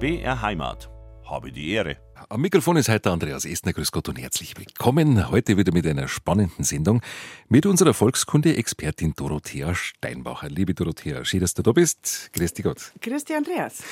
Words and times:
BR 0.00 0.40
Heimat. 0.40 0.88
Habe 1.26 1.52
die 1.52 1.72
Ehre. 1.72 1.98
Am 2.30 2.40
Mikrofon 2.40 2.78
ist 2.78 2.88
heute 2.88 3.10
Andreas 3.10 3.44
Estner. 3.44 3.74
Grüß 3.74 3.92
Gott 3.92 4.08
und 4.08 4.16
herzlich 4.16 4.56
willkommen. 4.56 5.30
Heute 5.30 5.58
wieder 5.58 5.74
mit 5.74 5.86
einer 5.86 6.08
spannenden 6.08 6.64
Sendung 6.64 7.02
mit 7.50 7.66
unserer 7.66 7.92
Volkskunde-Expertin 7.92 9.12
Dorothea 9.14 9.74
Steinbacher. 9.74 10.48
Liebe 10.48 10.72
Dorothea, 10.72 11.22
schön, 11.26 11.40
dass 11.40 11.52
du 11.52 11.62
da 11.62 11.72
bist. 11.72 12.30
Grüß 12.32 12.54
dich 12.54 12.64
Gott. 12.64 12.92
Grüß 13.02 13.24
dich, 13.24 13.36
Andreas. 13.36 13.82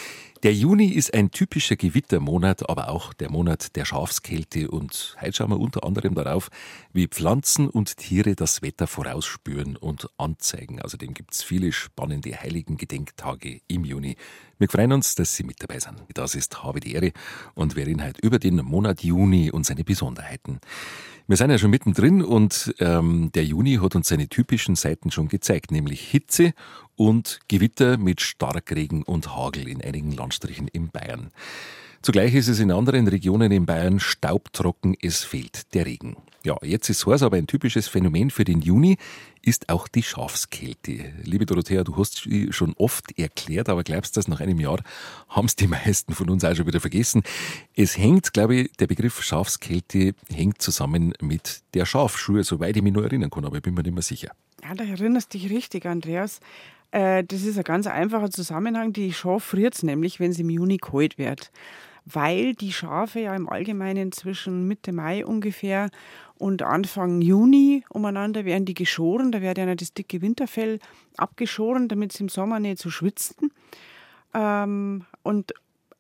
Der 0.43 0.55
Juni 0.55 0.87
ist 0.87 1.13
ein 1.13 1.31
typischer 1.31 1.77
Gewittermonat, 1.77 2.71
aber 2.71 2.89
auch 2.89 3.13
der 3.13 3.31
Monat 3.31 3.77
der 3.77 3.85
Schafskälte. 3.85 4.71
Und 4.71 5.17
heute 5.21 5.33
schauen 5.35 5.51
wir 5.51 5.61
unter 5.61 5.85
anderem 5.85 6.15
darauf, 6.15 6.49
wie 6.93 7.07
Pflanzen 7.07 7.69
und 7.69 7.99
Tiere 7.99 8.35
das 8.35 8.63
Wetter 8.63 8.87
vorausspüren 8.87 9.77
und 9.77 10.09
anzeigen. 10.17 10.81
Außerdem 10.81 11.13
gibt 11.13 11.35
es 11.35 11.43
viele 11.43 11.73
spannende 11.73 12.41
heiligen 12.41 12.79
Gedenktage 12.79 13.61
im 13.69 13.85
Juni. 13.85 14.17
Wir 14.59 14.69
freuen 14.69 14.93
uns, 14.93 15.15
dass 15.15 15.37
Sie 15.37 15.45
mit 15.45 15.63
dabei 15.63 15.79
sind. 15.79 16.03
Das 16.15 16.35
ist 16.35 16.65
Habe 16.65 16.81
die 16.81 16.95
Ehre 16.95 17.13
und 17.55 17.77
wir 17.77 17.87
reden 17.87 18.05
heute 18.05 18.21
über 18.21 18.41
den 18.41 18.57
Monat 18.57 19.05
Juni 19.05 19.53
und 19.53 19.65
seine 19.65 19.85
Besonderheiten. 19.85 20.59
Wir 21.29 21.37
sind 21.37 21.51
ja 21.51 21.59
schon 21.59 21.71
mittendrin 21.71 22.23
und 22.23 22.75
ähm, 22.81 23.31
der 23.35 23.45
Juni 23.45 23.77
hat 23.77 23.95
uns 23.95 24.09
seine 24.09 24.29
typischen 24.29 24.75
Seiten 24.75 25.13
schon 25.13 25.29
gezeigt, 25.29 25.71
nämlich 25.71 26.01
Hitze 26.01 26.55
und 26.97 27.39
Gewitter 27.47 27.99
mit 27.99 28.21
Starkregen 28.21 29.05
und 29.05 29.37
Hagel 29.37 29.69
in 29.69 29.81
einigen 29.81 30.11
Landstrichen 30.11 30.67
in 30.67 30.91
Bayern. 30.91 31.31
Zugleich 32.03 32.35
ist 32.35 32.49
es 32.49 32.59
in 32.59 32.73
anderen 32.73 33.07
Regionen 33.07 33.53
in 33.53 33.65
Bayern 33.65 34.01
staubtrocken, 34.01 34.97
es 35.01 35.23
fehlt 35.23 35.73
der 35.75 35.87
Regen. 35.87 36.17
Ja, 36.45 36.57
jetzt 36.63 36.89
ist 36.89 37.05
es 37.07 37.23
aber 37.23 37.37
ein 37.37 37.49
typisches 37.49 37.89
Phänomen 37.89 38.31
für 38.31 38.45
den 38.45 38.61
Juni 38.61 38.97
ist 39.43 39.69
auch 39.69 39.89
die 39.89 40.03
Schafskälte. 40.03 41.13
Liebe 41.25 41.47
Dorothea, 41.47 41.83
du 41.83 41.97
hast 41.97 42.23
sie 42.23 42.53
schon 42.53 42.75
oft 42.77 43.19
erklärt, 43.19 43.69
aber 43.69 43.83
glaubst 43.83 44.17
du, 44.17 44.21
nach 44.29 44.41
einem 44.41 44.61
Jahr 44.61 44.81
haben 45.29 45.47
es 45.47 45.57
die 45.57 45.67
meisten 45.67 46.15
von 46.15 46.31
uns 46.31 46.45
auch 46.45 46.55
schon 46.55 46.67
wieder 46.67 46.81
vergessen. 46.81 47.23
Es 47.75 47.99
hängt, 47.99 48.33
glaube 48.33 48.55
ich, 48.55 48.73
der 48.73 48.87
Begriff 48.87 49.23
Schafskälte 49.23 50.15
hängt 50.33 50.63
zusammen 50.63 51.13
mit 51.21 51.63
der 51.75 51.87
Schafschuhe, 51.87 52.45
soweit 52.45 52.77
ich 52.77 52.83
mich 52.83 52.93
nur 52.93 53.05
erinnern 53.05 53.31
kann, 53.31 53.45
aber 53.45 53.57
ich 53.57 53.63
bin 53.63 53.75
mir 53.75 53.83
nicht 53.83 53.95
mehr 53.95 54.03
sicher. 54.03 54.31
Ja, 54.63 54.75
da 54.75 54.85
erinnerst 54.85 55.35
du 55.35 55.39
dich 55.39 55.51
richtig, 55.51 55.87
Andreas. 55.87 56.41
Äh, 56.91 57.25
das 57.25 57.43
ist 57.43 57.59
ein 57.59 57.65
ganz 57.65 57.87
einfacher 57.87 58.31
Zusammenhang. 58.31 58.93
Die 58.93 59.13
Schaf 59.13 59.45
friert 59.45 59.83
nämlich, 59.83 60.21
wenn 60.21 60.33
sie 60.33 60.43
im 60.43 60.51
Juni 60.51 60.79
kalt 60.79 61.19
wird 61.19 61.51
weil 62.13 62.55
die 62.55 62.73
Schafe 62.73 63.21
ja 63.21 63.35
im 63.35 63.49
Allgemeinen 63.49 64.13
zwischen 64.13 64.67
Mitte 64.67 64.93
Mai 64.93 65.25
ungefähr 65.25 65.91
und 66.39 66.63
Anfang 66.63 67.21
Juni 67.21 67.85
umeinander 67.91 68.45
werden 68.45 68.65
die 68.65 68.75
geschoren. 68.75 69.33
Da 69.33 69.43
wird 69.43 69.59
ja 69.59 69.75
das 69.75 69.93
dicke 69.93 70.23
Winterfell 70.23 70.79
abgeschoren, 71.17 71.89
damit 71.89 72.13
sie 72.13 72.25
im 72.25 72.29
Sommer 72.29 72.61
nicht 72.61 72.79
so 72.79 72.91
schwitzen. 72.91 73.53
Ähm, 74.35 75.05
und 75.23 75.53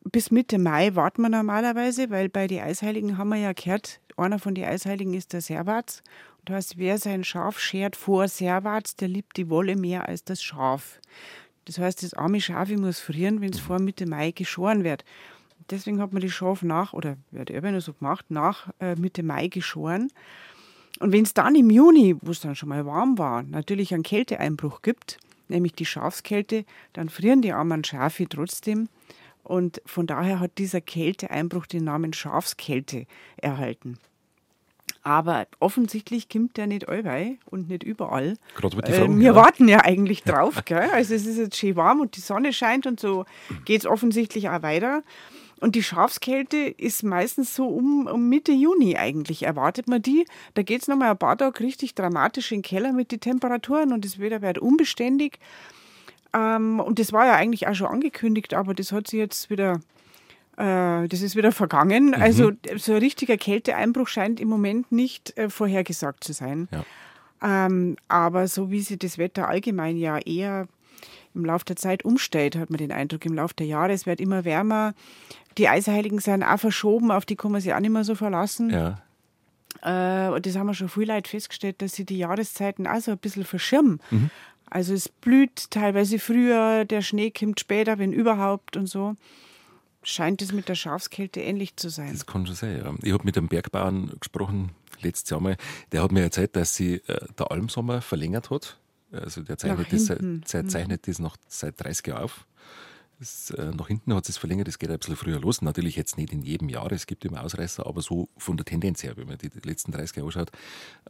bis 0.05 0.31
Mitte 0.31 0.59
Mai 0.59 0.95
warten 0.95 1.23
wir 1.23 1.29
normalerweise, 1.29 2.11
weil 2.11 2.29
bei 2.29 2.47
den 2.47 2.63
Eisheiligen 2.63 3.19
haben 3.19 3.29
wir 3.29 3.37
ja 3.37 3.53
gehört, 3.53 4.01
einer 4.17 4.39
von 4.39 4.55
den 4.55 4.65
Eisheiligen 4.65 5.15
ist 5.15 5.33
der 5.33 5.41
Servats. 5.41 6.03
Und 6.39 6.51
das 6.51 6.57
heißt, 6.57 6.79
wer 6.79 6.99
sein 6.99 7.25
Schaf 7.25 7.59
schert 7.59 7.97
vor 7.97 8.29
Servats, 8.29 8.97
der 8.97 9.09
liebt 9.09 9.37
die 9.37 9.51
Wolle 9.51 9.77
mehr 9.77 10.09
als 10.09 10.25
das 10.25 10.43
Schaf. 10.43 11.01
Das 11.67 11.79
heißt, 11.79 12.03
das 12.03 12.15
arme 12.15 12.41
Schaf 12.41 12.71
muss 12.71 12.99
frieren, 12.99 13.41
wenn 13.43 13.51
es 13.51 13.61
vor 13.61 13.79
Mitte 13.79 14.07
Mai 14.07 14.31
geschoren 14.31 14.85
wird 14.85 15.05
deswegen 15.71 16.01
hat 16.01 16.13
man 16.13 16.23
die 16.23 16.31
Schafe 16.31 16.67
nach, 16.67 16.93
oder 16.93 17.17
wird 17.31 17.51
eben 17.51 17.73
nur 17.73 17.81
so 17.81 17.93
gemacht, 17.93 18.27
nach 18.31 18.69
äh, 18.81 18.95
Mitte 18.97 19.23
Mai 19.23 19.49
geschoren. 19.49 20.11
Und 21.01 21.13
wenn 21.13 21.25
es 21.25 21.35
dann 21.35 21.55
im 21.55 21.71
Juni, 21.71 22.17
wo 22.21 22.31
es 22.31 22.41
dann 22.41 22.57
schon 22.57 22.69
mal 22.69 22.85
warm 22.87 23.19
war, 23.19 23.43
natürlich 23.43 23.95
einen 23.95 24.03
Kälteeinbruch 24.03 24.83
gibt, 24.83 25.19
nämlich 25.49 25.73
die 25.75 25.87
Schafskälte, 25.87 26.65
dann 26.93 27.09
frieren 27.09 27.43
die 27.43 27.53
armen 27.53 27.85
Schafe 27.85 28.29
trotzdem. 28.29 28.89
Und 29.45 29.81
von 29.87 30.07
daher 30.07 30.41
hat 30.41 30.59
dieser 30.59 30.81
Kälteeinbruch 30.81 31.67
den 31.67 31.85
Namen 31.85 32.13
Schafskälte 32.13 33.07
erhalten. 33.37 33.99
Aber 35.03 35.47
offensichtlich 35.61 36.29
kommt 36.29 36.57
der 36.57 36.67
nicht 36.67 36.89
allweil 36.89 37.39
und 37.47 37.69
nicht 37.69 37.83
überall. 37.83 38.37
Gerade 38.57 38.77
mit 38.77 38.89
die 38.89 38.93
äh, 38.93 39.09
wir 39.09 39.23
ja. 39.23 39.35
warten 39.35 39.69
ja 39.69 39.81
eigentlich 39.85 40.23
drauf. 40.25 40.65
Gell? 40.65 40.91
Also 40.93 41.15
es 41.15 41.25
ist 41.25 41.39
jetzt 41.39 41.57
schön 41.57 41.77
warm 41.77 42.01
und 42.01 42.17
die 42.17 42.21
Sonne 42.21 42.53
scheint 42.53 42.87
und 42.87 43.01
so 43.01 43.25
geht 43.65 43.81
es 43.81 43.87
offensichtlich 43.87 44.51
auch 44.51 44.63
weiter. 44.63 45.03
Und 45.61 45.75
die 45.75 45.83
Schafskälte 45.83 46.57
ist 46.57 47.03
meistens 47.03 47.55
so 47.55 47.67
um, 47.67 48.07
um 48.07 48.29
Mitte 48.29 48.53
Juni 48.53 48.97
eigentlich. 48.97 49.43
Erwartet 49.43 49.89
man 49.89 50.01
die. 50.01 50.25
Da 50.55 50.63
geht 50.63 50.83
es 50.83 50.89
nochmal 50.89 51.11
ein 51.11 51.19
paar 51.19 51.37
Tage 51.37 51.61
richtig 51.61 51.95
dramatisch 51.95 52.53
in 52.53 52.59
den 52.59 52.63
Keller 52.63 52.93
mit 52.93 53.11
den 53.13 53.21
Temperaturen 53.21 53.93
und 53.93 54.05
das 54.05 54.19
Wetter 54.19 54.43
wird 54.43 54.59
unbeständig. 54.59 55.39
Ähm, 56.33 56.81
und 56.81 56.99
das 56.99 57.13
war 57.13 57.27
ja 57.27 57.35
eigentlich 57.35 57.67
auch 57.67 57.75
schon 57.75 57.89
angekündigt, 57.89 58.55
aber 58.55 58.75
das 58.75 58.93
hat 58.93 59.09
sich 59.09 59.19
jetzt 59.19 59.51
wieder, 59.51 59.81
äh, 60.57 61.09
das 61.09 61.23
ist 61.23 61.37
wieder 61.37 61.53
vergangen. 61.53 62.09
Mhm. 62.09 62.15
Also 62.15 62.53
so 62.77 62.93
ein 62.93 62.99
richtiger 62.99 63.37
Kälteeinbruch 63.37 64.09
scheint 64.09 64.41
im 64.41 64.49
Moment 64.49 64.93
nicht 64.93 65.37
äh, 65.37 65.49
vorhergesagt 65.51 66.25
zu 66.25 66.33
sein. 66.33 66.69
Ja. 66.71 66.85
Ähm, 67.41 67.97
aber 68.09 68.49
so 68.49 68.71
wie 68.71 68.81
sich 68.81 68.99
das 68.99 69.19
Wetter 69.19 69.49
allgemein 69.49 69.97
ja 69.97 70.19
eher 70.19 70.67
im 71.39 71.47
Laufe 71.47 71.65
der 71.65 71.77
Zeit 71.77 72.05
umstellt, 72.05 72.57
hat 72.57 72.69
man 72.69 72.79
den 72.79 72.93
Eindruck, 72.93 73.25
im 73.25 73.35
Laufe 73.35 73.55
der 73.55 73.67
Jahre. 73.67 73.93
Es 73.93 74.05
wird 74.05 74.21
immer 74.21 74.45
wärmer. 74.45 74.95
Die 75.57 75.69
Eisheiligen 75.69 76.19
sind 76.19 76.43
auch 76.43 76.59
verschoben, 76.59 77.11
auf 77.11 77.25
die 77.25 77.37
kann 77.37 77.53
man 77.53 77.61
sich 77.61 77.73
auch 77.73 77.81
nicht 77.81 77.91
mehr 77.91 78.05
so 78.05 78.15
verlassen. 78.15 78.71
Ja. 78.71 79.03
Äh, 79.83 80.31
und 80.31 80.45
das 80.45 80.57
haben 80.57 80.67
wir 80.67 80.75
schon 80.75 80.89
viel 80.89 81.09
Leute 81.09 81.31
festgestellt, 81.31 81.81
dass 81.81 81.95
sie 81.95 82.05
die 82.05 82.19
Jahreszeiten 82.19 82.87
auch 82.87 83.01
so 83.01 83.13
ein 83.13 83.19
bisschen 83.19 83.45
verschirmen. 83.45 84.01
Mhm. 84.11 84.31
Also 84.71 84.93
es 84.93 85.09
blüht 85.09 85.71
teilweise 85.71 86.19
früher, 86.19 86.85
der 86.85 87.01
Schnee 87.01 87.31
kommt 87.31 87.59
später, 87.59 87.99
wenn 87.99 88.13
überhaupt 88.13 88.77
und 88.77 88.87
so. 88.87 89.17
Scheint 90.03 90.43
es 90.43 90.53
mit 90.53 90.69
der 90.69 90.75
Schafskälte 90.75 91.41
ähnlich 91.41 91.77
zu 91.77 91.89
sein. 91.89 92.13
Das 92.13 92.27
kann 92.27 92.47
schon 92.47 92.55
sein, 92.55 92.79
ja. 92.79 92.95
Ich 93.03 93.13
habe 93.13 93.25
mit 93.25 93.37
einem 93.37 93.49
Bergbauern 93.49 94.13
gesprochen, 94.21 94.71
letztes 95.01 95.31
Jahr 95.31 95.41
mal. 95.41 95.57
Der 95.93 96.03
hat 96.03 96.13
mir 96.13 96.23
erzählt, 96.23 96.55
dass 96.55 96.77
sie 96.77 96.97
äh, 97.07 97.27
der 97.39 97.51
Almsommer 97.51 98.01
verlängert 98.01 98.51
hat 98.51 98.79
also 99.13 99.43
der 99.43 99.59
zeichnet, 99.59 99.93
das, 99.93 100.07
seit, 100.47 100.71
zeichnet 100.71 101.09
das 101.09 101.19
noch 101.19 101.37
seit 101.49 101.83
30 101.83 102.07
Jahren 102.07 102.25
auf. 102.25 102.47
Das, 103.19 103.51
äh, 103.51 103.73
nach 103.77 103.89
hinten 103.89 104.15
hat 104.15 104.29
es 104.29 104.37
verlängert, 104.37 104.69
es 104.69 104.79
geht 104.79 104.91
ein 104.91 104.99
bisschen 104.99 105.17
früher 105.17 105.41
los. 105.41 105.61
Natürlich 105.61 105.97
jetzt 105.97 106.17
nicht 106.17 106.33
in 106.33 106.43
jedem 106.43 106.69
Jahr, 106.69 106.91
es 106.93 107.07
gibt 107.07 107.25
immer 107.25 107.43
Ausreißer, 107.43 107.85
aber 107.85 108.01
so 108.01 108.29
von 108.37 108.57
der 108.57 108.65
Tendenz 108.65 109.03
her, 109.03 109.17
wenn 109.17 109.27
man 109.27 109.39
die 109.39 109.51
letzten 109.65 109.91
30 109.91 110.17
Jahre 110.17 110.29
anschaut, 110.29 110.53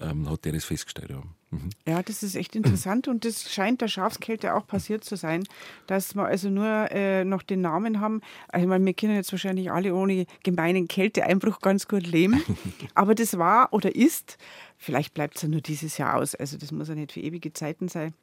ähm, 0.01 0.29
hat 0.31 0.45
der 0.47 0.53
das 0.53 0.65
festgestellt. 0.65 1.11
Ja. 1.11 1.23
Mhm. 1.51 1.71
ja, 1.87 2.03
das 2.03 2.23
ist 2.23 2.35
echt 2.35 2.57
interessant 2.57 3.09
und 3.09 3.25
das 3.27 3.51
scheint 3.53 3.83
der 3.83 3.89
Schafskälte 3.89 4.55
auch 4.55 4.67
passiert 4.67 5.05
zu 5.05 5.17
sein, 5.17 5.45
dass 5.87 6.15
wir 6.15 6.25
also 6.25 6.49
nur 6.49 6.91
äh, 6.91 7.25
noch 7.25 7.43
den 7.43 7.61
Namen 7.61 8.01
haben. 8.01 8.23
Also 8.49 8.65
ich 8.65 8.69
meine, 8.69 8.85
wir 8.87 8.95
können 8.95 9.15
jetzt 9.15 9.33
wahrscheinlich 9.33 9.71
alle 9.71 9.95
ohne 9.95 10.27
gemeinen 10.43 10.89
Kälteeinbruch 10.89 11.61
ganz 11.61 11.89
gut 11.89 12.07
leben, 12.07 12.43
aber 12.95 13.15
das 13.15 13.37
war 13.37 13.73
oder 13.73 13.95
ist, 13.95 14.39
vielleicht 14.79 15.13
bleibt 15.13 15.37
es 15.37 15.43
ja 15.43 15.49
nur 15.49 15.61
dieses 15.61 15.99
Jahr 15.99 16.17
aus, 16.17 16.35
also 16.35 16.57
das 16.57 16.73
muss 16.73 16.89
ja 16.89 16.95
nicht 16.95 17.13
für 17.13 17.21
ewige 17.21 17.53
Zeiten 17.53 17.89
sein. 17.89 18.15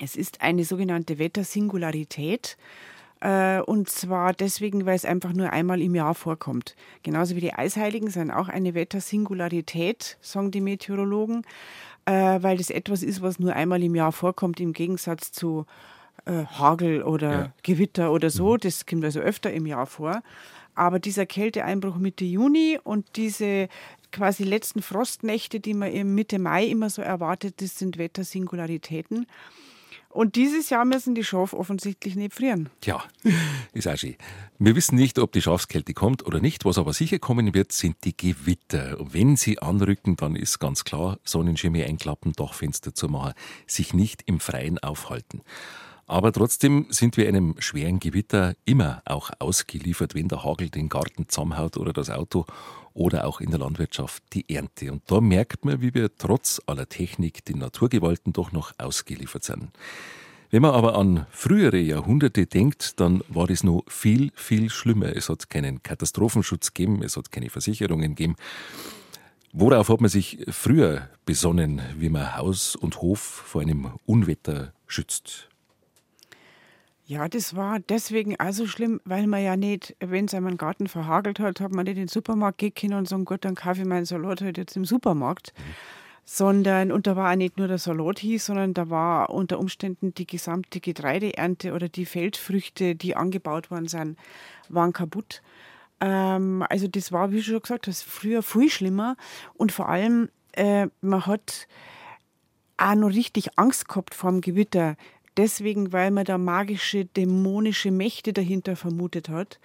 Es 0.00 0.16
ist 0.16 0.40
eine 0.40 0.64
sogenannte 0.64 1.18
Wettersingularität. 1.18 2.56
Äh, 3.20 3.60
und 3.60 3.88
zwar 3.88 4.32
deswegen, 4.32 4.84
weil 4.84 4.96
es 4.96 5.04
einfach 5.04 5.32
nur 5.32 5.50
einmal 5.50 5.80
im 5.80 5.94
Jahr 5.94 6.14
vorkommt. 6.14 6.74
Genauso 7.02 7.36
wie 7.36 7.40
die 7.40 7.54
Eisheiligen 7.54 8.10
sind 8.10 8.30
auch 8.30 8.48
eine 8.48 8.74
Wettersingularität, 8.74 10.18
sagen 10.20 10.50
die 10.50 10.60
Meteorologen, 10.60 11.44
äh, 12.04 12.12
weil 12.12 12.56
das 12.56 12.70
etwas 12.70 13.02
ist, 13.02 13.22
was 13.22 13.38
nur 13.38 13.54
einmal 13.54 13.82
im 13.82 13.94
Jahr 13.94 14.10
vorkommt, 14.10 14.58
im 14.58 14.72
Gegensatz 14.72 15.30
zu 15.30 15.66
äh, 16.24 16.46
Hagel 16.46 17.02
oder 17.04 17.30
ja. 17.30 17.52
Gewitter 17.62 18.10
oder 18.10 18.28
so. 18.28 18.54
Mhm. 18.54 18.60
Das 18.60 18.86
kommt 18.86 19.04
also 19.04 19.20
öfter 19.20 19.52
im 19.52 19.66
Jahr 19.66 19.86
vor. 19.86 20.22
Aber 20.74 20.98
dieser 20.98 21.26
Kälteeinbruch 21.26 21.98
Mitte 21.98 22.24
Juni 22.24 22.80
und 22.82 23.06
diese 23.16 23.68
quasi 24.12 24.44
letzten 24.44 24.82
Frostnächte, 24.82 25.60
die 25.60 25.74
man 25.74 26.14
Mitte 26.14 26.38
Mai 26.38 26.66
immer 26.66 26.90
so 26.90 27.02
erwartet, 27.02 27.60
das 27.60 27.78
sind 27.78 27.98
Wettersingularitäten. 27.98 29.26
Und 30.12 30.36
dieses 30.36 30.68
Jahr 30.68 30.84
müssen 30.84 31.14
die 31.14 31.24
Schafe 31.24 31.56
offensichtlich 31.56 32.16
nicht 32.16 32.34
frieren. 32.34 32.68
Tja, 32.82 33.02
ist 33.72 33.88
auch 33.88 33.96
schön. 33.96 34.16
Wir 34.58 34.76
wissen 34.76 34.96
nicht, 34.96 35.18
ob 35.18 35.32
die 35.32 35.40
Schafskälte 35.40 35.94
kommt 35.94 36.26
oder 36.26 36.38
nicht. 36.38 36.66
Was 36.66 36.76
aber 36.76 36.92
sicher 36.92 37.18
kommen 37.18 37.54
wird, 37.54 37.72
sind 37.72 37.96
die 38.04 38.14
Gewitter. 38.14 39.00
Und 39.00 39.14
wenn 39.14 39.36
sie 39.36 39.58
anrücken, 39.60 40.16
dann 40.16 40.36
ist 40.36 40.58
ganz 40.58 40.84
klar, 40.84 41.18
Sonnenschirme 41.24 41.86
einklappen, 41.86 42.32
Dachfenster 42.32 42.94
zu 42.94 43.08
machen, 43.08 43.32
sich 43.66 43.94
nicht 43.94 44.22
im 44.26 44.38
Freien 44.38 44.78
aufhalten. 44.78 45.40
Aber 46.06 46.32
trotzdem 46.32 46.86
sind 46.90 47.16
wir 47.16 47.28
einem 47.28 47.54
schweren 47.58 48.00
Gewitter 48.00 48.54
immer 48.64 49.02
auch 49.04 49.30
ausgeliefert, 49.38 50.14
wenn 50.14 50.28
der 50.28 50.44
Hagel 50.44 50.68
den 50.68 50.88
Garten 50.88 51.28
zusammenhaut 51.28 51.76
oder 51.76 51.92
das 51.92 52.10
Auto 52.10 52.44
oder 52.94 53.26
auch 53.26 53.40
in 53.40 53.50
der 53.50 53.60
Landwirtschaft 53.60 54.22
die 54.32 54.54
Ernte. 54.54 54.92
Und 54.92 55.02
da 55.06 55.20
merkt 55.20 55.64
man, 55.64 55.80
wie 55.80 55.94
wir 55.94 56.14
trotz 56.16 56.60
aller 56.66 56.88
Technik 56.88 57.44
den 57.44 57.58
Naturgewalten 57.58 58.32
doch 58.32 58.52
noch 58.52 58.72
ausgeliefert 58.78 59.44
sind. 59.44 59.70
Wenn 60.50 60.60
man 60.60 60.72
aber 60.72 60.96
an 60.96 61.24
frühere 61.30 61.78
Jahrhunderte 61.78 62.46
denkt, 62.46 63.00
dann 63.00 63.22
war 63.28 63.46
das 63.46 63.64
noch 63.64 63.84
viel, 63.88 64.32
viel 64.34 64.68
schlimmer. 64.68 65.16
Es 65.16 65.30
hat 65.30 65.48
keinen 65.48 65.82
Katastrophenschutz 65.82 66.74
gegeben, 66.74 67.02
es 67.02 67.16
hat 67.16 67.32
keine 67.32 67.48
Versicherungen 67.48 68.14
gegeben. 68.14 68.36
Worauf 69.54 69.88
hat 69.88 70.02
man 70.02 70.10
sich 70.10 70.44
früher 70.48 71.08
besonnen, 71.24 71.80
wie 71.96 72.10
man 72.10 72.36
Haus 72.36 72.76
und 72.76 73.00
Hof 73.00 73.20
vor 73.20 73.62
einem 73.62 73.92
Unwetter 74.04 74.74
schützt? 74.86 75.48
Ja, 77.12 77.28
das 77.28 77.54
war 77.54 77.78
deswegen 77.78 78.40
auch 78.40 78.52
so 78.52 78.66
schlimm, 78.66 78.98
weil 79.04 79.26
man 79.26 79.44
ja 79.44 79.54
nicht, 79.54 79.94
wenn 80.00 80.24
es 80.24 80.32
einem 80.32 80.56
Garten 80.56 80.86
verhagelt 80.86 81.40
hat, 81.40 81.60
hat 81.60 81.70
man 81.70 81.84
nicht 81.84 81.98
in 81.98 82.04
den 82.04 82.08
Supermarkt 82.08 82.56
gehen 82.56 82.72
können 82.72 82.94
und 82.94 83.06
sagen, 83.06 83.26
gut, 83.26 83.44
dann 83.44 83.54
kaufe 83.54 83.82
ich 83.82 83.86
meinen 83.86 84.06
Salat 84.06 84.40
halt 84.40 84.56
jetzt 84.56 84.78
im 84.78 84.86
Supermarkt. 84.86 85.52
Mhm. 85.54 85.62
Sondern, 86.24 86.90
und 86.90 87.06
da 87.06 87.14
war 87.14 87.30
auch 87.30 87.36
nicht 87.36 87.58
nur 87.58 87.68
der 87.68 87.76
Salat 87.76 88.18
hieß, 88.20 88.46
sondern 88.46 88.72
da 88.72 88.88
war 88.88 89.28
unter 89.28 89.58
Umständen 89.58 90.14
die 90.14 90.26
gesamte 90.26 90.80
Getreideernte 90.80 91.74
oder 91.74 91.90
die 91.90 92.06
Feldfrüchte, 92.06 92.94
die 92.94 93.14
angebaut 93.14 93.70
worden 93.70 93.88
sind, 93.88 94.18
waren 94.70 94.94
kaputt. 94.94 95.42
Ähm, 96.00 96.64
also 96.70 96.88
das 96.88 97.12
war, 97.12 97.30
wie 97.30 97.42
schon 97.42 97.60
gesagt, 97.60 97.88
das 97.88 98.00
früher 98.00 98.42
viel 98.42 98.70
schlimmer. 98.70 99.16
Und 99.52 99.70
vor 99.70 99.90
allem, 99.90 100.30
äh, 100.52 100.86
man 101.02 101.26
hat 101.26 101.68
auch 102.78 102.94
noch 102.94 103.10
richtig 103.10 103.58
Angst 103.58 103.86
gehabt 103.86 104.14
vor 104.14 104.30
dem 104.30 104.40
Gewitter 104.40 104.96
deswegen, 105.36 105.92
weil 105.92 106.10
man 106.10 106.24
da 106.24 106.38
magische, 106.38 107.04
dämonische 107.04 107.90
Mächte 107.90 108.32
dahinter 108.32 108.76
vermutet 108.76 109.28
hat. 109.28 109.58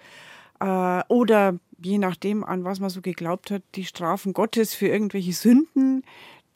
Äh, 0.60 1.02
oder 1.08 1.58
je 1.80 1.98
nachdem, 1.98 2.44
an 2.44 2.64
was 2.64 2.80
man 2.80 2.90
so 2.90 3.00
geglaubt 3.00 3.50
hat, 3.50 3.62
die 3.74 3.84
Strafen 3.84 4.32
Gottes 4.32 4.74
für 4.74 4.88
irgendwelche 4.88 5.32
Sünden 5.32 6.02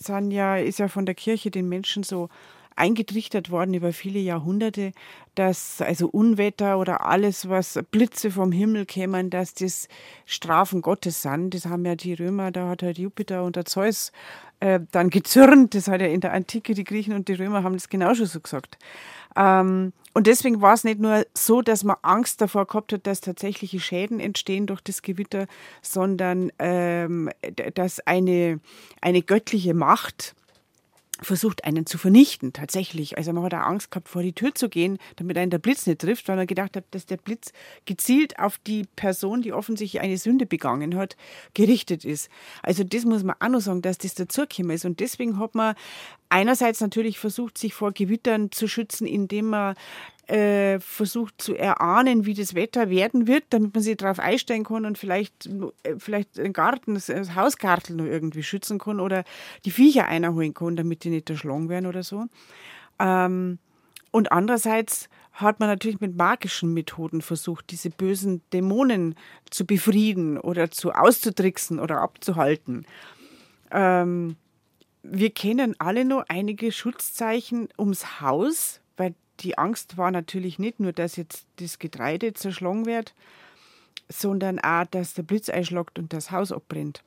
sind 0.01 0.31
ja, 0.31 0.57
ist 0.57 0.79
ja 0.79 0.89
von 0.89 1.07
der 1.07 1.15
Kirche 1.15 1.51
den 1.51 1.69
Menschen 1.69 2.03
so 2.03 2.29
eingetrichtert 2.75 3.51
worden 3.51 3.75
über 3.75 3.93
viele 3.93 4.19
Jahrhunderte, 4.19 4.93
dass 5.35 5.81
also 5.81 6.09
Unwetter 6.09 6.79
oder 6.79 7.05
alles, 7.07 7.49
was 7.49 7.79
Blitze 7.91 8.31
vom 8.31 8.51
Himmel 8.51 8.87
kämen, 8.87 9.31
dass 9.31 9.55
das 9.55 9.89
Strafen 10.25 10.81
Gottes 10.81 11.23
sind. 11.23 11.55
Das 11.55 11.67
haben 11.67 11.85
ja 11.85 11.95
die 11.97 12.15
Römer, 12.15 12.51
da 12.51 12.69
hat 12.69 12.83
halt 12.83 12.99
Jupiter 12.99 13.45
und 13.45 13.57
der 13.57 13.67
Zeus 13.67 14.11
äh, 14.63 14.81
dann 14.93 15.11
gezürnt. 15.11 15.75
Das 15.75 15.89
hat 15.89 16.01
ja 16.01 16.07
in 16.07 16.21
der 16.21 16.33
Antike 16.33 16.75
die 16.75 16.85
Griechen 16.85 17.15
und 17.15 17.27
die 17.27 17.35
Römer 17.35 17.65
haben 17.65 17.75
das 17.75 17.89
genau 17.89 18.15
schon 18.15 18.27
so 18.27 18.41
gesagt. 18.41 18.79
Ähm, 19.35 19.93
und 20.15 20.27
deswegen 20.27 20.61
war 20.61 20.75
es 20.75 20.85
nicht 20.85 21.01
nur 21.01 21.27
so, 21.35 21.63
dass 21.63 21.83
man 21.83 21.97
Angst 22.03 22.41
davor 22.41 22.67
gehabt 22.67 22.93
hat, 22.93 23.07
dass 23.07 23.21
tatsächliche 23.21 23.81
Schäden 23.81 24.21
entstehen 24.21 24.67
durch 24.67 24.81
das 24.81 25.03
Gewitter, 25.03 25.47
sondern 25.81 26.53
ähm, 26.61 27.31
dass 27.75 27.99
eine, 28.07 28.61
eine 29.01 29.23
göttliche 29.23 29.75
Macht 29.75 30.37
versucht, 31.23 31.65
einen 31.65 31.87
zu 31.87 31.99
vernichten, 31.99 32.53
tatsächlich. 32.53 33.17
Also 33.17 33.33
man 33.33 33.45
hat 33.45 33.55
auch 33.55 33.59
Angst 33.59 33.91
gehabt, 33.91 34.09
vor 34.09 34.23
die 34.23 34.33
Tür 34.33 34.55
zu 34.55 34.69
gehen, 34.69 34.99
damit 35.17 35.39
einen 35.39 35.51
der 35.51 35.59
Blitz 35.59 35.87
nicht 35.87 36.01
trifft, 36.01 36.29
weil 36.29 36.37
man 36.37 36.47
gedacht 36.47 36.77
hat, 36.77 36.85
dass 36.91 37.07
der 37.07 37.17
Blitz 37.17 37.53
gezielt 37.85 38.39
auf 38.39 38.59
die 38.59 38.85
Person, 38.97 39.43
die 39.43 39.53
offensichtlich 39.53 40.03
eine 40.03 40.19
Sünde 40.19 40.47
begangen 40.47 40.97
hat, 40.97 41.17
gerichtet 41.55 42.05
ist. 42.05 42.29
Also 42.63 42.85
das 42.85 43.05
muss 43.05 43.23
man 43.23 43.37
auch 43.41 43.49
noch 43.49 43.61
sagen, 43.61 43.83
dass 43.83 43.99
das 43.99 44.15
dazugekommen 44.15 44.77
ist. 44.77 44.85
Und 44.85 45.01
deswegen 45.01 45.39
hat 45.39 45.55
man 45.55 45.75
einerseits 46.29 46.81
natürlich 46.81 47.19
versucht, 47.19 47.59
sich 47.59 47.75
vor 47.75 47.93
Gewittern 47.93 48.51
zu 48.51 48.67
schützen, 48.67 49.07
indem 49.07 49.51
man 49.51 49.75
äh, 50.33 50.81
versucht 50.81 51.43
zu 51.43 51.55
erahnen, 51.55 52.25
wie 52.25 52.33
das 52.33 52.55
Wetter 52.55 52.89
werden 52.89 53.27
wird, 53.27 53.45
damit 53.51 53.75
man 53.75 53.83
sich 53.83 53.99
darauf 53.99 54.19
einstellen 54.19 54.65
kann 54.65 54.87
und 54.87 54.97
vielleicht, 54.97 55.47
äh, 55.83 55.97
vielleicht 55.99 56.39
den 56.39 56.55
Garten, 56.55 56.95
das, 56.95 57.07
das 57.07 57.35
Hausgartel 57.35 57.97
noch 57.97 58.07
irgendwie 58.07 58.43
schützen 58.43 58.79
kann 58.79 58.99
oder 58.99 59.25
die 59.67 59.71
Viecher 59.71 60.07
einholen 60.07 60.55
kann, 60.55 60.77
damit 60.77 61.05
die 61.05 61.11
nicht 61.11 61.29
erschlagen 61.29 61.69
werden 61.69 61.85
oder 61.85 62.03
so. 62.03 62.29
Ähm, 62.99 63.59
und 64.11 64.33
andererseits 64.33 65.11
hat 65.33 65.61
man 65.61 65.69
natürlich 65.69 66.01
mit 66.01 66.17
magischen 66.17 66.73
Methoden 66.73 67.21
versucht, 67.21 67.71
diese 67.71 67.91
bösen 67.91 68.41
Dämonen 68.55 69.17
zu 69.51 69.67
befrieden 69.67 70.39
oder 70.39 70.71
zu 70.71 70.93
auszutricksen 70.93 71.79
oder 71.79 72.01
abzuhalten. 72.01 72.87
Ähm, 73.71 74.37
wir 75.03 75.31
kennen 75.31 75.75
alle 75.79 76.07
nur 76.07 76.31
einige 76.31 76.73
Schutzzeichen 76.73 77.69
ums 77.79 78.21
Haus, 78.23 78.81
weil 78.97 79.15
die 79.43 79.59
Angst 79.59 79.97
war 79.97 80.11
natürlich 80.11 80.59
nicht 80.59 80.81
nur, 80.81 80.93
dass 80.93 81.17
jetzt 81.17 81.47
das 81.57 81.79
Getreide 81.79 82.33
zerschlagen 82.33 82.87
wird, 82.87 83.15
sondern 84.09 84.59
auch, 84.59 84.85
dass 84.87 85.15
der 85.15 85.23
Blitz 85.23 85.49
einschlagt 85.49 85.99
und 85.99 86.13
das 86.13 86.31
Haus 86.31 86.53
abbrennt. 86.53 87.03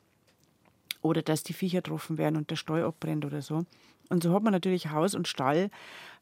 Oder 1.02 1.22
dass 1.22 1.44
die 1.44 1.54
Viecher 1.54 1.82
getroffen 1.82 2.18
werden 2.18 2.36
und 2.36 2.50
der 2.50 2.56
Stall 2.56 2.84
abbrennt 2.84 3.26
oder 3.26 3.42
so. 3.42 3.66
Und 4.10 4.24
so 4.24 4.34
hat 4.34 4.44
man 4.44 4.54
natürlich 4.54 4.90
Haus 4.90 5.16
und 5.16 5.28
Stall 5.28 5.70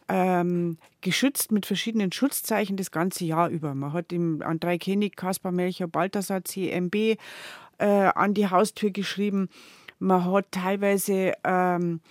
ähm, 0.09 0.77
geschützt 1.01 1.51
mit 1.51 1.65
verschiedenen 1.65 2.11
Schutzzeichen 2.11 2.75
das 2.75 2.91
ganze 2.91 3.25
Jahr 3.25 3.49
über. 3.49 3.73
Man 3.73 3.93
hat 3.93 4.11
ihm 4.11 4.41
an 4.41 4.59
drei 4.59 4.77
König, 4.77 5.15
Kaspar, 5.15 5.51
Melcher, 5.51 5.87
Balthasar, 5.87 6.43
CMB 6.43 7.17
äh, 7.77 7.85
an 7.87 8.33
die 8.33 8.49
Haustür 8.49 8.91
geschrieben. 8.91 9.49
Man 9.99 10.25
hat 10.25 10.51
teilweise 10.51 11.33
ähm, 11.43 12.01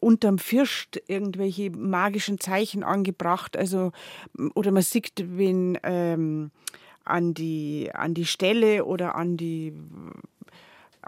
unterm 0.00 0.38
First 0.38 1.00
irgendwelche 1.06 1.70
magischen 1.70 2.38
Zeichen 2.38 2.82
angebracht. 2.82 3.56
Also, 3.56 3.92
oder 4.54 4.70
man 4.70 4.82
sieht, 4.82 5.12
wenn 5.16 5.78
ähm, 5.82 6.50
an, 7.04 7.34
die, 7.34 7.90
an 7.92 8.14
die 8.14 8.26
Stelle 8.26 8.84
oder 8.84 9.14
an 9.14 9.36
die 9.36 9.72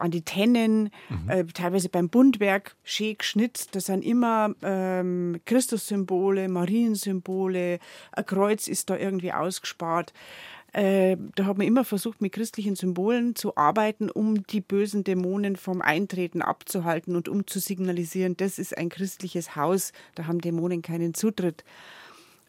an 0.01 0.11
die 0.11 0.23
Tennen, 0.23 0.91
mhm. 1.09 1.29
äh, 1.29 1.45
teilweise 1.45 1.89
beim 1.89 2.09
Bundwerk 2.09 2.75
schön 2.85 3.19
geschnitzt. 3.19 3.77
Das 3.77 3.87
sind 3.87 4.03
immer 4.03 4.55
ähm, 4.63 5.41
Christussymbole, 5.45 6.49
Mariensymbole, 6.49 7.79
ein 8.13 8.27
Kreuz 8.27 8.67
ist 8.67 8.89
da 8.89 8.97
irgendwie 8.97 9.33
ausgespart. 9.33 10.13
Äh, 10.73 11.17
da 11.35 11.47
hat 11.47 11.59
man 11.59 11.67
immer 11.67 11.85
versucht, 11.85 12.21
mit 12.21 12.33
christlichen 12.33 12.77
Symbolen 12.77 13.35
zu 13.35 13.57
arbeiten, 13.57 14.09
um 14.11 14.47
die 14.47 14.61
bösen 14.61 15.03
Dämonen 15.03 15.57
vom 15.57 15.83
Eintreten 15.83 16.43
abzuhalten 16.43 17.17
und 17.17 17.29
um 17.29 17.47
zu 17.47 17.59
signalisieren, 17.59 18.37
das 18.37 18.59
ist 18.59 18.79
ein 18.79 18.89
christliches 18.89 19.57
Haus, 19.57 19.93
da 20.15 20.27
haben 20.27 20.41
Dämonen 20.41 20.83
keinen 20.83 21.15
Zutritt. 21.15 21.65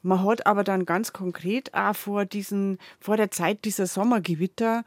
Man 0.03 0.23
hat 0.23 0.45
aber 0.45 0.63
dann 0.63 0.85
ganz 0.85 1.13
konkret 1.13 1.73
auch 1.73 1.95
vor, 1.95 2.25
diesen, 2.25 2.77
vor 2.99 3.17
der 3.17 3.31
Zeit 3.31 3.65
dieser 3.65 3.87
Sommergewitter 3.87 4.83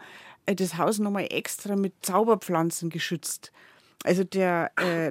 äh, 0.47 0.55
das 0.55 0.77
Haus 0.77 0.99
nochmal 0.99 1.27
extra 1.31 1.77
mit 1.77 1.95
Zauberpflanzen 2.03 2.91
geschützt. 2.91 3.53
Also 4.05 4.23
der, 4.23 4.71
äh, 4.77 5.11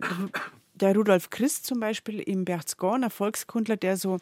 der 0.75 0.95
Rudolf 0.95 1.29
Christ 1.29 1.65
zum 1.65 1.79
Beispiel 1.79 2.19
im 2.19 2.45
Berchtesgaden, 2.45 3.03
ein 3.03 3.09
Volkskundler, 3.09 3.77
der 3.77 3.97
so 3.97 4.19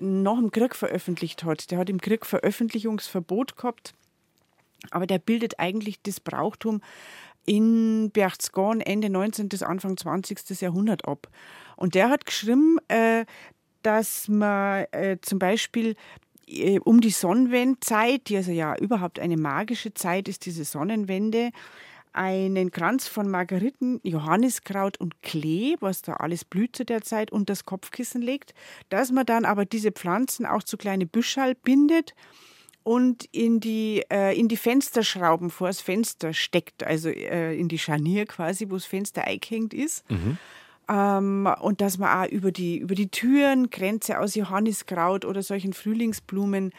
nach 0.00 0.38
dem 0.38 0.50
Krieg 0.50 0.74
veröffentlicht 0.74 1.44
hat. 1.44 1.70
Der 1.70 1.78
hat 1.78 1.90
im 1.90 2.00
Krieg 2.00 2.26
Veröffentlichungsverbot 2.26 3.56
gehabt, 3.56 3.94
aber 4.90 5.06
der 5.06 5.18
bildet 5.18 5.58
eigentlich 5.58 6.00
das 6.02 6.20
Brauchtum 6.20 6.80
in 7.46 8.10
Berchtesgaden 8.10 8.80
Ende 8.80 9.08
19. 9.08 9.48
bis 9.48 9.62
Anfang 9.62 9.96
20. 9.96 10.60
Jahrhundert 10.60 11.08
ab. 11.08 11.28
Und 11.76 11.94
der 11.94 12.10
hat 12.10 12.26
geschrieben, 12.26 12.78
äh, 12.88 13.24
dass 13.82 14.28
man 14.28 14.84
äh, 14.92 15.16
zum 15.22 15.38
Beispiel 15.38 15.96
äh, 16.46 16.78
um 16.80 17.00
die 17.00 17.10
Sonnenwendezeit, 17.10 18.28
die 18.28 18.36
also 18.36 18.50
ja 18.50 18.76
überhaupt 18.76 19.18
eine 19.18 19.36
magische 19.36 19.94
Zeit 19.94 20.28
ist, 20.28 20.44
diese 20.44 20.64
Sonnenwende, 20.64 21.50
einen 22.12 22.70
Kranz 22.70 23.08
von 23.08 23.30
Margeriten, 23.30 24.00
Johanniskraut 24.02 24.98
und 24.98 25.22
Klee, 25.22 25.76
was 25.80 26.02
da 26.02 26.14
alles 26.14 26.44
blüht 26.44 26.76
zu 26.76 26.84
der 26.84 27.02
Zeit, 27.02 27.30
und 27.30 27.48
das 27.50 27.64
Kopfkissen 27.64 28.22
legt, 28.22 28.54
dass 28.88 29.12
man 29.12 29.26
dann 29.26 29.44
aber 29.44 29.64
diese 29.64 29.92
Pflanzen 29.92 30.46
auch 30.46 30.62
zu 30.62 30.76
kleine 30.76 31.06
Büschel 31.06 31.54
bindet 31.54 32.14
und 32.82 33.24
in 33.32 33.60
die, 33.60 34.02
äh, 34.10 34.38
in 34.38 34.48
die 34.48 34.56
Fensterschrauben 34.56 35.50
vor 35.50 35.66
das 35.66 35.80
Fenster 35.80 36.32
steckt, 36.32 36.84
also 36.84 37.10
äh, 37.10 37.54
in 37.54 37.68
die 37.68 37.78
Scharnier 37.78 38.24
quasi, 38.24 38.70
wo 38.70 38.74
das 38.74 38.86
Fenster 38.86 39.24
eingehängt 39.24 39.74
ist. 39.74 40.10
Mhm. 40.10 40.38
Ähm, 40.88 41.54
und 41.60 41.82
dass 41.82 41.98
man 41.98 42.24
auch 42.24 42.30
über 42.30 42.50
die, 42.50 42.78
über 42.78 42.94
die 42.94 43.10
Türen 43.10 43.68
Grenze 43.68 44.18
aus 44.18 44.34
Johanniskraut 44.34 45.26
oder 45.26 45.42
solchen 45.42 45.74
Frühlingsblumen, 45.74 46.72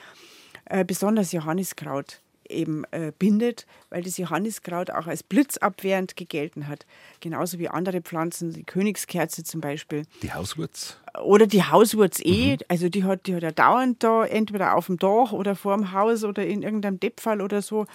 äh, 0.66 0.84
besonders 0.84 1.32
Johanniskraut, 1.32 2.22
eben 2.50 2.84
äh, 2.92 3.12
bindet, 3.18 3.66
weil 3.90 4.04
das 4.04 4.18
Johanniskraut 4.18 4.92
auch 4.92 5.08
als 5.08 5.24
blitzabwehrend 5.24 6.16
gegelten 6.16 6.68
hat. 6.68 6.86
Genauso 7.20 7.60
wie 7.60 7.70
andere 7.70 8.02
Pflanzen, 8.02 8.54
die 8.54 8.64
Königskerze 8.64 9.44
zum 9.44 9.62
Beispiel. 9.62 10.04
Die 10.22 10.34
Hauswurz? 10.34 10.98
Oder 11.24 11.48
die 11.48 11.64
Hauswurz 11.64 12.20
eh. 12.24 12.54
Mhm. 12.54 12.58
Also 12.68 12.90
die 12.90 13.04
hat, 13.04 13.28
die 13.28 13.36
hat 13.36 13.44
ja 13.44 13.52
dauernd 13.52 14.04
da, 14.04 14.26
entweder 14.26 14.76
auf 14.76 14.88
dem 14.88 14.98
Dach 14.98 15.32
oder 15.32 15.56
vor 15.56 15.76
dem 15.76 15.92
Haus 15.92 16.24
oder 16.24 16.46
in 16.46 16.62
irgendeinem 16.62 17.00
Deppfall 17.00 17.42
oder 17.42 17.62
so, 17.62 17.86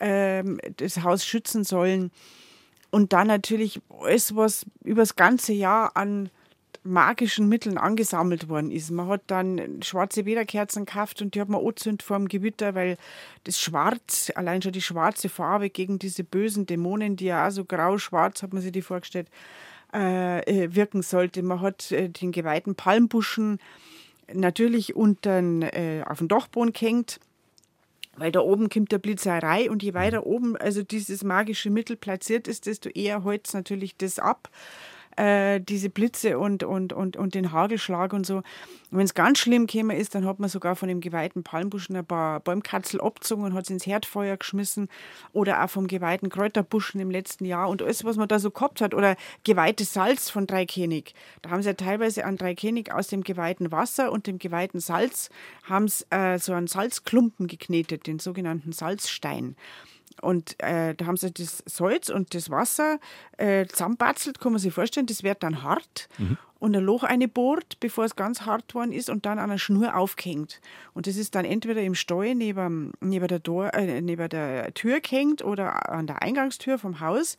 ähm, 0.00 0.60
das 0.76 1.02
Haus 1.02 1.24
schützen 1.24 1.64
sollen. 1.64 2.10
Und 2.90 3.12
dann 3.14 3.26
natürlich 3.26 3.80
alles, 4.00 4.36
was 4.36 4.66
über 4.84 5.02
das 5.02 5.16
ganze 5.16 5.52
Jahr 5.52 5.96
an 5.96 6.28
magischen 6.84 7.48
Mitteln 7.48 7.78
angesammelt 7.78 8.48
worden 8.48 8.70
ist. 8.70 8.90
Man 8.90 9.08
hat 9.08 9.22
dann 9.28 9.82
schwarze 9.82 10.24
Wederkerzen 10.24 10.84
gekauft 10.84 11.22
und 11.22 11.34
die 11.34 11.40
hat 11.40 11.48
man 11.48 11.60
angezündet 11.60 12.02
vor 12.02 12.18
dem 12.18 12.28
Gewitter, 12.28 12.74
weil 12.74 12.96
das 13.44 13.60
Schwarz, 13.60 14.32
allein 14.34 14.62
schon 14.62 14.72
die 14.72 14.82
schwarze 14.82 15.28
Farbe 15.28 15.70
gegen 15.70 15.98
diese 15.98 16.24
bösen 16.24 16.66
Dämonen, 16.66 17.16
die 17.16 17.26
ja 17.26 17.46
auch 17.46 17.52
so 17.52 17.64
grau-schwarz, 17.64 18.42
hat 18.42 18.52
man 18.52 18.62
sich 18.62 18.72
die 18.72 18.82
vorgestellt, 18.82 19.28
äh, 19.94 20.40
äh, 20.40 20.74
wirken 20.74 21.02
sollte. 21.02 21.42
Man 21.42 21.60
hat 21.60 21.92
äh, 21.92 22.08
den 22.08 22.32
geweihten 22.32 22.74
Palmbuschen 22.74 23.58
natürlich 24.32 24.96
unter, 24.96 25.38
äh, 25.40 26.02
auf 26.02 26.18
den 26.18 26.28
Dachboden 26.28 26.72
gehängt 26.72 27.20
weil 28.16 28.30
da 28.30 28.40
oben 28.40 28.68
kommt 28.68 28.92
der 28.92 28.98
Blitzerei 28.98 29.70
und 29.70 29.82
je 29.82 29.94
weiter 29.94 30.26
oben 30.26 30.56
also 30.56 30.82
dieses 30.82 31.24
magische 31.24 31.70
Mittel 31.70 31.96
platziert 31.96 32.46
ist, 32.46 32.66
desto 32.66 32.90
eher 32.90 33.24
holzt 33.24 33.54
natürlich 33.54 33.96
das 33.96 34.18
ab. 34.18 34.50
Äh, 35.16 35.60
diese 35.60 35.90
Blitze 35.90 36.38
und, 36.38 36.62
und, 36.62 36.92
und, 36.92 37.16
und 37.16 37.34
den 37.34 37.52
Hagelschlag 37.52 38.12
und 38.12 38.26
so. 38.26 38.42
Wenn 38.90 39.04
es 39.04 39.14
ganz 39.14 39.38
schlimm 39.38 39.66
käme 39.66 39.96
ist, 39.96 40.14
dann 40.14 40.26
hat 40.26 40.38
man 40.38 40.50
sogar 40.50 40.76
von 40.76 40.88
dem 40.88 41.00
geweihten 41.00 41.42
Palmbuschen 41.42 41.96
ein 41.96 42.04
paar 42.04 42.40
Bäumkatzel 42.40 43.00
abgezogen 43.00 43.44
und 43.44 43.54
hat 43.54 43.64
es 43.64 43.70
ins 43.70 43.86
Herdfeuer 43.86 44.36
geschmissen 44.36 44.88
oder 45.32 45.64
auch 45.64 45.70
vom 45.70 45.86
geweihten 45.86 46.28
Kräuterbuschen 46.28 47.00
im 47.00 47.10
letzten 47.10 47.44
Jahr 47.44 47.68
und 47.68 47.82
alles, 47.82 48.04
was 48.04 48.16
man 48.16 48.28
da 48.28 48.38
so 48.38 48.50
gehabt 48.50 48.80
hat 48.80 48.94
oder 48.94 49.16
geweihtes 49.44 49.92
Salz 49.94 50.28
von 50.28 50.46
Dreikönig. 50.46 51.14
Da 51.40 51.50
haben 51.50 51.62
sie 51.62 51.70
ja 51.70 51.74
teilweise 51.74 52.24
an 52.24 52.36
Dreikönig 52.36 52.92
aus 52.92 53.08
dem 53.08 53.22
geweihten 53.22 53.72
Wasser 53.72 54.12
und 54.12 54.26
dem 54.26 54.38
geweihten 54.38 54.80
Salz 54.80 55.30
haben 55.64 55.88
sie 55.88 56.04
äh, 56.10 56.38
so 56.38 56.52
einen 56.52 56.66
Salzklumpen 56.66 57.46
geknetet, 57.46 58.06
den 58.06 58.18
sogenannten 58.18 58.72
Salzstein. 58.72 59.56
Und 60.20 60.62
äh, 60.62 60.94
da 60.94 61.06
haben 61.06 61.16
sie 61.16 61.32
das 61.32 61.62
Salz 61.66 62.08
und 62.08 62.34
das 62.34 62.50
Wasser 62.50 62.98
äh, 63.38 63.66
zusammenbatzelt, 63.66 64.40
kann 64.40 64.52
man 64.52 64.60
sich 64.60 64.72
vorstellen. 64.72 65.06
Das 65.06 65.22
wird 65.22 65.42
dann 65.42 65.62
hart 65.62 66.08
mhm. 66.18 66.36
und 66.58 66.76
ein 66.76 66.82
Loch 66.82 67.04
einbohrt, 67.04 67.78
bevor 67.80 68.04
es 68.04 68.16
ganz 68.16 68.42
hart 68.42 68.74
worden 68.74 68.92
ist 68.92 69.08
und 69.08 69.26
dann 69.26 69.38
an 69.38 69.50
einer 69.50 69.58
Schnur 69.58 69.96
aufgehängt. 69.96 70.60
Und 70.94 71.06
das 71.06 71.16
ist 71.16 71.34
dann 71.34 71.44
entweder 71.44 71.82
im 71.82 71.94
Stall 71.94 72.34
neben, 72.34 72.92
neben, 73.00 73.28
der, 73.28 73.42
Tor, 73.42 73.72
äh, 73.74 74.00
neben 74.00 74.28
der 74.28 74.74
Tür 74.74 75.00
gehängt 75.00 75.42
oder 75.42 75.88
an 75.90 76.06
der 76.06 76.22
Eingangstür 76.22 76.78
vom 76.78 77.00
Haus. 77.00 77.36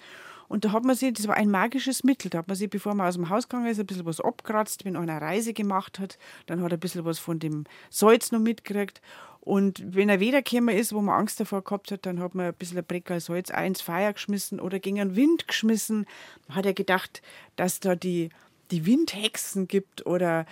Und 0.54 0.66
da 0.66 0.72
hat 0.72 0.84
man 0.84 0.96
sich, 0.96 1.12
das 1.12 1.28
war 1.28 1.36
ein 1.36 1.50
magisches 1.50 2.04
Mittel, 2.04 2.30
da 2.30 2.38
hat 2.38 2.48
man 2.48 2.56
sich, 2.56 2.70
bevor 2.70 2.94
man 2.94 3.08
aus 3.08 3.16
dem 3.16 3.28
Haus 3.30 3.50
gegangen 3.50 3.72
ist, 3.72 3.80
ein 3.80 3.88
bisschen 3.88 4.06
was 4.06 4.22
abkratzt, 4.22 4.86
wenn 4.86 4.96
einer 4.96 5.14
eine 5.14 5.22
Reise 5.26 5.52
gemacht 5.52 5.98
hat, 5.98 6.20
dann 6.46 6.62
hat 6.62 6.72
er 6.72 6.78
ein 6.78 6.80
bisschen 6.80 7.06
was 7.06 7.18
von 7.18 7.40
dem 7.40 7.64
Salz 7.90 8.32
noch 8.32 8.40
mitgekriegt. 8.40 9.02
Und 9.40 9.84
wenn 9.96 10.10
er 10.10 10.20
wiedergekommen 10.20 10.78
ist, 10.78 10.94
wo 10.94 11.02
man 11.02 11.22
Angst 11.22 11.40
davor 11.40 11.64
gehabt 11.64 11.92
hat, 11.92 12.06
dann 12.06 12.20
hat 12.20 12.36
man 12.36 12.46
ein 12.46 12.54
bisschen 12.54 12.78
ein 12.78 12.86
Breckerl 12.86 13.20
Salz 13.20 13.50
ins 13.50 13.82
Feuer 13.82 14.14
geschmissen 14.14 14.60
oder 14.60 14.78
gegen 14.78 14.98
den 14.98 15.16
Wind 15.16 15.48
geschmissen. 15.48 16.06
Hat 16.50 16.68
er 16.68 16.76
gedacht, 16.76 17.24
dass 17.56 17.80
da 17.80 17.96
die, 17.96 18.30
die 18.70 18.86
Windhexen 18.86 19.68
gibt 19.68 20.06
oder, 20.06 20.46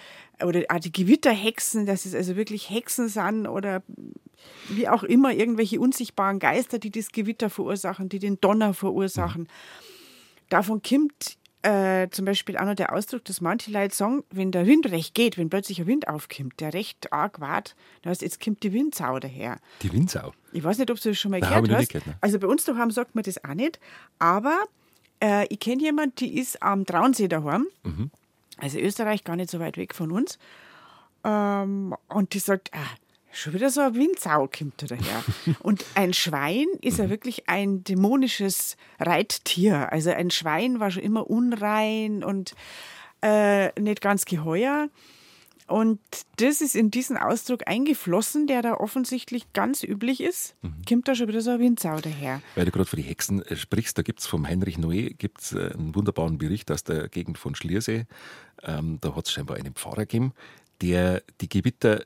oder 0.44 0.64
auch 0.70 0.80
die 0.80 0.92
Gewitterhexen, 0.92 1.86
dass 1.86 2.08
es 2.08 2.16
also 2.16 2.36
wirklich 2.36 2.72
Hexen 2.72 3.08
sind 3.08 3.46
oder 3.46 3.84
wie 4.68 4.90
auch 4.90 5.04
immer, 5.04 5.32
irgendwelche 5.32 5.80
unsichtbaren 5.80 6.40
Geister, 6.40 6.80
die 6.80 6.90
das 6.90 7.12
Gewitter 7.12 7.52
verursachen, 7.52 8.10
die 8.10 8.18
den 8.18 8.42
Donner 8.42 8.74
verursachen. 8.74 9.48
Davon 10.52 10.82
kommt 10.82 11.38
äh, 11.62 12.10
zum 12.10 12.26
Beispiel 12.26 12.58
auch 12.58 12.66
noch 12.66 12.76
der 12.76 12.94
Ausdruck, 12.94 13.24
dass 13.24 13.40
manche 13.40 13.72
Leute 13.72 13.96
sagen, 13.96 14.24
wenn 14.32 14.52
der 14.52 14.68
Wind 14.68 14.92
recht 14.92 15.14
geht, 15.14 15.38
wenn 15.38 15.50
plötzlich 15.50 15.80
ein 15.80 15.88
Wind 15.88 16.10
aufkommt, 16.10 16.60
der 16.60 16.74
recht 16.74 17.14
arg 17.14 17.40
wart, 17.40 17.76
dann 18.02 18.12
heißt, 18.12 18.22
jetzt 18.22 18.44
kommt 18.44 18.62
die 18.64 18.74
Windsau 18.74 19.18
daher. 19.20 19.60
Die 19.82 19.94
Windsau? 19.94 20.34
Ich 20.52 20.62
weiß 20.62 20.78
nicht, 20.78 20.92
ob 20.92 21.00
du 21.00 21.10
das 21.10 21.18
schon 21.18 21.32
mal 21.32 21.40
gehört 21.40 21.70
hast. 21.70 21.90
Gehört, 21.90 22.06
ne? 22.06 22.18
Also 22.20 22.38
bei 22.38 22.48
uns 22.48 22.66
daheim 22.66 22.92
sagt 22.92 23.16
man 23.16 23.24
das 23.24 23.42
auch 23.46 23.54
nicht, 23.54 23.80
aber 24.20 24.62
äh, 25.22 25.46
ich 25.48 25.60
kenne 25.60 25.82
jemanden, 25.82 26.16
die 26.16 26.38
ist 26.38 26.62
am 26.62 26.86
Traunsee 26.86 27.30
daheim, 27.30 27.66
mhm. 27.84 28.12
also 28.58 28.78
Österreich 28.78 29.24
gar 29.24 29.38
nicht 29.38 29.52
so 29.52 29.60
weit 29.60 29.78
weg 29.78 29.96
von 29.96 30.12
uns, 30.12 30.38
ähm, 31.24 31.96
und 32.10 32.34
die 32.34 32.40
sagt, 32.40 32.72
ah, 32.74 32.98
Schon 33.34 33.54
wieder 33.54 33.70
so 33.70 33.82
ein 33.82 33.96
Windsau 33.96 34.48
kommt 34.48 34.82
da 34.82 34.88
daher. 34.88 35.24
Und 35.60 35.86
ein 35.96 36.14
Schwein 36.14 36.68
ist 36.82 37.00
ja 37.00 37.10
wirklich 37.10 37.48
ein 37.48 37.84
dämonisches 37.84 38.78
Reittier. 39.00 39.92
Also 39.92 40.12
ein 40.12 40.32
Schwein 40.32 40.80
war 40.80 40.92
schon 40.92 41.04
immer 41.04 41.30
unrein 41.30 42.24
und 42.24 42.54
äh, 43.22 43.80
nicht 43.80 44.02
ganz 44.02 44.26
geheuer. 44.26 44.90
Und 45.72 46.00
das 46.36 46.60
ist 46.60 46.76
in 46.76 46.92
diesen 46.92 47.16
Ausdruck 47.16 47.62
eingeflossen, 47.66 48.46
der 48.46 48.62
da 48.62 48.74
offensichtlich 48.74 49.54
ganz 49.54 49.84
üblich 49.84 50.20
ist. 50.20 50.56
Mhm. 50.62 50.82
Kommt 50.88 51.08
da 51.08 51.16
schon 51.16 51.30
wieder 51.30 51.40
so 51.40 51.52
ein 51.52 51.60
Windsau 51.60 52.02
daher. 52.02 52.42
Weil 52.56 52.66
du 52.66 52.72
gerade 52.72 52.86
von 52.86 52.98
den 52.98 53.06
Hexen 53.06 53.42
äh, 53.44 53.56
sprichst, 53.56 53.98
da 53.98 54.02
gibt 54.02 54.20
es 54.20 54.28
vom 54.28 54.46
Heinrich 54.46 54.78
Noé 54.78 55.16
gibt's 55.16 55.54
äh, 55.54 55.72
einen 55.74 55.96
wunderbaren 55.96 56.38
Bericht 56.38 56.70
aus 56.72 56.84
der 56.84 57.08
Gegend 57.08 57.38
von 57.38 57.56
Schliersee. 57.56 58.06
Ähm, 58.64 58.98
da 59.00 59.16
hat 59.16 59.28
es 59.28 59.32
scheinbar 59.32 59.56
einen 59.58 59.74
Pfarrer 59.74 60.02
gegeben, 60.02 60.34
der 60.82 61.24
die 61.40 61.48
Gewitter 61.48 62.06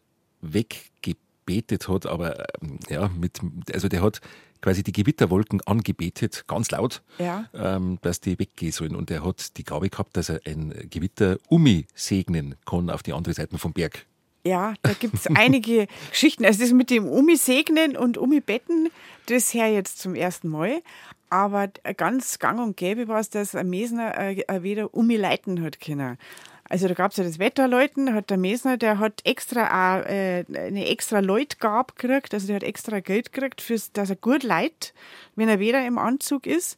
weggebetet 0.53 1.87
hat, 1.87 2.05
aber 2.05 2.45
ähm, 2.61 2.79
ja, 2.89 3.09
mit, 3.09 3.39
also 3.73 3.87
der 3.87 4.01
hat 4.01 4.21
quasi 4.61 4.83
die 4.83 4.93
Gewitterwolken 4.93 5.61
angebetet, 5.61 6.45
ganz 6.47 6.71
laut, 6.71 7.03
ja. 7.19 7.47
ähm, 7.53 7.99
dass 8.01 8.19
die 8.19 8.39
weggehen 8.39 8.71
sollen. 8.71 8.95
Und 8.95 9.11
er 9.11 9.23
hat 9.23 9.57
die 9.57 9.63
Gabe 9.63 9.89
gehabt, 9.89 10.17
dass 10.17 10.29
er 10.29 10.41
ein 10.45 10.73
Gewitter 10.89 11.37
Umi 11.49 11.85
segnen 11.93 12.55
kann 12.65 12.89
auf 12.89 13.03
die 13.03 13.13
andere 13.13 13.33
Seite 13.33 13.57
vom 13.59 13.73
Berg. 13.73 14.05
Ja, 14.43 14.73
da 14.81 14.93
gibt 14.93 15.15
es 15.15 15.27
einige 15.35 15.87
Geschichten. 16.09 16.45
Also 16.45 16.61
das 16.61 16.71
mit 16.71 16.89
dem 16.89 17.07
Umi 17.07 17.35
segnen 17.35 17.95
und 17.95 18.17
Umi 18.17 18.39
betten, 18.39 18.89
das 19.27 19.53
her 19.53 19.71
jetzt 19.71 19.99
zum 19.99 20.15
ersten 20.15 20.47
Mal. 20.49 20.81
Aber 21.29 21.67
ganz 21.97 22.39
gang 22.39 22.59
und 22.59 22.77
gäbe 22.77 23.07
war 23.07 23.19
es, 23.19 23.29
dass 23.29 23.55
ein 23.55 23.69
Mesner 23.69 24.17
äh, 24.17 24.63
wieder 24.63 24.93
Umi 24.93 25.15
leiten 25.15 25.61
hat 25.63 25.79
können. 25.79 26.17
Also 26.67 26.87
da 26.87 26.95
gab 26.95 27.11
es 27.11 27.17
ja 27.17 27.23
das 27.23 27.37
Wetterleuten, 27.37 28.13
hat 28.13 28.31
der 28.31 28.37
Mesner, 28.37 28.77
der 28.77 28.97
hat 28.97 29.21
extra 29.23 29.99
auch, 29.99 30.05
äh, 30.05 30.45
eine 30.51 30.87
extra 30.87 31.19
Leutgabe 31.19 31.93
gekriegt, 31.95 32.33
also 32.33 32.47
der 32.47 32.55
hat 32.55 32.63
extra 32.63 32.99
Geld 33.01 33.31
gekriegt, 33.31 33.61
fürs, 33.61 33.91
dass 33.91 34.09
er 34.09 34.15
gut 34.15 34.41
leitet, 34.41 34.93
wenn 35.35 35.47
er 35.47 35.59
wieder 35.59 35.85
im 35.85 35.99
Anzug 35.99 36.47
ist. 36.47 36.77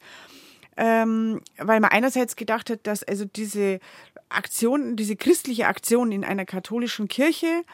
Ähm, 0.76 1.40
weil 1.56 1.80
man 1.80 1.90
einerseits 1.90 2.36
gedacht 2.36 2.70
hat, 2.70 2.80
dass 2.84 3.02
also 3.02 3.24
diese 3.24 3.80
Aktion, 4.28 4.94
diese 4.94 5.16
christliche 5.16 5.66
Aktion 5.66 6.12
in 6.12 6.24
einer 6.24 6.44
katholischen 6.44 7.08
Kirche 7.08 7.64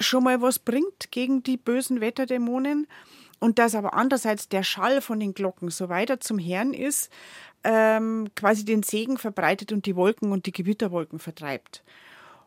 schon 0.00 0.24
mal 0.24 0.40
was 0.40 0.58
bringt 0.60 1.10
gegen 1.10 1.42
die 1.42 1.56
bösen 1.56 2.00
Wetterdämonen 2.00 2.86
und 3.40 3.58
dass 3.58 3.74
aber 3.74 3.94
andererseits 3.94 4.48
der 4.48 4.62
Schall 4.62 5.00
von 5.00 5.20
den 5.20 5.34
Glocken 5.34 5.70
so 5.70 5.88
weiter 5.88 6.20
zum 6.20 6.38
Herrn 6.38 6.72
ist, 6.72 7.10
ähm, 7.64 8.28
quasi 8.34 8.64
den 8.64 8.82
Segen 8.82 9.18
verbreitet 9.18 9.72
und 9.72 9.86
die 9.86 9.96
Wolken 9.96 10.32
und 10.32 10.46
die 10.46 10.52
Gewitterwolken 10.52 11.18
vertreibt. 11.18 11.82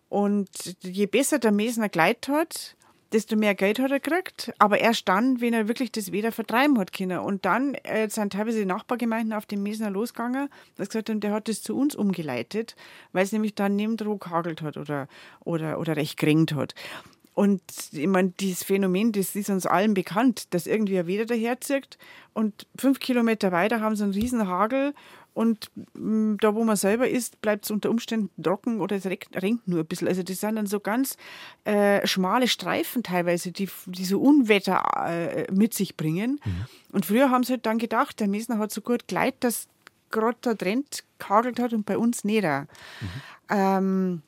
Und 0.09 0.49
je 0.81 1.05
besser 1.05 1.39
der 1.39 1.51
Mesner 1.51 1.89
gleitet 1.89 2.27
hat, 2.27 2.75
desto 3.11 3.35
mehr 3.35 3.55
Geld 3.55 3.79
hat 3.79 3.91
er 3.91 3.99
gekriegt, 3.99 4.53
aber 4.57 4.79
erst 4.79 5.07
dann, 5.07 5.41
wenn 5.41 5.53
er 5.53 5.67
wirklich 5.67 5.91
das 5.91 6.11
wieder 6.11 6.31
vertreiben 6.31 6.77
hat 6.79 6.93
können. 6.93 7.19
Und 7.19 7.45
dann 7.45 7.75
äh, 7.75 8.09
sind 8.09 8.33
teilweise 8.33 8.59
die 8.59 8.65
Nachbargemeinden 8.65 9.33
auf 9.33 9.45
den 9.45 9.63
Mesner 9.63 9.89
losgegangen, 9.89 10.49
das 10.77 10.89
gesagt 10.89 11.09
haben, 11.09 11.19
der 11.19 11.33
hat 11.33 11.47
das 11.47 11.61
zu 11.61 11.77
uns 11.77 11.95
umgeleitet, 11.95 12.75
weil 13.11 13.23
es 13.23 13.31
nämlich 13.31 13.55
dann 13.55 13.75
neben 13.75 13.97
Druck 13.97 14.29
hagelt 14.29 14.61
hat 14.61 14.77
oder, 14.77 15.07
oder, 15.41 15.79
oder 15.79 15.95
recht 15.95 16.17
geringt 16.17 16.53
hat. 16.53 16.73
Und 17.41 17.63
ich 17.91 18.05
meine, 18.05 18.29
dieses 18.39 18.63
Phänomen, 18.63 19.13
das 19.13 19.35
ist 19.35 19.49
uns 19.49 19.65
allen 19.65 19.95
bekannt, 19.95 20.53
dass 20.53 20.67
irgendwie 20.67 20.99
ein 20.99 21.07
Weder 21.07 21.25
daherzieht 21.25 21.97
und 22.33 22.67
fünf 22.77 22.99
Kilometer 22.99 23.51
weiter 23.51 23.81
haben 23.81 23.95
sie 23.95 24.03
einen 24.03 24.13
riesen 24.13 24.47
Hagel 24.47 24.93
und 25.33 25.71
mm, 25.95 26.35
da, 26.39 26.53
wo 26.53 26.63
man 26.63 26.75
selber 26.75 27.09
ist, 27.09 27.41
bleibt 27.41 27.65
es 27.65 27.71
unter 27.71 27.89
Umständen 27.89 28.43
trocken 28.43 28.79
oder 28.79 28.95
es 28.95 29.07
regnet 29.07 29.67
nur 29.67 29.79
ein 29.79 29.87
bisschen. 29.87 30.07
Also 30.07 30.21
das 30.21 30.39
sind 30.39 30.55
dann 30.55 30.67
so 30.67 30.79
ganz 30.79 31.17
äh, 31.63 32.05
schmale 32.05 32.47
Streifen 32.47 33.01
teilweise, 33.01 33.51
die, 33.51 33.67
die 33.87 34.05
so 34.05 34.21
Unwetter 34.21 34.83
äh, 35.07 35.51
mit 35.51 35.73
sich 35.73 35.97
bringen. 35.97 36.39
Mhm. 36.45 36.65
Und 36.91 37.07
früher 37.07 37.31
haben 37.31 37.43
sie 37.43 37.53
halt 37.53 37.65
dann 37.65 37.79
gedacht, 37.79 38.19
der 38.19 38.27
Mesner 38.27 38.59
hat 38.59 38.71
so 38.71 38.81
gut 38.81 39.07
geleitet, 39.07 39.43
dass 39.45 39.67
gerade 40.11 40.37
da 40.41 40.53
drin 40.53 40.85
gehagelt 41.17 41.59
hat 41.59 41.73
und 41.73 41.87
bei 41.87 41.97
uns 41.97 42.23
nicht. 42.23 42.43
Mhm. 42.43 42.67
Ähm, 43.49 44.21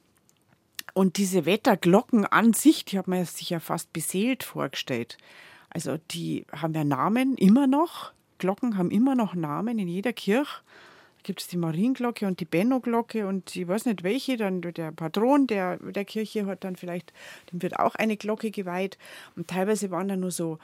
und 0.93 1.17
diese 1.17 1.45
Wetterglocken 1.45 2.25
an 2.25 2.53
sich, 2.53 2.85
die 2.85 2.97
hat 2.97 3.07
man 3.07 3.25
sich 3.25 3.49
ja 3.49 3.59
fast 3.59 3.91
beseelt 3.93 4.43
vorgestellt. 4.43 5.17
Also 5.69 5.97
die 6.11 6.45
haben 6.51 6.73
ja 6.73 6.83
Namen 6.83 7.35
immer 7.35 7.67
noch. 7.67 8.11
Glocken 8.37 8.77
haben 8.77 8.91
immer 8.91 9.15
noch 9.15 9.33
Namen 9.33 9.79
in 9.79 9.87
jeder 9.87 10.13
Kirche. 10.13 10.61
Da 11.17 11.23
gibt 11.23 11.41
es 11.41 11.47
die 11.47 11.57
Marienglocke 11.57 12.27
und 12.27 12.39
die 12.39 12.45
Benno-Glocke 12.45 13.25
und 13.25 13.55
ich 13.55 13.67
weiß 13.67 13.85
nicht 13.85 14.03
welche. 14.03 14.37
Dann 14.37 14.61
der 14.61 14.91
Patron 14.91 15.47
der, 15.47 15.77
der 15.77 16.05
Kirche 16.05 16.45
hat 16.45 16.63
dann 16.63 16.75
vielleicht, 16.75 17.11
dem 17.51 17.61
wird 17.61 17.79
auch 17.79 17.95
eine 17.95 18.17
Glocke 18.17 18.51
geweiht. 18.51 18.97
Und 19.35 19.47
teilweise 19.47 19.89
waren 19.89 20.09
da 20.09 20.15
nur 20.15 20.31
so 20.31 20.59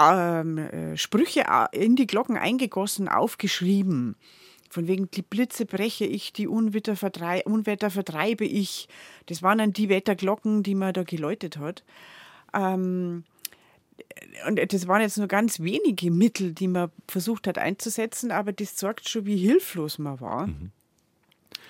ähm, 0.00 0.58
äh, 0.58 0.96
Sprüche 0.96 1.44
äh, 1.48 1.84
in 1.84 1.94
die 1.94 2.06
Glocken 2.06 2.36
eingegossen, 2.36 3.08
aufgeschrieben. 3.08 4.16
Von 4.70 4.86
wegen, 4.86 5.10
die 5.10 5.22
Blitze 5.22 5.66
breche 5.66 6.04
ich, 6.04 6.32
die 6.32 6.46
Unwetter, 6.46 6.94
vertrei 6.94 7.42
Unwetter 7.44 7.90
vertreibe 7.90 8.44
ich. 8.44 8.88
Das 9.26 9.42
waren 9.42 9.58
dann 9.58 9.72
die 9.72 9.88
Wetterglocken, 9.88 10.62
die 10.62 10.76
man 10.76 10.92
da 10.92 11.02
geläutet 11.02 11.56
hat. 11.56 11.82
Ähm, 12.54 13.24
und 14.46 14.72
das 14.72 14.86
waren 14.86 15.02
jetzt 15.02 15.18
nur 15.18 15.26
ganz 15.26 15.58
wenige 15.60 16.12
Mittel, 16.12 16.52
die 16.52 16.68
man 16.68 16.90
versucht 17.08 17.48
hat 17.48 17.58
einzusetzen, 17.58 18.30
aber 18.30 18.52
das 18.52 18.76
zeigt 18.76 19.08
schon, 19.08 19.26
wie 19.26 19.36
hilflos 19.36 19.98
man 19.98 20.20
war. 20.20 20.46
Mhm. 20.46 20.70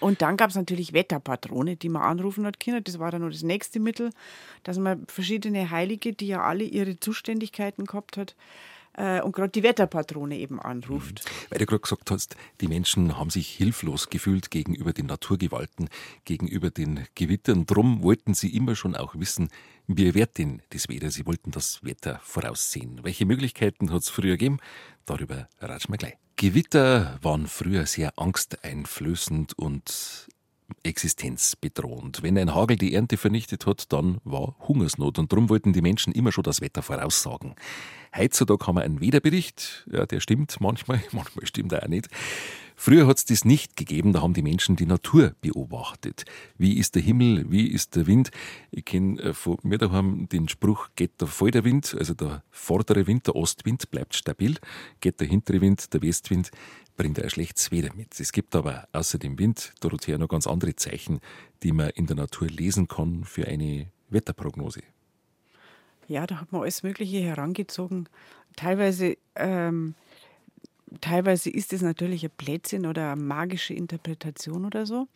Und 0.00 0.22
dann 0.22 0.36
gab 0.36 0.50
es 0.50 0.56
natürlich 0.56 0.92
Wetterpatrone, 0.92 1.76
die 1.76 1.88
man 1.88 2.02
anrufen 2.02 2.46
hat 2.46 2.60
können. 2.60 2.84
Das 2.84 2.98
war 2.98 3.10
dann 3.10 3.22
nur 3.22 3.30
das 3.30 3.42
nächste 3.42 3.80
Mittel, 3.80 4.10
dass 4.62 4.78
man 4.78 5.06
verschiedene 5.06 5.70
Heilige, 5.70 6.12
die 6.12 6.28
ja 6.28 6.42
alle 6.42 6.64
ihre 6.64 6.98
Zuständigkeiten 7.00 7.86
gehabt 7.86 8.16
hat, 8.16 8.34
und 8.96 9.32
gerade 9.32 9.50
die 9.50 9.62
Wetterpatrone 9.62 10.36
eben 10.36 10.60
anruft. 10.60 11.24
Mhm. 11.24 11.30
Weil 11.50 11.58
du 11.60 11.66
gerade 11.66 11.80
gesagt 11.80 12.10
hast, 12.10 12.36
die 12.60 12.68
Menschen 12.68 13.16
haben 13.16 13.30
sich 13.30 13.48
hilflos 13.48 14.10
gefühlt 14.10 14.50
gegenüber 14.50 14.92
den 14.92 15.06
Naturgewalten, 15.06 15.88
gegenüber 16.24 16.70
den 16.70 17.06
Gewittern. 17.14 17.66
Drum 17.66 18.02
wollten 18.02 18.34
sie 18.34 18.54
immer 18.54 18.74
schon 18.74 18.96
auch 18.96 19.14
wissen, 19.14 19.48
wie 19.86 20.14
wird 20.14 20.38
denn 20.38 20.62
das 20.70 20.88
Wetter? 20.88 21.10
Sie 21.10 21.26
wollten 21.26 21.50
das 21.50 21.82
Wetter 21.82 22.20
voraussehen. 22.22 23.00
Welche 23.02 23.26
Möglichkeiten 23.26 23.90
hat 23.92 24.02
es 24.02 24.08
früher 24.08 24.32
gegeben? 24.32 24.58
Darüber 25.04 25.48
ratschen 25.60 25.92
wir 25.92 25.98
gleich. 25.98 26.16
Gewitter 26.36 27.18
waren 27.22 27.46
früher 27.46 27.86
sehr 27.86 28.18
angsteinflößend 28.18 29.58
und 29.58 30.28
existenzbedrohend. 30.82 32.22
Wenn 32.22 32.38
ein 32.38 32.54
Hagel 32.54 32.76
die 32.76 32.94
Ernte 32.94 33.16
vernichtet 33.16 33.66
hat, 33.66 33.92
dann 33.92 34.20
war 34.24 34.56
Hungersnot 34.66 35.18
und 35.18 35.32
darum 35.32 35.48
wollten 35.48 35.72
die 35.72 35.82
Menschen 35.82 36.12
immer 36.12 36.32
schon 36.32 36.44
das 36.44 36.60
Wetter 36.60 36.82
voraussagen. 36.82 37.54
Heutzutage 38.16 38.66
haben 38.66 38.76
wir 38.76 38.82
einen 38.82 39.00
Wetterbericht, 39.00 39.86
ja, 39.90 40.04
der 40.04 40.20
stimmt 40.20 40.60
manchmal, 40.60 41.00
manchmal 41.12 41.46
stimmt 41.46 41.72
er 41.72 41.84
auch 41.84 41.88
nicht. 41.88 42.08
Früher 42.82 43.06
hat 43.06 43.18
es 43.18 43.26
das 43.26 43.44
nicht 43.44 43.76
gegeben, 43.76 44.14
da 44.14 44.22
haben 44.22 44.32
die 44.32 44.40
Menschen 44.40 44.74
die 44.74 44.86
Natur 44.86 45.34
beobachtet. 45.42 46.24
Wie 46.56 46.78
ist 46.78 46.94
der 46.94 47.02
Himmel, 47.02 47.44
wie 47.50 47.66
ist 47.66 47.94
der 47.94 48.06
Wind? 48.06 48.30
Ich 48.70 48.86
kenne 48.86 49.20
äh, 49.20 49.34
von 49.34 49.58
mir 49.62 49.76
daheim 49.76 50.30
den 50.30 50.48
Spruch, 50.48 50.88
geht 50.96 51.20
der 51.20 51.28
voll 51.28 51.50
der 51.50 51.64
Wind, 51.64 51.94
also 51.98 52.14
der 52.14 52.42
vordere 52.50 53.06
Wind, 53.06 53.26
der 53.26 53.36
Ostwind 53.36 53.90
bleibt 53.90 54.14
stabil, 54.14 54.56
geht 55.00 55.20
der 55.20 55.26
hintere 55.26 55.60
Wind, 55.60 55.92
der 55.92 56.00
Westwind, 56.00 56.50
bringt 57.00 57.16
er 57.16 57.24
ein 57.24 57.30
schlechtes 57.30 57.70
Wetter 57.70 57.94
mit. 57.94 58.20
Es 58.20 58.30
gibt 58.30 58.54
aber 58.54 58.86
außer 58.92 59.18
dem 59.18 59.38
Wind, 59.38 59.72
Dorothea, 59.80 60.18
noch 60.18 60.28
ganz 60.28 60.46
andere 60.46 60.76
Zeichen, 60.76 61.20
die 61.62 61.72
man 61.72 61.88
in 61.94 62.06
der 62.06 62.16
Natur 62.16 62.46
lesen 62.46 62.88
kann 62.88 63.24
für 63.24 63.46
eine 63.46 63.86
Wetterprognose. 64.10 64.82
Ja, 66.08 66.26
da 66.26 66.42
hat 66.42 66.52
man 66.52 66.60
alles 66.60 66.82
Mögliche 66.82 67.20
herangezogen. 67.20 68.06
Teilweise 68.54 69.16
ähm, 69.34 69.94
teilweise 71.00 71.48
ist 71.48 71.72
es 71.72 71.80
natürlich 71.80 72.22
ein 72.22 72.32
Plätzchen 72.36 72.84
oder 72.84 73.12
eine 73.12 73.22
magische 73.22 73.72
Interpretation 73.72 74.66
oder 74.66 74.84
so. 74.84 75.08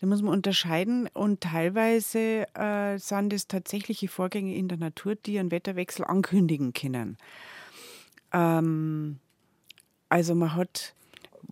Da 0.00 0.06
muss 0.06 0.22
man 0.22 0.32
unterscheiden 0.32 1.08
und 1.12 1.40
teilweise 1.40 2.46
äh, 2.54 2.96
sind 2.98 3.32
es 3.32 3.48
tatsächliche 3.48 4.06
Vorgänge 4.06 4.54
in 4.54 4.68
der 4.68 4.78
Natur, 4.78 5.16
die 5.16 5.40
einen 5.40 5.50
Wetterwechsel 5.50 6.04
ankündigen 6.04 6.72
können. 6.72 7.16
Ähm, 8.32 9.18
also 10.12 10.34
man 10.34 10.54
hat 10.54 10.94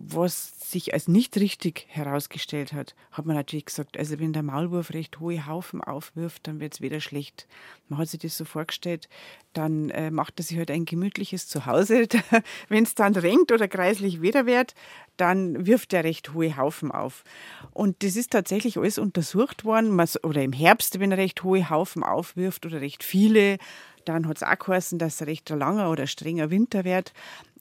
was 0.02 0.70
sich 0.70 0.94
als 0.94 1.08
nicht 1.08 1.36
richtig 1.36 1.86
herausgestellt 1.88 2.72
hat, 2.72 2.94
hat 3.12 3.26
man 3.26 3.36
natürlich 3.36 3.66
gesagt, 3.66 3.98
also 3.98 4.18
wenn 4.18 4.32
der 4.32 4.42
Maulwurf 4.42 4.92
recht 4.94 5.20
hohe 5.20 5.46
Haufen 5.46 5.82
aufwirft, 5.82 6.46
dann 6.46 6.58
wird 6.58 6.74
es 6.74 6.80
wieder 6.80 7.00
schlecht. 7.00 7.46
Man 7.88 7.98
hat 7.98 8.08
sich 8.08 8.20
das 8.20 8.36
so 8.36 8.46
vorgestellt, 8.46 9.08
dann 9.52 9.90
äh, 9.90 10.10
macht 10.10 10.40
er 10.40 10.44
sich 10.44 10.56
halt 10.56 10.70
ein 10.70 10.86
gemütliches 10.86 11.48
Zuhause. 11.48 12.06
wenn 12.68 12.84
es 12.84 12.94
dann 12.94 13.14
renkt 13.14 13.52
oder 13.52 13.68
kreislich 13.68 14.22
wieder 14.22 14.46
wird, 14.46 14.74
dann 15.18 15.66
wirft 15.66 15.92
er 15.92 16.04
recht 16.04 16.32
hohe 16.32 16.56
Haufen 16.56 16.90
auf. 16.90 17.24
Und 17.72 18.02
das 18.02 18.16
ist 18.16 18.30
tatsächlich 18.30 18.78
alles 18.78 18.98
untersucht 18.98 19.64
worden, 19.64 20.00
oder 20.22 20.42
im 20.42 20.52
Herbst, 20.52 20.98
wenn 20.98 21.12
er 21.12 21.18
recht 21.18 21.42
hohe 21.42 21.68
Haufen 21.68 22.04
aufwirft 22.04 22.64
oder 22.64 22.80
recht 22.80 23.04
viele, 23.04 23.58
dann 24.06 24.26
hat 24.26 24.38
es 24.38 24.42
auch 24.42 24.58
geheißen, 24.58 24.98
dass 24.98 25.20
er 25.20 25.26
recht 25.26 25.50
langer 25.50 25.90
oder 25.90 26.06
strenger 26.06 26.50
Winter 26.50 26.84
wird 26.84 27.12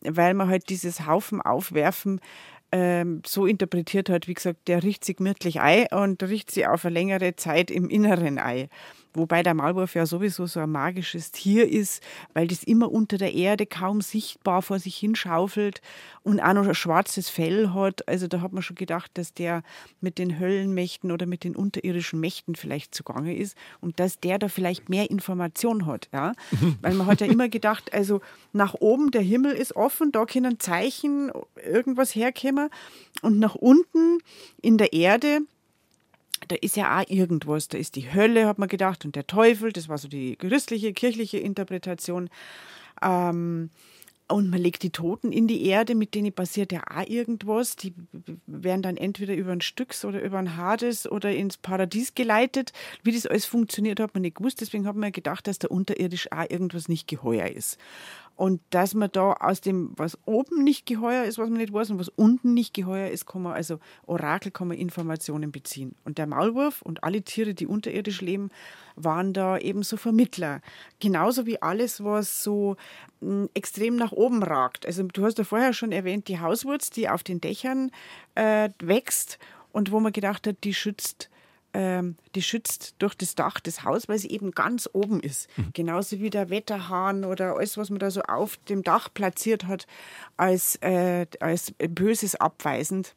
weil 0.02 0.34
man 0.34 0.50
halt 0.50 0.70
dieses 0.70 1.06
Haufen 1.06 1.42
aufwerfen 1.42 2.20
ähm, 2.72 3.22
so 3.26 3.46
interpretiert 3.46 4.10
hat, 4.10 4.28
wie 4.28 4.34
gesagt, 4.34 4.68
der 4.68 4.84
riecht 4.84 5.04
sich 5.04 5.18
gemütlich 5.18 5.60
ein 5.60 5.88
und 5.92 6.22
riecht 6.24 6.52
sie 6.52 6.68
auf 6.68 6.86
eine 6.86 6.94
längere 6.94 7.36
Zeit 7.36 7.72
im 7.72 7.90
Inneren 7.90 8.38
ein. 8.38 8.70
Wobei 9.14 9.42
der 9.42 9.56
Maulwurf 9.56 9.96
ja 9.96 10.06
sowieso 10.06 10.46
so 10.46 10.60
ein 10.60 10.70
magisches 10.70 11.32
Tier 11.32 11.68
ist, 11.68 12.04
weil 12.34 12.48
das 12.48 12.64
immer 12.64 12.92
unter 12.92 13.18
der 13.18 13.34
Erde 13.34 13.66
kaum 13.66 14.02
sichtbar 14.02 14.62
vor 14.62 14.78
sich 14.78 14.98
hinschaufelt 14.98 15.82
und 16.22 16.40
auch 16.40 16.54
noch 16.54 16.68
ein 16.68 16.76
schwarzes 16.76 17.30
Fell 17.30 17.74
hat. 17.74 18.08
Also 18.08 18.28
da 18.28 18.42
hat 18.42 18.54
man 18.54 18.62
schon 18.62 18.76
gedacht, 18.76 19.12
dass 19.16 19.34
der 19.34 19.64
mit 20.00 20.20
den 20.20 20.40
Höllenmächten 20.40 21.12
oder 21.12 21.26
mit 21.26 21.44
den 21.44 21.56
unterirdischen 21.56 22.20
Mächten 22.20 22.56
vielleicht 22.56 22.94
zugange 22.94 23.36
ist 23.36 23.58
und 23.82 24.00
dass 24.00 24.20
der 24.20 24.38
da 24.38 24.48
vielleicht 24.48 24.90
mehr 24.90 25.10
Information 25.10 25.88
hat. 25.88 26.08
Ja? 26.14 26.34
weil 26.82 26.94
man 26.94 27.08
hat 27.08 27.22
ja 27.22 27.28
immer 27.28 27.50
gedacht, 27.50 27.94
also 27.94 28.22
nach 28.54 28.76
oben 28.76 29.10
der 29.10 29.22
Himmel 29.22 29.54
ist 29.54 29.76
offen, 29.76 30.12
da 30.12 30.26
können 30.26 30.60
Zeichen, 30.60 31.32
irgendwas 31.66 32.14
herkommen 32.16 32.70
und 33.22 33.40
nach 33.40 33.56
unten 33.56 34.20
in 34.62 34.78
der 34.78 34.94
Erde 34.94 35.42
da 36.48 36.56
ist 36.56 36.76
ja 36.76 37.00
auch 37.00 37.10
irgendwas. 37.10 37.68
Da 37.68 37.78
ist 37.78 37.96
die 37.96 38.14
Hölle, 38.14 38.48
hat 38.48 38.60
man 38.60 38.70
gedacht, 38.70 39.06
und 39.06 39.16
der 39.16 39.28
Teufel. 39.28 39.72
Das 39.72 39.90
war 39.90 39.98
so 39.98 40.08
die 40.08 40.36
christliche, 40.36 40.94
kirchliche 40.94 41.38
Interpretation. 41.38 42.30
Ähm, 43.02 43.70
und 44.32 44.52
man 44.52 44.62
legt 44.62 44.84
die 44.84 44.92
Toten 44.92 45.32
in 45.32 45.48
die 45.48 45.66
Erde, 45.66 45.96
mit 45.96 46.14
denen 46.14 46.32
passiert 46.32 46.72
ja 46.72 46.84
auch 46.88 47.08
irgendwas. 47.08 47.76
Die 47.76 47.96
werden 48.46 48.84
dann 48.84 48.96
entweder 48.96 49.34
über 49.34 49.52
ein 49.52 49.62
Styx 49.62 50.06
oder 50.06 50.22
über 50.22 50.38
ein 50.38 50.56
Hades 50.56 51.12
oder 51.12 51.32
ins 51.34 51.58
Paradies 51.58 52.14
geleitet. 52.14 52.72
Wie 53.04 53.12
das 53.12 53.26
alles 53.26 53.46
funktioniert, 53.46 54.00
hat 54.00 54.14
man 54.14 54.22
nicht 54.22 54.38
gewusst. 54.38 54.62
Deswegen 54.62 54.86
hat 54.86 54.96
man 54.96 55.12
gedacht, 55.12 55.48
dass 55.48 55.58
da 55.58 55.68
unterirdisch 55.68 56.32
auch 56.32 56.48
irgendwas 56.48 56.88
nicht 56.88 57.08
geheuer 57.08 57.48
ist. 57.48 57.80
Und 58.40 58.62
dass 58.70 58.94
man 58.94 59.12
da 59.12 59.34
aus 59.34 59.60
dem, 59.60 59.92
was 59.98 60.18
oben 60.24 60.64
nicht 60.64 60.86
geheuer 60.86 61.26
ist, 61.26 61.38
was 61.38 61.50
man 61.50 61.58
nicht 61.58 61.74
weiß, 61.74 61.90
und 61.90 62.00
was 62.00 62.08
unten 62.08 62.54
nicht 62.54 62.74
geheuer 62.74 63.10
ist, 63.10 63.26
kann 63.26 63.42
man 63.42 63.52
also 63.52 63.80
Orakel, 64.08 64.50
kann 64.50 64.70
man 64.70 64.78
Informationen 64.78 65.52
beziehen. 65.52 65.94
Und 66.06 66.18
der 66.18 66.26
Maulwurf 66.26 66.82
und 66.82 67.04
alle 67.04 67.22
Tiere, 67.22 67.54
die 67.54 67.68
unterirdisch 67.68 68.22
leben, 68.22 68.50
waren 68.96 69.34
da 69.34 69.58
eben 69.58 69.84
so 69.84 69.98
Vermittler. 69.98 70.62
Genauso 71.02 71.48
wie 71.48 71.62
alles, 71.62 72.02
was 72.02 72.42
so 72.42 72.78
hm, 73.20 73.50
extrem 73.56 73.98
nach 73.98 74.14
oben 74.14 74.42
ragt. 74.42 74.86
Also 74.86 75.04
du 75.04 75.26
hast 75.26 75.38
ja 75.38 75.44
vorher 75.44 75.74
schon 75.74 75.92
erwähnt, 75.92 76.30
die 76.30 76.40
Hauswurz, 76.40 76.92
die 76.92 77.10
auf 77.10 77.24
den 77.24 77.42
Dächern 77.42 77.92
äh, 78.36 78.70
wächst 78.80 79.38
und 79.74 79.92
wo 79.92 80.00
man 80.00 80.14
gedacht 80.14 80.48
hat, 80.48 80.64
die 80.64 80.74
schützt 80.74 81.30
ähm, 81.74 82.16
die 82.36 82.42
schützt 82.42 82.96
durch 83.00 83.16
das 83.16 83.36
Dach 83.36 83.60
des 83.60 83.84
Hauses, 83.84 84.08
weil 84.08 84.18
sie 84.18 84.30
eben 84.30 84.52
ganz 84.52 84.90
oben 84.92 85.20
ist. 85.20 85.48
Mhm. 85.58 85.70
Genauso 85.74 86.20
wie 86.20 86.30
der 86.30 86.50
Wetterhahn 86.50 87.24
oder 87.24 87.56
alles, 87.56 87.78
was 87.78 87.90
man 87.90 88.00
da 88.00 88.12
so 88.12 88.22
auf 88.22 88.58
dem 88.70 88.84
Dach 88.84 89.10
platziert 89.14 89.66
hat, 89.66 89.86
als, 90.38 90.76
äh, 90.78 91.28
als 91.40 91.74
Böses 91.78 92.36
abweisend. 92.36 93.16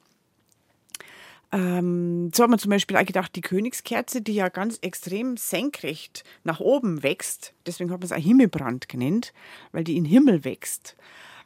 Ähm, 1.53 2.31
so 2.35 2.43
hat 2.43 2.51
man 2.51 2.59
zum 2.59 2.71
Beispiel 2.71 2.97
auch 2.97 3.05
gedacht, 3.05 3.37
die 3.37 3.43
Königskerze, 3.43 4.23
die 4.23 4.35
ja 4.35 4.49
ganz 4.49 4.79
extrem 4.79 5.37
senkrecht 5.37 6.25
nach 6.45 6.61
oben 6.61 7.03
wächst, 7.03 7.53
deswegen 7.67 7.91
hat 7.91 8.01
man 8.01 8.07
es 8.07 8.13
auch 8.13 8.17
Himmelbrand 8.17 8.89
genannt, 8.89 9.35
weil 9.71 9.85
die 9.85 9.99
in 9.99 10.07
Himmel 10.07 10.45
wächst. 10.45 10.97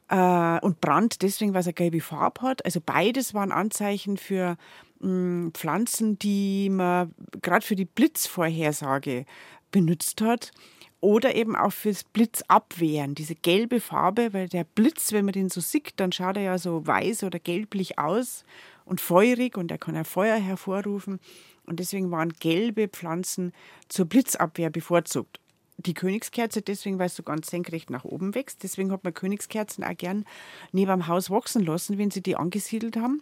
Äh, 0.09 0.61
und 0.61 0.81
Brand 0.81 1.23
deswegen, 1.23 1.55
weil 1.55 1.61
es 1.61 1.67
eine 1.67 1.75
gelbe 1.75 2.01
Farbe 2.01 2.43
hat. 2.43 2.65
Also 2.65 2.81
beides 2.81 3.35
waren 3.35 3.51
Anzeichen 3.51 4.17
für 4.17 4.57
Pflanzen, 5.01 6.19
die 6.19 6.71
man 6.71 7.15
gerade 7.43 7.65
für 7.65 7.77
die 7.77 7.85
Blitzvorhersage 7.85 9.25
benutzt 9.71 10.21
hat 10.21 10.53
oder 11.01 11.35
eben 11.35 11.55
auch 11.55 11.73
fürs 11.73 12.05
Blitzabwehren, 12.05 13.15
diese 13.15 13.35
gelbe 13.35 13.81
Farbe, 13.81 14.33
weil 14.33 14.49
der 14.49 14.65
Blitz, 14.65 15.13
wenn 15.13 15.27
man 15.27 15.33
den 15.33 15.51
so 15.51 15.61
sieht, 15.61 15.95
dann 15.97 16.13
schaut 16.13 16.37
er 16.37 16.43
ja 16.43 16.59
so 16.59 16.87
weiß 16.87 17.25
oder 17.25 17.39
gelblich 17.39 17.99
aus 17.99 18.45
und 18.85 19.01
feurig 19.01 19.57
und 19.57 19.71
er 19.71 19.79
kann 19.79 19.95
ja 19.95 20.05
Feuer 20.05 20.37
hervorrufen. 20.37 21.21
Und 21.67 21.81
deswegen 21.81 22.11
waren 22.11 22.33
gelbe 22.41 22.89
Pflanzen 22.89 23.53
zur 23.89 24.07
Blitzabwehr 24.07 24.71
bevorzugt. 24.71 25.41
Die 25.79 25.95
Königskerze 25.95 26.63
deswegen, 26.63 26.99
weil 26.99 27.07
es 27.07 27.17
so 27.17 27.23
ganz 27.23 27.49
senkrecht 27.49 27.91
nach 27.91 28.05
oben 28.05 28.35
wächst. 28.35 28.63
Deswegen 28.63 28.93
hat 28.93 29.05
man 29.05 29.13
Königskerzen 29.13 29.85
auch 29.85 29.97
gern 29.97 30.25
neben 30.73 30.91
dem 30.91 31.07
Haus 31.07 31.29
wachsen 31.29 31.65
lassen, 31.65 31.99
wenn 31.99 32.11
sie 32.11 32.23
die 32.23 32.37
angesiedelt 32.37 32.97
haben. 32.97 33.21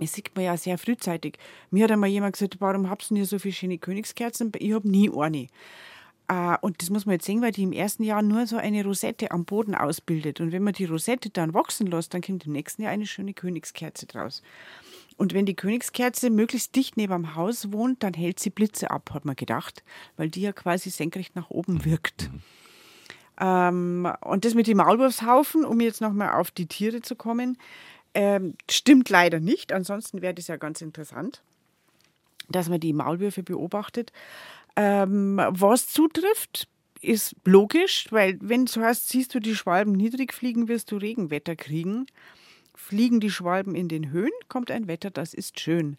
Das 0.00 0.12
sieht 0.12 0.34
man 0.34 0.44
ja 0.44 0.56
sehr 0.56 0.78
frühzeitig. 0.78 1.38
Mir 1.70 1.84
hat 1.84 1.92
einmal 1.92 2.08
jemand 2.08 2.34
gesagt, 2.34 2.60
warum 2.60 2.88
habt 2.88 3.10
ihr 3.10 3.26
so 3.26 3.38
viele 3.38 3.54
schöne 3.54 3.78
Königskerzen? 3.78 4.52
Ich 4.58 4.72
habe 4.72 4.88
nie 4.88 5.10
eine. 5.14 5.46
Äh, 6.28 6.56
und 6.60 6.80
das 6.80 6.90
muss 6.90 7.06
man 7.06 7.14
jetzt 7.14 7.26
sehen, 7.26 7.42
weil 7.42 7.52
die 7.52 7.62
im 7.62 7.72
ersten 7.72 8.02
Jahr 8.02 8.22
nur 8.22 8.46
so 8.46 8.56
eine 8.56 8.84
Rosette 8.84 9.30
am 9.30 9.44
Boden 9.44 9.74
ausbildet. 9.74 10.40
Und 10.40 10.52
wenn 10.52 10.62
man 10.62 10.74
die 10.74 10.84
Rosette 10.84 11.30
dann 11.30 11.54
wachsen 11.54 11.86
lässt, 11.86 12.14
dann 12.14 12.20
kommt 12.20 12.46
im 12.46 12.52
nächsten 12.52 12.82
Jahr 12.82 12.92
eine 12.92 13.06
schöne 13.06 13.34
Königskerze 13.34 14.06
draus. 14.06 14.42
Und 15.16 15.34
wenn 15.34 15.46
die 15.46 15.56
Königskerze 15.56 16.30
möglichst 16.30 16.76
dicht 16.76 16.96
neben 16.96 17.12
dem 17.12 17.34
Haus 17.34 17.72
wohnt, 17.72 18.04
dann 18.04 18.14
hält 18.14 18.38
sie 18.38 18.50
Blitze 18.50 18.90
ab, 18.90 19.10
hat 19.12 19.24
man 19.24 19.34
gedacht, 19.34 19.82
weil 20.16 20.30
die 20.30 20.42
ja 20.42 20.52
quasi 20.52 20.90
senkrecht 20.90 21.34
nach 21.34 21.50
oben 21.50 21.74
mhm. 21.74 21.84
wirkt. 21.84 22.30
Mhm. 22.32 22.42
Ähm, 23.40 24.12
und 24.20 24.44
das 24.44 24.54
mit 24.54 24.66
dem 24.66 24.78
Maulwurfshaufen, 24.78 25.64
um 25.64 25.80
jetzt 25.80 26.00
nochmal 26.00 26.32
auf 26.32 26.50
die 26.50 26.66
Tiere 26.66 27.02
zu 27.02 27.16
kommen, 27.16 27.56
ähm, 28.18 28.54
stimmt 28.68 29.10
leider 29.10 29.38
nicht. 29.38 29.72
Ansonsten 29.72 30.22
wäre 30.22 30.34
das 30.34 30.48
ja 30.48 30.56
ganz 30.56 30.82
interessant, 30.82 31.40
dass 32.48 32.68
man 32.68 32.80
die 32.80 32.92
Maulwürfe 32.92 33.44
beobachtet. 33.44 34.12
Ähm, 34.74 35.40
was 35.50 35.86
zutrifft, 35.86 36.66
ist 37.00 37.36
logisch, 37.44 38.08
weil 38.10 38.36
wenn 38.40 38.64
du 38.64 38.80
heißt, 38.80 39.08
siehst 39.08 39.36
du 39.36 39.38
die 39.38 39.54
Schwalben 39.54 39.92
niedrig 39.92 40.34
fliegen, 40.34 40.66
wirst 40.66 40.90
du 40.90 40.96
Regenwetter 40.96 41.54
kriegen. 41.54 42.06
Fliegen 42.74 43.20
die 43.20 43.30
Schwalben 43.30 43.76
in 43.76 43.86
den 43.86 44.10
Höhen, 44.10 44.32
kommt 44.48 44.72
ein 44.72 44.88
Wetter, 44.88 45.10
das 45.10 45.32
ist 45.32 45.60
schön. 45.60 45.96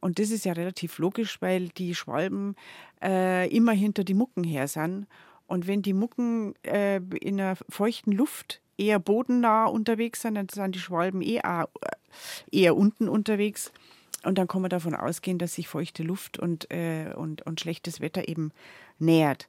Und 0.00 0.18
das 0.18 0.30
ist 0.30 0.46
ja 0.46 0.54
relativ 0.54 0.98
logisch, 0.98 1.42
weil 1.42 1.68
die 1.68 1.94
Schwalben 1.94 2.56
äh, 3.02 3.54
immer 3.54 3.72
hinter 3.72 4.04
die 4.04 4.14
Mucken 4.14 4.42
her 4.42 4.68
sind. 4.68 5.06
Und 5.46 5.66
wenn 5.66 5.82
die 5.82 5.92
Mucken 5.92 6.54
äh, 6.62 6.96
in 7.20 7.38
einer 7.38 7.56
feuchten 7.68 8.12
Luft 8.12 8.62
eher 8.78 8.98
bodennah 8.98 9.66
unterwegs 9.66 10.22
sind, 10.22 10.36
dann 10.36 10.48
sind 10.48 10.74
die 10.74 10.80
Schwalben 10.80 11.20
eher, 11.20 11.68
eher 12.50 12.76
unten 12.76 13.08
unterwegs. 13.08 13.72
Und 14.24 14.36
dann 14.38 14.48
kann 14.48 14.62
man 14.62 14.70
davon 14.70 14.94
ausgehen, 14.94 15.38
dass 15.38 15.54
sich 15.54 15.68
feuchte 15.68 16.02
Luft 16.02 16.38
und, 16.38 16.70
äh, 16.72 17.12
und, 17.14 17.42
und 17.42 17.60
schlechtes 17.60 18.00
Wetter 18.00 18.28
eben 18.28 18.52
nähert. 18.98 19.48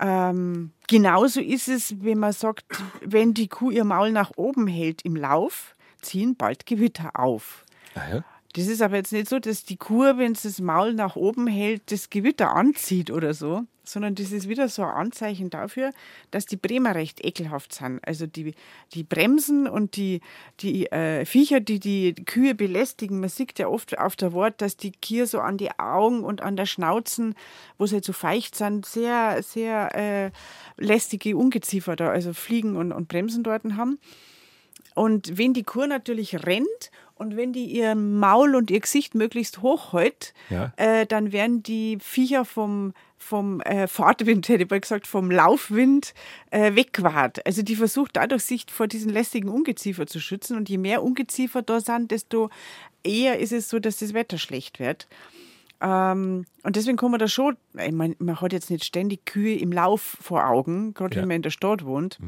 Ähm, 0.00 0.72
genauso 0.88 1.40
ist 1.40 1.68
es, 1.68 2.02
wenn 2.02 2.18
man 2.18 2.32
sagt, 2.32 2.64
wenn 3.04 3.34
die 3.34 3.48
Kuh 3.48 3.70
ihr 3.70 3.84
Maul 3.84 4.12
nach 4.12 4.32
oben 4.36 4.66
hält 4.66 5.02
im 5.02 5.14
Lauf, 5.14 5.76
ziehen 6.00 6.36
bald 6.36 6.66
Gewitter 6.66 7.10
auf. 7.14 7.64
Ah, 7.94 8.14
ja? 8.14 8.24
Das 8.54 8.66
ist 8.66 8.82
aber 8.82 8.96
jetzt 8.96 9.12
nicht 9.12 9.28
so, 9.28 9.38
dass 9.38 9.64
die 9.64 9.76
Kuh, 9.76 10.16
wenn 10.16 10.34
sie 10.34 10.48
das 10.48 10.60
Maul 10.60 10.92
nach 10.92 11.14
oben 11.14 11.46
hält, 11.46 11.92
das 11.92 12.10
Gewitter 12.10 12.56
anzieht 12.56 13.12
oder 13.12 13.32
so, 13.32 13.62
sondern 13.84 14.16
das 14.16 14.32
ist 14.32 14.48
wieder 14.48 14.68
so 14.68 14.82
ein 14.82 14.90
Anzeichen 14.90 15.50
dafür, 15.50 15.92
dass 16.32 16.46
die 16.46 16.56
Bremer 16.56 16.96
recht 16.96 17.24
ekelhaft 17.24 17.72
sind. 17.72 18.00
Also 18.04 18.26
die, 18.26 18.54
die 18.92 19.04
Bremsen 19.04 19.68
und 19.68 19.94
die, 19.94 20.20
die 20.60 20.90
äh, 20.90 21.24
Viecher, 21.24 21.60
die 21.60 21.78
die 21.78 22.14
Kühe 22.14 22.56
belästigen, 22.56 23.20
man 23.20 23.28
sieht 23.28 23.56
ja 23.60 23.68
oft 23.68 23.96
auf 23.98 24.16
der 24.16 24.32
Wort, 24.32 24.60
dass 24.60 24.76
die 24.76 24.92
Kühe 24.92 25.26
so 25.26 25.38
an 25.38 25.56
die 25.56 25.70
Augen 25.78 26.24
und 26.24 26.42
an 26.42 26.56
der 26.56 26.66
Schnauzen, 26.66 27.36
wo 27.78 27.86
sie 27.86 27.96
halt 27.96 28.04
so 28.04 28.12
feucht 28.12 28.56
sind, 28.56 28.84
sehr, 28.84 29.44
sehr 29.44 29.94
äh, 29.94 30.30
lästige 30.76 31.36
Ungeziefer 31.36 31.94
da, 31.94 32.08
also 32.08 32.32
Fliegen 32.32 32.76
und, 32.76 32.90
und 32.90 33.06
Bremsen 33.06 33.44
dort 33.44 33.62
haben. 33.76 33.98
Und 34.94 35.38
wenn 35.38 35.54
die 35.54 35.62
Kuh 35.62 35.86
natürlich 35.86 36.46
rennt 36.46 36.90
und 37.20 37.36
wenn 37.36 37.52
die 37.52 37.66
ihr 37.66 37.94
Maul 37.94 38.54
und 38.56 38.70
ihr 38.70 38.80
Gesicht 38.80 39.14
möglichst 39.14 39.62
hoch 39.62 39.92
hält, 39.92 40.34
Ja. 40.48 40.72
äh, 40.76 41.06
dann 41.06 41.30
werden 41.32 41.62
die 41.62 41.98
Viecher 42.00 42.44
vom, 42.44 42.92
vom 43.18 43.60
äh, 43.60 43.86
Fahrtwind, 43.86 44.48
hätte 44.48 44.64
ich 44.64 44.70
mal 44.70 44.80
gesagt, 44.80 45.06
vom 45.06 45.30
Laufwind 45.30 46.14
äh, 46.50 46.74
weggewahrt. 46.74 47.44
Also 47.46 47.62
die 47.62 47.76
versucht 47.76 48.16
dadurch, 48.16 48.42
sich 48.44 48.64
vor 48.70 48.86
diesen 48.88 49.10
lästigen 49.12 49.48
Ungeziefer 49.50 50.06
zu 50.06 50.18
schützen. 50.20 50.56
Und 50.56 50.68
je 50.68 50.78
mehr 50.78 51.02
Ungeziefer 51.02 51.62
da 51.62 51.80
sind, 51.80 52.10
desto 52.10 52.48
eher 53.04 53.38
ist 53.38 53.52
es 53.52 53.68
so, 53.68 53.78
dass 53.78 53.98
das 53.98 54.14
Wetter 54.14 54.38
schlecht 54.38 54.80
wird. 54.80 55.06
Ähm, 55.82 56.44
und 56.62 56.76
deswegen 56.76 56.96
kann 56.96 57.10
man 57.10 57.20
da 57.20 57.28
schon, 57.28 57.56
ich 57.78 57.92
mein, 57.92 58.16
man 58.18 58.40
hat 58.40 58.52
jetzt 58.52 58.70
nicht 58.70 58.84
ständig 58.84 59.24
Kühe 59.26 59.56
im 59.58 59.72
Lauf 59.72 60.16
vor 60.20 60.46
Augen, 60.46 60.94
gerade 60.94 61.16
Ja. 61.16 61.22
wenn 61.22 61.28
man 61.28 61.36
in 61.36 61.42
der 61.42 61.50
Stadt 61.50 61.84
wohnt. 61.84 62.18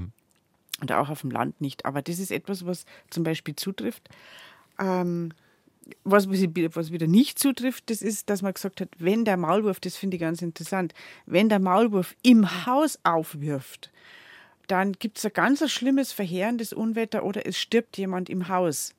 Oder 0.82 1.00
auch 1.00 1.10
auf 1.10 1.20
dem 1.20 1.30
Land 1.30 1.60
nicht. 1.60 1.84
Aber 1.84 2.02
das 2.02 2.18
ist 2.18 2.30
etwas, 2.32 2.66
was 2.66 2.84
zum 3.10 3.24
Beispiel 3.24 3.54
zutrifft. 3.56 4.08
Ähm, 4.78 5.30
was, 6.04 6.28
was 6.28 6.92
wieder 6.92 7.06
nicht 7.06 7.38
zutrifft, 7.38 7.90
das 7.90 8.02
ist, 8.02 8.30
dass 8.30 8.42
man 8.42 8.54
gesagt 8.54 8.80
hat, 8.80 8.88
wenn 8.98 9.24
der 9.24 9.36
Maulwurf, 9.36 9.80
das 9.80 9.96
finde 9.96 10.16
ich 10.16 10.20
ganz 10.20 10.42
interessant, 10.42 10.94
wenn 11.26 11.48
der 11.48 11.58
Maulwurf 11.58 12.14
im 12.22 12.66
Haus 12.66 12.98
aufwirft, 13.02 13.90
dann 14.68 14.92
gibt 14.92 15.18
es 15.18 15.24
ein 15.24 15.32
ganz 15.34 15.70
schlimmes, 15.70 16.12
verheerendes 16.12 16.72
Unwetter 16.72 17.24
oder 17.24 17.46
es 17.46 17.58
stirbt 17.58 17.98
jemand 17.98 18.30
im 18.30 18.48
Haus. 18.48 18.94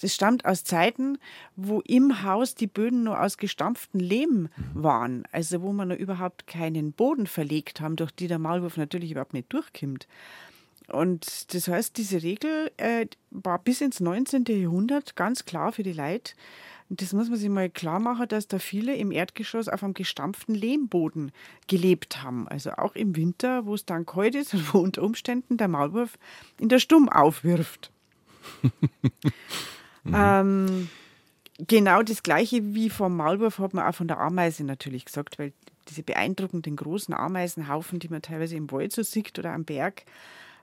Das 0.00 0.14
stammt 0.14 0.46
aus 0.46 0.64
Zeiten, 0.64 1.18
wo 1.56 1.80
im 1.80 2.22
Haus 2.22 2.54
die 2.54 2.66
Böden 2.66 3.04
nur 3.04 3.20
aus 3.20 3.36
gestampftem 3.36 4.00
Lehm 4.00 4.48
waren, 4.72 5.24
also 5.32 5.60
wo 5.60 5.72
man 5.72 5.88
noch 5.88 5.96
überhaupt 5.96 6.46
keinen 6.46 6.92
Boden 6.92 7.26
verlegt 7.26 7.80
haben, 7.80 7.96
durch 7.96 8.12
die 8.12 8.28
der 8.28 8.38
Maulwurf 8.38 8.76
natürlich 8.76 9.10
überhaupt 9.10 9.34
nicht 9.34 9.52
durchkommt. 9.52 10.06
Und 10.88 11.54
das 11.54 11.68
heißt, 11.68 11.96
diese 11.96 12.22
Regel 12.22 12.70
äh, 12.78 13.06
war 13.30 13.58
bis 13.58 13.80
ins 13.80 14.00
19. 14.00 14.44
Jahrhundert 14.48 15.16
ganz 15.16 15.44
klar 15.44 15.72
für 15.72 15.82
die 15.82 15.92
Leute. 15.92 16.32
Und 16.88 17.02
das 17.02 17.12
muss 17.12 17.28
man 17.28 17.38
sich 17.38 17.50
mal 17.50 17.68
klar 17.68 18.00
machen, 18.00 18.28
dass 18.28 18.48
da 18.48 18.58
viele 18.58 18.96
im 18.96 19.12
Erdgeschoss 19.12 19.68
auf 19.68 19.82
einem 19.82 19.92
gestampften 19.92 20.54
Lehmboden 20.54 21.32
gelebt 21.66 22.22
haben. 22.22 22.48
Also 22.48 22.72
auch 22.72 22.94
im 22.94 23.14
Winter, 23.16 23.66
wo 23.66 23.74
es 23.74 23.84
dann 23.84 24.06
kalt 24.06 24.34
ist 24.34 24.54
und 24.54 24.62
wo 24.74 24.78
unter 24.78 25.02
Umständen 25.02 25.58
der 25.58 25.68
Maulwurf 25.68 26.18
in 26.58 26.70
der 26.70 26.78
Stumm 26.78 27.10
aufwirft. 27.10 27.90
ähm, 30.06 30.88
genau 31.58 32.02
das 32.02 32.22
Gleiche 32.22 32.74
wie 32.74 32.88
vom 32.88 33.14
Maulwurf 33.14 33.58
hat 33.58 33.74
man 33.74 33.86
auch 33.86 33.94
von 33.94 34.08
der 34.08 34.20
Ameise 34.20 34.64
natürlich 34.64 35.04
gesagt, 35.04 35.38
weil 35.38 35.52
diese 35.88 36.02
beeindruckenden 36.02 36.76
großen 36.76 37.12
Ameisenhaufen, 37.12 37.98
die 37.98 38.08
man 38.08 38.22
teilweise 38.22 38.56
im 38.56 38.70
Wald 38.70 38.92
so 38.92 39.02
sieht 39.02 39.38
oder 39.38 39.52
am 39.52 39.64
Berg, 39.64 40.04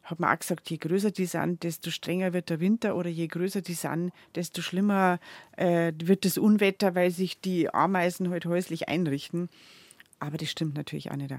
hat 0.05 0.19
man 0.19 0.33
auch 0.33 0.39
gesagt, 0.39 0.69
je 0.69 0.77
größer 0.77 1.11
die 1.11 1.25
sind, 1.25 1.63
desto 1.63 1.89
strenger 1.89 2.31
wird 2.31 2.49
der 2.49 2.59
Winter 2.59 2.95
oder 2.95 3.09
je 3.09 3.27
größer 3.27 3.61
die 3.61 3.73
sind, 3.73 4.13
desto 4.35 4.61
schlimmer 4.61 5.19
äh, 5.57 5.91
wird 5.97 6.25
das 6.25 6.37
Unwetter, 6.37 6.95
weil 6.95 7.11
sich 7.11 7.41
die 7.41 7.73
Ameisen 7.73 8.29
halt 8.29 8.45
häuslich 8.45 8.87
einrichten. 8.87 9.49
Aber 10.19 10.37
das 10.37 10.49
stimmt 10.49 10.75
natürlich 10.75 11.11
auch 11.11 11.15
nicht. 11.15 11.33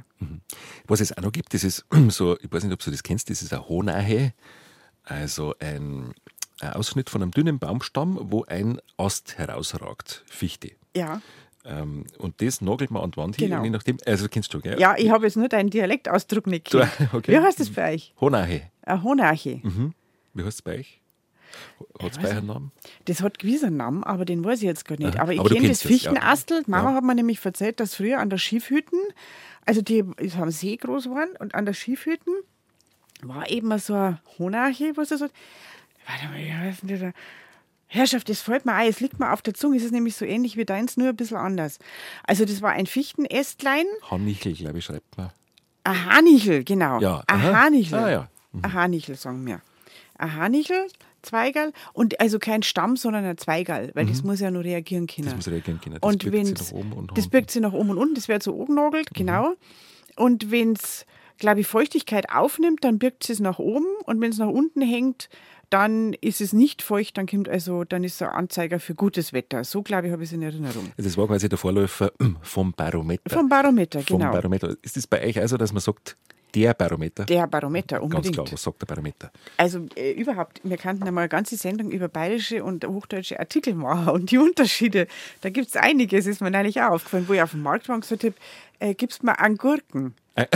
Was 0.86 1.00
es 1.00 1.16
auch 1.16 1.22
noch 1.22 1.32
gibt, 1.32 1.54
das 1.54 1.64
ist 1.64 1.86
so, 2.08 2.36
ich 2.40 2.52
weiß 2.52 2.64
nicht, 2.64 2.72
ob 2.72 2.80
du 2.80 2.90
das 2.90 3.02
kennst, 3.02 3.30
das 3.30 3.40
ist 3.40 3.54
ein 3.54 3.66
Honahe, 3.68 4.34
also 5.04 5.54
ein, 5.60 6.12
ein 6.60 6.72
Ausschnitt 6.72 7.08
von 7.08 7.22
einem 7.22 7.30
dünnen 7.30 7.60
Baumstamm, 7.60 8.18
wo 8.20 8.44
ein 8.44 8.80
Ast 8.96 9.38
herausragt, 9.38 10.24
Fichte. 10.26 10.72
Ja, 10.96 11.22
Ähm, 11.68 12.04
und 12.18 12.40
das 12.40 12.60
nagelt 12.60 12.90
man 12.92 13.02
an 13.02 13.10
die 13.10 13.16
Wand 13.16 13.36
hin, 13.36 13.48
Genau. 13.48 13.58
und 13.58 13.64
je 13.64 13.70
nachdem, 13.70 13.98
also 14.06 14.28
kennst 14.28 14.54
du, 14.54 14.60
gell? 14.60 14.78
ja 14.78 14.94
ich 14.96 15.10
habe 15.10 15.24
jetzt 15.26 15.36
nur 15.36 15.48
deinen 15.48 15.68
Dialektausdruck 15.70 16.46
nicht 16.46 16.72
Du- 16.72 16.78
gehört. 16.78 17.12
okay. 17.14 17.32
Wie 17.32 17.38
heißt 17.38 17.58
das 17.58 17.70
bei 17.70 17.94
euch? 17.94 18.14
Honahe. 18.20 18.62
Ein 18.82 19.02
Honache. 19.02 19.60
Wie 20.34 20.42
heißt 20.44 20.58
es 20.58 20.62
bei 20.62 20.78
euch? 20.78 21.00
Hat 22.00 22.12
es 22.12 22.18
bei 22.18 22.28
euch 22.28 22.36
einen 22.36 22.46
Namen? 22.46 22.72
Das 23.06 23.20
hat 23.22 23.38
gewiss 23.38 23.64
einen 23.64 23.78
Namen, 23.78 24.04
aber 24.04 24.24
den 24.24 24.44
weiß 24.44 24.58
ich 24.60 24.66
jetzt 24.66 24.84
gar 24.84 24.96
nicht. 24.98 25.14
Aha. 25.16 25.22
Aber 25.22 25.32
ich 25.32 25.42
kenne 25.42 25.66
das 25.68 25.80
das, 25.80 25.82
ja. 25.84 25.88
Fichtenastel. 25.88 26.62
Mama 26.66 26.90
Ja. 26.90 26.96
hat 26.96 27.04
mir 27.04 27.14
nämlich 27.14 27.44
erzählt, 27.44 27.80
dass 27.80 27.94
früher 27.96 28.18
an 28.20 28.30
der 28.30 28.38
Schiefhütten, 28.38 29.00
also 29.64 29.80
die 29.82 30.04
ist 30.18 30.36
am 30.36 30.50
See 30.50 30.76
groß 30.76 31.08
waren 31.10 31.30
und 31.40 31.54
an 31.54 31.64
der 31.66 31.72
Schiefhütten 31.72 32.34
war 33.22 33.50
eben 33.50 33.76
so 33.78 33.94
ein 33.94 34.18
Honache, 34.38 34.92
was 34.96 35.10
er 35.10 35.18
sagt. 35.18 35.34
Warte 36.06 36.26
mal, 36.26 36.38
wie 36.44 36.52
heißt 36.52 36.82
denn 36.82 36.88
der 36.88 36.98
da? 36.98 37.12
Herrschaft, 37.88 38.28
das 38.28 38.40
fällt 38.40 38.66
mir 38.66 38.72
ein, 38.74 38.88
es 38.88 39.00
liegt 39.00 39.20
mir 39.20 39.32
auf 39.32 39.42
der 39.42 39.54
Zunge, 39.54 39.76
es 39.76 39.84
ist 39.84 39.92
nämlich 39.92 40.16
so 40.16 40.24
ähnlich 40.24 40.56
wie 40.56 40.64
deins, 40.64 40.96
nur 40.96 41.08
ein 41.08 41.16
bisschen 41.16 41.36
anders. 41.36 41.78
Also 42.24 42.44
das 42.44 42.60
war 42.62 42.72
ein 42.72 42.86
Fichtenästlein, 42.86 43.86
Hanichel, 44.10 44.54
glaube 44.54 44.78
ich, 44.78 44.84
schreibt 44.84 45.16
man. 45.16 45.30
ein 45.84 46.04
Hanichel, 46.06 46.64
genau. 46.64 47.00
Ja, 47.00 47.22
Ein. 47.26 47.42
Hanichel. 47.42 47.98
Ah, 47.98 48.10
ja. 48.10 48.28
Ein 48.62 48.72
Hanichel, 48.72 49.14
sagen 49.16 49.46
wir. 49.46 49.60
Ein 50.18 50.34
Hanichel, 50.34 50.86
Zweigerl 51.22 51.72
und 51.92 52.20
also 52.20 52.38
kein 52.38 52.62
Stamm, 52.62 52.96
sondern 52.96 53.24
ein 53.24 53.36
Zweigerl, 53.36 53.90
weil 53.94 54.06
das 54.06 54.22
muss 54.22 54.40
ja 54.40 54.50
nur 54.50 54.64
reagieren 54.64 55.06
können. 55.06 55.26
Mhm. 55.26 55.30
Das 55.30 55.36
muss 55.36 55.48
reagieren 55.48 55.80
können. 55.80 55.98
Das 56.00 56.08
und 56.08 56.22
birgt 56.22 56.32
wenn 56.34 56.46
sich 56.46 56.72
nach 56.72 56.78
oben 56.78 56.92
und 56.92 57.18
das 57.18 57.28
birgt 57.28 57.50
sie 57.50 57.60
nach 57.60 57.72
oben 57.72 57.90
und 57.90 57.98
unten, 57.98 58.14
das 58.14 58.28
wird 58.28 58.42
so 58.42 58.58
angenagelt, 58.58 59.10
genau. 59.14 59.54
Und 60.16 60.50
wenn 60.50 60.72
es, 60.72 61.04
glaube 61.38 61.60
ich, 61.60 61.66
Feuchtigkeit 61.66 62.30
aufnimmt, 62.30 62.82
dann 62.84 62.98
birgt 62.98 63.24
sie 63.24 63.34
es 63.34 63.40
nach 63.40 63.58
oben 63.58 63.86
und 64.04 64.20
wenn 64.20 64.30
es 64.30 64.38
nach 64.38 64.48
unten 64.48 64.80
hängt, 64.80 65.28
dann 65.70 66.12
ist 66.14 66.40
es 66.40 66.52
nicht 66.52 66.82
feucht, 66.82 67.18
dann 67.18 67.26
kommt 67.26 67.48
also, 67.48 67.84
dann 67.84 68.04
ist 68.04 68.14
es 68.14 68.22
ein 68.22 68.28
Anzeiger 68.28 68.78
für 68.78 68.94
gutes 68.94 69.32
Wetter. 69.32 69.64
So, 69.64 69.82
glaube 69.82 70.06
ich, 70.06 70.12
habe 70.12 70.22
ich 70.22 70.30
es 70.30 70.32
in 70.32 70.42
Erinnerung. 70.42 70.92
Das 70.96 71.16
war 71.16 71.26
quasi 71.26 71.48
der 71.48 71.58
Vorläufer 71.58 72.12
vom 72.42 72.72
Barometer. 72.72 73.30
Vom 73.30 73.48
Barometer, 73.48 74.00
Vom 74.00 74.18
genau. 74.18 74.32
Barometer. 74.32 74.76
Ist 74.82 74.96
das 74.96 75.06
bei 75.06 75.24
euch 75.24 75.38
also, 75.40 75.56
dass 75.56 75.72
man 75.72 75.80
sagt, 75.80 76.16
der 76.54 76.72
Barometer? 76.74 77.24
Der 77.26 77.46
Barometer, 77.46 77.98
Ganz 77.98 78.04
unbedingt. 78.04 78.34
klar, 78.34 78.46
was 78.50 78.62
sagt 78.62 78.80
der 78.80 78.86
Barometer? 78.86 79.30
Also 79.56 79.86
äh, 79.96 80.12
überhaupt, 80.12 80.60
wir 80.62 80.76
kannten 80.76 81.06
einmal 81.06 81.22
eine 81.22 81.28
ganze 81.28 81.56
Sendung 81.56 81.90
über 81.90 82.08
bayerische 82.08 82.64
und 82.64 82.86
hochdeutsche 82.86 83.38
Artikel 83.38 83.74
machen 83.74 84.08
und 84.14 84.30
die 84.30 84.38
Unterschiede. 84.38 85.06
Da 85.40 85.50
gibt 85.50 85.68
es 85.68 85.76
einiges, 85.76 86.26
ist 86.26 86.40
mir 86.40 86.50
neulich 86.50 86.80
auch 86.80 86.92
aufgefallen, 86.92 87.28
wo 87.28 87.34
ich 87.34 87.42
auf 87.42 87.50
dem 87.50 87.62
Markt 87.62 87.88
war 87.88 87.96
und 87.96 88.02
gesagt 88.02 88.24
habe, 88.24 88.34
äh, 88.78 88.94
gibst 88.94 89.22
mir 89.22 89.38
einen 89.38 89.56
Gurken. 89.56 90.14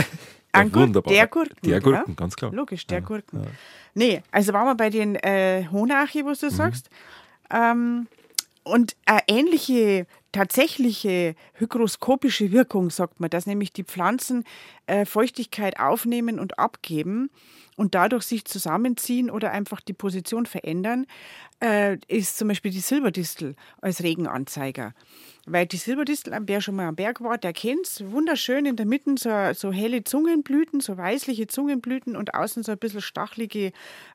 Ja, 0.53 0.73
wunderbar. 0.73 1.13
Der 1.13 1.27
Gurken. 1.27 1.55
Der 1.63 1.79
genau. 1.79 1.97
Gurken, 1.97 2.15
ganz 2.17 2.35
klar. 2.35 2.51
Logisch, 2.51 2.85
der 2.85 2.99
Gurken. 2.99 3.47
Nee, 3.93 4.21
also 4.31 4.53
waren 4.53 4.65
wir 4.67 4.75
bei 4.75 4.89
den 4.89 5.15
äh, 5.15 5.65
Honache, 5.71 6.25
was 6.25 6.39
du 6.39 6.47
Mhm. 6.47 6.51
sagst. 6.51 6.89
Ähm, 7.51 8.07
und 8.63 8.95
eine 9.05 9.21
ähnliche 9.27 10.05
tatsächliche 10.31 11.35
hygroskopische 11.55 12.51
Wirkung, 12.51 12.89
sagt 12.89 13.19
man, 13.19 13.29
dass 13.29 13.47
nämlich 13.47 13.73
die 13.73 13.83
Pflanzen 13.83 14.43
äh, 14.87 15.05
Feuchtigkeit 15.05 15.79
aufnehmen 15.79 16.39
und 16.39 16.59
abgeben 16.59 17.29
und 17.81 17.95
dadurch 17.95 18.25
sich 18.25 18.45
zusammenziehen 18.45 19.31
oder 19.31 19.49
einfach 19.49 19.81
die 19.81 19.93
Position 19.93 20.45
verändern, 20.45 21.07
äh, 21.63 21.97
ist 22.07 22.37
zum 22.37 22.49
Beispiel 22.49 22.69
die 22.69 22.79
Silberdistel 22.79 23.55
als 23.81 24.03
Regenanzeiger. 24.03 24.93
Weil 25.47 25.65
die 25.65 25.77
Silberdistel, 25.77 26.37
wer 26.41 26.61
schon 26.61 26.75
mal 26.75 26.87
am 26.87 26.95
Berg 26.95 27.21
war, 27.21 27.39
der 27.39 27.53
kennt 27.53 27.87
es. 27.87 28.11
Wunderschön 28.11 28.67
in 28.67 28.75
der 28.75 28.85
Mitte 28.85 29.15
so, 29.17 29.31
so 29.55 29.71
helle 29.71 30.03
Zungenblüten, 30.03 30.79
so 30.79 30.95
weißliche 30.95 31.47
Zungenblüten 31.47 32.15
und 32.15 32.35
außen 32.35 32.61
so 32.61 32.71
ein 32.71 32.77
bisschen 32.77 33.01
stachelige 33.01 33.71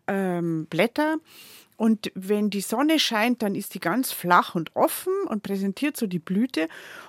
ähm, 0.07 0.67
Blätter. 0.71 1.17
Und 1.77 2.11
wenn 2.15 2.51
die 2.51 2.61
Sonne 2.63 2.99
scheint, 2.99 3.43
dann 3.43 3.55
ist 3.55 3.75
die 3.75 3.81
ganz 3.81 4.13
flach 4.13 4.55
und 4.55 4.75
offen 4.75 5.13
und 5.29 5.43
präsentiert 5.43 5.97
so 5.97 6.07
die 6.07 6.19
Blüte. 6.19 6.69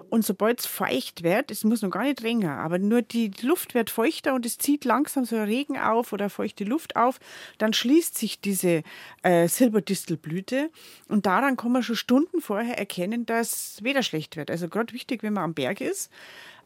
Und 0.09 0.25
sobald 0.25 0.59
es 0.59 0.65
feucht 0.65 1.23
wird, 1.23 1.51
es 1.51 1.63
muss 1.63 1.81
noch 1.81 1.89
gar 1.89 2.03
nicht 2.03 2.23
regnen, 2.23 2.49
aber 2.49 2.77
nur 2.79 3.01
die 3.01 3.31
Luft 3.41 3.73
wird 3.73 3.89
feuchter 3.89 4.33
und 4.33 4.45
es 4.45 4.57
zieht 4.57 4.85
langsam 4.85 5.25
so 5.25 5.37
Regen 5.37 5.77
auf 5.77 6.11
oder 6.13 6.29
feuchte 6.29 6.63
Luft 6.63 6.95
auf, 6.95 7.19
dann 7.57 7.73
schließt 7.73 8.17
sich 8.17 8.41
diese 8.41 8.83
äh, 9.23 9.47
Silberdistelblüte 9.47 10.69
und 11.07 11.25
daran 11.25 11.55
kann 11.55 11.71
man 11.71 11.83
schon 11.83 11.95
Stunden 11.95 12.41
vorher 12.41 12.77
erkennen, 12.77 13.25
dass 13.25 13.83
Wetter 13.83 14.03
schlecht 14.03 14.35
wird. 14.35 14.51
Also 14.51 14.67
gerade 14.67 14.93
wichtig, 14.93 15.23
wenn 15.23 15.33
man 15.33 15.43
am 15.43 15.53
Berg 15.53 15.81
ist, 15.81 16.11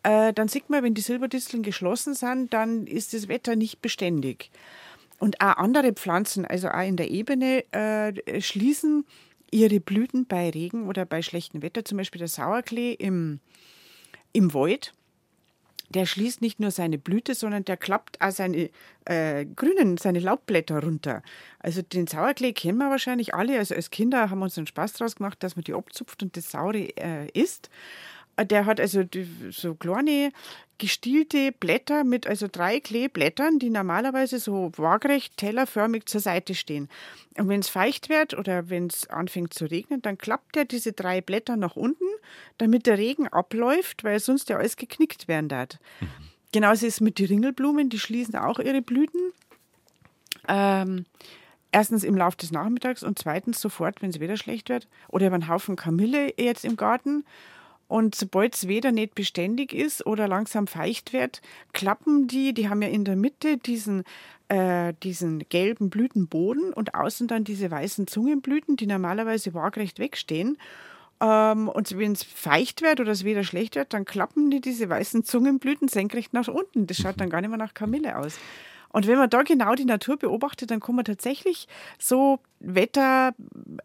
äh, 0.03 0.33
dann 0.33 0.47
sieht 0.47 0.69
man, 0.69 0.83
wenn 0.83 0.93
die 0.93 1.01
Silberdisteln 1.01 1.63
geschlossen 1.63 2.13
sind, 2.13 2.53
dann 2.53 2.87
ist 2.87 3.13
das 3.13 3.27
Wetter 3.27 3.55
nicht 3.55 3.81
beständig. 3.81 4.49
Und 5.21 5.39
auch 5.39 5.57
andere 5.57 5.93
Pflanzen, 5.93 6.45
also 6.45 6.67
auch 6.69 6.81
in 6.81 6.97
der 6.97 7.12
Ebene, 7.12 7.63
äh, 7.71 8.41
schließen 8.41 9.05
ihre 9.51 9.79
Blüten 9.79 10.25
bei 10.25 10.49
Regen 10.49 10.88
oder 10.88 11.05
bei 11.05 11.21
schlechtem 11.21 11.62
Wetter, 11.62 11.86
zum 11.86 11.99
Beispiel 11.99 12.17
der 12.17 12.27
Sauerklee 12.27 12.93
im, 12.93 13.39
im 14.34 14.51
Wald. 14.55 14.93
der 15.93 16.05
schließt 16.05 16.41
nicht 16.41 16.60
nur 16.60 16.71
seine 16.71 16.97
Blüte, 16.97 17.36
sondern 17.36 17.65
der 17.65 17.77
klappt 17.77 18.21
auch 18.21 18.31
seine 18.31 18.69
äh, 19.05 19.45
grünen, 19.45 19.97
seine 19.97 20.19
Laubblätter 20.19 20.81
runter. 20.84 21.21
Also 21.60 21.81
den 21.81 22.07
Sauerklee 22.07 22.53
kennen 22.53 22.77
wir 22.77 22.89
wahrscheinlich 22.89 23.34
alle. 23.34 23.57
Also 23.57 23.75
als 23.75 23.89
Kinder 23.89 24.29
haben 24.29 24.39
wir 24.39 24.45
uns 24.45 24.57
einen 24.57 24.67
Spaß 24.67 24.93
draus 24.93 25.15
gemacht, 25.15 25.43
dass 25.43 25.55
man 25.55 25.63
die 25.63 25.73
abzupft 25.73 26.23
und 26.23 26.38
das 26.38 26.51
Saure 26.51 26.88
äh, 26.97 27.27
isst. 27.34 27.69
Der 28.43 28.65
hat 28.65 28.80
also 28.80 29.04
so 29.51 29.75
kleine 29.75 30.32
gestielte 30.77 31.51
Blätter 31.51 32.04
mit 32.04 32.25
also 32.25 32.47
drei 32.51 32.80
Kleeblättern, 32.80 33.60
die 33.60 33.69
normalerweise 33.69 34.39
so 34.39 34.71
waagrecht 34.77 35.38
tellerförmig 35.38 36.08
zur 36.08 36.21
Seite 36.21 36.56
stehen. 36.56 36.89
Und 37.38 37.49
wenn 37.49 37.60
es 37.60 37.69
feucht 37.69 38.10
wird 38.10 38.36
oder 38.36 38.71
wenn 38.71 38.88
es 38.88 39.08
anfängt 39.08 39.54
zu 39.54 39.65
regnen, 39.65 40.01
dann 40.01 40.17
klappt 40.17 40.58
er 40.58 40.65
diese 40.65 40.93
drei 40.93 41.21
Blätter 41.21 41.56
nach 41.56 41.75
unten, 41.75 42.06
damit 42.58 42.88
der 42.88 42.97
Regen 42.97 43.27
abläuft, 43.27 44.04
weil 44.04 44.19
sonst 44.19 44.49
ja 44.49 44.58
alles 44.58 44.75
geknickt 44.75 45.27
werden 45.27 45.49
darf. 45.49 45.77
Mhm. 45.99 46.08
Genauso 46.51 46.88
ist 46.88 46.95
es 46.95 47.01
mit 47.01 47.19
den 47.19 47.27
Ringelblumen, 47.27 47.89
die 47.89 47.99
schließen 47.99 48.36
auch 48.36 48.60
ihre 48.60 48.82
Blüten. 48.82 49.34
Ähm, 50.47 51.06
erstens 51.71 52.04
im 52.04 52.17
Laufe 52.17 52.38
des 52.38 52.51
Nachmittags 52.51 53.04
und 53.04 53.17
zweitens 53.17 53.62
sofort, 53.62 54.01
wenn 54.01 54.10
es 54.10 54.19
wieder 54.19 54.36
schlecht 54.36 54.69
wird. 54.69 54.88
Oder 55.08 55.27
über 55.27 55.36
einen 55.36 55.47
Haufen 55.47 55.75
Kamille 55.75 56.34
jetzt 56.38 56.65
im 56.65 56.75
Garten. 56.75 57.23
Und 57.91 58.15
sobald 58.15 58.56
es 58.56 58.69
weder 58.69 58.93
nicht 58.93 59.15
beständig 59.15 59.73
ist 59.73 60.06
oder 60.06 60.25
langsam 60.25 60.65
feucht 60.65 61.12
wird, 61.12 61.41
klappen 61.73 62.25
die, 62.25 62.54
die 62.54 62.69
haben 62.69 62.82
ja 62.82 62.88
in 62.88 63.04
der 63.04 63.17
Mitte 63.17 63.58
diesen, 63.58 64.06
äh, 64.47 64.93
diesen 65.04 65.39
gelben 65.49 65.89
Blütenboden 65.89 66.71
und 66.71 66.95
außen 66.95 67.27
dann 67.27 67.43
diese 67.43 67.69
weißen 67.69 68.08
Zungenblüten, 68.08 68.77
die 68.77 68.88
normalerweise 68.88 69.54
waagrecht 69.54 69.99
wegstehen. 69.99 70.58
Ähm, 71.19 71.67
und 71.67 71.97
wenn 71.97 72.13
es 72.13 72.23
feucht 72.23 72.82
wird 72.82 73.01
oder 73.01 73.12
es 73.12 73.25
wieder 73.25 73.43
schlecht 73.43 73.75
wird, 73.75 73.93
dann 73.93 74.06
klappen 74.06 74.49
die 74.49 74.62
diese 74.62 74.88
weißen 74.88 75.25
Zungenblüten 75.25 75.89
senkrecht 75.89 76.32
nach 76.32 76.47
unten. 76.47 76.88
Das 76.88 76.95
schaut 76.95 77.19
dann 77.19 77.30
gar 77.30 77.41
nicht 77.41 77.49
mehr 77.49 77.58
nach 77.58 77.73
Kamille 77.73 78.17
aus. 78.17 78.39
Und 78.88 79.06
wenn 79.06 79.17
man 79.17 79.30
da 79.30 79.41
genau 79.41 79.75
die 79.75 79.84
Natur 79.84 80.15
beobachtet, 80.15 80.71
dann 80.71 80.80
kann 80.80 80.95
man 80.95 81.04
tatsächlich 81.04 81.67
so 81.99 82.39
Wetter 82.62 83.34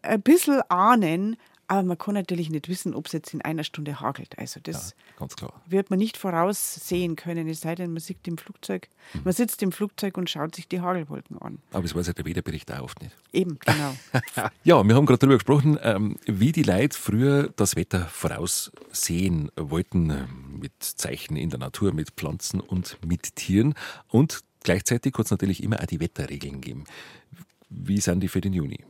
ein 0.01 0.21
bisschen 0.21 0.61
ahnen, 0.69 1.35
aber 1.67 1.83
man 1.83 1.97
kann 1.97 2.13
natürlich 2.13 2.49
nicht 2.49 2.69
wissen, 2.69 2.93
ob 2.93 3.07
es 3.07 3.11
jetzt 3.11 3.33
in 3.33 3.41
einer 3.41 3.63
Stunde 3.63 3.99
hagelt. 3.99 4.39
Also 4.39 4.59
das 4.61 4.95
ja, 5.19 5.49
wird 5.67 5.89
man 5.89 5.99
nicht 5.99 6.15
voraussehen 6.15 7.17
können, 7.17 7.47
es 7.49 7.61
sei 7.61 7.75
denn, 7.75 7.91
man 7.91 7.99
sitzt 7.99 8.27
im 8.27 8.37
Flugzeug, 8.37 8.87
mhm. 9.13 9.21
man 9.25 9.33
sitzt 9.33 9.61
im 9.61 9.73
Flugzeug 9.73 10.17
und 10.17 10.29
schaut 10.29 10.55
sich 10.55 10.67
die 10.69 10.79
Hagelwolken 10.79 11.37
an. 11.41 11.59
Aber 11.71 11.83
es 11.83 11.93
weiß 11.93 12.07
ja 12.07 12.13
der 12.13 12.25
Wetterbericht 12.25 12.71
auch 12.71 12.83
oft 12.83 13.01
nicht. 13.01 13.15
Eben, 13.33 13.59
genau. 13.59 13.95
ja, 14.63 14.83
wir 14.83 14.95
haben 14.95 15.05
gerade 15.05 15.19
darüber 15.19 15.35
gesprochen, 15.35 15.77
ähm, 15.81 16.17
wie 16.25 16.53
die 16.53 16.63
Leute 16.63 16.97
früher 16.97 17.49
das 17.57 17.75
Wetter 17.75 18.05
voraussehen 18.05 19.51
wollten, 19.57 20.09
äh, 20.09 20.25
mit 20.59 20.71
Zeichen 20.79 21.35
in 21.35 21.49
der 21.49 21.59
Natur, 21.59 21.93
mit 21.93 22.11
Pflanzen 22.11 22.61
und 22.61 22.97
mit 23.05 23.35
Tieren. 23.35 23.75
Und 24.07 24.41
gleichzeitig 24.63 25.13
hat 25.17 25.25
es 25.25 25.31
natürlich 25.31 25.61
immer 25.61 25.81
auch 25.81 25.85
die 25.85 25.99
Wetterregeln 25.99 26.61
geben. 26.61 26.85
Wie 27.69 27.99
sind 27.99 28.21
die 28.21 28.29
für 28.29 28.39
den 28.39 28.53
Juni? 28.53 28.85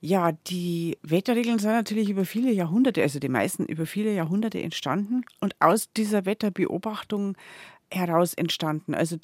Ja, 0.00 0.30
die 0.32 0.96
Wetterregeln 1.02 1.58
sind 1.58 1.72
natürlich 1.72 2.08
über 2.08 2.24
viele 2.24 2.52
Jahrhunderte, 2.52 3.02
also 3.02 3.18
die 3.18 3.28
meisten 3.28 3.64
über 3.66 3.84
viele 3.84 4.12
Jahrhunderte 4.12 4.62
entstanden 4.62 5.24
und 5.40 5.56
aus 5.60 5.92
dieser 5.92 6.24
Wetterbeobachtung 6.24 7.36
heraus 7.90 8.34
entstanden. 8.34 8.94
Also 8.94 9.16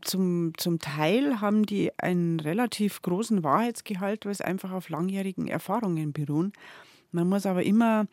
zum, 0.00 0.52
zum 0.56 0.78
Teil 0.78 1.40
haben 1.42 1.66
die 1.66 1.90
einen 1.98 2.40
relativ 2.40 3.02
großen 3.02 3.44
Wahrheitsgehalt, 3.44 4.24
weil 4.24 4.32
es 4.32 4.40
einfach 4.40 4.70
auf 4.72 4.88
langjährigen 4.88 5.48
Erfahrungen 5.48 6.12
beruhen. 6.14 6.52
Man 7.10 7.28
muss 7.28 7.44
aber 7.44 7.62
immer 7.62 8.06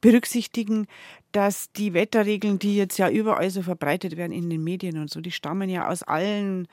berücksichtigen, 0.00 0.86
dass 1.32 1.70
die 1.72 1.92
Wetterregeln, 1.92 2.58
die 2.58 2.76
jetzt 2.76 2.98
ja 2.98 3.10
überall 3.10 3.50
so 3.50 3.62
verbreitet 3.62 4.16
werden 4.16 4.32
in 4.32 4.48
den 4.48 4.62
Medien 4.64 4.96
und 4.98 5.10
so, 5.10 5.20
die 5.20 5.32
stammen 5.32 5.68
ja 5.68 5.88
aus 5.88 6.02
allen 6.02 6.68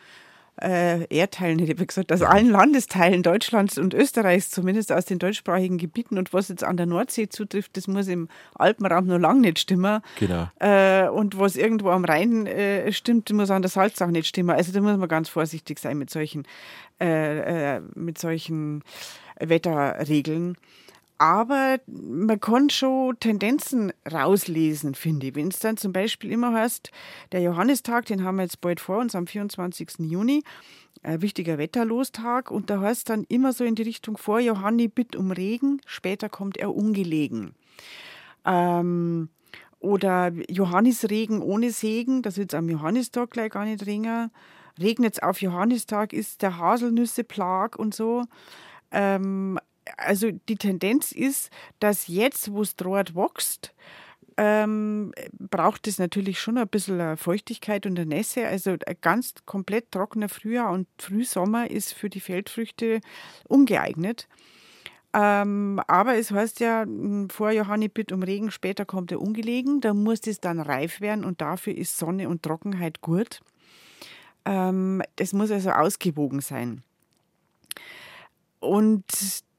äh, 0.62 1.06
Erdteilen, 1.14 1.60
hätte 1.60 1.74
ich 1.74 1.88
gesagt, 1.88 2.12
aus 2.12 2.22
allen 2.22 2.50
Landesteilen 2.50 3.24
Deutschlands 3.24 3.78
und 3.78 3.94
Österreichs, 3.94 4.50
zumindest 4.50 4.92
aus 4.92 5.06
den 5.06 5.20
deutschsprachigen 5.20 5.78
Gebieten. 5.78 6.18
Und 6.18 6.34
was 6.34 6.50
jetzt 6.50 6.64
an 6.64 6.78
der 6.78 6.86
Nordsee 6.86 7.28
zutrifft, 7.30 7.76
das 7.78 7.88
muss 7.88 8.08
im 8.08 8.30
Alpenraum 8.54 9.08
noch 9.08 9.20
lange 9.20 9.42
nicht 9.42 9.60
stimmen. 9.60 10.02
Genau. 10.20 10.50
Äh, 10.60 11.10
und 11.10 11.38
was 11.38 11.56
irgendwo 11.56 11.90
am 11.90 12.06
Rhein 12.06 12.48
äh, 12.48 12.92
stimmt, 12.92 13.32
muss 13.34 13.52
an 13.52 13.62
der 13.62 13.70
Salz 13.70 14.02
auch 14.02 14.08
nicht 14.08 14.28
stimmen. 14.28 14.52
Also 14.52 14.72
da 14.72 14.82
muss 14.82 14.98
man 14.98 15.10
ganz 15.10 15.30
vorsichtig 15.30 15.80
sein 15.80 15.98
mit 15.98 16.10
solchen, 16.10 16.44
äh, 17.02 17.76
äh, 17.76 17.82
mit 17.96 18.18
solchen 18.18 18.84
Wetterregeln. 19.40 20.56
Aber 21.18 21.80
man 21.88 22.40
kann 22.42 22.70
schon 22.70 23.18
Tendenzen 23.20 23.94
rauslesen, 24.12 24.96
finde 24.96 25.28
ich. 25.28 25.36
Wenn 25.36 25.48
es 25.48 25.60
dann 25.60 25.78
zum 25.78 25.94
Beispiel 25.94 26.32
immer 26.32 26.54
heißt, 26.54 26.92
der 27.32 27.42
Johannistag, 27.42 28.06
den 28.06 28.24
haben 28.24 28.36
wir 28.36 28.44
jetzt 28.44 28.60
bald 28.60 28.82
vor 28.82 28.98
uns 28.98 29.16
am 29.16 29.26
24. 29.26 30.00
Juni, 30.00 30.44
ein 31.04 31.22
wichtiger 31.22 31.58
Wetterlostag. 31.58 32.52
Und 32.52 32.70
da 32.70 32.82
heißt 32.82 33.10
dann 33.10 33.24
immer 33.30 33.54
so 33.54 33.64
in 33.64 33.76
die 33.76 33.84
Richtung 33.84 34.18
vor, 34.18 34.40
Johanni 34.40 34.90
bitt 34.90 35.16
um 35.16 35.32
Regen, 35.32 35.80
später 35.86 36.28
kommt 36.28 36.58
er 36.58 36.76
ungelegen. 36.76 37.56
Ähm, 38.44 39.30
oder 39.80 40.34
Johannisregen 40.50 41.42
ohne 41.42 41.72
Segen, 41.72 42.24
das 42.24 42.38
wird 42.38 42.54
am 42.54 42.68
Johannistag 42.68 43.32
gleich 43.32 43.52
gar 43.52 43.66
nicht 43.66 43.86
regnen. 43.86 44.32
Regnet 44.82 45.14
es 45.14 45.24
auf 45.24 45.42
Johannistag, 45.42 46.12
ist 46.12 46.42
der 46.42 46.58
Haselnüsse 46.58 47.24
Plag 47.24 47.78
und 47.78 47.96
so. 47.96 48.26
Ähm, 48.92 49.58
also 49.98 50.32
die 50.32 50.56
Tendenz 50.56 51.12
ist, 51.12 51.50
dass 51.80 52.08
jetzt, 52.08 52.52
wo 52.52 52.62
es 52.62 52.76
dort 52.76 53.16
wächst, 53.16 53.74
ähm, 54.38 55.14
braucht 55.40 55.88
es 55.88 55.98
natürlich 55.98 56.40
schon 56.40 56.58
ein 56.58 56.68
bisschen 56.68 57.18
Feuchtigkeit 57.18 57.86
und 57.86 57.94
Nässe. 57.94 58.48
Also 58.48 58.72
ein 58.72 58.98
ganz 59.02 59.34
komplett 59.46 59.92
trockener 59.92 60.30
Frühjahr 60.30 60.72
und 60.72 60.88
Frühsommer 60.98 61.70
ist 61.72 61.94
für 61.94 62.10
die 62.10 62.20
Feldfrüchte 62.20 63.00
ungeeignet. 63.48 64.28
Ähm, 65.14 65.80
aber 65.88 66.18
es 66.18 66.32
heißt 66.32 66.60
ja, 66.60 66.82
hm, 66.82 67.30
vor 67.30 67.52
Johanni 67.52 67.88
bitt 67.88 68.12
um 68.12 68.22
Regen, 68.22 68.52
später 68.52 68.84
kommt 68.84 69.14
er 69.14 69.22
ungelegen. 69.22 69.80
Da 69.80 69.94
muss 69.94 70.28
es 70.28 70.42
dann 70.42 70.60
reif 70.60 71.00
werden 71.00 71.24
und 71.24 71.40
dafür 71.40 71.74
ist 71.74 71.98
Sonne 71.98 72.28
und 72.28 72.44
Trockenheit 72.44 73.00
gut. 73.00 73.40
Ähm, 74.44 75.02
das 75.16 75.32
muss 75.32 75.52
also 75.52 75.72
ausgewogen 75.72 76.42
sein. 76.42 76.84
Und 78.66 79.04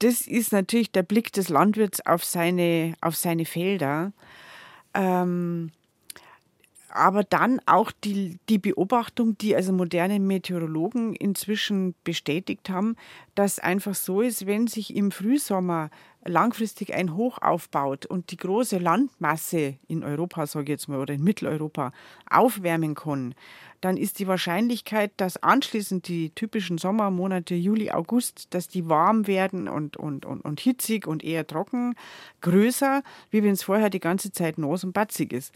das 0.00 0.20
ist 0.20 0.52
natürlich 0.52 0.90
der 0.90 1.02
Blick 1.02 1.32
des 1.32 1.48
Landwirts 1.48 2.04
auf 2.04 2.24
seine, 2.24 2.94
auf 3.00 3.16
seine 3.16 3.44
Felder. 3.44 4.12
Ähm, 4.94 5.70
aber 6.96 7.24
dann 7.24 7.60
auch 7.66 7.92
die, 7.92 8.38
die 8.48 8.58
Beobachtung, 8.58 9.36
die 9.36 9.54
also 9.54 9.72
moderne 9.72 10.18
Meteorologen 10.18 11.14
inzwischen 11.14 11.94
bestätigt 12.04 12.70
haben, 12.70 12.96
dass 13.34 13.58
einfach 13.58 13.94
so 13.94 14.22
ist, 14.22 14.46
wenn 14.46 14.66
sich 14.66 14.96
im 14.96 15.10
Frühsommer 15.10 15.90
langfristig 16.24 16.94
ein 16.94 17.14
Hoch 17.14 17.38
aufbaut 17.40 18.06
und 18.06 18.30
die 18.30 18.38
große 18.38 18.78
Landmasse 18.78 19.76
in 19.88 20.04
Europa, 20.04 20.46
sage 20.46 20.64
ich 20.64 20.70
jetzt 20.70 20.88
mal, 20.88 20.98
oder 20.98 21.14
in 21.14 21.22
Mitteleuropa 21.22 21.92
aufwärmen 22.30 22.94
kann, 22.94 23.34
dann 23.80 23.96
ist 23.96 24.18
die 24.18 24.26
Wahrscheinlichkeit, 24.26 25.12
dass 25.16 25.42
anschließend 25.42 26.08
die 26.08 26.30
typischen 26.30 26.78
Sommermonate 26.78 27.54
Juli, 27.54 27.90
August, 27.90 28.54
dass 28.54 28.68
die 28.68 28.88
warm 28.88 29.26
werden 29.26 29.68
und, 29.68 29.96
und, 29.96 30.24
und, 30.26 30.40
und 30.40 30.60
hitzig 30.60 31.06
und 31.06 31.24
eher 31.24 31.46
trocken, 31.46 31.94
größer, 32.40 33.02
wie 33.30 33.42
wenn 33.42 33.52
es 33.52 33.62
vorher 33.62 33.90
die 33.90 34.00
ganze 34.00 34.32
Zeit 34.32 34.58
nass 34.58 34.84
und 34.84 34.92
batzig 34.92 35.32
ist. 35.32 35.52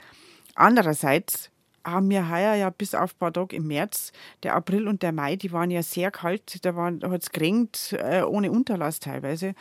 Andererseits 0.55 1.51
haben 1.85 2.11
wir 2.11 2.29
heuer 2.31 2.55
ja 2.55 2.71
bis 2.71 2.95
auf 2.95 3.15
ein 3.15 3.19
paar 3.19 3.33
Tage 3.33 3.57
im 3.57 3.67
März, 3.67 4.13
der 4.43 4.55
April 4.55 4.87
und 4.87 5.03
der 5.03 5.13
Mai, 5.13 5.37
die 5.37 5.53
waren 5.53 5.71
ja 5.71 5.83
sehr 5.83 6.11
kalt, 6.11 6.65
da, 6.65 6.75
hat 6.75 7.23
es 7.23 7.31
geregnet, 7.31 7.97
äh, 7.99 8.23
ohne 8.23 8.51
Unterlass 8.51 9.01
teilweise. 9.01 9.55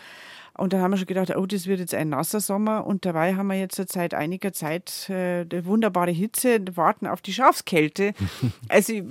Und 0.59 0.73
dann 0.73 0.81
haben 0.81 0.91
wir 0.91 0.97
schon 0.97 1.07
gedacht, 1.07 1.35
oh, 1.35 1.45
das 1.45 1.67
wird 1.67 1.79
jetzt 1.79 1.95
ein 1.95 2.09
nasser 2.09 2.41
Sommer. 2.41 2.85
Und 2.85 3.05
dabei 3.05 3.35
haben 3.35 3.47
wir 3.47 3.57
jetzt 3.57 3.81
seit 3.91 4.13
einiger 4.13 4.51
Zeit 4.51 5.09
äh, 5.09 5.45
die 5.45 5.65
wunderbare 5.65 6.11
Hitze, 6.11 6.59
warten 6.73 7.07
auf 7.07 7.21
die 7.21 7.33
Schafskälte. 7.33 8.13
also 8.67 8.93
äh, 8.93 9.03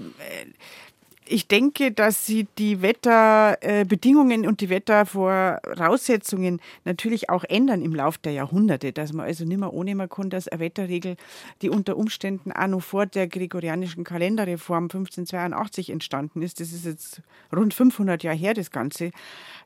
ich 1.28 1.46
denke, 1.46 1.92
dass 1.92 2.26
sie 2.26 2.46
die 2.58 2.82
Wetterbedingungen 2.82 4.46
und 4.46 4.60
die 4.60 4.68
Wettervoraussetzungen 4.68 6.60
natürlich 6.84 7.30
auch 7.30 7.44
ändern 7.44 7.82
im 7.82 7.94
Laufe 7.94 8.18
der 8.24 8.32
Jahrhunderte, 8.32 8.92
dass 8.92 9.12
man 9.12 9.26
also 9.26 9.44
nicht 9.44 9.58
mehr 9.58 9.72
ohne 9.72 10.08
kann, 10.08 10.30
dass 10.30 10.48
eine 10.48 10.60
Wetterregel, 10.60 11.16
die 11.62 11.70
unter 11.70 11.96
Umständen 11.96 12.52
auch 12.52 12.66
noch 12.66 12.82
vor 12.82 13.06
der 13.06 13.28
gregorianischen 13.28 14.04
Kalenderreform 14.04 14.84
1582 14.84 15.90
entstanden 15.90 16.42
ist, 16.42 16.60
das 16.60 16.72
ist 16.72 16.84
jetzt 16.84 17.22
rund 17.54 17.74
500 17.74 18.22
Jahre 18.22 18.36
her, 18.36 18.54
das 18.54 18.70
Ganze, 18.70 19.10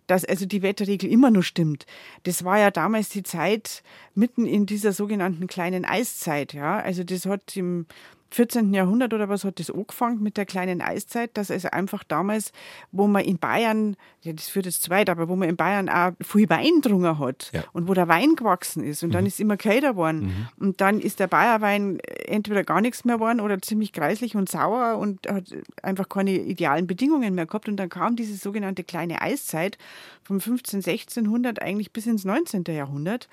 dass 0.07 0.25
also 0.25 0.47
die 0.47 0.63
Wetterregel 0.63 1.11
immer 1.11 1.31
noch 1.31 1.43
stimmt. 1.43 1.87
Das 2.25 2.45
war 2.45 2.59
ja 2.59 2.71
damals 2.71 3.09
die 3.09 3.23
Zeit 3.23 3.83
mitten 4.15 4.47
in 4.47 4.67
dieser 4.67 4.93
sogenannten 4.93 5.47
kleinen 5.47 5.85
Eiszeit, 5.85 6.53
ja. 6.53 6.79
Also 6.79 7.05
das 7.05 7.27
hat 7.27 7.57
im 7.57 7.87
14. 8.33 8.73
Jahrhundert 8.75 9.15
oder 9.15 9.29
was 9.29 9.45
hat 9.45 9.59
das 9.59 9.71
angefangen 9.71 10.23
mit 10.23 10.37
der 10.37 10.47
kleinen 10.47 10.81
Eiszeit, 10.81 11.37
dass 11.37 11.51
also 11.51 11.69
einfach 11.69 12.05
damals, 12.05 12.53
wo 12.91 13.07
man 13.07 13.25
in 13.25 13.39
Bayern, 13.39 13.97
ja, 14.23 14.33
das 14.33 14.49
führt 14.49 14.67
jetzt 14.67 14.83
zu 14.83 14.91
weit, 14.91 15.11
aber 15.11 15.29
wo 15.29 15.37
man 15.37 15.49
in 15.49 15.57
Bayern 15.57 15.89
auch 15.89 16.13
viel 16.21 16.49
Wein 16.49 16.81
drungen 16.81 17.19
hat 17.19 17.51
ja. 17.53 17.65
und 17.73 17.89
wo 17.89 17.95
der 17.95 18.09
Wein 18.09 18.35
gewachsen 18.35 18.85
ist 18.85 19.03
und 19.03 19.11
mhm. 19.11 19.13
dann 19.13 19.27
ist 19.27 19.41
immer 19.41 19.57
kälter 19.57 19.91
geworden 19.91 20.49
mhm. 20.59 20.67
und 20.67 20.81
dann 20.81 21.01
ist 21.01 21.21
der 21.21 21.27
Bayerwein 21.27 21.99
entweder 22.27 22.65
gar 22.65 22.81
nichts 22.81 23.05
mehr 23.05 23.21
waren 23.21 23.41
oder 23.41 23.61
ziemlich 23.61 23.93
kreislich 23.93 24.37
und 24.37 24.49
sauer 24.49 24.99
und 24.99 25.27
hat 25.29 25.55
einfach 25.83 26.09
keine 26.09 26.33
idealen 26.33 26.87
Bedingungen 26.87 27.35
mehr 27.35 27.47
gehabt. 27.47 27.69
Und 27.69 27.77
dann 27.77 27.89
kam 27.89 28.17
diese 28.17 28.37
sogenannte 28.37 28.85
kleine 28.85 29.23
Eiszeit 29.23 29.79
vom 30.23 30.41
15, 30.41 30.79
1600 30.79 31.61
eigentlich 31.61 31.93
bis 31.93 32.07
ins 32.07 32.25
19. 32.25 32.65
Jahrhundert 32.69 33.29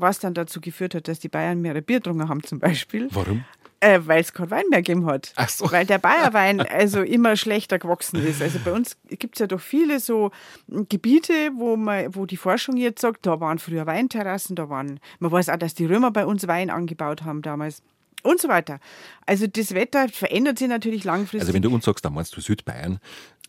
was 0.00 0.18
dann 0.18 0.34
dazu 0.34 0.60
geführt 0.60 0.94
hat, 0.94 1.08
dass 1.08 1.18
die 1.18 1.28
Bayern 1.28 1.60
mehrere 1.60 1.82
Bier 1.82 1.98
getrunken 1.98 2.28
haben 2.28 2.42
zum 2.42 2.58
Beispiel. 2.58 3.08
Warum? 3.12 3.44
Äh, 3.80 4.00
Weil 4.04 4.20
es 4.20 4.34
keinen 4.34 4.50
Wein 4.50 4.64
mehr 4.68 4.82
gegeben 4.82 5.06
hat. 5.06 5.32
Ach 5.36 5.48
so. 5.48 5.70
Weil 5.72 5.86
der 5.86 5.98
Bayerwein 5.98 6.60
also 6.70 7.00
immer 7.02 7.36
schlechter 7.36 7.78
gewachsen 7.78 8.24
ist. 8.24 8.42
Also 8.42 8.58
bei 8.62 8.72
uns 8.72 8.96
gibt 9.08 9.36
es 9.36 9.40
ja 9.40 9.46
doch 9.46 9.60
viele 9.60 10.00
so 10.00 10.30
Gebiete, 10.68 11.50
wo, 11.56 11.76
man, 11.76 12.14
wo 12.14 12.26
die 12.26 12.36
Forschung 12.36 12.76
jetzt 12.76 13.00
sagt, 13.00 13.24
da 13.24 13.40
waren 13.40 13.58
früher 13.58 13.86
Weinterrassen, 13.86 14.54
da 14.54 14.68
waren, 14.68 15.00
man 15.18 15.32
weiß 15.32 15.48
auch, 15.48 15.56
dass 15.56 15.74
die 15.74 15.86
Römer 15.86 16.10
bei 16.10 16.26
uns 16.26 16.46
Wein 16.46 16.68
angebaut 16.68 17.22
haben 17.22 17.40
damals 17.40 17.82
und 18.22 18.40
so 18.40 18.48
weiter. 18.48 18.80
Also 19.26 19.46
das 19.46 19.74
Wetter 19.74 20.08
verändert 20.08 20.58
sich 20.58 20.68
natürlich 20.68 21.04
langfristig. 21.04 21.40
Also 21.40 21.54
wenn 21.54 21.62
du 21.62 21.72
uns 21.72 21.84
sagst, 21.84 22.04
dann 22.04 22.14
meinst 22.14 22.36
du 22.36 22.40
Südbayern. 22.40 23.00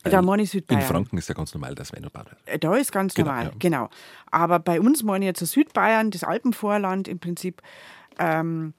Da 0.04 0.22
meine 0.22 0.44
ich 0.44 0.50
Südbayern. 0.52 0.82
In 0.82 0.88
Franken 0.88 1.18
ist 1.18 1.30
ja 1.30 1.36
ganz 1.36 1.54
normal, 1.54 1.76
dass 1.76 1.94
angebaut 1.94 2.28
wird. 2.46 2.64
Da 2.64 2.76
ist 2.76 2.92
ganz 2.92 3.14
Genau, 3.14 3.30
normal, 3.30 3.46
ja. 3.46 3.52
genau. 3.60 3.90
Aber 4.32 4.60
bei 4.60 4.80
uns 4.80 5.04
meine 5.04 5.26
ich 5.26 5.28
jetzt 5.28 5.46
Südbayern, 5.52 6.12
das 6.12 6.24
Alpenvorland 6.24 7.08
im 7.08 7.20
Prinzip. 7.20 7.62
Ähm, 8.20 8.74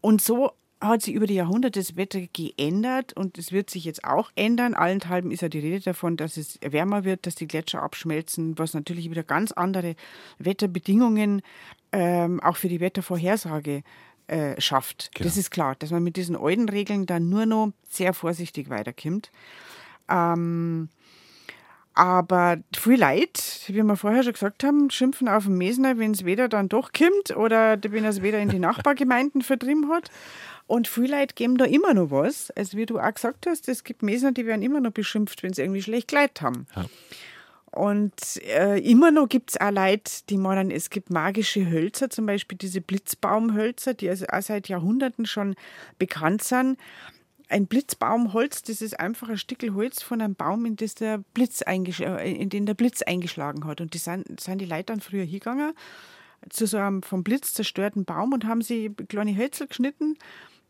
und 0.00 0.20
so 0.20 0.52
hat 0.80 1.02
sich 1.02 1.14
über 1.14 1.26
die 1.26 1.34
Jahrhunderte 1.34 1.80
das 1.80 1.96
Wetter 1.96 2.20
geändert 2.32 3.14
und 3.14 3.38
es 3.38 3.52
wird 3.52 3.70
sich 3.70 3.84
jetzt 3.84 4.04
auch 4.04 4.30
ändern. 4.36 4.74
Allenthalben 4.74 5.30
ist 5.30 5.40
ja 5.40 5.48
die 5.48 5.60
Rede 5.60 5.80
davon, 5.80 6.16
dass 6.16 6.36
es 6.36 6.58
wärmer 6.62 7.04
wird, 7.04 7.26
dass 7.26 7.34
die 7.36 7.46
Gletscher 7.46 7.82
abschmelzen, 7.82 8.58
was 8.58 8.74
natürlich 8.74 9.08
wieder 9.10 9.22
ganz 9.22 9.52
andere 9.52 9.94
Wetterbedingungen 10.38 11.42
ähm, 11.92 12.40
auch 12.40 12.56
für 12.56 12.68
die 12.68 12.80
Wettervorhersage 12.80 13.82
äh, 14.26 14.60
schafft. 14.60 15.10
Genau. 15.14 15.28
Das 15.28 15.36
ist 15.36 15.50
klar, 15.50 15.74
dass 15.78 15.90
man 15.90 16.02
mit 16.02 16.16
diesen 16.16 16.36
alten 16.36 16.68
Regeln 16.68 17.06
dann 17.06 17.28
nur 17.28 17.46
noch 17.46 17.72
sehr 17.88 18.12
vorsichtig 18.14 18.68
weiterkommt. 18.68 19.30
Ähm, 20.08 20.88
aber 21.94 22.58
viel 22.76 23.00
Leute, 23.00 23.40
wie 23.68 23.82
wir 23.82 23.96
vorher 23.96 24.24
schon 24.24 24.32
gesagt 24.32 24.64
haben, 24.64 24.90
schimpfen 24.90 25.28
auf 25.28 25.44
den 25.44 25.56
Mesner, 25.56 25.96
wenn 25.96 26.10
es 26.10 26.24
weder 26.24 26.48
dann 26.48 26.68
doch 26.68 26.90
kommt 26.92 27.36
oder 27.36 27.78
wenn 27.82 28.02
er 28.02 28.10
es 28.10 28.20
weder 28.20 28.40
in 28.40 28.48
die 28.48 28.58
Nachbargemeinden 28.58 29.42
vertrieben 29.42 29.88
hat. 29.88 30.10
Und 30.66 30.88
viel 30.88 31.10
Leute 31.10 31.34
geben 31.34 31.56
da 31.56 31.66
immer 31.66 31.94
noch 31.94 32.10
was. 32.10 32.50
Also 32.52 32.76
wie 32.76 32.86
du 32.86 32.98
auch 32.98 33.14
gesagt 33.14 33.46
hast, 33.46 33.68
es 33.68 33.84
gibt 33.84 34.02
Mesner, 34.02 34.32
die 34.32 34.46
werden 34.46 34.62
immer 34.62 34.80
noch 34.80 34.90
beschimpft, 34.90 35.42
wenn 35.42 35.52
sie 35.52 35.62
irgendwie 35.62 35.82
schlecht 35.82 36.08
geleitet 36.08 36.40
haben. 36.40 36.66
Ja. 36.74 36.86
Und 37.70 38.40
äh, 38.42 38.78
immer 38.78 39.10
noch 39.10 39.28
gibt 39.28 39.50
es 39.50 39.60
auch 39.60 39.70
Leute, 39.70 40.10
die 40.30 40.38
meinen, 40.38 40.70
es 40.70 40.90
gibt 40.90 41.10
magische 41.10 41.68
Hölzer, 41.68 42.08
zum 42.08 42.24
Beispiel 42.24 42.56
diese 42.56 42.80
Blitzbaumhölzer, 42.80 43.94
die 43.94 44.08
also 44.08 44.26
auch 44.26 44.42
seit 44.42 44.68
Jahrhunderten 44.68 45.26
schon 45.26 45.56
bekannt 45.98 46.44
sind. 46.44 46.78
Ein 47.54 47.68
Blitzbaumholz, 47.68 48.64
das 48.64 48.82
ist 48.82 48.98
einfach 48.98 49.28
ein 49.28 49.38
Stückel 49.38 49.74
Holz 49.74 50.02
von 50.02 50.20
einem 50.20 50.34
Baum, 50.34 50.66
in, 50.66 50.74
das 50.74 50.96
der 50.96 51.18
Blitz 51.18 51.62
äh, 51.64 52.32
in 52.32 52.48
den 52.48 52.66
der 52.66 52.74
Blitz 52.74 53.02
eingeschlagen 53.02 53.64
hat. 53.64 53.80
Und 53.80 53.94
die 53.94 53.98
sind, 53.98 54.40
sind 54.40 54.58
die 54.58 54.64
Leute 54.64 54.86
dann 54.86 55.00
früher 55.00 55.22
hingegangen 55.22 55.72
zu 56.50 56.66
so 56.66 56.78
einem 56.78 57.04
vom 57.04 57.22
Blitz 57.22 57.54
zerstörten 57.54 58.04
Baum 58.04 58.32
und 58.32 58.44
haben 58.44 58.60
sie 58.60 58.90
kleine 59.08 59.36
Hölzer 59.36 59.68
geschnitten, 59.68 60.18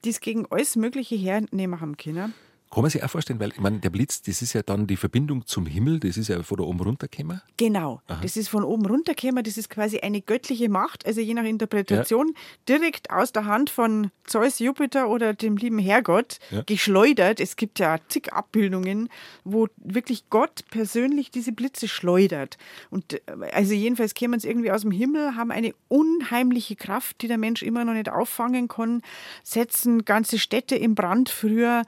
die 0.04 0.10
es 0.10 0.20
gegen 0.20 0.44
alles 0.50 0.76
Mögliche 0.76 1.14
hernehmen 1.14 1.80
haben 1.80 1.96
können. 1.96 2.34
Kann 2.74 2.82
man 2.82 2.90
sich 2.90 3.04
auch 3.04 3.10
vorstellen, 3.10 3.38
weil 3.38 3.50
ich 3.50 3.60
meine, 3.60 3.78
der 3.78 3.90
Blitz, 3.90 4.22
das 4.22 4.42
ist 4.42 4.52
ja 4.52 4.62
dann 4.62 4.86
die 4.88 4.96
Verbindung 4.96 5.46
zum 5.46 5.66
Himmel, 5.66 6.00
das 6.00 6.16
ist 6.16 6.28
ja 6.28 6.42
von 6.42 6.56
da 6.58 6.64
oben 6.64 6.80
runtergekommen. 6.80 7.40
Genau, 7.56 8.00
das 8.20 8.36
ist 8.36 8.48
von 8.48 8.64
oben 8.64 8.84
runtergekommen, 8.86 9.44
das 9.44 9.56
ist 9.56 9.70
quasi 9.70 10.00
eine 10.00 10.20
göttliche 10.20 10.68
Macht, 10.68 11.06
also 11.06 11.20
je 11.20 11.34
nach 11.34 11.44
Interpretation 11.44 12.34
direkt 12.68 13.10
aus 13.10 13.32
der 13.32 13.44
Hand 13.46 13.70
von 13.70 14.10
Zeus, 14.26 14.58
Jupiter 14.58 15.08
oder 15.08 15.34
dem 15.34 15.56
lieben 15.56 15.78
Herrgott 15.78 16.38
Ja. 16.50 16.62
geschleudert. 16.66 17.38
Es 17.40 17.56
gibt 17.56 17.78
ja 17.78 17.98
zig 18.08 18.32
Abbildungen, 18.32 19.08
wo 19.44 19.68
wirklich 19.76 20.28
Gott 20.30 20.64
persönlich 20.70 21.30
diese 21.30 21.52
Blitze 21.52 21.86
schleudert. 21.88 22.56
Und 22.90 23.14
äh, 23.14 23.20
also 23.52 23.72
jedenfalls 23.74 24.14
kämen 24.14 24.40
sie 24.40 24.48
irgendwie 24.48 24.72
aus 24.72 24.80
dem 24.82 24.90
Himmel, 24.90 25.36
haben 25.36 25.50
eine 25.52 25.74
unheimliche 25.88 26.74
Kraft, 26.76 27.22
die 27.22 27.28
der 27.28 27.38
Mensch 27.38 27.62
immer 27.62 27.84
noch 27.84 27.92
nicht 27.92 28.08
auffangen 28.08 28.66
kann, 28.68 29.02
setzen 29.42 30.04
ganze 30.04 30.38
Städte 30.38 30.74
in 30.74 30.94
Brand 30.94 31.28
früher, 31.28 31.82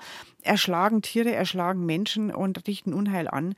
erschlagen 0.47 1.03
Tiere, 1.03 1.33
erschlagen 1.33 1.85
Menschen 1.85 2.35
und 2.35 2.67
richten 2.67 2.93
Unheil 2.93 3.29
an. 3.29 3.55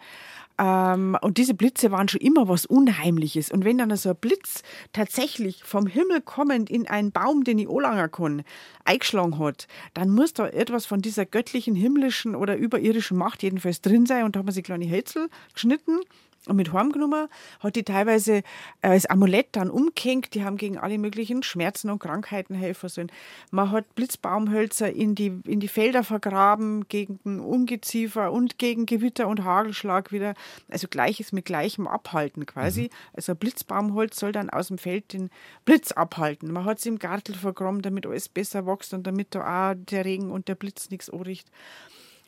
Ähm, 0.58 1.16
und 1.20 1.38
diese 1.38 1.54
Blitze 1.54 1.90
waren 1.90 2.08
schon 2.08 2.20
immer 2.20 2.48
was 2.48 2.66
Unheimliches. 2.66 3.50
Und 3.50 3.64
wenn 3.64 3.78
dann 3.78 3.94
so 3.96 4.10
ein 4.10 4.16
Blitz 4.16 4.62
tatsächlich 4.92 5.62
vom 5.62 5.86
Himmel 5.86 6.20
kommend 6.20 6.68
in 6.68 6.88
einen 6.88 7.12
Baum, 7.12 7.44
den 7.44 7.58
ich 7.58 7.68
anlangen 7.68 8.10
kann, 8.10 8.42
eingeschlagen 8.84 9.38
hat, 9.38 9.68
dann 9.94 10.10
muss 10.10 10.32
da 10.32 10.48
etwas 10.48 10.86
von 10.86 11.00
dieser 11.00 11.26
göttlichen, 11.26 11.74
himmlischen 11.74 12.34
oder 12.34 12.56
überirdischen 12.56 13.16
Macht 13.16 13.42
jedenfalls 13.42 13.80
drin 13.80 14.06
sein. 14.06 14.24
Und 14.24 14.34
da 14.34 14.40
hat 14.40 14.46
man 14.46 14.54
sich 14.54 14.64
kleine 14.64 14.90
Hölzel 14.90 15.28
geschnitten 15.54 16.00
mit 16.46 16.72
heimgenommen, 16.72 17.28
hat 17.60 17.76
die 17.76 17.82
teilweise 17.82 18.36
äh, 18.36 18.42
als 18.88 19.06
Amulett 19.06 19.48
dann 19.52 19.70
umgehängt. 19.70 20.34
Die 20.34 20.44
haben 20.44 20.56
gegen 20.56 20.78
alle 20.78 20.98
möglichen 20.98 21.42
Schmerzen 21.42 21.90
und 21.90 21.98
Krankheiten 21.98 22.54
helfen 22.54 22.88
sollen. 22.88 23.12
Man 23.50 23.70
hat 23.70 23.94
Blitzbaumhölzer 23.94 24.90
in 24.92 25.14
die, 25.14 25.40
in 25.46 25.60
die 25.60 25.68
Felder 25.68 26.04
vergraben 26.04 26.88
gegen 26.88 27.40
Ungeziefer 27.40 28.32
und 28.32 28.58
gegen 28.58 28.86
Gewitter 28.86 29.28
und 29.28 29.44
Hagelschlag 29.44 30.12
wieder. 30.12 30.34
Also 30.68 30.88
Gleiches 30.88 31.32
mit 31.32 31.44
Gleichem 31.44 31.86
abhalten 31.86 32.46
quasi. 32.46 32.90
Also 33.12 33.32
ein 33.32 33.38
Blitzbaumholz 33.38 34.18
soll 34.18 34.32
dann 34.32 34.50
aus 34.50 34.68
dem 34.68 34.78
Feld 34.78 35.12
den 35.12 35.30
Blitz 35.64 35.92
abhalten. 35.92 36.52
Man 36.52 36.64
hat 36.64 36.78
es 36.78 36.86
im 36.86 36.98
Gartel 36.98 37.34
vergraben, 37.34 37.82
damit 37.82 38.06
alles 38.06 38.28
besser 38.28 38.66
wächst 38.66 38.94
und 38.94 39.06
damit 39.06 39.34
da 39.34 39.72
auch 39.72 39.74
der 39.76 40.04
Regen 40.04 40.30
und 40.30 40.48
der 40.48 40.54
Blitz 40.54 40.90
nichts 40.90 41.10
anrichtet. 41.10 41.52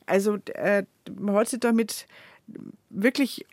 Also 0.07 0.38
äh, 0.55 0.85
man 1.18 1.37
hat 1.37 1.49
sich 1.49 1.61
damit 1.61 2.07
wirklich 2.90 3.46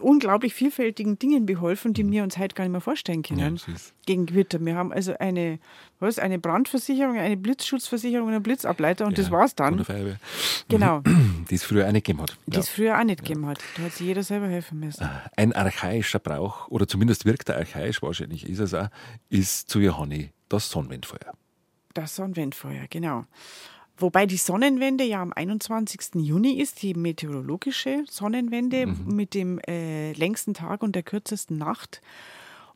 unglaublich 0.00 0.54
vielfältigen 0.54 1.18
Dingen 1.18 1.46
beholfen, 1.46 1.94
die 1.94 2.10
wir 2.10 2.22
uns 2.22 2.38
heute 2.38 2.54
gar 2.54 2.64
nicht 2.64 2.72
mehr 2.72 2.80
vorstellen 2.80 3.22
können. 3.22 3.56
Ja, 3.56 3.72
das 3.72 3.92
gegen 4.06 4.26
Gewitter. 4.26 4.64
Wir 4.64 4.74
haben 4.74 4.92
also 4.92 5.16
eine, 5.18 5.58
was, 6.00 6.18
eine 6.18 6.38
Brandversicherung, 6.38 7.18
eine 7.18 7.36
Blitzschutzversicherung 7.36 8.28
und 8.28 8.34
einen 8.34 8.42
Blitzableiter 8.42 9.06
und 9.06 9.16
das 9.18 9.26
Ja, 9.26 9.32
war's 9.32 9.54
Von 9.56 9.84
dann. 9.84 10.16
Genau, 10.68 11.02
Die 11.50 11.54
es 11.54 11.64
früher 11.64 11.86
auch 11.86 11.92
nicht 11.92 12.04
gegeben 12.06 12.22
hat. 12.22 12.36
die 12.46 12.58
es 12.58 12.68
früher 12.68 12.98
auch 12.98 13.04
nicht 13.04 13.20
gegeben 13.20 13.46
hat. 13.46 13.58
Da 13.76 13.82
hat 13.84 13.92
sich 13.92 14.06
jeder 14.06 14.22
selber 14.22 14.48
helfen 14.48 14.80
müssen. 14.80 15.08
Ein 15.36 15.52
archaischer 15.52 16.18
Brauch, 16.18 16.68
oder 16.68 16.88
zumindest 16.88 17.24
wirkt 17.24 17.48
er 17.48 17.56
archaisch, 17.58 18.02
wahrscheinlich 18.02 18.48
ist 18.48 18.58
es 18.58 18.74
auch, 18.74 18.88
ist 19.28 19.68
zu 19.68 19.80
Johanni 19.80 20.30
das 20.48 20.70
Sonnenwendfeuer. 20.70 21.34
Das 21.94 22.16
Sonnenwendfeuer, 22.16 22.86
genau. 22.88 23.26
Wobei 24.02 24.26
die 24.26 24.36
Sonnenwende 24.36 25.04
ja 25.04 25.22
am 25.22 25.32
21. 25.32 26.16
Juni 26.16 26.54
ist, 26.54 26.82
die 26.82 26.94
meteorologische 26.94 28.04
Sonnenwende 28.10 28.86
mit 28.86 29.32
dem 29.32 29.60
äh, 29.60 30.12
längsten 30.14 30.54
Tag 30.54 30.82
und 30.82 30.96
der 30.96 31.04
kürzesten 31.04 31.56
Nacht. 31.56 32.02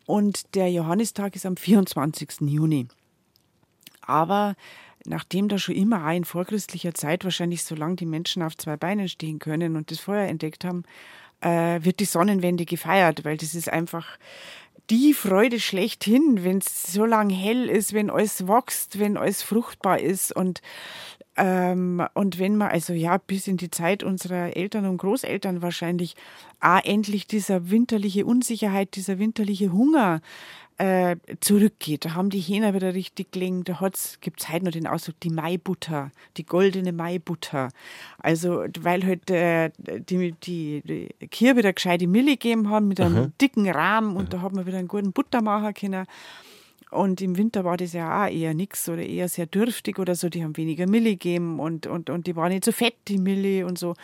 Und 0.07 0.55
der 0.55 0.71
Johannistag 0.71 1.35
ist 1.35 1.45
am 1.45 1.57
24. 1.57 2.43
Juni. 2.43 2.87
Aber 4.03 4.55
nachdem 5.05 5.49
da 5.49 5.59
schon 5.59 5.75
immer 5.75 6.13
in 6.13 6.25
vorchristlicher 6.25 6.95
Zeit 6.95 7.25
wahrscheinlich 7.25 7.65
so 7.65 7.75
lange 7.75 7.97
die 7.97 8.07
Menschen 8.07 8.45
auf 8.45 8.57
zwei 8.57 8.77
Beinen 8.77 9.09
stehen 9.09 9.41
können 9.41 9.75
und 9.75 9.91
das 9.91 9.99
Feuer 9.99 10.29
entdeckt 10.29 10.65
haben, 10.65 10.85
äh, 11.41 11.81
wird 11.83 11.99
die 11.99 12.05
Sonnenwende 12.05 12.65
gefeiert, 12.65 13.25
weil 13.25 13.37
das 13.37 13.57
ist 13.57 13.69
einfach 13.69 14.17
die 14.91 15.15
Freude 15.15 15.59
schlechthin, 15.59 16.45
wenn 16.45 16.59
es 16.59 16.93
so 16.93 17.05
lang 17.05 17.31
hell 17.31 17.69
ist, 17.69 17.93
wenn 17.93 18.11
alles 18.11 18.47
wächst, 18.47 18.99
wenn 18.99 19.17
alles 19.17 19.43
fruchtbar 19.43 19.99
ist 19.99 20.35
und 20.35 20.63
ähm, 21.37 22.03
und 22.15 22.39
wenn 22.39 22.57
man 22.57 22.71
also 22.71 22.93
ja 22.93 23.19
bis 23.19 23.47
in 23.47 23.57
die 23.57 23.71
Zeit 23.71 24.03
unserer 24.03 24.57
Eltern 24.57 24.87
und 24.87 24.99
Großeltern 24.99 25.63
wahrscheinlich 25.63 26.15
auch 26.61 26.83
endlich 26.85 27.27
dieser 27.27 27.71
winterliche 27.71 28.25
Unsicherheit, 28.25 28.97
dieser 28.97 29.19
winterliche 29.19 29.73
Hunger 29.73 30.21
äh, 30.79 31.17
zurückgeht. 31.41 32.05
Da 32.05 32.15
haben 32.15 32.31
die 32.31 32.41
Hähner 32.41 32.75
wieder 32.75 32.95
richtig 32.95 33.33
gelingen. 33.33 33.65
Da 33.65 33.79
gibt 34.21 34.41
es 34.41 34.49
heute 34.51 34.65
noch 34.67 34.73
den 34.73 34.87
Ausdruck, 34.87 35.19
die 35.21 35.31
Maibutter, 35.31 36.11
die 36.37 36.45
goldene 36.45 36.93
Maibutter. 36.93 37.71
Also, 38.19 38.65
weil 38.81 39.05
halt 39.05 39.31
äh, 39.31 39.71
die, 39.79 40.33
die, 40.33 40.83
die 40.85 41.29
Kühe 41.29 41.57
wieder 41.57 41.73
gescheite 41.73 42.07
Milch 42.07 42.39
gegeben 42.39 42.69
haben 42.71 42.89
mit 42.89 43.01
einem 43.01 43.33
dicken 43.41 43.69
Rahmen 43.69 44.17
und 44.17 44.33
da 44.33 44.43
hat 44.43 44.53
man 44.53 44.67
wieder 44.67 44.79
einen 44.79 44.89
guten 44.89 45.13
Butter 45.13 45.41
machen 45.41 45.73
können. 45.75 46.07
Und 46.91 47.21
im 47.21 47.37
Winter 47.37 47.65
war 47.65 47.77
das 47.77 47.93
ja 47.93 48.25
auch 48.25 48.31
eher 48.31 48.55
nix 48.55 48.89
oder 48.89 49.03
eher 49.03 49.29
sehr 49.29 49.47
dürftig 49.47 49.99
oder 49.99 50.15
so. 50.15 50.29
Die 50.29 50.45
haben 50.45 50.57
weniger 50.57 50.87
Milch 50.87 51.19
gegeben 51.19 51.59
und, 51.59 51.87
und, 51.87 52.11
und 52.11 52.27
die 52.27 52.37
waren 52.37 52.51
nicht 52.53 52.65
so 52.65 52.73
fett, 52.73 52.95
die 53.09 53.19
Milch 53.19 53.65
und 53.65 53.77
so. 53.79 53.95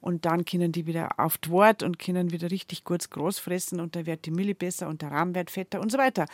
Und 0.00 0.24
dann 0.24 0.46
können 0.46 0.72
die 0.72 0.86
wieder 0.86 1.10
auf 1.18 1.36
die 1.36 1.50
Wort 1.50 1.82
und 1.82 1.98
können 1.98 2.30
wieder 2.32 2.50
richtig 2.50 2.84
kurz 2.84 3.10
groß 3.10 3.38
fressen 3.38 3.80
und 3.80 3.94
dann 3.94 4.06
wird 4.06 4.24
die 4.24 4.30
Milch 4.30 4.56
besser 4.56 4.88
und 4.88 5.02
der 5.02 5.10
Rahmen 5.10 5.34
wird 5.34 5.50
fetter 5.50 5.80
und 5.82 5.92
so 5.92 5.98
weiter. 5.98 6.24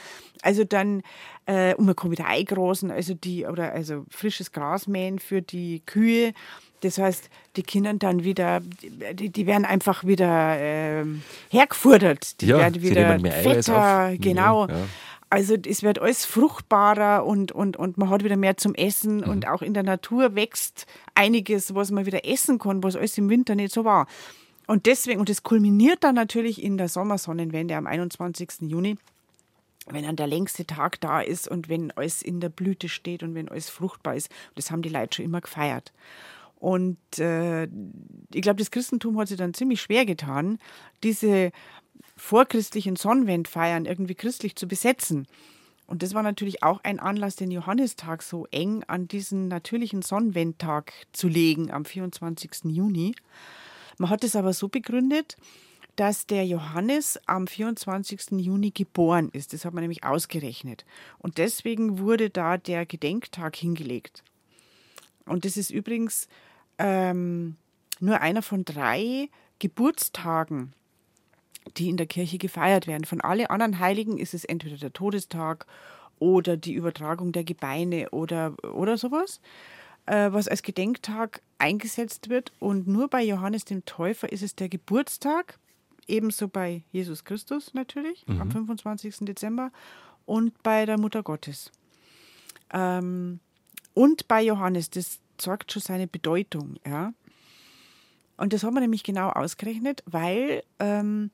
Also 0.42 0.62
dann, 0.62 1.02
äh, 1.46 1.74
und 1.74 1.86
man 1.86 1.96
kann 1.96 2.12
wieder 2.12 2.26
eingroßen, 2.26 2.92
also 2.92 3.14
die, 3.14 3.44
oder 3.44 3.72
also 3.72 4.06
frisches 4.08 4.52
Gras 4.52 4.86
mähen 4.86 5.18
für 5.18 5.42
die 5.42 5.82
Kühe. 5.84 6.32
Das 6.82 6.98
heißt, 6.98 7.28
die 7.56 7.64
können 7.64 7.98
dann 7.98 8.22
wieder, 8.22 8.60
die, 8.60 9.30
die 9.30 9.46
werden 9.46 9.64
einfach 9.64 10.04
wieder 10.04 10.56
ähm, 10.60 11.22
hergefordert. 11.50 12.40
Die 12.40 12.46
Ja, 12.46 12.58
werden 12.58 12.80
wieder 12.82 13.18
fetter, 13.32 14.10
auf. 14.12 14.18
genau. 14.20 14.68
Ja. 14.68 14.86
Also 15.28 15.54
es 15.54 15.82
wird 15.82 15.98
alles 15.98 16.24
fruchtbarer 16.24 17.24
und, 17.26 17.50
und, 17.50 17.76
und 17.76 17.98
man 17.98 18.10
hat 18.10 18.22
wieder 18.22 18.36
mehr 18.36 18.56
zum 18.56 18.74
Essen 18.74 19.18
mhm. 19.18 19.28
und 19.28 19.48
auch 19.48 19.60
in 19.60 19.74
der 19.74 19.82
Natur 19.82 20.34
wächst 20.34 20.86
einiges, 21.14 21.74
was 21.74 21.90
man 21.90 22.06
wieder 22.06 22.24
essen 22.24 22.58
kann, 22.58 22.82
was 22.82 22.94
alles 22.94 23.18
im 23.18 23.28
Winter 23.28 23.54
nicht 23.54 23.74
so 23.74 23.84
war. 23.84 24.06
Und 24.66 24.86
deswegen, 24.86 25.20
und 25.20 25.28
das 25.28 25.42
kulminiert 25.42 26.04
dann 26.04 26.14
natürlich 26.14 26.62
in 26.62 26.76
der 26.76 26.88
Sommersonnenwende 26.88 27.76
am 27.76 27.86
21. 27.86 28.62
Juni, 28.62 28.96
wenn 29.88 30.04
dann 30.04 30.16
der 30.16 30.26
längste 30.26 30.66
Tag 30.66 31.00
da 31.00 31.20
ist 31.20 31.48
und 31.48 31.68
wenn 31.68 31.92
alles 31.92 32.22
in 32.22 32.40
der 32.40 32.48
Blüte 32.48 32.88
steht 32.88 33.22
und 33.22 33.34
wenn 33.34 33.48
alles 33.48 33.68
fruchtbar 33.68 34.16
ist. 34.16 34.28
Das 34.54 34.70
haben 34.70 34.82
die 34.82 34.88
Leute 34.88 35.16
schon 35.16 35.24
immer 35.24 35.40
gefeiert. 35.40 35.92
Und 36.58 36.98
äh, 37.18 37.64
ich 37.64 38.42
glaube, 38.42 38.56
das 38.56 38.70
Christentum 38.70 39.18
hat 39.18 39.28
sich 39.28 39.36
dann 39.36 39.54
ziemlich 39.54 39.80
schwer 39.80 40.06
getan, 40.06 40.58
diese 41.02 41.52
vorchristlichen 42.16 42.96
Sonnenwendfeiern 42.96 43.84
irgendwie 43.84 44.14
christlich 44.14 44.56
zu 44.56 44.66
besetzen. 44.66 45.26
Und 45.86 46.02
das 46.02 46.14
war 46.14 46.22
natürlich 46.22 46.62
auch 46.62 46.80
ein 46.82 46.98
Anlass, 46.98 47.36
den 47.36 47.50
Johannistag 47.50 48.22
so 48.22 48.46
eng 48.50 48.82
an 48.88 49.06
diesen 49.06 49.48
natürlichen 49.48 50.02
Sonnenwendtag 50.02 50.92
zu 51.12 51.28
legen, 51.28 51.70
am 51.70 51.84
24. 51.84 52.64
Juni. 52.64 53.14
Man 53.98 54.10
hat 54.10 54.24
es 54.24 54.34
aber 54.34 54.52
so 54.52 54.68
begründet, 54.68 55.36
dass 55.94 56.26
der 56.26 56.46
Johannes 56.46 57.18
am 57.26 57.46
24. 57.46 58.32
Juni 58.32 58.70
geboren 58.70 59.30
ist. 59.32 59.52
Das 59.52 59.64
hat 59.64 59.72
man 59.72 59.82
nämlich 59.82 60.04
ausgerechnet. 60.04 60.84
Und 61.18 61.38
deswegen 61.38 61.98
wurde 61.98 62.30
da 62.30 62.58
der 62.58 62.84
Gedenktag 62.84 63.56
hingelegt. 63.56 64.22
Und 65.24 65.44
das 65.44 65.56
ist 65.56 65.70
übrigens 65.70 66.28
ähm, 66.78 67.56
nur 68.00 68.20
einer 68.20 68.42
von 68.42 68.64
drei 68.64 69.30
Geburtstagen, 69.58 70.74
die 71.76 71.88
in 71.88 71.96
der 71.96 72.06
Kirche 72.06 72.38
gefeiert 72.38 72.86
werden. 72.86 73.04
Von 73.04 73.20
allen 73.20 73.46
anderen 73.46 73.78
Heiligen 73.78 74.18
ist 74.18 74.34
es 74.34 74.44
entweder 74.44 74.76
der 74.76 74.92
Todestag 74.92 75.66
oder 76.18 76.56
die 76.56 76.74
Übertragung 76.74 77.32
der 77.32 77.44
Gebeine 77.44 78.10
oder, 78.10 78.54
oder 78.62 78.96
sowas, 78.96 79.40
äh, 80.06 80.32
was 80.32 80.48
als 80.48 80.62
Gedenktag 80.62 81.42
eingesetzt 81.58 82.28
wird. 82.28 82.52
Und 82.58 82.86
nur 82.86 83.08
bei 83.08 83.22
Johannes 83.22 83.64
dem 83.64 83.84
Täufer 83.84 84.30
ist 84.30 84.42
es 84.42 84.54
der 84.54 84.68
Geburtstag, 84.68 85.58
ebenso 86.06 86.48
bei 86.48 86.82
Jesus 86.92 87.24
Christus 87.24 87.74
natürlich, 87.74 88.26
mhm. 88.26 88.40
am 88.40 88.50
25. 88.50 89.16
Dezember 89.20 89.70
und 90.24 90.62
bei 90.62 90.86
der 90.86 90.98
Mutter 90.98 91.22
Gottes. 91.22 91.70
Ähm, 92.72 93.40
und 93.94 94.28
bei 94.28 94.42
Johannes, 94.42 94.90
das 94.90 95.20
zeigt 95.38 95.72
schon 95.72 95.82
seine 95.82 96.06
Bedeutung. 96.06 96.76
Ja. 96.86 97.12
Und 98.36 98.52
das 98.52 98.62
haben 98.62 98.74
wir 98.74 98.80
nämlich 98.80 99.02
genau 99.02 99.30
ausgerechnet, 99.30 100.02
weil 100.06 100.62
ähm, 100.78 101.30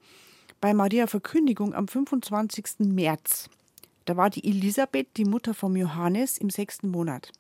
bei 0.61 0.75
Maria 0.75 1.07
Verkündigung 1.07 1.75
am 1.75 1.89
25. 1.89 2.81
März, 2.81 3.51
da 4.05 4.17
war 4.17 4.31
die 4.31 4.49
Elisabeth, 4.49 5.09
die 5.17 5.25
Mutter 5.25 5.55
vom 5.55 5.77
Johannes, 5.77 6.39
im 6.39 6.51
sechsten 6.51 6.89
Monat. 6.89 7.33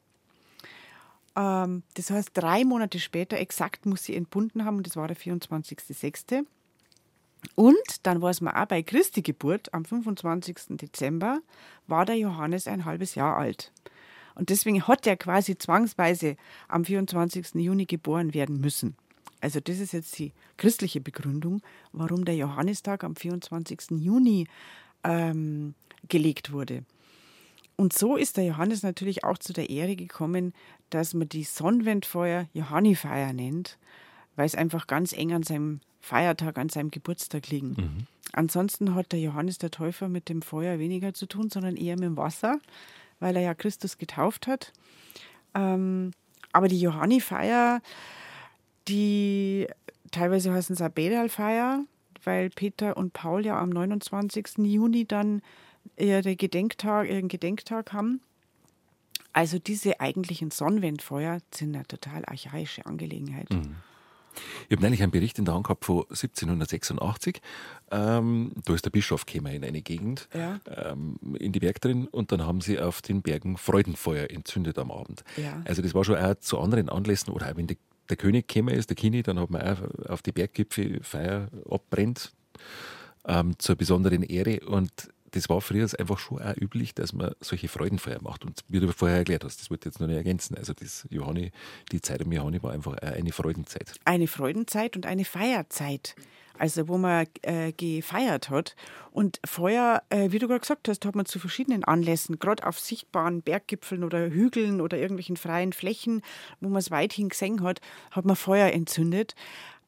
Ähm, 1.37 1.83
das 1.95 2.11
heißt, 2.11 2.31
drei 2.35 2.65
Monate 2.65 2.99
später 2.99 3.39
exakt 3.39 3.87
muss 3.87 4.05
sie 4.05 4.17
entbunden 4.17 4.65
haben 4.65 4.79
und 4.79 4.87
das 4.87 4.97
war 4.97 5.09
der 5.09 5.17
24.06. 5.17 6.45
Und 7.55 7.77
dann 8.05 8.23
war 8.23 8.31
es 8.31 8.41
mal 8.41 8.61
auch 8.61 8.67
bei 8.67 8.83
Christi 8.83 9.23
Geburt 9.23 9.73
am 9.75 9.85
25. 9.85 10.77
Dezember, 10.77 11.41
war 11.87 12.05
der 12.05 12.17
Johannes 12.17 12.67
ein 12.67 12.85
halbes 12.85 13.15
Jahr 13.15 13.37
alt. 13.37 13.73
Und 14.35 14.49
deswegen 14.49 14.87
hat 14.87 15.07
er 15.07 15.17
quasi 15.17 15.59
zwangsweise 15.59 16.37
am 16.69 16.85
24. 16.85 17.55
Juni 17.57 17.87
geboren 17.87 18.33
werden 18.33 18.61
müssen. 18.61 18.97
Also 19.43 19.61
das 19.61 19.81
ist 19.81 19.93
jetzt 19.93 20.17
die 20.19 20.33
christliche 20.57 21.01
Begründung, 21.01 21.61
warum 21.93 22.25
der 22.25 22.37
Johannistag 22.37 23.03
am 23.03 23.17
24. 23.17 23.91
Juni 23.99 24.47
ähm, 25.03 25.75
gelegt 26.09 26.53
wurde. 26.53 26.85
Und 27.77 27.93
so 27.93 28.17
ist 28.17 28.37
der 28.37 28.45
Johannes 28.45 28.85
natürlich 28.85 29.25
auch 29.25 29.39
zu 29.39 29.53
der 29.53 29.69
Ehre 29.69 29.97
gekommen, 29.97 30.55
dass 30.91 31.13
man 31.13 31.29
die 31.29 31.43
Sonnenwendfeuer 31.43 32.47
Johannifeier 32.53 33.33
nennt, 33.33 33.79
weil 34.37 34.47
es 34.47 34.55
einfach 34.55 34.87
ganz 34.87 35.13
eng 35.13 35.33
an 35.33 35.43
seinem 35.43 35.81
Feiertag, 36.01 36.59
an 36.59 36.69
seinem 36.69 36.93
Geburtstag 36.93 37.49
liegen. 37.49 37.71
Mhm. 37.71 38.07
Ansonsten 38.33 38.95
hat 38.95 39.11
der 39.11 39.21
Johannes 39.21 39.59
der 39.59 39.73
Täufer 39.73 40.09
mit 40.09 40.29
dem 40.29 40.43
Feuer 40.43 40.79
weniger 40.79 41.15
zu 41.15 41.27
tun, 41.27 41.51
sondern 41.51 41.77
eher 41.77 41.97
mit 41.97 42.05
dem 42.05 42.17
Wasser, 42.17 42.61
weil 43.19 43.35
er 43.35 43.43
ja 43.43 43.55
Christus 43.55 43.99
getauft 43.99 44.47
hat. 44.47 44.73
Ähm, 45.55 46.13
aber 46.53 46.69
die 46.69 46.81
Johannifeier, 46.81 47.81
die 48.89 49.67
teilweise 50.11 50.53
heißen 50.53 50.75
es 50.75 50.83
auch 50.83 50.89
Bedalfeier, 50.91 51.85
weil 52.25 52.51
Peter 52.51 52.97
und 52.97 53.13
Paul 53.13 53.45
ja 53.45 53.59
am 53.61 53.71
29. 53.71 54.59
Juni 54.59 55.07
dann 55.07 55.43
ihre 55.97 56.37
Gedenktag, 56.37 57.09
ihren 57.09 57.29
Gedenktag 57.29 57.93
haben. 57.93 58.21
Also 59.33 59.59
diese 59.59 60.01
eigentlichen 60.01 60.51
Sonnenwendfeuer 60.51 61.39
sind 61.53 61.75
eine 61.75 61.87
total 61.87 62.25
archaische 62.27 62.85
Angelegenheit. 62.87 63.51
Mhm. 63.51 63.77
Ich 64.69 64.77
habe 64.77 64.83
neulich 64.83 65.03
einen 65.03 65.13
Bericht 65.13 65.39
in 65.39 65.45
der 65.45 65.55
Hand 65.55 65.65
gehabt 65.65 65.85
von 65.85 66.05
1786. 66.05 67.41
Ähm, 67.91 68.53
da 68.65 68.75
ist 68.75 68.85
der 68.85 68.91
Bischof 68.91 69.27
gekommen 69.27 69.55
in 69.55 69.65
eine 69.65 69.83
Gegend, 69.83 70.29
ja. 70.35 70.61
ähm, 70.67 71.17
in 71.39 71.53
die 71.53 71.61
Berg 71.61 71.81
drin, 71.81 72.09
und 72.09 72.33
dann 72.33 72.47
haben 72.47 72.61
sie 72.61 72.79
auf 72.79 73.03
den 73.03 73.23
Bergen 73.23 73.57
Freudenfeuer 73.57 74.31
entzündet 74.31 74.79
am 74.79 74.91
Abend. 74.91 75.25
Ja. 75.37 75.63
Also 75.67 75.83
das 75.83 75.95
war 75.95 76.05
schon 76.05 76.17
auch 76.17 76.35
zu 76.37 76.59
anderen 76.59 76.89
Anlässen, 76.89 77.33
oder 77.33 77.51
auch 77.51 77.57
wenn 77.57 77.67
die, 77.67 77.79
der 78.09 78.17
König 78.17 78.49
gekommen 78.49 78.75
ist, 78.75 78.91
der 78.91 78.97
Kini, 78.97 79.23
dann 79.23 79.39
hat 79.39 79.51
man 79.51 79.63
auch 79.63 80.11
auf 80.11 80.23
die 80.23 80.33
Berggipfel 80.33 81.03
Feuer 81.03 81.49
abbrennt, 81.69 82.33
ähm, 83.27 83.59
zur 83.59 83.77
besonderen 83.77 84.23
Ehre. 84.23 84.61
Und 84.61 85.09
das 85.33 85.49
war 85.49 85.61
früher 85.61 85.89
einfach 85.99 86.19
schon 86.19 86.41
auch 86.41 86.57
üblich, 86.57 86.95
dass 86.95 87.13
man 87.13 87.33
solche 87.41 87.69
Freudenfeier 87.69 88.23
macht. 88.23 88.45
Und 88.45 88.61
wie 88.69 88.81
du 88.81 88.93
vorher 88.93 89.19
erklärt 89.19 89.45
hast, 89.45 89.61
das 89.61 89.71
wollte 89.71 89.89
ich 89.89 89.95
jetzt 89.95 90.01
noch 90.01 90.07
nicht 90.07 90.17
ergänzen. 90.17 90.57
Also 90.57 90.73
das 90.73 91.07
Johanni, 91.11 91.53
die 91.91 92.01
Zeit 92.01 92.25
um 92.25 92.31
Johanni 92.31 92.63
war 92.63 92.73
einfach 92.73 92.95
eine 92.99 93.33
Freudenzeit. 93.33 93.95
Eine 94.05 94.29
Freudenzeit 94.29 94.95
und 94.97 95.07
eine 95.07 95.25
Feierzeit. 95.25 96.15
Also 96.59 96.87
wo 96.87 96.99
man 96.99 97.27
äh, 97.43 97.73
gefeiert 97.73 98.51
hat. 98.51 98.77
Und 99.11 99.41
Feuer, 99.45 100.03
äh, 100.11 100.33
wie 100.33 100.39
du 100.39 100.49
gerade 100.49 100.61
gesagt 100.61 100.87
hast, 100.89 101.05
hat 101.05 101.15
man 101.15 101.27
zu 101.27 101.39
verschiedenen 101.39 101.83
Anlässen, 101.83 102.39
gerade 102.39 102.67
auf 102.67 102.79
sichtbaren 102.79 103.43
Berggipfeln 103.43 104.05
oder 104.05 104.31
Hügeln 104.31 104.81
oder 104.81 104.99
irgendwelchen 104.99 105.37
freien 105.37 105.73
Flächen, 105.73 106.23
wo 106.61 106.69
man 106.69 106.79
es 106.79 106.91
weithin 106.91 107.31
gesehen 107.31 107.63
hat, 107.63 107.81
hat 108.11 108.27
man 108.27 108.37
Feuer 108.37 108.71
entzündet. 108.73 109.35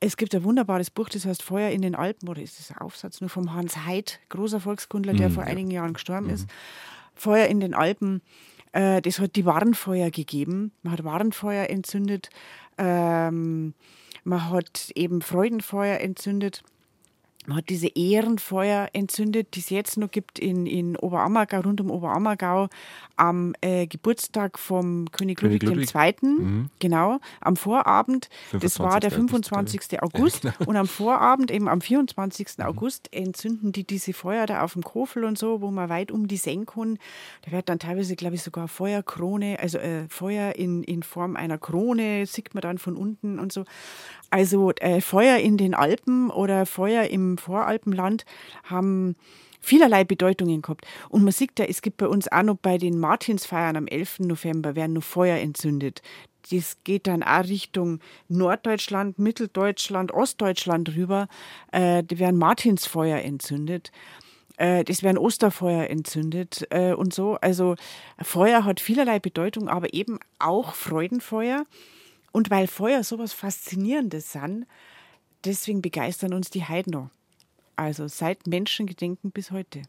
Es 0.00 0.16
gibt 0.16 0.34
ein 0.34 0.44
wunderbares 0.44 0.90
Buch, 0.90 1.08
das 1.08 1.24
heißt 1.24 1.42
Feuer 1.42 1.70
in 1.70 1.82
den 1.82 1.94
Alpen, 1.94 2.28
oder 2.28 2.42
ist 2.42 2.58
das 2.58 2.70
ein 2.70 2.78
Aufsatz 2.78 3.20
nur 3.20 3.30
vom 3.30 3.54
Hans 3.54 3.86
Heid, 3.86 4.20
großer 4.28 4.60
Volkskundler, 4.60 5.14
der 5.14 5.30
mhm, 5.30 5.34
vor 5.34 5.44
einigen 5.44 5.70
Jahren 5.70 5.94
gestorben 5.94 6.26
mhm. 6.26 6.34
ist. 6.34 6.48
Feuer 7.14 7.46
in 7.46 7.60
den 7.60 7.74
Alpen, 7.74 8.20
äh, 8.72 9.00
das 9.00 9.18
hat 9.20 9.36
die 9.36 9.44
Warnfeuer 9.44 10.10
gegeben. 10.10 10.72
Man 10.82 10.92
hat 10.92 11.04
Warnfeuer 11.04 11.70
entzündet, 11.70 12.28
ähm, 12.76 13.74
man 14.24 14.50
hat 14.50 14.90
eben 14.94 15.22
Freudenfeuer 15.22 16.00
entzündet. 16.00 16.62
Man 17.46 17.58
hat 17.58 17.68
diese 17.68 17.88
Ehrenfeuer 17.88 18.88
entzündet, 18.94 19.54
die 19.54 19.60
es 19.60 19.70
jetzt 19.70 19.98
noch 19.98 20.10
gibt 20.10 20.38
in, 20.38 20.66
in 20.66 20.96
Oberammergau, 20.96 21.60
rund 21.60 21.80
um 21.80 21.90
Oberammergau, 21.90 22.68
am 23.16 23.54
äh, 23.60 23.86
Geburtstag 23.86 24.58
vom 24.58 25.10
König 25.12 25.42
Ludwig, 25.42 25.62
Ludwig. 25.62 25.94
II. 25.94 26.14
Mhm. 26.22 26.70
Genau, 26.78 27.18
am 27.40 27.56
Vorabend. 27.56 28.28
Das 28.52 28.78
war 28.80 28.98
der 28.98 29.10
25. 29.10 30.02
August. 30.02 30.44
Ja, 30.44 30.54
genau. 30.58 30.70
Und 30.70 30.76
am 30.76 30.86
Vorabend, 30.86 31.50
eben 31.50 31.68
am 31.68 31.80
24. 31.80 32.58
Mhm. 32.58 32.64
August, 32.64 33.12
entzünden 33.12 33.72
die 33.72 33.84
diese 33.84 34.14
Feuer 34.14 34.46
da 34.46 34.62
auf 34.62 34.72
dem 34.72 34.82
Kofel 34.82 35.24
und 35.24 35.36
so, 35.36 35.60
wo 35.60 35.70
man 35.70 35.88
weit 35.90 36.10
um 36.10 36.28
die 36.28 36.38
Senken. 36.38 36.98
Da 37.44 37.52
wird 37.52 37.68
dann 37.68 37.78
teilweise, 37.78 38.16
glaube 38.16 38.36
ich, 38.36 38.42
sogar 38.42 38.68
Feuerkrone, 38.68 39.58
also 39.60 39.78
äh, 39.78 40.08
Feuer 40.08 40.56
in, 40.56 40.82
in 40.82 41.02
Form 41.02 41.36
einer 41.36 41.58
Krone, 41.58 42.26
sieht 42.26 42.54
man 42.54 42.62
dann 42.62 42.78
von 42.78 42.96
unten 42.96 43.38
und 43.38 43.52
so. 43.52 43.64
Also 44.30 44.72
äh, 44.80 45.00
Feuer 45.00 45.36
in 45.36 45.56
den 45.56 45.74
Alpen 45.74 46.30
oder 46.30 46.66
Feuer 46.66 47.04
im 47.04 47.33
Voralpenland 47.38 48.24
haben 48.64 49.16
vielerlei 49.60 50.04
Bedeutungen 50.04 50.62
gehabt. 50.62 50.86
Und 51.08 51.24
man 51.24 51.32
sieht 51.32 51.58
ja, 51.58 51.64
es 51.64 51.82
gibt 51.82 51.96
bei 51.96 52.06
uns 52.06 52.30
auch 52.30 52.42
noch 52.42 52.56
bei 52.56 52.78
den 52.78 52.98
Martinsfeiern 52.98 53.76
am 53.76 53.86
11. 53.86 54.20
November, 54.20 54.76
werden 54.76 54.92
noch 54.92 55.02
Feuer 55.02 55.38
entzündet. 55.38 56.02
Das 56.50 56.76
geht 56.84 57.06
dann 57.06 57.22
auch 57.22 57.44
Richtung 57.44 58.00
Norddeutschland, 58.28 59.18
Mitteldeutschland, 59.18 60.12
Ostdeutschland 60.12 60.94
rüber. 60.94 61.28
Äh, 61.72 62.04
da 62.04 62.18
werden 62.18 62.36
Martinsfeuer 62.36 63.18
entzündet. 63.20 63.90
Äh, 64.56 64.84
das 64.84 65.02
werden 65.02 65.18
Osterfeuer 65.18 65.88
entzündet 65.88 66.66
äh, 66.70 66.92
und 66.92 67.14
so. 67.14 67.36
Also 67.40 67.76
Feuer 68.20 68.64
hat 68.64 68.80
vielerlei 68.80 69.18
Bedeutung, 69.18 69.68
aber 69.68 69.94
eben 69.94 70.18
auch 70.38 70.74
Freudenfeuer. 70.74 71.64
Und 72.30 72.50
weil 72.50 72.66
Feuer 72.66 73.04
sowas 73.04 73.32
Faszinierendes 73.32 74.32
sind, 74.32 74.66
deswegen 75.44 75.82
begeistern 75.82 76.34
uns 76.34 76.50
die 76.50 76.64
Heiden 76.64 77.10
Also 77.76 78.08
seit 78.08 78.46
Menschengedenken 78.46 79.30
bis 79.30 79.50
heute. 79.50 79.82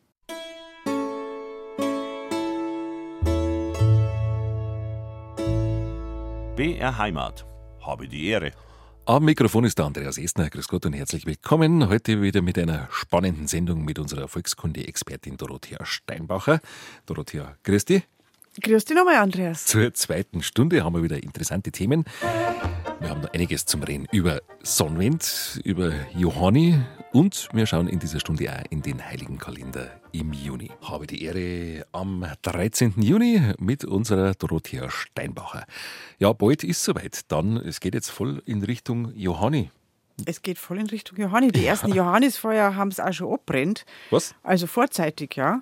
BR 6.56 6.98
Heimat. 6.98 7.46
Habe 7.82 8.08
die 8.08 8.28
Ehre. 8.28 8.52
Am 9.06 9.26
Mikrofon 9.26 9.66
ist 9.66 9.78
der 9.78 9.86
Andreas 9.86 10.18
Estner. 10.18 10.50
Grüß 10.50 10.68
Gott 10.68 10.86
und 10.86 10.94
herzlich 10.94 11.28
willkommen. 11.28 11.90
Heute 11.90 12.22
wieder 12.22 12.42
mit 12.42 12.58
einer 12.58 12.88
spannenden 12.92 13.48
Sendung 13.48 13.86
mit 13.86 14.00
unserer 14.00 14.28
Volkskunde-Expertin 14.28 15.38
Dorothea 15.38 15.86
Steinbacher. 15.86 16.60
Dorothea, 17.06 17.56
grüß 17.64 17.86
dich. 17.86 18.08
Grüß 18.62 18.86
dich 18.86 18.96
nochmal, 18.96 19.18
Andreas. 19.18 19.66
Zur 19.66 19.94
zweiten 19.94 20.42
Stunde 20.42 20.84
haben 20.84 20.96
wir 20.96 21.04
wieder 21.04 21.22
interessante 21.22 21.72
Themen. 21.72 22.06
Wir 23.00 23.10
haben 23.10 23.22
da 23.22 23.30
einiges 23.34 23.66
zum 23.66 23.84
Reden 23.84 24.08
über 24.12 24.42
Sonnenwind, 24.64 25.60
über 25.64 25.92
Johanni 26.16 26.80
und 27.12 27.50
wir 27.54 27.66
schauen 27.66 27.88
in 27.88 28.00
dieser 28.00 28.20
Stunde 28.20 28.50
auch 28.52 28.64
in 28.70 28.82
den 28.82 29.04
Heiligen 29.04 29.38
Kalender 29.38 30.02
im 30.12 30.34
Juni. 30.34 30.72
Habe 30.82 31.06
die 31.06 31.24
Ehre 31.24 31.86
am 31.92 32.26
13. 32.42 32.94
Juni 32.98 33.42
mit 33.60 33.86
unserer 33.86 34.34
Dorothea 34.34 34.90
Steinbacher. 34.90 35.66
Ja, 36.20 36.34
bald 36.34 36.64
ist 36.64 36.84
soweit. 36.84 37.32
Dann, 37.32 37.58
es 37.58 37.80
geht 37.80 37.94
jetzt 37.94 38.10
voll 38.10 38.42
in 38.46 38.64
Richtung 38.64 39.12
Johanni. 39.14 39.72
Es 40.26 40.42
geht 40.42 40.58
voll 40.58 40.80
in 40.80 40.88
Richtung 40.88 41.18
Johanni. 41.18 41.52
Die 41.52 41.66
ersten 41.66 41.90
ja. 41.90 41.96
Johannisfeuer 41.96 42.76
haben 42.76 42.90
es 42.90 43.00
auch 43.00 43.14
schon 43.14 43.34
abbrennt. 43.34 43.86
Was? 44.10 44.34
Also 44.44 44.68
vorzeitig, 44.68 45.36
ja. 45.36 45.62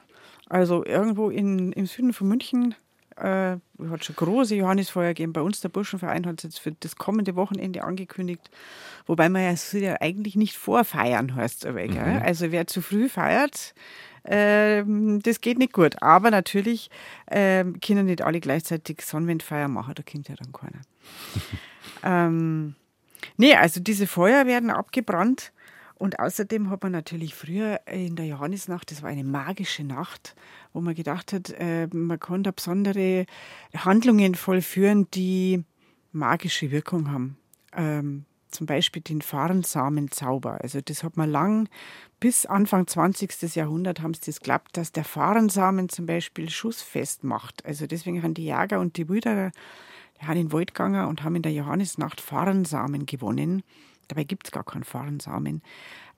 Also 0.50 0.86
irgendwo 0.86 1.30
in, 1.30 1.72
im 1.72 1.88
Süden 1.88 2.14
von 2.14 2.28
München 2.28 2.76
äh, 3.18 3.58
hat 3.90 4.06
schon 4.06 4.16
große 4.16 4.56
Johannisfeuer 4.56 5.10
gegeben. 5.10 5.34
Bei 5.34 5.42
uns 5.42 5.62
der 5.62 5.70
Burschenverein 5.70 6.26
hat 6.26 6.40
es 6.40 6.44
jetzt 6.44 6.60
für 6.60 6.72
das 6.72 6.96
kommende 6.96 7.36
Wochenende 7.36 7.84
angekündigt. 7.84 8.50
Wobei 9.06 9.30
man 9.30 9.44
ja, 9.44 9.54
ja 9.80 9.98
eigentlich 10.02 10.36
nicht 10.36 10.58
vorfeiern 10.58 11.36
heißt. 11.36 11.66
Aber, 11.66 11.82
mhm. 11.84 12.22
Also 12.24 12.52
wer 12.52 12.68
zu 12.68 12.82
früh 12.82 13.10
feiert, 13.10 13.74
äh, 14.24 14.84
das 15.22 15.42
geht 15.42 15.58
nicht 15.58 15.74
gut. 15.74 16.02
Aber 16.02 16.32
natürlich 16.32 16.90
äh, 17.28 17.64
können 17.86 18.06
nicht 18.06 18.22
alle 18.22 18.40
gleichzeitig 18.40 19.02
Sonnenwindfeier 19.02 19.68
machen. 19.68 19.94
Da 19.96 20.04
kommt 20.04 20.30
ja 20.30 20.36
dann 20.36 20.52
keiner. 20.52 20.82
ähm, 22.04 22.76
nee, 23.38 23.56
also 23.56 23.80
diese 23.80 24.08
Feuer 24.08 24.46
werden 24.46 24.70
abgebrannt. 24.70 25.52
Und 25.96 26.20
außerdem 26.20 26.70
hat 26.70 26.84
man 26.84 26.92
natürlich 26.92 27.34
früher 27.34 27.80
in 27.88 28.18
der 28.18 28.26
Johannisnacht, 28.26 28.92
das 28.92 29.04
war 29.04 29.10
eine 29.10 29.24
magische 29.24 29.86
Nacht, 29.86 30.36
wo 30.74 30.82
man 30.82 30.96
gedacht 30.96 31.34
hat, 31.34 31.52
äh, 31.52 31.88
man 31.92 32.20
konnte 32.20 32.52
besondere 32.52 33.26
Handlungen 33.76 34.36
vollführen, 34.36 35.08
die 35.12 35.64
magische 36.12 36.72
Wirkung 36.72 37.12
haben. 37.12 37.38
Ähm, 37.76 38.26
zum 38.54 38.68
Beispiel 38.68 39.02
den 39.02 39.22
Fahrensamenzauber. 39.22 40.62
Also 40.62 40.80
das 40.82 41.04
hat 41.04 41.18
man 41.18 41.30
lang, 41.30 41.70
bis 42.20 42.46
Anfang 42.46 42.88
20. 42.88 43.56
Jahrhundert 43.56 44.02
haben 44.02 44.14
sie 44.14 44.22
das 44.26 44.40
geglaubt, 44.40 44.78
dass 44.78 44.92
der 44.92 45.04
Fahrensamen 45.04 45.90
zum 45.90 46.06
Beispiel 46.06 46.50
schussfest 46.50 47.24
macht. 47.24 47.66
Also 47.66 47.88
deswegen 47.88 48.24
haben 48.24 48.34
die 48.34 48.46
Jäger 48.46 48.80
und 48.80 48.98
die 48.98 49.10
Wilderer, 49.10 49.52
die 50.22 50.26
haben 50.26 50.38
in 50.38 50.48
den 50.48 50.54
Wald 50.54 50.74
gegangen 50.74 51.08
und 51.08 51.24
haben 51.24 51.36
in 51.36 51.42
der 51.42 51.52
Johannisnacht 51.52 52.22
Fahrensamen 52.22 53.06
gewonnen. 53.06 53.64
Dabei 54.08 54.24
gibt 54.24 54.48
es 54.48 54.52
gar 54.52 54.64
keinen 54.64 54.84
Fahrensamen. 54.84 55.62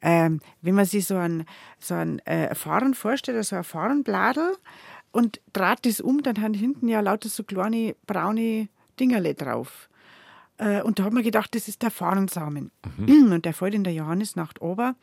Ähm, 0.01 0.39
wenn 0.61 0.75
man 0.75 0.85
sich 0.85 1.07
so 1.07 1.15
einen, 1.15 1.45
so 1.79 1.95
einen 1.95 2.19
äh, 2.19 2.53
Fahren 2.53 2.93
vorstellt, 2.93 3.37
also 3.37 3.55
ein 3.55 3.63
Fahrenbladel 3.63 4.55
und 5.11 5.39
dreht 5.53 5.85
das 5.85 6.01
um, 6.01 6.21
dann 6.21 6.41
haben 6.41 6.53
hinten 6.53 6.87
ja 6.87 6.99
lauter 6.99 7.29
so 7.29 7.43
kleine 7.43 7.95
braune 8.05 8.69
Dingerle 8.99 9.33
drauf. 9.33 9.89
Äh, 10.57 10.81
und 10.81 10.99
da 10.99 11.05
hat 11.05 11.13
man 11.13 11.23
gedacht, 11.23 11.55
das 11.55 11.67
ist 11.67 11.81
der 11.81 11.91
Fahrensamen. 11.91 12.71
Mhm. 12.97 13.31
Und 13.31 13.45
der 13.45 13.53
fällt 13.53 13.73
in 13.73 13.83
der 13.83 13.93
Johannisnacht 13.93 14.61
ober 14.61 14.95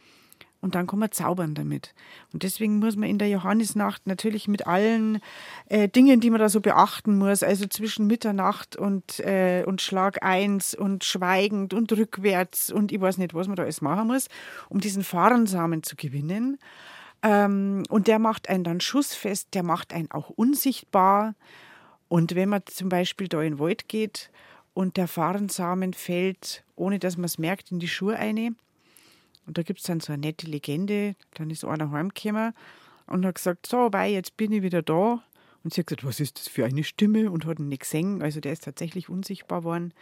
und 0.62 0.76
dann 0.76 0.86
kann 0.86 1.00
man 1.00 1.10
zaubern 1.10 1.54
damit. 1.54 1.92
Und 2.32 2.44
deswegen 2.44 2.78
muss 2.78 2.96
man 2.96 3.10
in 3.10 3.18
der 3.18 3.28
Johannisnacht 3.28 4.06
natürlich 4.06 4.46
mit 4.46 4.66
allen 4.66 5.20
äh, 5.68 5.88
Dingen, 5.88 6.20
die 6.20 6.30
man 6.30 6.38
da 6.38 6.48
so 6.48 6.60
beachten 6.60 7.18
muss, 7.18 7.42
also 7.42 7.66
zwischen 7.66 8.06
Mitternacht 8.06 8.76
und, 8.76 9.20
äh, 9.20 9.64
und 9.66 9.82
Schlag 9.82 10.22
eins 10.24 10.72
und 10.74 11.04
schweigend 11.04 11.74
und 11.74 11.92
rückwärts 11.92 12.70
und 12.70 12.92
ich 12.92 13.00
weiß 13.00 13.18
nicht, 13.18 13.34
was 13.34 13.48
man 13.48 13.56
da 13.56 13.64
alles 13.64 13.82
machen 13.82 14.06
muss, 14.06 14.28
um 14.68 14.80
diesen 14.80 15.02
Fahrensamen 15.02 15.82
zu 15.82 15.96
gewinnen. 15.96 16.58
Ähm, 17.22 17.82
und 17.88 18.06
der 18.06 18.20
macht 18.20 18.48
einen 18.48 18.64
dann 18.64 18.80
schussfest, 18.80 19.54
der 19.54 19.64
macht 19.64 19.92
einen 19.92 20.12
auch 20.12 20.30
unsichtbar. 20.30 21.34
Und 22.06 22.36
wenn 22.36 22.48
man 22.48 22.62
zum 22.66 22.88
Beispiel 22.88 23.26
da 23.26 23.42
in 23.42 23.54
den 23.54 23.58
Wald 23.58 23.88
geht 23.88 24.30
und 24.74 24.96
der 24.96 25.08
Fahrensamen 25.08 25.92
fällt, 25.92 26.62
ohne 26.76 27.00
dass 27.00 27.16
man 27.16 27.24
es 27.24 27.38
merkt, 27.38 27.72
in 27.72 27.80
die 27.80 27.88
Schuhe 27.88 28.16
eine, 28.16 28.54
und 29.46 29.58
da 29.58 29.62
gibt 29.62 29.80
es 29.80 29.86
dann 29.86 30.00
so 30.00 30.12
eine 30.12 30.20
nette 30.20 30.46
Legende. 30.46 31.14
Dann 31.34 31.50
ist 31.50 31.64
einer 31.64 31.90
heimgekommen 31.90 32.52
und 33.06 33.26
hat 33.26 33.34
gesagt, 33.36 33.66
so, 33.66 33.88
weil 33.92 34.12
jetzt 34.12 34.36
bin 34.36 34.52
ich 34.52 34.62
wieder 34.62 34.82
da. 34.82 35.22
Und 35.64 35.72
sie 35.72 35.80
hat 35.80 35.88
gesagt, 35.88 36.04
was 36.04 36.20
ist 36.20 36.38
das 36.38 36.48
für 36.48 36.64
eine 36.64 36.84
Stimme? 36.84 37.30
Und 37.30 37.46
hat 37.46 37.58
ihn 37.58 37.68
nicht 37.68 37.82
gesehen. 37.82 38.22
Also 38.22 38.40
der 38.40 38.52
ist 38.52 38.64
tatsächlich 38.64 39.08
unsichtbar 39.08 39.60
geworden 39.60 39.92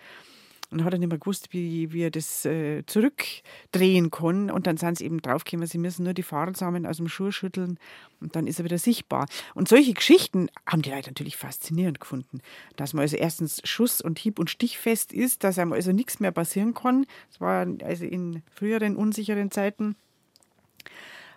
und 0.70 0.84
hat 0.84 0.92
er 0.92 0.98
nicht 0.98 1.08
mehr 1.08 1.18
gewusst, 1.18 1.52
wie, 1.52 1.92
wie 1.92 2.02
er 2.02 2.10
das 2.10 2.44
äh, 2.44 2.84
zurückdrehen 2.86 4.10
kann. 4.10 4.50
Und 4.50 4.66
dann 4.66 4.76
sind 4.76 4.98
sie 4.98 5.04
eben 5.04 5.20
draufgekommen, 5.20 5.66
sie 5.66 5.78
müssen 5.78 6.04
nur 6.04 6.14
die 6.14 6.22
Fahrradsamen 6.22 6.86
aus 6.86 6.98
dem 6.98 7.08
Schuh 7.08 7.30
schütteln 7.30 7.78
und 8.20 8.36
dann 8.36 8.46
ist 8.46 8.58
er 8.60 8.64
wieder 8.64 8.78
sichtbar. 8.78 9.26
Und 9.54 9.68
solche 9.68 9.94
Geschichten 9.94 10.48
haben 10.66 10.82
die 10.82 10.90
Leute 10.90 11.10
natürlich 11.10 11.36
faszinierend 11.36 12.00
gefunden. 12.00 12.40
Dass 12.76 12.92
man 12.92 13.02
also 13.02 13.16
erstens 13.16 13.60
Schuss- 13.64 14.00
und 14.00 14.18
Hieb- 14.18 14.38
und 14.38 14.50
Stichfest 14.50 15.12
ist, 15.12 15.44
dass 15.44 15.58
einem 15.58 15.72
also 15.72 15.92
nichts 15.92 16.20
mehr 16.20 16.32
passieren 16.32 16.74
kann. 16.74 17.06
Das 17.30 17.40
war 17.40 17.66
also 17.84 18.04
in 18.04 18.42
früheren, 18.52 18.96
unsicheren 18.96 19.50
Zeiten. 19.50 19.96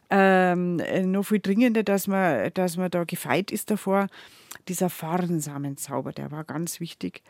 Ähm, 0.09 0.75
noch 1.11 1.23
viel 1.23 1.39
dringender, 1.39 1.81
dass 1.81 2.07
man, 2.07 2.51
dass 2.53 2.77
man 2.77 2.91
da 2.91 3.03
gefeit 3.03 3.51
ist 3.51 3.71
davor. 3.71 4.07
Dieser 4.67 4.89
Farnsamenzauber, 4.89 6.11
der 6.11 6.31
war 6.31 6.43
ganz 6.43 6.79
wichtig. 6.79 7.23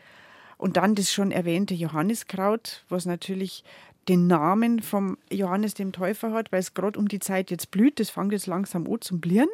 Und 0.56 0.76
dann 0.76 0.94
das 0.94 1.12
schon 1.12 1.30
erwähnte 1.30 1.74
Johanniskraut, 1.74 2.84
was 2.88 3.06
natürlich 3.06 3.64
den 4.08 4.26
Namen 4.26 4.80
vom 4.80 5.18
Johannes 5.30 5.74
dem 5.74 5.92
Täufer 5.92 6.32
hat, 6.32 6.52
weil 6.52 6.60
es 6.60 6.74
gerade 6.74 6.98
um 6.98 7.08
die 7.08 7.20
Zeit 7.20 7.50
jetzt 7.50 7.70
blüht. 7.70 8.00
Das 8.00 8.10
fängt 8.10 8.32
jetzt 8.32 8.46
langsam 8.46 8.86
an 8.86 9.00
zum 9.00 9.20
Blieren. 9.20 9.48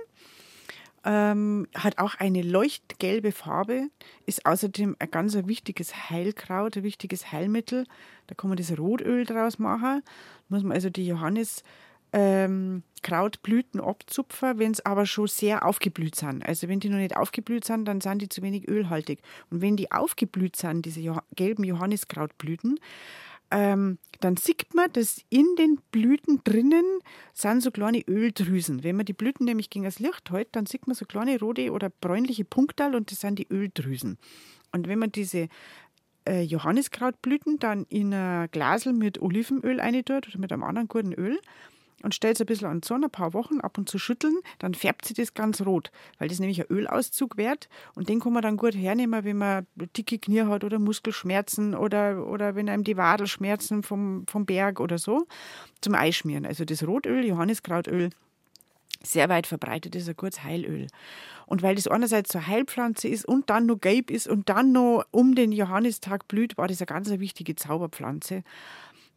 Ähm, 1.03 1.67
hat 1.75 1.99
auch 1.99 2.17
eine 2.17 2.43
leuchtgelbe 2.43 3.33
Farbe, 3.33 3.89
ist 4.27 4.45
außerdem 4.45 4.97
ein 4.99 5.11
ganz 5.11 5.35
wichtiges 5.35 6.11
Heilkraut, 6.11 6.77
ein 6.77 6.83
wichtiges 6.83 7.33
Heilmittel. 7.33 7.87
Da 8.27 8.35
kann 8.35 8.51
man 8.51 8.59
das 8.59 8.77
Rotöl 8.77 9.25
draus 9.25 9.59
machen. 9.59 10.03
Muss 10.51 10.63
man 10.63 10.73
also 10.73 10.91
die 10.91 11.07
Johannis 11.07 11.65
ähm, 12.13 12.83
Krautblüten 13.03 13.81
abzupfen, 13.81 14.59
wenn 14.59 14.73
es 14.73 14.85
aber 14.85 15.07
schon 15.07 15.27
sehr 15.27 15.65
aufgeblüht 15.65 16.17
sind. 16.17 16.45
Also 16.45 16.69
wenn 16.69 16.81
die 16.81 16.89
noch 16.89 16.99
nicht 16.99 17.17
aufgeblüht 17.17 17.65
sind, 17.65 17.87
dann 17.87 18.01
sind 18.01 18.23
die 18.23 18.29
zu 18.29 18.43
wenig 18.43 18.69
ölhaltig. 18.69 19.21
Und 19.51 19.61
wenn 19.61 19.77
die 19.77 19.91
aufgeblüht 19.91 20.57
sind, 20.57 20.85
diese 20.85 21.01
jo 21.01 21.19
gelben 21.35 21.65
Johanniskrautblüten, 21.65 22.79
ähm, 23.53 23.99
dann 24.21 24.37
sieht 24.37 24.75
man, 24.75 24.93
dass 24.93 25.23
in 25.29 25.47
den 25.59 25.81
Blüten 25.91 26.41
drinnen 26.45 26.85
sind 27.33 27.63
so 27.63 27.71
kleine 27.71 28.03
Öldrüsen. 28.07 28.85
Wenn 28.85 28.97
man 28.97 29.07
die 29.07 29.13
Blüten 29.13 29.45
nämlich 29.45 29.71
gegen 29.71 29.85
das 29.85 29.99
Licht 29.99 30.31
hält, 30.31 30.49
dann 30.53 30.67
sieht 30.67 30.87
man 30.87 30.95
so 30.95 31.05
kleine 31.05 31.39
rote 31.41 31.73
oder 31.73 31.91
bräunliche 31.91 32.45
Punkte 32.45 32.87
und 32.87 33.11
das 33.11 33.21
sind 33.21 33.39
die 33.39 33.49
Öldrüsen. 33.51 34.19
Und 34.73 34.87
wenn 34.87 35.01
man 35.01 35.11
diese 35.11 35.49
äh, 36.29 36.43
Johanniskrautblüten 36.43 37.59
dann 37.59 37.87
in 37.89 38.15
ein 38.15 38.49
Glasel 38.53 38.93
mit 38.93 39.21
Olivenöl 39.21 39.81
reintut 39.81 40.29
oder 40.29 40.39
mit 40.39 40.53
einem 40.53 40.63
anderen 40.63 40.87
guten 40.87 41.13
Öl, 41.13 41.41
und 42.03 42.15
stellt 42.15 42.37
es 42.37 42.41
ein 42.41 42.47
bisschen 42.47 42.69
an 42.69 42.83
Sonne, 42.83 43.07
ein 43.07 43.11
paar 43.11 43.35
Wochen 43.35 43.61
ab 43.61 43.79
und 43.79 43.89
zu 43.89 43.99
schütteln, 43.99 44.39
dann 44.59 44.75
färbt 44.75 45.07
sie 45.07 45.15
das 45.15 45.35
ganz 45.35 45.61
rot, 45.63 45.91
weil 46.19 46.29
das 46.29 46.39
nämlich 46.39 46.61
ein 46.61 46.67
Ölauszug 46.71 47.37
wird 47.37 47.69
und 47.95 48.09
den 48.09 48.21
kann 48.21 48.33
man 48.33 48.43
dann 48.43 48.57
gut 48.57 48.75
hernehmen, 48.75 49.25
wenn 49.25 49.39
man 49.39 49.67
dicke 49.97 50.19
Knie 50.19 50.43
hat 50.43 50.65
oder 50.65 50.79
Muskelschmerzen 50.79 51.75
oder, 51.75 52.27
oder 52.27 52.55
wenn 52.55 52.69
einem 52.69 52.85
die 52.85 52.97
Wadel 52.97 53.27
schmerzen 53.27 53.83
vom, 53.83 54.27
vom 54.27 54.47
Berg 54.47 54.81
oder 54.81 54.99
so, 54.99 55.27
zum 55.81 55.95
Eischmieren. 55.95 56.47
Also 56.47 56.65
das 56.65 56.87
Rotöl, 56.87 57.25
Johanniskrautöl, 57.25 58.11
sehr 59.03 59.29
weit 59.29 59.47
verbreitet 59.47 59.95
ist 59.95 60.09
ein 60.09 60.17
gutes 60.17 60.43
Heilöl. 60.43 60.87
Und 61.47 61.63
weil 61.63 61.75
das 61.75 61.89
einerseits 61.89 62.33
so 62.33 62.47
Heilpflanze 62.47 63.09
ist 63.09 63.25
und 63.25 63.51
dann 63.51 63.67
noch 63.67 63.81
gelb 63.81 64.11
ist 64.11 64.29
und 64.29 64.49
dann 64.49 64.73
noch 64.73 65.05
um 65.11 65.35
den 65.35 65.53
Johannistag 65.53 66.29
blüht, 66.29 66.59
war 66.59 66.69
das 66.69 66.81
eine 66.81 66.87
ganz 66.87 67.09
wichtige 67.11 67.57
Zauberpflanze, 67.57 68.43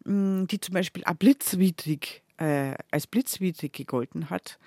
mm, 0.05 0.45
die 0.45 0.59
zum 0.59 0.73
Beispiel 0.73 1.03
auch 1.05 1.15
blitzwidrig 1.15 2.22
äh, 2.37 2.75
als 2.91 3.07
blitzwidrig 3.07 3.73
gegolten 3.73 4.29
hat. 4.29 4.59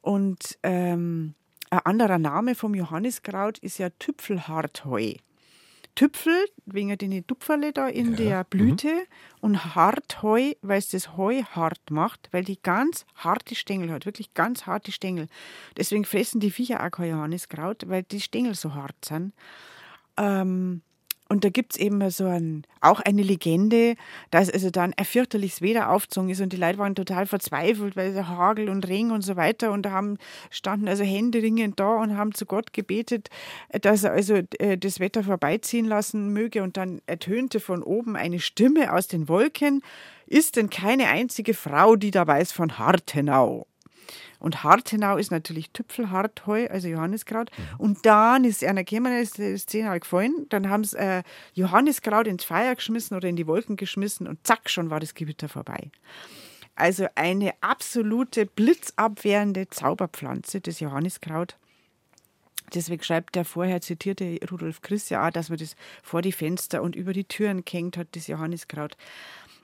Und 0.00 0.58
ähm, 0.62 1.34
ein 1.70 1.78
anderer 1.80 2.18
Name 2.18 2.54
vom 2.54 2.74
Johanniskraut 2.74 3.58
ist 3.58 3.78
ja 3.78 3.90
Tüpfelhartheu. 3.90 5.14
Tüpfel, 5.94 6.46
wegen 6.64 6.96
den 6.96 7.26
Tupferle 7.26 7.72
da 7.72 7.86
in 7.88 8.12
ja. 8.12 8.16
der 8.16 8.44
Blüte 8.44 8.92
mhm. 8.92 9.02
und 9.40 9.74
Hartheu, 9.74 10.52
weil 10.62 10.78
es 10.78 10.88
das 10.88 11.16
Heu 11.16 11.42
hart 11.42 11.90
macht, 11.90 12.28
weil 12.32 12.44
die 12.44 12.60
ganz 12.62 13.04
harte 13.14 13.54
Stängel 13.54 13.90
hat, 13.90 14.06
wirklich 14.06 14.32
ganz 14.32 14.66
harte 14.66 14.90
Stängel. 14.90 15.28
Deswegen 15.76 16.04
fressen 16.04 16.40
die 16.40 16.50
Viecher 16.50 16.82
auch 16.82 16.90
kein 16.90 17.10
Johanniskraut, 17.10 17.88
weil 17.88 18.04
die 18.04 18.22
Stängel 18.22 18.54
so 18.54 18.74
hart 18.74 19.04
sind. 19.04 19.34
Ähm, 20.16 20.82
Und 21.32 21.44
da 21.44 21.48
gibt 21.48 21.72
es 21.72 21.78
eben 21.78 22.10
so 22.10 22.26
ein, 22.26 22.64
auch 22.82 23.00
eine 23.00 23.22
Legende, 23.22 23.94
dass 24.30 24.50
also 24.50 24.68
dann 24.68 24.92
ein 24.94 25.06
fürchterliches 25.06 25.62
Wetter 25.62 25.88
aufgezogen 25.88 26.28
ist 26.28 26.42
und 26.42 26.52
die 26.52 26.58
Leute 26.58 26.76
waren 26.76 26.94
total 26.94 27.24
verzweifelt, 27.24 27.96
weil 27.96 28.12
der 28.12 28.28
Hagel 28.28 28.68
und 28.68 28.86
Regen 28.86 29.12
und 29.12 29.22
so 29.22 29.34
weiter 29.34 29.72
und 29.72 29.84
da 29.86 29.92
haben, 29.92 30.18
standen 30.50 30.88
also 30.88 31.04
händeringend 31.04 31.80
da 31.80 32.02
und 32.02 32.18
haben 32.18 32.34
zu 32.34 32.44
Gott 32.44 32.74
gebetet, 32.74 33.30
dass 33.80 34.04
er 34.04 34.12
also 34.12 34.42
äh, 34.58 34.76
das 34.76 35.00
Wetter 35.00 35.24
vorbeiziehen 35.24 35.86
lassen 35.86 36.34
möge 36.34 36.62
und 36.62 36.76
dann 36.76 37.00
ertönte 37.06 37.60
von 37.60 37.82
oben 37.82 38.14
eine 38.14 38.38
Stimme 38.38 38.92
aus 38.92 39.08
den 39.08 39.26
Wolken, 39.26 39.80
ist 40.26 40.56
denn 40.56 40.68
keine 40.68 41.08
einzige 41.08 41.54
Frau, 41.54 41.96
die 41.96 42.10
da 42.10 42.26
weiß 42.26 42.52
von 42.52 42.78
Hartenau? 42.78 43.66
Und 44.42 44.64
Hartenau 44.64 45.16
ist 45.16 45.30
natürlich 45.30 45.70
Tüpfelhartheu, 45.70 46.66
also 46.68 46.88
Johanniskraut. 46.88 47.50
Mhm. 47.56 47.80
Und 47.80 48.06
dann 48.06 48.44
ist 48.44 48.64
einer 48.64 48.82
gekommen, 48.82 49.12
ist 49.12 49.38
die 49.38 49.56
Szene 49.56 49.90
halt 49.90 50.02
gefallen. 50.02 50.46
Dann 50.48 50.68
haben 50.68 50.82
sie 50.82 50.98
äh, 50.98 51.22
Johanniskraut 51.54 52.26
ins 52.26 52.42
Feuer 52.42 52.74
geschmissen 52.74 53.16
oder 53.16 53.28
in 53.28 53.36
die 53.36 53.46
Wolken 53.46 53.76
geschmissen 53.76 54.26
und 54.26 54.44
zack, 54.44 54.68
schon 54.68 54.90
war 54.90 54.98
das 54.98 55.14
Gewitter 55.14 55.48
vorbei. 55.48 55.90
Also 56.74 57.06
eine 57.14 57.52
absolute 57.60 58.46
blitzabwehrende 58.46 59.68
Zauberpflanze, 59.68 60.60
das 60.60 60.80
Johanniskraut. 60.80 61.56
Deswegen 62.74 63.02
schreibt 63.02 63.34
der 63.34 63.44
vorher 63.44 63.80
zitierte 63.80 64.38
Rudolf 64.50 64.80
Chris 64.80 65.10
ja 65.10 65.26
auch, 65.26 65.30
dass 65.30 65.50
man 65.50 65.58
das 65.58 65.76
vor 66.02 66.22
die 66.22 66.32
Fenster 66.32 66.82
und 66.82 66.96
über 66.96 67.12
die 67.12 67.24
Türen 67.24 67.64
gehängt 67.64 67.96
hat, 67.96 68.08
das 68.12 68.26
Johanniskraut. 68.26 68.96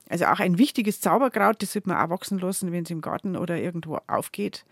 Also 0.09 0.27
auch 0.27 0.41
ein 0.41 0.59
wichtiges 0.59 1.01
Zauberkraut, 1.01 1.63
das 1.63 1.73
sollte 1.73 1.89
man 1.89 1.99
auch 1.99 2.11
wachsen 2.11 2.39
lassen, 2.39 2.73
wenn 2.73 2.85
es 2.85 2.91
im 2.91 3.01
Garten 3.01 3.37
oder 3.37 3.59
irgendwo 3.59 3.99
aufgeht. 4.07 4.65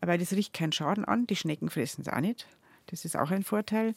Weil 0.00 0.18
das 0.18 0.32
riecht 0.32 0.52
keinen 0.52 0.72
Schaden 0.72 1.04
an. 1.04 1.26
Die 1.26 1.36
Schnecken 1.36 1.70
fressen 1.70 2.02
es 2.02 2.08
auch 2.08 2.20
nicht. 2.20 2.46
Das 2.86 3.04
ist 3.04 3.16
auch 3.16 3.30
ein 3.30 3.42
Vorteil. 3.42 3.94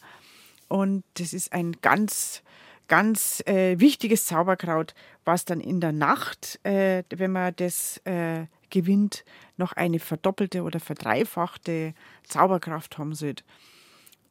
Und 0.70 1.04
das 1.16 1.34
ist 1.34 1.52
ein 1.52 1.74
ganz, 1.82 2.42
ganz 2.88 3.44
äh, 3.46 3.80
wichtiges 3.80 4.26
Zauberkraut, 4.26 4.94
was 5.26 5.44
dann 5.46 5.60
in 5.60 5.82
der 5.82 5.92
Nacht, 5.92 6.60
äh, 6.64 7.04
wenn 7.10 7.32
man 7.32 7.54
das 7.58 7.98
äh, 8.06 8.46
gewinnt, 8.70 9.26
noch 9.58 9.74
eine 9.74 10.00
verdoppelte 10.00 10.64
oder 10.64 10.80
verdreifachte 10.80 11.94
Zauberkraft 12.24 12.98
haben 12.98 13.14
sollte. 13.14 13.44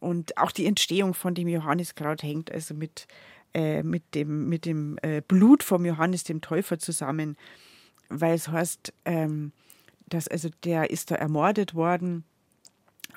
Und 0.01 0.39
auch 0.39 0.53
die 0.53 0.67
Entstehung 0.67 1.13
von 1.13 1.35
dem 1.35 1.49
Johanniskraut 1.49 2.23
hängt 2.23 2.53
also 2.53 2.73
mit 2.73 3.09
äh, 3.55 3.83
mit 3.83 4.15
dem, 4.15 4.49
mit 4.49 4.65
dem 4.65 4.99
äh, 5.03 5.23
Blut 5.27 5.63
vom 5.63 5.85
Johannes 5.85 6.25
dem 6.25 6.41
Täufer 6.41 6.79
zusammen, 6.79 7.37
weil 8.09 8.35
es 8.35 8.49
heißt, 8.49 8.93
ähm, 9.05 9.53
dass 10.07 10.29
also 10.29 10.49
der 10.65 10.91
ist 10.91 11.11
da 11.11 11.17
ermordet 11.17 11.75
worden 11.75 12.25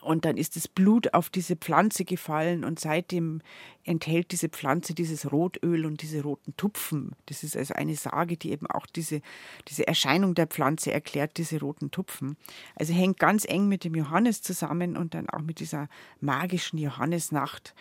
und 0.02 0.26
dann 0.26 0.36
ist 0.36 0.56
das 0.56 0.68
Blut 0.68 1.14
auf 1.14 1.30
diese 1.30 1.56
Pflanze 1.56 2.06
gefallen 2.06 2.64
und 2.64 2.80
seitdem 2.80 3.42
enthält 3.84 4.32
diese 4.32 4.50
Pflanze 4.50 4.94
dieses 4.94 5.32
Rotöl 5.32 5.86
und 5.86 6.02
diese 6.02 6.24
roten 6.24 6.56
Tupfen. 6.58 7.12
Das 7.28 7.44
ist 7.44 7.56
also 7.56 7.76
eine 7.76 7.96
Sage, 7.96 8.36
die 8.36 8.52
eben 8.52 8.68
auch 8.68 8.88
diese, 8.88 9.22
diese 9.68 9.88
Erscheinung 9.88 10.34
der 10.34 10.48
Pflanze 10.48 10.92
erklärt, 10.92 11.38
diese 11.38 11.60
roten 11.60 11.92
Tupfen. 11.92 12.36
Also 12.76 12.94
hängt 12.94 13.20
ganz 13.20 13.46
eng 13.46 13.68
mit 13.68 13.84
dem 13.84 13.96
Johannes 13.96 14.42
zusammen 14.42 14.98
und 14.98 15.14
dann 15.14 15.30
auch 15.30 15.42
mit 15.42 15.60
dieser 15.60 15.88
magischen 16.20 16.80
Johannesnacht. 16.80 17.76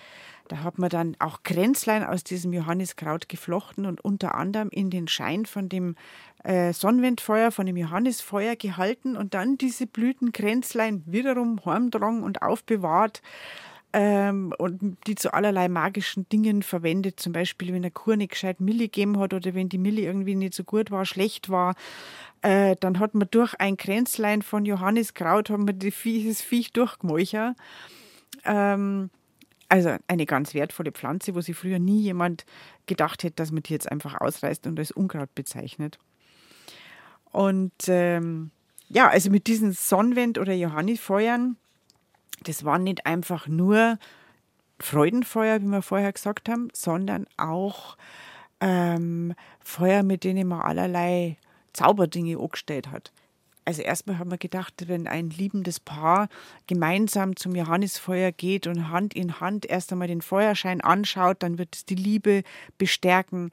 Da 0.50 0.64
hat 0.64 0.80
man 0.80 0.90
dann 0.90 1.16
auch 1.20 1.44
Kränzlein 1.44 2.02
aus 2.02 2.24
diesem 2.24 2.52
Johanniskraut 2.52 3.28
geflochten 3.28 3.86
und 3.86 4.04
unter 4.04 4.34
anderem 4.34 4.68
in 4.70 4.90
den 4.90 5.06
Schein 5.06 5.46
von 5.46 5.68
dem 5.68 5.94
äh, 6.42 6.72
Sonnenwendfeuer, 6.72 7.52
von 7.52 7.66
dem 7.66 7.76
Johannisfeuer 7.76 8.56
gehalten 8.56 9.16
und 9.16 9.34
dann 9.34 9.58
diese 9.58 9.86
Blütenkränzlein 9.86 11.04
wiederum 11.06 11.64
heimdrang 11.64 12.24
und 12.24 12.42
aufbewahrt 12.42 13.22
ähm, 13.92 14.52
und 14.58 14.96
die 15.06 15.14
zu 15.14 15.32
allerlei 15.32 15.68
magischen 15.68 16.28
Dingen 16.30 16.64
verwendet. 16.64 17.20
Zum 17.20 17.32
Beispiel, 17.32 17.72
wenn 17.72 17.82
der 17.82 17.92
Kur 17.92 18.16
nicht 18.16 18.32
gescheit 18.32 18.60
Milli 18.60 18.86
gegeben 18.88 19.20
hat 19.20 19.32
oder 19.32 19.54
wenn 19.54 19.68
die 19.68 19.78
Milli 19.78 20.04
irgendwie 20.04 20.34
nicht 20.34 20.54
so 20.54 20.64
gut 20.64 20.90
war, 20.90 21.04
schlecht 21.04 21.48
war, 21.48 21.76
äh, 22.42 22.74
dann 22.80 22.98
hat 22.98 23.14
man 23.14 23.28
durch 23.30 23.54
ein 23.60 23.76
Kränzlein 23.76 24.42
von 24.42 24.64
Johanniskraut 24.64 25.52
die 25.74 25.92
Viech, 25.92 26.26
das 26.26 26.40
Viech 26.40 26.72
durchgemäuchert. 26.72 27.54
Ähm, 28.44 29.10
also 29.70 29.96
eine 30.08 30.26
ganz 30.26 30.52
wertvolle 30.52 30.92
Pflanze, 30.92 31.34
wo 31.34 31.40
sich 31.40 31.56
früher 31.56 31.78
nie 31.78 32.00
jemand 32.00 32.44
gedacht 32.86 33.22
hätte, 33.22 33.36
dass 33.36 33.52
man 33.52 33.62
die 33.62 33.72
jetzt 33.72 33.90
einfach 33.90 34.20
ausreißt 34.20 34.66
und 34.66 34.78
als 34.78 34.90
Unkraut 34.90 35.34
bezeichnet. 35.34 35.98
Und 37.30 37.72
ähm, 37.86 38.50
ja, 38.88 39.08
also 39.08 39.30
mit 39.30 39.46
diesen 39.46 39.72
Sonnenwend- 39.72 40.38
oder 40.38 40.52
Johannifeuern, 40.52 41.56
das 42.42 42.64
waren 42.64 42.82
nicht 42.82 43.06
einfach 43.06 43.46
nur 43.46 43.98
Freudenfeuer, 44.80 45.62
wie 45.62 45.66
wir 45.66 45.82
vorher 45.82 46.12
gesagt 46.12 46.48
haben, 46.48 46.68
sondern 46.72 47.26
auch 47.36 47.96
ähm, 48.60 49.34
Feuer, 49.60 50.02
mit 50.02 50.24
denen 50.24 50.48
man 50.48 50.62
allerlei 50.62 51.36
Zauberdinge 51.72 52.38
angestellt 52.38 52.90
hat. 52.90 53.12
Also 53.64 53.82
erstmal 53.82 54.18
haben 54.18 54.30
wir 54.30 54.38
gedacht, 54.38 54.88
wenn 54.88 55.06
ein 55.06 55.30
liebendes 55.30 55.80
Paar 55.80 56.28
gemeinsam 56.66 57.36
zum 57.36 57.54
Johannisfeuer 57.54 58.32
geht 58.32 58.66
und 58.66 58.90
Hand 58.90 59.14
in 59.14 59.40
Hand 59.40 59.66
erst 59.66 59.92
einmal 59.92 60.08
den 60.08 60.22
Feuerschein 60.22 60.80
anschaut, 60.80 61.42
dann 61.42 61.58
wird 61.58 61.74
es 61.74 61.84
die 61.84 61.94
Liebe 61.94 62.42
bestärken. 62.78 63.50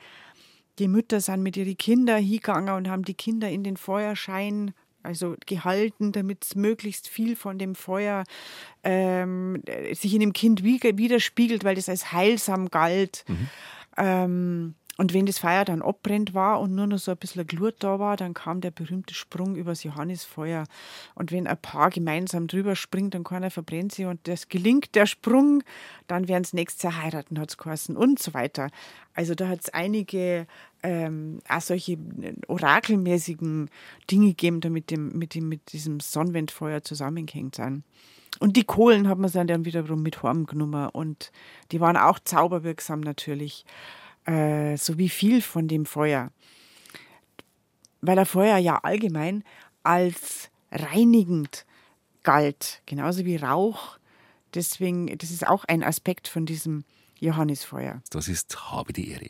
Die 0.79 0.87
Mütter 0.87 1.21
sind 1.21 1.43
mit 1.43 1.57
ihren 1.57 1.77
Kindern 1.77 2.21
hingegangen 2.21 2.73
und 2.75 2.89
haben 2.89 3.03
die 3.03 3.15
Kinder 3.15 3.49
in 3.49 3.63
den 3.63 3.77
Feuerschein 3.77 4.73
also 5.03 5.35
gehalten, 5.45 6.11
damit 6.11 6.43
es 6.43 6.55
möglichst 6.55 7.07
viel 7.07 7.35
von 7.35 7.57
dem 7.57 7.75
Feuer 7.75 8.23
ähm, 8.83 9.63
sich 9.93 10.13
in 10.13 10.19
dem 10.19 10.33
Kind 10.33 10.63
widerspiegelt, 10.63 11.63
weil 11.63 11.75
das 11.75 11.89
als 11.89 12.11
heilsam 12.11 12.69
galt. 12.69 13.23
Mhm. 13.27 13.49
Ähm, 13.97 14.75
und 14.97 15.13
wenn 15.13 15.27
das 15.27 15.37
Feuer 15.37 15.63
dann 15.63 15.83
abbrennt 15.83 16.33
war 16.33 16.59
und 16.59 16.73
nur 16.73 16.87
noch 16.87 16.97
so 16.97 17.11
ein 17.11 17.17
bisschen 17.17 17.45
Glut 17.45 17.75
da 17.79 17.99
war, 17.99 18.17
dann 18.17 18.33
kam 18.33 18.61
der 18.61 18.71
berühmte 18.71 19.13
Sprung 19.13 19.55
übers 19.55 19.83
Johannisfeuer. 19.83 20.63
Und 21.13 21.31
wenn 21.31 21.45
ein 21.45 21.61
Paar 21.61 21.91
gemeinsam 21.91 22.47
drüber 22.47 22.75
springt, 22.75 23.13
dann 23.13 23.23
keiner 23.23 23.51
verbrennt 23.51 23.93
sie 23.93 24.05
und 24.05 24.27
das 24.27 24.49
gelingt 24.49 24.95
der 24.95 25.05
Sprung, 25.05 25.63
dann 26.07 26.27
werden 26.27 26.43
sie 26.43 26.55
nächstes 26.55 26.81
Jahr 26.81 27.03
heiraten, 27.03 27.39
hat 27.39 27.51
es 27.51 27.57
geheißen 27.57 27.95
und 27.95 28.17
so 28.17 28.33
weiter. 28.33 28.71
Also 29.13 29.35
da 29.35 29.47
hat 29.47 29.61
es 29.61 29.69
einige 29.69 30.47
ähm, 30.81 31.39
auch 31.47 31.61
solche 31.61 31.99
orakelmäßigen 32.47 33.69
Dinge 34.09 34.27
gegeben, 34.29 34.61
damit 34.61 34.89
dem, 34.89 35.09
mit, 35.15 35.35
dem, 35.35 35.47
mit 35.47 35.73
diesem 35.73 35.99
Sonnenwendfeuer 35.99 36.81
zusammengehängt 36.81 37.55
sind. 37.55 37.83
Und 38.39 38.57
die 38.57 38.63
Kohlen 38.63 39.07
hat 39.07 39.19
man 39.19 39.31
dann 39.47 39.65
wiederum 39.65 40.01
mit 40.01 40.21
Horn 40.23 40.45
genommen 40.45 40.89
und 40.89 41.31
die 41.71 41.79
waren 41.79 41.97
auch 41.97 42.19
zauberwirksam 42.19 43.01
natürlich 43.01 43.65
äh, 44.27 44.77
so 44.77 44.97
wie 44.97 45.09
viel 45.09 45.41
von 45.41 45.67
dem 45.67 45.85
Feuer. 45.85 46.31
Weil 48.01 48.15
der 48.15 48.25
Feuer 48.25 48.57
ja 48.57 48.79
allgemein 48.83 49.43
als 49.83 50.49
reinigend 50.71 51.65
galt, 52.23 52.81
genauso 52.85 53.25
wie 53.25 53.37
Rauch. 53.37 53.97
Deswegen, 54.53 55.17
das 55.17 55.31
ist 55.31 55.47
auch 55.47 55.63
ein 55.65 55.83
Aspekt 55.83 56.27
von 56.27 56.45
diesem 56.45 56.83
Johannisfeuer. 57.19 58.01
Das 58.11 58.27
ist 58.27 58.71
Habe 58.71 58.93
die 58.93 59.09
Ehre. 59.11 59.29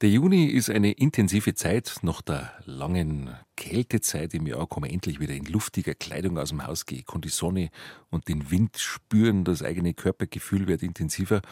Der 0.00 0.10
Juni 0.10 0.46
ist 0.46 0.70
eine 0.70 0.92
intensive 0.92 1.54
Zeit. 1.54 1.96
Nach 2.02 2.20
der 2.20 2.52
langen 2.64 3.34
Kältezeit 3.56 4.34
im 4.34 4.46
Jahr 4.46 4.68
kann 4.68 4.82
man 4.82 4.90
endlich 4.90 5.20
wieder 5.20 5.34
in 5.34 5.44
luftiger 5.44 5.94
Kleidung 5.94 6.38
aus 6.38 6.50
dem 6.50 6.66
Haus 6.66 6.86
gehen, 6.86 7.04
kann 7.06 7.20
die 7.20 7.28
Sonne 7.28 7.70
und 8.10 8.28
den 8.28 8.50
Wind 8.50 8.76
spüren. 8.78 9.44
Das 9.44 9.62
eigene 9.62 9.94
Körpergefühl 9.94 10.66
wird 10.66 10.82
intensiver. 10.82 11.42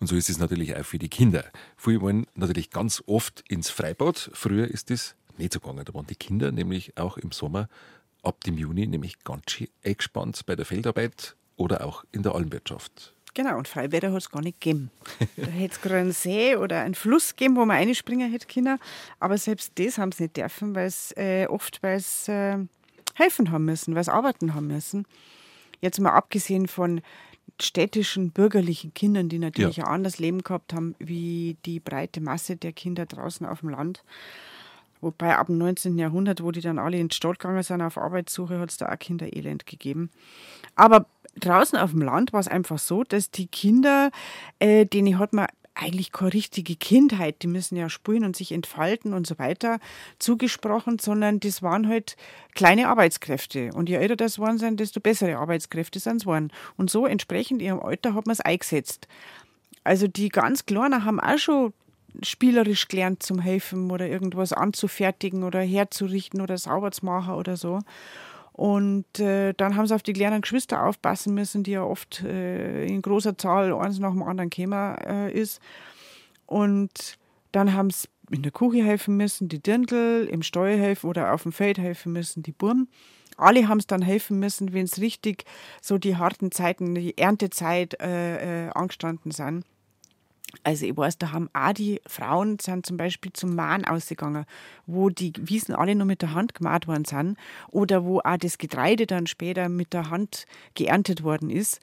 Und 0.00 0.06
so 0.06 0.16
ist 0.16 0.30
es 0.30 0.38
natürlich 0.38 0.74
auch 0.76 0.84
für 0.84 0.98
die 0.98 1.10
Kinder. 1.10 1.44
Viele 1.76 2.00
wollen 2.00 2.26
natürlich 2.34 2.70
ganz 2.70 3.02
oft 3.06 3.44
ins 3.48 3.70
Freibad. 3.70 4.30
Früher 4.32 4.66
ist 4.66 4.90
das 4.90 5.14
nicht 5.36 5.52
so 5.52 5.60
gegangen. 5.60 5.84
Da 5.84 5.94
waren 5.94 6.06
die 6.06 6.16
Kinder 6.16 6.52
nämlich 6.52 6.96
auch 6.96 7.18
im 7.18 7.32
Sommer 7.32 7.68
ab 8.22 8.42
dem 8.44 8.58
Juni 8.58 8.86
nämlich 8.86 9.22
ganz 9.24 9.50
schön 9.50 9.68
eingespannt 9.84 10.44
bei 10.46 10.56
der 10.56 10.66
Feldarbeit 10.66 11.36
oder 11.56 11.84
auch 11.86 12.04
in 12.12 12.22
der 12.22 12.34
Almwirtschaft. 12.34 13.14
Genau, 13.34 13.56
und 13.58 13.68
Freibäder 13.68 14.12
hat 14.12 14.22
es 14.22 14.30
gar 14.30 14.42
nicht 14.42 14.60
gegeben. 14.60 14.90
da 15.36 15.46
hätte 15.46 15.74
es 15.74 15.80
gerade 15.80 15.96
einen 15.98 16.12
See 16.12 16.56
oder 16.56 16.80
einen 16.80 16.94
Fluss 16.94 17.36
gegeben, 17.36 17.56
wo 17.56 17.64
man 17.64 17.76
einspringen 17.76 18.30
hätte 18.30 18.46
können. 18.46 18.78
Aber 19.20 19.38
selbst 19.38 19.72
das 19.76 19.98
haben 19.98 20.12
sie 20.12 20.24
nicht 20.24 20.36
dürfen, 20.36 20.74
weil 20.74 20.86
es 20.86 21.12
äh, 21.16 21.46
oft 21.46 21.82
weil 21.82 22.02
äh, 22.26 22.58
helfen 23.14 23.52
haben 23.52 23.64
müssen, 23.66 23.94
weil 23.94 24.00
es 24.00 24.08
arbeiten 24.08 24.54
haben 24.54 24.66
müssen. 24.66 25.06
Jetzt 25.80 26.00
mal 26.00 26.10
abgesehen 26.10 26.66
von 26.66 27.00
städtischen, 27.60 28.30
bürgerlichen 28.30 28.94
Kindern, 28.94 29.28
die 29.28 29.38
natürlich 29.38 29.78
ja. 29.78 29.84
ein 29.84 29.94
anderes 29.94 30.18
Leben 30.18 30.42
gehabt 30.42 30.72
haben, 30.72 30.94
wie 30.98 31.56
die 31.64 31.80
breite 31.80 32.20
Masse 32.20 32.56
der 32.56 32.72
Kinder 32.72 33.06
draußen 33.06 33.46
auf 33.46 33.60
dem 33.60 33.70
Land. 33.70 34.02
Wobei 35.00 35.36
ab 35.36 35.46
dem 35.46 35.58
19. 35.58 35.98
Jahrhundert, 35.98 36.42
wo 36.42 36.50
die 36.50 36.60
dann 36.60 36.78
alle 36.78 36.98
in 36.98 37.08
die 37.08 37.14
Stadt 37.14 37.38
gegangen 37.38 37.62
sind 37.62 37.80
auf 37.80 37.96
Arbeitssuche, 37.96 38.58
hat 38.58 38.70
es 38.70 38.76
da 38.76 38.92
auch 38.92 38.98
Kinderelend 38.98 39.64
gegeben. 39.66 40.10
Aber 40.74 41.06
draußen 41.38 41.78
auf 41.78 41.90
dem 41.92 42.02
Land 42.02 42.32
war 42.32 42.40
es 42.40 42.48
einfach 42.48 42.78
so, 42.78 43.04
dass 43.04 43.30
die 43.30 43.46
Kinder, 43.46 44.10
äh, 44.58 44.84
denen 44.84 45.18
hat 45.18 45.32
man 45.32 45.46
eigentlich 45.74 46.12
keine 46.12 46.34
richtige 46.34 46.76
Kindheit, 46.76 47.42
die 47.42 47.46
müssen 47.46 47.76
ja 47.76 47.88
spielen 47.88 48.24
und 48.24 48.36
sich 48.36 48.52
entfalten 48.52 49.14
und 49.14 49.26
so 49.26 49.38
weiter, 49.38 49.78
zugesprochen, 50.18 50.98
sondern 50.98 51.40
das 51.40 51.62
waren 51.62 51.88
halt 51.88 52.16
kleine 52.54 52.88
Arbeitskräfte. 52.88 53.70
Und 53.74 53.88
je 53.88 53.96
älter 53.96 54.16
das 54.16 54.38
waren 54.38 54.58
sind, 54.58 54.80
desto 54.80 55.00
bessere 55.00 55.38
Arbeitskräfte 55.38 56.00
sind 56.00 56.16
es 56.16 56.26
waren. 56.26 56.52
Und 56.76 56.90
so 56.90 57.06
entsprechend 57.06 57.62
ihrem 57.62 57.80
Alter 57.80 58.14
hat 58.14 58.26
man 58.26 58.32
es 58.32 58.40
eingesetzt. 58.40 59.08
Also 59.84 60.06
die 60.06 60.28
ganz 60.28 60.66
Kleinen 60.66 61.04
haben 61.04 61.20
auch 61.20 61.38
schon 61.38 61.72
spielerisch 62.22 62.88
gelernt 62.88 63.22
zum 63.22 63.38
Helfen 63.38 63.90
oder 63.90 64.08
irgendwas 64.08 64.52
anzufertigen 64.52 65.44
oder 65.44 65.60
herzurichten 65.60 66.40
oder 66.40 66.58
sauber 66.58 66.90
zu 66.90 67.06
machen 67.06 67.34
oder 67.34 67.56
so. 67.56 67.80
Und 68.60 69.18
äh, 69.18 69.54
dann 69.54 69.74
haben 69.74 69.86
sie 69.86 69.94
auf 69.94 70.02
die 70.02 70.12
kleinen 70.12 70.42
Geschwister 70.42 70.84
aufpassen 70.84 71.32
müssen, 71.32 71.62
die 71.62 71.70
ja 71.70 71.82
oft 71.82 72.22
äh, 72.22 72.84
in 72.84 73.00
großer 73.00 73.38
Zahl 73.38 73.72
eins 73.72 73.98
nach 74.00 74.10
dem 74.10 74.22
anderen 74.22 74.50
gekommen 74.50 74.98
äh, 74.98 75.32
ist. 75.32 75.62
Und 76.44 77.16
dann 77.52 77.72
haben 77.72 77.88
sie 77.88 78.06
in 78.30 78.42
der 78.42 78.52
Küche 78.52 78.84
helfen 78.84 79.16
müssen, 79.16 79.48
die 79.48 79.62
Dirndl, 79.62 80.28
im 80.30 80.42
Steuer 80.42 80.76
helfen 80.76 81.08
oder 81.08 81.32
auf 81.32 81.44
dem 81.44 81.52
Feld 81.52 81.78
helfen 81.78 82.12
müssen, 82.12 82.42
die 82.42 82.52
Burm. 82.52 82.88
Alle 83.38 83.66
haben 83.66 83.78
es 83.78 83.86
dann 83.86 84.02
helfen 84.02 84.38
müssen, 84.38 84.74
wenn 84.74 84.84
es 84.84 85.00
richtig 85.00 85.44
so 85.80 85.96
die 85.96 86.18
harten 86.18 86.52
Zeiten, 86.52 86.94
die 86.94 87.16
Erntezeit 87.16 87.98
äh, 88.02 88.66
äh, 88.66 88.70
angestanden 88.72 89.30
sind. 89.30 89.64
Also 90.64 90.84
ich 90.86 90.96
weiß, 90.96 91.18
da 91.18 91.32
haben 91.32 91.48
auch 91.52 91.72
die 91.72 92.00
Frauen 92.06 92.58
sind 92.58 92.84
zum 92.84 92.96
Beispiel 92.96 93.32
zum 93.32 93.54
Mahn 93.54 93.84
ausgegangen, 93.84 94.44
wo 94.86 95.08
die 95.08 95.32
Wiesen 95.38 95.74
alle 95.74 95.94
nur 95.94 96.06
mit 96.06 96.22
der 96.22 96.34
Hand 96.34 96.54
gemacht 96.54 96.88
worden 96.88 97.04
sind 97.04 97.38
oder 97.68 98.04
wo 98.04 98.18
auch 98.20 98.36
das 98.36 98.58
Getreide 98.58 99.06
dann 99.06 99.26
später 99.26 99.68
mit 99.68 99.92
der 99.92 100.10
Hand 100.10 100.46
geerntet 100.74 101.22
worden 101.22 101.50
ist. 101.50 101.80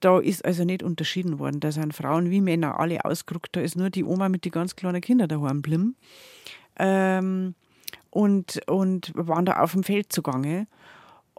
Da 0.00 0.18
ist 0.18 0.44
also 0.44 0.64
nicht 0.64 0.82
unterschieden 0.82 1.38
worden. 1.38 1.60
Da 1.60 1.72
sind 1.72 1.94
Frauen 1.94 2.30
wie 2.30 2.40
Männer 2.40 2.80
alle 2.80 3.04
ausgerückt. 3.04 3.50
Da 3.52 3.60
ist 3.60 3.76
nur 3.76 3.90
die 3.90 4.04
Oma 4.04 4.28
mit 4.28 4.44
den 4.44 4.52
ganz 4.52 4.74
kleinen 4.74 5.02
Kindern 5.02 5.28
daheim 5.28 5.62
geblieben. 5.62 5.96
Ähm, 6.78 7.54
und, 8.08 8.60
und 8.66 9.12
waren 9.14 9.44
da 9.44 9.60
auf 9.60 9.72
dem 9.72 9.84
Feld 9.84 10.12
zugange. 10.12 10.66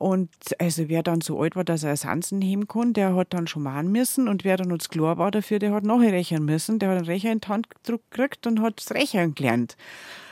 Und 0.01 0.31
also 0.57 0.89
wer 0.89 1.03
dann 1.03 1.21
so 1.21 1.39
alt 1.39 1.55
war, 1.55 1.63
dass 1.63 1.83
er 1.83 1.95
Sansen 1.95 2.41
heben 2.41 2.67
kann, 2.67 2.93
der 2.93 3.15
hat 3.15 3.35
dann 3.35 3.45
schon 3.45 3.61
machen 3.61 3.91
müssen. 3.91 4.27
Und 4.27 4.43
wer 4.43 4.57
dann 4.57 4.71
uns 4.71 4.89
klar 4.89 5.19
war 5.19 5.29
dafür, 5.29 5.59
der 5.59 5.73
hat 5.73 5.83
nachher 5.83 6.11
rechnen 6.11 6.43
müssen. 6.43 6.79
Der 6.79 6.89
hat 6.89 6.97
einen 6.97 7.05
Rechner 7.05 7.33
in 7.33 7.41
die 7.41 7.47
Hand 7.47 7.67
gekriegt 7.69 8.47
und 8.47 8.63
hat 8.63 8.79
das 8.79 8.95
Rechnen 8.95 9.35
gelernt. 9.35 9.77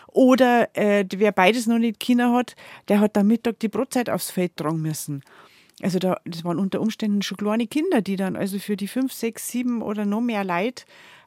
Oder 0.08 0.76
äh, 0.76 1.06
wer 1.16 1.32
beides 1.32 1.68
noch 1.68 1.78
nicht 1.78 2.00
Kinder 2.00 2.34
hat, 2.34 2.56
der 2.88 3.00
hat 3.00 3.16
am 3.16 3.28
Mittag 3.28 3.60
die 3.60 3.68
Brotzeit 3.68 4.10
aufs 4.10 4.32
Feld 4.32 4.58
tragen 4.58 4.82
müssen. 4.82 5.22
Also 5.84 6.00
da, 6.00 6.18
das 6.26 6.44
waren 6.44 6.58
unter 6.58 6.82
Umständen 6.82 7.22
schon 7.22 7.38
kleine 7.38 7.68
Kinder, 7.68 8.02
die 8.02 8.16
dann 8.16 8.36
also 8.36 8.58
für 8.58 8.76
die 8.76 8.88
fünf, 8.88 9.14
sechs, 9.14 9.50
sieben 9.50 9.84
oder 9.84 10.04
noch 10.04 10.22
mehr 10.22 10.44
Leute 10.44 10.86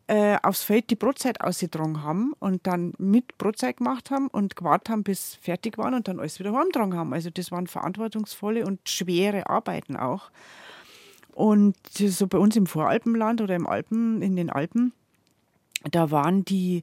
äh, 0.08 0.36
aufs 0.42 0.62
Feld 0.62 0.90
die 0.90 0.96
Brotzeit 0.96 1.40
ausgetragen 1.40 2.02
haben 2.02 2.32
und 2.38 2.66
dann 2.66 2.92
mit 2.98 3.38
Brotzeit 3.38 3.78
gemacht 3.78 4.10
haben 4.10 4.28
und 4.28 4.56
gewartet 4.56 4.90
haben, 4.90 5.02
bis 5.02 5.36
fertig 5.36 5.78
waren 5.78 5.94
und 5.94 6.08
dann 6.08 6.18
alles 6.18 6.38
wieder 6.38 6.52
heimgetragen 6.52 6.96
haben. 6.96 7.12
Also 7.12 7.30
das 7.30 7.50
waren 7.52 7.66
verantwortungsvolle 7.66 8.66
und 8.66 8.88
schwere 8.88 9.48
Arbeiten 9.48 9.96
auch. 9.96 10.30
Und 11.32 11.76
so 11.88 12.26
bei 12.26 12.38
uns 12.38 12.56
im 12.56 12.66
Voralpenland 12.66 13.40
oder 13.40 13.54
im 13.54 13.66
Alpen, 13.66 14.20
in 14.22 14.36
den 14.36 14.50
Alpen, 14.50 14.92
da 15.90 16.10
waren 16.10 16.44
die, 16.44 16.82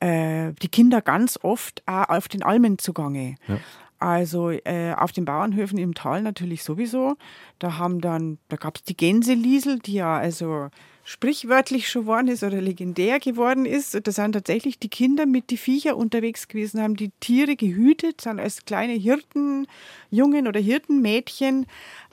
äh, 0.00 0.52
die 0.62 0.68
Kinder 0.68 1.02
ganz 1.02 1.38
oft 1.42 1.82
auch 1.86 2.08
auf 2.08 2.28
den 2.28 2.42
Almen 2.42 2.78
zugange. 2.78 3.36
Ja. 3.46 3.58
Also 3.98 4.50
äh, 4.50 4.94
auf 4.96 5.12
den 5.12 5.26
Bauernhöfen 5.26 5.76
im 5.76 5.92
Tal 5.92 6.22
natürlich 6.22 6.64
sowieso. 6.64 7.16
Da 7.58 7.76
haben 7.76 8.00
dann, 8.00 8.38
da 8.48 8.56
gab 8.56 8.76
es 8.76 8.82
die 8.84 8.96
Gänseliesel, 8.96 9.78
die 9.78 9.94
ja 9.94 10.16
also 10.16 10.70
sprichwörtlich 11.10 11.88
schon 11.88 12.02
geworden 12.02 12.28
ist 12.28 12.44
oder 12.44 12.60
legendär 12.60 13.18
geworden 13.18 13.66
ist. 13.66 13.98
Da 14.00 14.12
sind 14.12 14.30
tatsächlich 14.30 14.78
die 14.78 14.88
Kinder 14.88 15.26
mit 15.26 15.50
die 15.50 15.56
Viecher 15.56 15.96
unterwegs 15.96 16.46
gewesen, 16.46 16.80
haben 16.80 16.94
die 16.94 17.10
Tiere 17.18 17.56
gehütet, 17.56 18.20
sind 18.20 18.38
als 18.38 18.64
kleine 18.64 18.92
Hirtenjungen 18.92 20.46
oder 20.46 20.60
Hirtenmädchen 20.60 21.66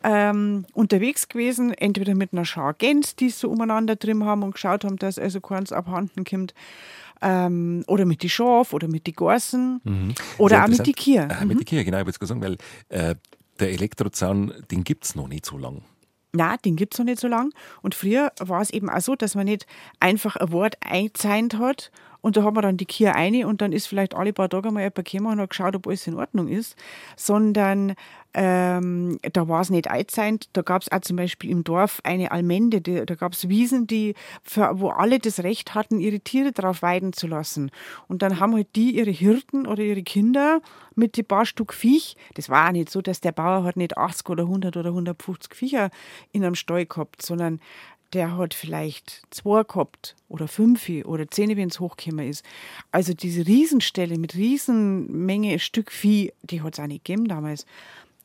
ähm, 0.04 0.66
unterwegs 0.74 1.30
gewesen, 1.30 1.76
entweder 1.76 2.16
mit 2.16 2.34
einer 2.34 2.44
Schar 2.44 2.74
Gänse, 2.74 3.16
die 3.20 3.30
so 3.30 3.52
umeinander 3.52 3.98
drin 3.98 4.26
haben 4.26 4.42
und 4.42 4.54
geschaut 4.54 4.84
haben, 4.84 4.98
dass 4.98 5.20
also 5.20 5.42
keins 5.42 5.72
abhanden 5.72 6.26
kommt 6.26 6.56
ähm, 7.22 7.84
oder 7.86 8.06
mit 8.06 8.24
die 8.24 8.30
Schaf 8.30 8.74
oder 8.74 8.88
mit 8.88 9.06
die 9.06 9.14
Gorsen 9.14 9.80
mhm. 9.84 10.16
oder 10.40 10.64
auch 10.64 10.70
mit 10.70 10.88
die 10.88 10.94
Kier. 10.94 11.28
Mhm. 11.40 11.48
Mit 11.50 11.60
die 11.60 11.66
Kier, 11.66 11.84
genau, 11.84 11.98
ich 11.98 12.02
habe 12.02 12.10
jetzt 12.10 12.20
gesagt, 12.20 12.42
weil 12.42 12.58
äh, 12.90 13.14
der 13.60 13.70
Elektrozaun, 13.70 14.54
den 14.72 14.84
gibt 14.84 15.06
es 15.06 15.14
noch 15.14 15.28
nicht 15.28 15.46
so 15.46 15.60
lange. 15.60 15.84
Na, 16.34 16.58
den 16.58 16.76
gibt 16.76 16.94
es 16.94 17.00
noch 17.00 17.06
nicht 17.06 17.20
so 17.20 17.28
lange. 17.28 17.52
Und 17.82 17.96
früher 17.96 18.32
war 18.40 18.62
es 18.62 18.70
eben 18.70 18.90
auch 18.90 19.02
so, 19.02 19.16
dass 19.16 19.36
man 19.36 19.46
nicht 19.46 19.66
einfach 20.00 20.36
ein 20.36 20.52
Wort 20.52 20.76
eingezeichnet 20.82 21.58
hat 21.58 21.92
und 22.28 22.36
da 22.36 22.44
hat 22.44 22.54
man 22.56 22.62
dann 22.62 22.76
die 22.76 22.86
Kier 22.86 23.16
eine 23.16 23.48
und 23.48 23.62
dann 23.62 23.72
ist 23.72 23.88
vielleicht 23.88 24.14
alle 24.14 24.34
paar 24.34 24.50
Tage 24.50 24.70
mal 24.70 24.82
jemand 24.82 24.96
gekommen 24.96 25.32
und 25.32 25.40
hat 25.40 25.50
geschaut, 25.50 25.78
ob 25.78 25.88
alles 25.88 26.06
in 26.08 26.16
Ordnung 26.16 26.50
ist, 26.50 26.76
sondern 27.16 27.96
ähm, 28.34 29.18
da 29.32 29.48
war 29.48 29.62
es 29.62 29.70
nicht 29.70 29.90
einzeichnet. 29.90 30.50
Da 30.52 30.62
gab 30.62 30.82
es 30.82 30.92
auch 30.92 31.00
zum 31.00 31.16
Beispiel 31.16 31.50
im 31.50 31.64
Dorf 31.64 32.02
eine 32.04 32.32
Almende, 32.32 32.82
die, 32.82 33.06
da 33.06 33.16
gab 33.16 33.32
es 33.32 33.48
Wiesen, 33.48 33.88
die 33.88 34.14
für, 34.44 34.78
wo 34.82 34.90
alle 34.90 35.20
das 35.20 35.40
Recht 35.40 35.74
hatten, 35.74 36.02
ihre 36.02 36.20
Tiere 36.20 36.52
drauf 36.52 36.82
weiden 36.82 37.14
zu 37.14 37.28
lassen. 37.28 37.72
Und 38.10 38.22
dann 38.22 38.42
haben 38.42 38.54
halt 38.56 38.76
die 38.76 38.98
ihre 38.98 39.10
Hirten 39.10 39.66
oder 39.66 39.82
ihre 39.82 40.04
Kinder 40.04 40.60
mit 40.96 41.16
die 41.16 41.24
paar 41.24 41.46
Stück 41.46 41.74
Viech. 41.74 42.18
Das 42.34 42.50
war 42.50 42.68
auch 42.68 42.74
nicht 42.74 42.90
so, 42.90 43.02
dass 43.02 43.22
der 43.22 43.32
Bauer 43.32 43.64
hat 43.64 43.78
nicht 43.78 43.98
80 43.98 44.28
oder 44.30 44.44
100 44.44 44.76
oder 44.76 44.90
150 44.90 45.56
Viecher 45.56 45.92
in 46.34 46.44
einem 46.44 46.56
Stall 46.56 46.86
gehabt, 46.86 47.22
sondern 47.22 47.62
der 48.14 48.38
hat 48.38 48.54
vielleicht 48.54 49.24
zwei 49.30 49.64
gehabt 49.64 50.16
oder 50.30 50.48
fünf 50.48 50.90
oder 51.06 51.28
zehn, 51.28 51.56
wenn 51.58 51.70
es 51.70 51.80
hochgekommen 51.80 52.30
ist. 52.30 52.44
Also 52.92 53.14
diese 53.14 53.46
Riesenstelle 53.46 54.18
mit 54.18 54.36
Riesenmenge 54.36 55.60
Stück 55.60 55.92
Vieh, 55.92 56.34
die 56.44 56.62
hat 56.62 56.74
es 56.74 56.80
auch 56.80 56.88
nicht 56.88 57.06
gegeben 57.06 57.28
damals. 57.28 57.66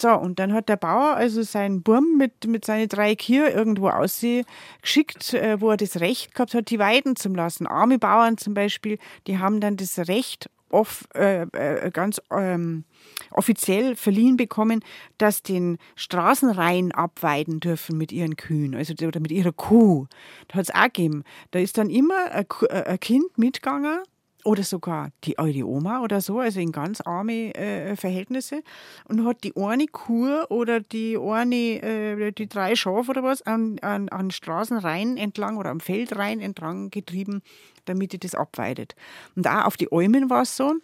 So, 0.01 0.11
und 0.15 0.39
dann 0.39 0.53
hat 0.53 0.69
der 0.69 0.77
Bauer 0.77 1.15
also 1.15 1.43
seinen 1.43 1.83
Burm 1.83 2.17
mit, 2.17 2.47
mit 2.47 2.65
seinen 2.65 2.89
drei 2.89 3.15
Kier 3.15 3.55
irgendwo 3.55 3.89
ausgeschickt, 3.89 5.35
äh, 5.35 5.61
wo 5.61 5.71
er 5.71 5.77
das 5.77 6.01
Recht 6.01 6.35
gehabt 6.35 6.55
hat, 6.55 6.71
die 6.71 6.79
weiden 6.79 7.15
zu 7.15 7.29
lassen. 7.29 7.67
Arme 7.67 7.99
Bauern 7.99 8.37
zum 8.37 8.55
Beispiel, 8.55 8.99
die 9.27 9.39
haben 9.39 9.61
dann 9.61 9.77
das 9.77 9.99
Recht, 10.09 10.51
off, 10.73 11.05
äh, 11.15 11.43
äh, 11.53 11.91
ganz 11.91 12.21
ähm, 12.31 12.85
offiziell 13.31 13.97
verliehen 13.97 14.37
bekommen, 14.37 14.81
dass 15.19 15.43
den 15.43 15.79
Straßenreihen 15.97 16.93
abweiden 16.93 17.61
dürfen 17.61 17.99
mit 17.99 18.13
ihren 18.13 18.37
Kühen, 18.37 18.75
also 18.75 18.95
oder 19.07 19.21
mit 19.21 19.33
ihrer 19.33 19.53
Kuh. 19.53 20.07
Da 20.49 20.57
hat 20.57 20.65
es 20.65 20.75
auch 20.75 20.85
gegeben. 20.85 21.25
Da 21.51 21.59
ist 21.59 21.79
dann 21.79 21.91
immer 21.91 22.33
ein, 22.33 22.47
äh, 22.69 22.83
ein 22.85 23.01
Kind 23.01 23.39
mitgegangen 23.39 24.01
oder 24.45 24.63
sogar 24.63 25.11
die 25.25 25.39
eure 25.39 25.67
Oma 25.67 26.03
oder 26.03 26.21
so, 26.21 26.41
also 26.41 26.61
in 26.61 26.73
ganz 26.73 27.01
arme 27.01 27.55
äh, 27.55 27.97
Verhältnisse 27.97 28.63
und 29.05 29.25
hat 29.25 29.45
die 29.45 29.55
eine 29.57 29.87
Kuh 29.87 30.45
oder 30.49 30.81
die 30.81 31.17
eine, 31.17 31.55
äh, 31.55 32.33
die 32.33 32.49
drei 32.49 32.75
Schafe 32.75 33.11
oder 33.11 33.23
was 33.23 33.43
an, 33.43 33.79
an, 33.81 34.09
an 34.09 34.31
Straßenreihen 34.31 35.17
entlang 35.17 35.57
oder 35.57 35.71
am 35.71 35.81
Feldreihen 35.81 36.41
entlang 36.41 36.91
getrieben, 36.91 37.43
damit 37.85 38.13
die 38.13 38.19
das 38.19 38.35
abweidet. 38.35 38.95
Und 39.37 39.47
auch 39.47 39.65
auf 39.65 39.77
die 39.77 39.89
Almen 39.91 40.31
war 40.31 40.43
es 40.43 40.57
so, 40.57 40.75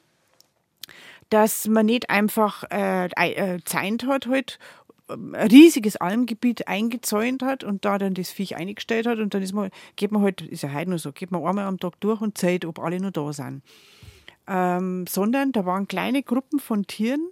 dass 1.31 1.67
man 1.67 1.87
nicht 1.87 2.11
einfach 2.11 2.65
äh, 2.71 3.07
äh, 3.07 3.61
Zeit 3.65 4.05
hat 4.05 4.27
halt, 4.27 4.59
ein 5.11 5.35
riesiges 5.35 5.97
Almgebiet 5.97 6.69
eingezäunt 6.69 7.43
hat 7.43 7.65
und 7.65 7.85
da 7.85 7.99
dann 7.99 8.15
das 8.15 8.31
Viech 8.31 8.57
eingestellt 8.57 9.07
hat 9.07 9.19
und 9.19 9.35
dann 9.35 9.43
ist 9.43 9.53
man, 9.53 9.71
geht 9.97 10.13
man 10.13 10.23
halt, 10.23 10.43
ist 10.43 10.63
ja 10.63 10.73
heute 10.73 10.91
nur 10.91 10.99
so, 10.99 11.13
geht 11.13 11.31
man 11.31 11.45
einmal 11.45 11.67
am 11.67 11.79
Tag 11.79 11.99
durch 12.01 12.21
und 12.21 12.37
zählt, 12.37 12.65
ob 12.65 12.79
alle 12.79 13.01
noch 13.01 13.11
da 13.11 13.33
sind. 13.33 13.63
Ähm, 14.47 15.07
sondern 15.07 15.53
da 15.53 15.67
waren 15.67 15.89
kleine 15.89 16.23
Gruppen 16.23 16.59
von 16.59 16.87
Tieren 16.87 17.31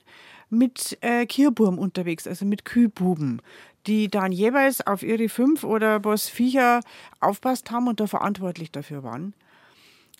mit 0.50 0.98
äh, 1.00 1.26
Kierburm 1.26 1.78
unterwegs, 1.78 2.26
also 2.26 2.44
mit 2.44 2.64
Kühlbuben, 2.64 3.42
die 3.86 4.08
dann 4.08 4.32
jeweils 4.32 4.86
auf 4.86 5.02
ihre 5.02 5.28
fünf 5.28 5.64
oder 5.64 6.04
was 6.04 6.28
Viecher 6.28 6.80
aufpasst 7.20 7.70
haben 7.70 7.88
und 7.88 8.00
da 8.00 8.06
verantwortlich 8.06 8.70
dafür 8.70 9.02
waren. 9.02 9.34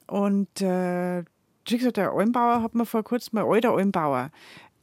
Und 0.07 0.61
äh, 0.61 1.25
wie 1.69 1.79
gesagt, 1.79 1.97
der 1.97 2.13
Almbauer 2.13 2.63
hat 2.63 2.75
mir 2.75 2.87
vor 2.87 3.03
kurzem, 3.03 3.39
ein 3.39 3.45
alter 3.45 3.73
Almbauer, 3.73 4.31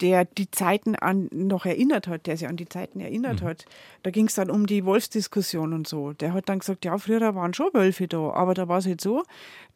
der 0.01 0.25
die 0.25 0.51
Zeiten 0.51 0.95
an 0.95 1.29
noch 1.31 1.65
erinnert 1.65 2.07
hat, 2.07 2.27
der 2.27 2.35
sich 2.35 2.47
an 2.47 2.57
die 2.57 2.67
Zeiten 2.67 2.99
erinnert 2.99 3.41
mhm. 3.41 3.45
hat. 3.45 3.65
Da 4.01 4.11
ging 4.11 4.25
es 4.27 4.33
dann 4.33 4.49
um 4.49 4.65
die 4.65 4.83
Wolfsdiskussion 4.85 5.71
und 5.71 5.87
so. 5.87 6.13
Der 6.13 6.33
hat 6.33 6.49
dann 6.49 6.59
gesagt, 6.59 6.83
ja, 6.83 6.97
früher 6.97 7.35
waren 7.35 7.53
schon 7.53 7.73
Wölfe 7.73 8.07
da, 8.07 8.31
aber 8.31 8.53
da 8.53 8.67
war 8.67 8.79
es 8.79 8.85
halt 8.85 8.99
so, 8.99 9.23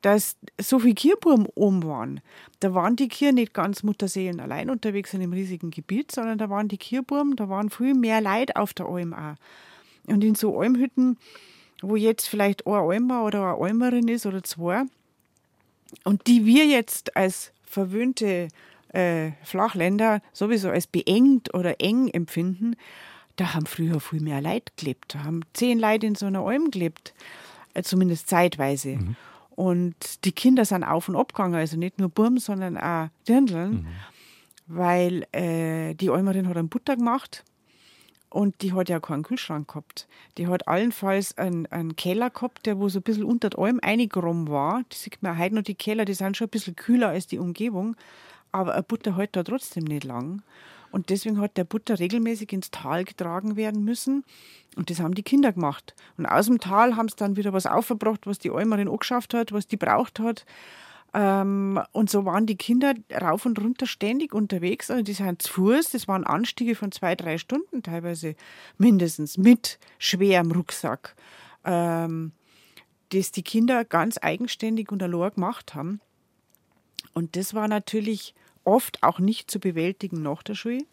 dass 0.02 0.36
so 0.60 0.80
viele 0.80 0.96
Kierburm 0.96 1.48
oben 1.56 1.84
waren. 1.86 2.20
Da 2.60 2.74
waren 2.74 2.96
die 2.96 3.08
Kier 3.08 3.32
nicht 3.32 3.54
ganz 3.54 3.84
Mutterseelen 3.84 4.40
allein 4.40 4.70
unterwegs 4.70 5.14
in 5.14 5.22
einem 5.22 5.34
riesigen 5.34 5.72
Gebiet, 5.72 6.12
sondern 6.12 6.38
da 6.38 6.50
waren 6.50 6.68
die 6.68 6.78
Kierburm, 6.78 7.36
da 7.36 7.48
waren 7.48 7.70
viel 7.70 7.94
mehr 7.94 8.20
Leute 8.20 8.56
auf 8.58 8.74
der 8.74 8.88
Alm 8.88 9.14
auch. 9.14 9.36
Und 10.08 10.24
in 10.24 10.36
so 10.36 10.60
Almhütten, 10.60 11.18
wo 11.82 11.96
jetzt 11.96 12.28
vielleicht 12.28 12.66
ein 12.66 12.74
Almer 12.74 13.24
oder 13.24 13.56
eine 13.56 13.64
Almerin 13.64 14.08
ist 14.08 14.26
oder 14.26 14.44
zwei, 14.44 14.84
und 16.04 16.28
die 16.28 16.46
wir 16.46 16.66
jetzt 16.66 17.16
als 17.16 17.52
verwöhnte 17.64 18.48
äh, 18.94 19.32
Flachländer 19.44 20.22
sowieso 20.34 20.70
als 20.70 20.88
beengt 20.88 21.54
oder 21.54 21.80
eng 21.82 22.08
empfinden, 22.08 22.76
da 23.36 23.54
haben 23.54 23.66
früher 23.66 24.00
viel 24.00 24.22
mehr 24.22 24.42
Leute 24.42 24.72
gelebt. 24.76 25.14
Da 25.14 25.24
haben 25.24 25.42
zehn 25.54 25.80
Leute 25.80 26.08
in 26.08 26.16
so 26.16 26.26
einer 26.26 26.42
Alm 26.42 26.72
gelebt, 26.72 27.14
äh, 27.74 27.84
zumindest 27.84 28.30
zeitweise. 28.30 28.98
Mhm. 28.98 29.16
Und 29.52 30.26
die 30.26 30.32
Kinder 30.32 30.66
sind 30.66 30.84
auf 30.84 31.10
und 31.10 31.16
abgegangen, 31.16 31.56
also 31.56 31.78
nicht 31.78 32.00
nur 32.00 32.10
Burm, 32.10 32.38
sondern 32.38 32.78
auch 32.78 33.10
Dirndeln, 33.28 33.72
mhm. 33.72 33.88
weil 34.68 35.28
äh, 35.32 35.94
die 35.96 36.10
Almerin 36.10 36.48
hat 36.48 36.58
einen 36.58 36.70
Butter 36.70 36.96
gemacht 36.96 37.44
Und 38.30 38.62
die 38.62 38.74
hat 38.74 38.90
ja 38.90 39.00
keinen 39.00 39.24
Kühlschrank 39.24 39.70
gehabt. 39.70 40.08
Die 40.38 40.48
hat 40.48 40.68
allenfalls 40.68 41.38
einen, 41.38 41.66
einen 41.68 41.96
Keller 41.96 42.30
gehabt, 42.30 42.66
der 42.66 42.78
wo 42.78 42.90
so 42.90 43.00
ein 43.00 43.04
bisschen 43.04 43.24
unter 43.24 43.58
allem 43.58 43.80
eingegraben 43.82 44.50
war. 44.50 44.84
Das 44.90 45.04
sieht 45.04 45.24
man 45.24 45.38
heute 45.38 45.56
noch, 45.56 45.64
die 45.64 45.76
Keller, 45.76 46.04
die 46.04 46.14
sind 46.14 46.36
schon 46.36 46.48
ein 46.48 46.52
bisschen 46.52 46.76
kühler 46.76 47.10
als 47.10 47.28
die 47.28 47.40
Umgebung. 47.40 47.96
Aber 48.52 48.74
eine 48.74 48.84
Butter 48.84 49.16
hält 49.16 49.36
da 49.36 49.44
trotzdem 49.44 49.86
nicht 49.86 50.04
lang. 50.04 50.42
Und 50.92 51.10
deswegen 51.10 51.40
hat 51.40 51.58
der 51.58 51.64
Butter 51.64 52.00
regelmäßig 52.00 52.52
ins 52.54 52.72
Tal 52.72 53.04
getragen 53.04 53.56
werden 53.56 53.84
müssen. 53.84 54.24
Und 54.76 54.90
das 54.90 55.00
haben 55.00 55.16
die 55.16 55.24
Kinder 55.24 55.52
gemacht. 55.52 55.96
Und 56.18 56.26
aus 56.26 56.48
dem 56.48 56.60
Tal 56.60 56.96
haben 56.96 57.10
sie 57.10 57.16
dann 57.16 57.36
wieder 57.36 57.54
was 57.54 57.66
aufgebracht, 57.66 58.26
was 58.26 58.40
die 58.40 58.52
Almerin 58.52 58.90
angeschafft 58.90 59.34
hat, 59.34 59.52
was 59.52 59.68
die 59.68 59.78
braucht 59.78 60.20
hat. 60.20 60.46
Ähm, 61.18 61.82
und 61.94 62.12
so 62.12 62.26
waren 62.26 62.46
die 62.46 62.58
Kinder 62.58 62.94
rauf 63.12 63.48
und 63.48 63.60
runter 63.60 63.88
ständig 63.88 64.36
unterwegs. 64.36 64.92
Also 64.92 65.02
die 65.02 65.14
sind 65.14 65.42
zu 65.42 65.52
Fuß, 65.52 65.90
das 65.90 66.08
waren 66.08 66.24
Anstiege 66.24 66.76
von 66.76 66.92
zwei, 66.92 67.16
drei 67.16 67.40
Stunden, 67.40 67.82
teilweise 67.82 68.36
mindestens, 68.78 69.36
mit 69.36 69.80
schwerem 69.98 70.52
Rucksack. 70.52 71.16
Ähm, 71.66 72.34
das 73.10 73.32
die 73.32 73.42
Kinder 73.42 73.84
ganz 73.84 74.20
eigenständig 74.22 74.92
und 74.92 75.02
allein 75.02 75.34
gemacht 75.34 75.74
haben. 75.74 76.02
Und 77.14 77.36
das 77.36 77.56
war 77.56 77.68
natürlich 77.68 78.36
oft 78.64 79.02
auch 79.02 79.18
nicht 79.18 79.50
zu 79.50 79.60
bewältigen 79.60 80.22
nach 80.22 80.44
der 80.44 80.54
Schule. 80.54 80.84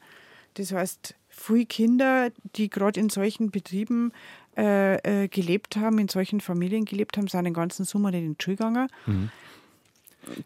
Das 0.54 0.72
heißt, 0.72 1.16
viele 1.28 1.66
Kinder, 1.66 2.30
die 2.56 2.70
gerade 2.70 2.98
in 2.98 3.10
solchen 3.10 3.50
Betrieben 3.50 4.12
äh, 4.56 5.24
äh, 5.24 5.28
gelebt 5.28 5.76
haben, 5.76 5.98
in 5.98 6.08
solchen 6.08 6.40
Familien 6.40 6.86
gelebt 6.86 7.18
haben, 7.18 7.28
sind 7.28 7.44
den 7.44 7.52
ganzen 7.52 7.84
Sommer 7.84 8.10
nicht 8.10 8.22
in 8.22 8.36
die 8.38 8.42
Schule 8.42 8.56
gegangen. 8.56 8.88
Mhm. 9.04 9.30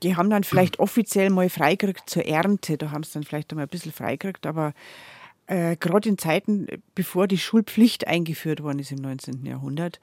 Die 0.02 0.16
haben 0.16 0.30
dann 0.30 0.44
vielleicht 0.44 0.78
offiziell 0.78 1.30
mal 1.30 1.48
freigekriegt 1.48 2.08
zur 2.08 2.26
Ernte. 2.26 2.78
Da 2.78 2.90
haben 2.90 3.02
sie 3.02 3.12
dann 3.14 3.24
vielleicht 3.24 3.50
einmal 3.50 3.66
ein 3.66 3.70
bisschen 3.70 3.92
freigekriegt, 3.92 4.46
aber 4.46 4.74
äh, 5.46 5.76
gerade 5.76 6.08
in 6.08 6.18
Zeiten, 6.18 6.66
bevor 6.94 7.26
die 7.26 7.38
Schulpflicht 7.38 8.06
eingeführt 8.06 8.62
worden 8.62 8.78
ist 8.78 8.92
im 8.92 8.98
19. 8.98 9.44
Jahrhundert, 9.46 10.00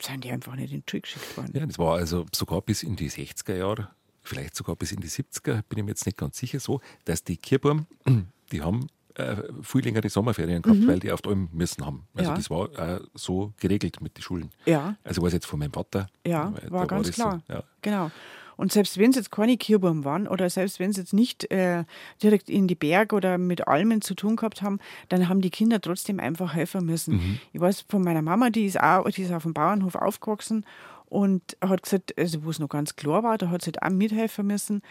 sind 0.00 0.24
die 0.24 0.30
einfach 0.30 0.56
nicht 0.56 0.72
in 0.72 0.82
die 0.84 0.90
Schule 0.90 1.00
geschickt 1.02 1.36
worden. 1.36 1.52
Ja, 1.54 1.64
das 1.64 1.78
war 1.78 1.96
also 1.96 2.26
sogar 2.34 2.60
bis 2.60 2.82
in 2.82 2.96
die 2.96 3.10
60er 3.10 3.56
Jahre 3.56 3.88
vielleicht 4.24 4.56
sogar 4.56 4.74
bis 4.74 4.90
in 4.90 5.00
die 5.00 5.08
70er, 5.08 5.62
bin 5.68 5.78
ich 5.78 5.84
mir 5.84 5.90
jetzt 5.90 6.06
nicht 6.06 6.18
ganz 6.18 6.38
sicher, 6.38 6.58
so, 6.58 6.80
dass 7.04 7.22
die 7.22 7.36
Kirchburm, 7.36 7.86
die 8.52 8.62
haben 8.62 8.88
äh, 9.14 9.36
viel 9.62 9.84
längere 9.84 10.08
Sommerferien 10.08 10.60
gehabt, 10.60 10.80
mhm. 10.80 10.88
weil 10.88 10.98
die 10.98 11.12
auf 11.12 11.24
Alm 11.24 11.48
müssen 11.52 11.86
haben. 11.86 12.08
Also 12.14 12.30
ja. 12.30 12.36
das 12.36 12.50
war 12.50 12.78
äh, 12.78 13.00
so 13.14 13.52
geregelt 13.58 14.00
mit 14.00 14.16
den 14.16 14.22
Schulen. 14.22 14.50
Ja. 14.64 14.96
Also 15.04 15.22
war 15.22 15.28
es 15.28 15.34
jetzt 15.34 15.46
von 15.46 15.60
meinem 15.60 15.72
Vater. 15.72 16.08
Ja, 16.26 16.52
war 16.68 16.86
ganz 16.86 17.06
war 17.06 17.12
klar. 17.12 17.42
So, 17.46 17.54
ja. 17.54 17.64
Genau. 17.82 18.10
Und 18.56 18.72
selbst 18.72 18.98
wenn 18.98 19.10
es 19.10 19.16
jetzt 19.16 19.30
keine 19.30 19.56
Kirchburm 19.56 20.04
waren 20.04 20.28
oder 20.28 20.48
selbst 20.50 20.78
wenn 20.80 20.92
sie 20.92 21.00
jetzt 21.00 21.12
nicht 21.12 21.50
äh, 21.50 21.84
direkt 22.22 22.48
in 22.48 22.68
die 22.68 22.74
Berge 22.74 23.16
oder 23.16 23.38
mit 23.38 23.66
Almen 23.66 24.00
zu 24.00 24.14
tun 24.14 24.36
gehabt 24.36 24.62
haben, 24.62 24.78
dann 25.08 25.28
haben 25.28 25.40
die 25.40 25.50
Kinder 25.50 25.80
trotzdem 25.80 26.20
einfach 26.20 26.54
helfen 26.54 26.86
müssen. 26.86 27.16
Mhm. 27.16 27.38
Ich 27.52 27.60
weiß 27.60 27.84
von 27.88 28.02
meiner 28.02 28.22
Mama, 28.22 28.50
die 28.50 28.66
ist 28.66 28.80
auch, 28.80 29.08
die 29.10 29.22
ist 29.22 29.32
auf 29.32 29.42
dem 29.42 29.54
Bauernhof 29.54 29.94
aufgewachsen 29.94 30.64
und 31.06 31.56
hat 31.60 31.82
gesagt, 31.82 32.18
also 32.18 32.44
wo 32.44 32.50
es 32.50 32.58
noch 32.58 32.68
ganz 32.68 32.96
klar 32.96 33.22
war, 33.22 33.38
da 33.38 33.50
hat 33.50 33.62
sie 33.62 33.66
halt 33.68 33.82
auch 33.82 33.90
mithelfen 33.90 34.46
müssen. 34.46 34.82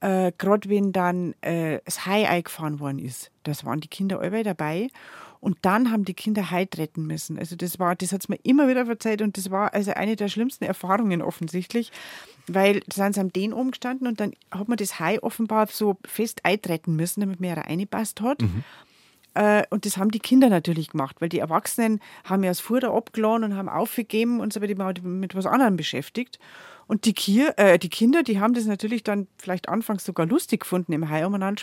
Äh, 0.00 0.32
Gerade 0.36 0.68
wenn 0.68 0.92
dann 0.92 1.34
äh, 1.40 1.80
das 1.84 2.06
Hai 2.06 2.28
eingefahren 2.28 2.80
worden 2.80 2.98
ist, 2.98 3.30
das 3.44 3.64
waren 3.64 3.80
die 3.80 3.88
Kinder 3.88 4.20
alle 4.20 4.42
dabei. 4.42 4.88
Und 5.40 5.56
dann 5.62 5.90
haben 5.90 6.04
die 6.04 6.14
Kinder 6.14 6.50
Hai 6.50 6.68
retten 6.76 7.06
müssen. 7.06 7.38
Also 7.38 7.56
das 7.56 7.78
war, 7.78 7.96
das 7.96 8.12
hat 8.12 8.22
es 8.22 8.28
mir 8.28 8.38
immer 8.42 8.68
wieder 8.68 8.84
verzeiht 8.84 9.22
und 9.22 9.36
das 9.38 9.50
war 9.50 9.72
also 9.72 9.92
eine 9.92 10.14
der 10.14 10.28
schlimmsten 10.28 10.64
Erfahrungen 10.64 11.22
offensichtlich, 11.22 11.92
weil 12.46 12.80
da 12.80 12.96
sind 12.96 13.14
sie 13.14 13.20
am 13.20 13.32
Den 13.32 13.52
umgestanden 13.54 14.06
und 14.06 14.20
dann 14.20 14.32
hat 14.50 14.68
man 14.68 14.76
das 14.76 15.00
Hai 15.00 15.22
offenbar 15.22 15.66
so 15.68 15.96
fest 16.04 16.44
eintreten 16.44 16.94
müssen, 16.94 17.20
damit 17.20 17.40
man 17.40 17.48
ja 17.48 17.54
reingepasst 17.54 18.20
hat. 18.20 18.42
Mhm. 18.42 18.64
Äh, 19.34 19.64
und 19.70 19.86
das 19.86 19.96
haben 19.96 20.10
die 20.10 20.18
Kinder 20.18 20.50
natürlich 20.50 20.88
gemacht, 20.88 21.16
weil 21.20 21.28
die 21.28 21.38
Erwachsenen 21.38 22.00
haben 22.24 22.42
ja 22.42 22.50
das 22.50 22.60
Futter 22.60 22.92
abgeladen 22.92 23.44
und 23.44 23.56
haben 23.56 23.68
aufgegeben 23.68 24.40
und 24.40 24.52
so 24.52 24.60
weiter, 24.60 24.74
die 24.74 24.78
waren 24.78 25.20
mit 25.20 25.34
was 25.34 25.46
anderem 25.46 25.76
beschäftigt. 25.76 26.38
Und 26.86 27.04
die, 27.04 27.14
Kier, 27.14 27.54
äh, 27.56 27.78
die 27.78 27.88
Kinder, 27.88 28.24
die 28.24 28.40
haben 28.40 28.52
das 28.52 28.64
natürlich 28.64 29.04
dann 29.04 29.28
vielleicht 29.38 29.68
anfangs 29.68 30.04
sogar 30.04 30.26
lustig 30.26 30.62
gefunden 30.62 30.92
im 30.92 31.08
Hai 31.08 31.24
umeinander 31.24 31.60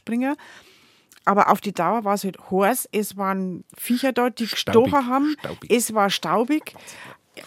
Aber 1.28 1.50
auf 1.50 1.60
die 1.60 1.74
Dauer 1.74 2.06
war 2.06 2.14
es 2.14 2.24
halt 2.24 2.38
heiß, 2.50 2.88
es 2.94 3.18
waren 3.18 3.66
Viecher 3.78 4.14
dort, 4.14 4.40
die 4.40 4.48
gestochen 4.48 5.08
haben, 5.08 5.36
staubig. 5.40 5.72
es 5.72 5.94
war 5.94 6.10
staubig. 6.10 6.74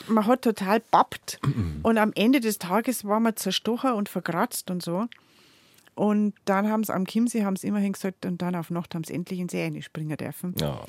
Man 0.06 0.26
hat 0.26 0.42
total 0.42 0.80
pappt 0.80 1.40
und 1.82 1.96
am 1.96 2.12
Ende 2.14 2.40
des 2.40 2.58
Tages 2.58 3.06
war 3.06 3.20
man 3.20 3.36
zerstochen 3.36 3.92
und 3.92 4.10
verkratzt 4.10 4.70
und 4.70 4.82
so. 4.82 5.06
Und 5.94 6.34
dann 6.44 6.70
haben 6.70 6.84
sie 6.84 6.94
am 6.94 7.06
Chiemsee 7.06 7.44
haben 7.44 7.56
sie 7.56 7.68
immerhin 7.68 7.92
gesagt, 7.92 8.24
und 8.24 8.40
dann 8.42 8.54
auf 8.54 8.70
Nacht 8.70 8.94
haben 8.94 9.04
sie 9.04 9.14
endlich 9.14 9.40
in 9.40 9.48
See 9.48 9.82
springen 9.82 10.16
dürfen. 10.16 10.54
Ja. 10.60 10.80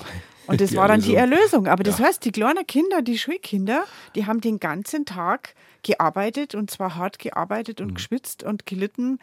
Und 0.46 0.60
das 0.60 0.76
war 0.76 0.86
dann 0.86 1.00
die 1.00 1.14
Erlösung. 1.14 1.66
Aber 1.66 1.82
das 1.82 1.98
ja. 1.98 2.06
heißt, 2.06 2.24
die 2.24 2.32
kleinen 2.32 2.66
Kinder, 2.66 3.02
die 3.02 3.18
Schulkinder, 3.18 3.84
die 4.14 4.26
haben 4.26 4.40
den 4.40 4.60
ganzen 4.60 5.04
Tag 5.04 5.54
gearbeitet 5.82 6.54
und 6.54 6.70
zwar 6.70 6.94
hart 6.94 7.18
gearbeitet 7.18 7.80
und 7.80 7.88
mhm. 7.88 7.94
geschwitzt 7.94 8.42
und 8.42 8.66
gelitten. 8.66 9.18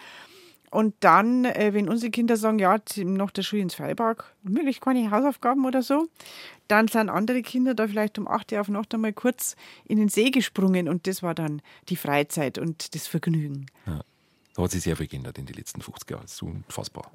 Und 0.71 0.95
dann, 0.99 1.45
äh, 1.45 1.73
wenn 1.73 1.89
unsere 1.89 2.11
Kinder 2.11 2.37
sagen, 2.37 2.59
ja, 2.59 2.77
nach 2.97 3.31
der 3.31 3.41
Schule 3.41 3.61
ins 3.61 3.75
Freiburg, 3.75 4.35
möglich 4.43 4.81
keine 4.81 5.09
Hausaufgaben 5.11 5.65
oder 5.65 5.81
so, 5.81 6.07
dann 6.67 6.87
sind 6.87 7.09
andere 7.09 7.41
Kinder 7.41 7.73
da 7.73 7.87
vielleicht 7.87 8.19
um 8.19 8.27
8 8.27 8.51
Uhr 8.51 8.61
auf 8.61 8.67
Nacht 8.69 8.93
einmal 8.93 9.13
kurz 9.13 9.55
in 9.85 9.97
den 9.97 10.09
See 10.09 10.29
gesprungen 10.29 10.87
und 10.87 11.07
das 11.07 11.23
war 11.23 11.33
dann 11.33 11.61
die 11.89 11.95
Freizeit 11.95 12.57
und 12.57 12.93
das 12.93 13.07
Vergnügen. 13.07 13.65
Ja. 13.87 14.01
Da 14.55 14.63
hat 14.63 14.71
sich 14.71 14.83
sehr 14.83 14.97
viel 14.97 15.07
geändert 15.07 15.37
in 15.37 15.45
den 15.45 15.55
letzten 15.55 15.81
50 15.81 16.09
Jahren. 16.11 16.23
Das 16.23 16.33
ist 16.33 16.41
unfassbar. 16.43 17.11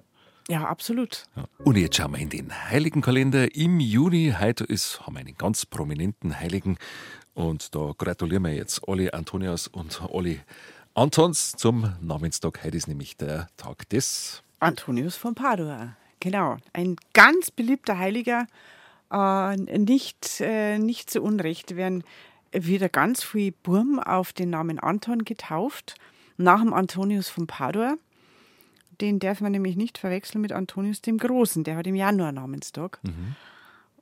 Ja, 0.49 0.65
absolut. 0.65 1.27
Ja. 1.37 1.47
Und 1.59 1.77
jetzt 1.77 1.97
schauen 1.97 2.13
wir 2.13 2.19
in 2.19 2.29
den 2.29 2.53
Heiligenkalender. 2.71 3.55
Im 3.55 3.81
Juni, 3.81 4.35
heute 4.39 4.65
ist, 4.65 5.07
haben 5.07 5.15
wir 5.15 5.21
einen 5.21 5.37
ganz 5.37 5.65
prominenten 5.65 6.39
Heiligen. 6.39 6.77
Und 7.33 7.75
da 7.75 7.93
gratulieren 7.97 8.45
wir 8.45 8.55
jetzt 8.55 8.87
alle 8.87 9.15
Antonias 9.15 9.69
und 9.69 10.03
alle 10.13 10.41
Antons 10.97 11.55
zum 11.57 11.93
Namenstag. 12.01 12.63
Heute 12.63 12.77
ist 12.77 12.87
nämlich 12.87 13.17
der 13.17 13.49
Tag 13.57 13.89
des 13.89 14.45
Antonius 14.61 15.17
von 15.17 15.35
Padua. 15.35 15.97
Genau, 16.21 16.57
ein 16.73 16.95
ganz 17.13 17.51
beliebter 17.51 17.99
Heiliger. 17.99 18.47
Äh, 19.11 19.57
nicht, 19.57 20.41
äh, 20.41 20.79
nicht 20.79 21.11
zu 21.11 21.21
Unrecht 21.21 21.75
werden 21.75 22.05
wieder 22.53 22.89
ganz 22.89 23.25
viele 23.25 23.51
Burm 23.65 23.99
auf 23.99 24.33
den 24.33 24.51
Namen 24.51 24.79
Anton 24.79 25.25
getauft 25.25 25.97
nach 26.37 26.61
dem 26.61 26.73
Antonius 26.73 27.29
von 27.29 27.49
Padua. 27.49 27.97
Den 29.01 29.19
darf 29.19 29.41
man 29.41 29.51
nämlich 29.51 29.75
nicht 29.75 29.99
verwechseln 29.99 30.43
mit 30.43 30.53
Antonius 30.53 31.03
dem 31.03 31.19
Großen. 31.19 31.65
Der 31.65 31.75
hat 31.75 31.89
im 31.89 31.97
Januar 31.97 32.31
Namenstag. 32.31 33.01
Mhm. 33.03 33.35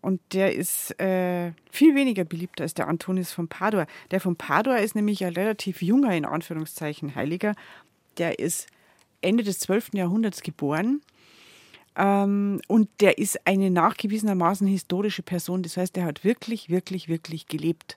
Und 0.03 0.21
der 0.33 0.55
ist 0.55 0.99
äh, 1.01 1.53
viel 1.71 1.95
weniger 1.95 2.25
beliebt 2.25 2.61
als 2.61 2.75
der 2.75 2.89
Antonius 2.89 3.33
von 3.33 3.49
Padua. 3.49 3.87
Der 4.11 4.21
von 4.21 4.37
Padua 4.37 4.77
ist 4.77 4.97
nämlich 4.97 5.25
ein 5.25 5.33
relativ 5.33 5.81
junger, 5.81 6.15
in 6.15 6.25
Anführungszeichen, 6.25 7.15
Heiliger. 7.15 7.55
Der 8.19 8.41
ist 8.41 8.67
Ende 9.21 9.45
des 9.45 9.61
12. 9.61 9.91
Jahrhunderts 9.95 10.43
geboren. 10.43 11.03
Ähm, 11.97 12.61
und 12.67 12.89
der 13.01 13.19
ist 13.19 13.47
eine 13.47 13.71
nachgewiesenermaßen 13.71 14.67
historische 14.67 15.23
Person. 15.23 15.63
Das 15.63 15.77
heißt, 15.77 15.95
der 15.95 16.05
hat 16.05 16.25
wirklich, 16.25 16.69
wirklich, 16.69 17.09
wirklich 17.09 17.47
gelebt. 17.47 17.97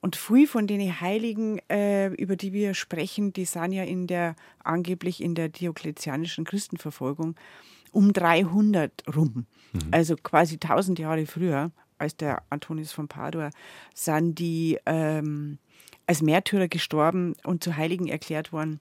Und 0.00 0.16
viele 0.16 0.48
von 0.48 0.66
den 0.66 1.00
Heiligen, 1.00 1.60
äh, 1.70 2.08
über 2.08 2.34
die 2.34 2.52
wir 2.52 2.74
sprechen, 2.74 3.32
die 3.32 3.44
sind 3.44 3.72
ja 3.72 3.84
in 3.84 4.08
der, 4.08 4.34
angeblich 4.62 5.22
in 5.22 5.36
der 5.36 5.50
diokletianischen 5.50 6.44
Christenverfolgung 6.44 7.36
um 7.94 8.12
300 8.12 9.04
rum. 9.14 9.46
Mhm. 9.72 9.80
Also 9.90 10.16
quasi 10.16 10.54
1000 10.54 10.98
Jahre 10.98 11.26
früher 11.26 11.70
als 11.98 12.16
der 12.16 12.42
Antonius 12.50 12.92
von 12.92 13.08
Padua, 13.08 13.50
sind 13.94 14.38
die 14.38 14.78
ähm, 14.86 15.58
als 16.06 16.22
Märtyrer 16.22 16.68
gestorben 16.68 17.34
und 17.44 17.64
zu 17.64 17.76
Heiligen 17.76 18.08
erklärt 18.08 18.52
worden. 18.52 18.80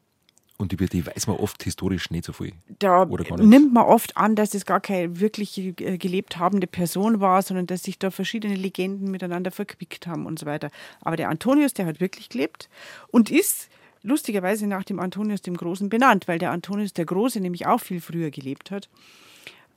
Und 0.58 0.72
über 0.72 0.86
die 0.86 1.06
weiß 1.06 1.28
man 1.28 1.38
oft 1.38 1.64
historisch 1.64 2.12
nicht 2.12 2.26
so 2.26 2.34
viel. 2.34 2.54
Da 2.80 3.06
nimmt 3.06 3.74
man 3.74 3.86
oft 3.86 4.16
an, 4.16 4.36
dass 4.36 4.54
es 4.54 4.66
gar 4.66 4.80
keine 4.80 5.20
wirklich 5.20 5.58
äh, 5.58 5.98
gelebt 5.98 6.38
habende 6.38 6.68
Person 6.68 7.20
war, 7.20 7.42
sondern 7.42 7.66
dass 7.66 7.84
sich 7.84 7.98
da 7.98 8.12
verschiedene 8.12 8.56
Legenden 8.56 9.10
miteinander 9.10 9.52
verquickt 9.52 10.06
haben 10.06 10.26
und 10.26 10.40
so 10.40 10.46
weiter. 10.46 10.70
Aber 11.02 11.18
der 11.18 11.30
Antonius, 11.30 11.74
der 11.74 11.86
hat 11.86 12.00
wirklich 12.00 12.30
gelebt 12.30 12.70
und 13.10 13.32
ist 13.32 13.70
lustigerweise 14.04 14.68
nach 14.68 14.84
dem 14.84 15.00
Antonius 15.00 15.42
dem 15.42 15.58
Großen 15.58 15.90
benannt, 15.90 16.28
weil 16.28 16.40
der 16.40 16.52
Antonius 16.52 16.94
der 16.94 17.06
Große 17.06 17.40
nämlich 17.40 17.66
auch 17.66 17.80
viel 17.80 18.02
früher 18.02 18.30
gelebt 18.30 18.70
hat. 18.70 18.90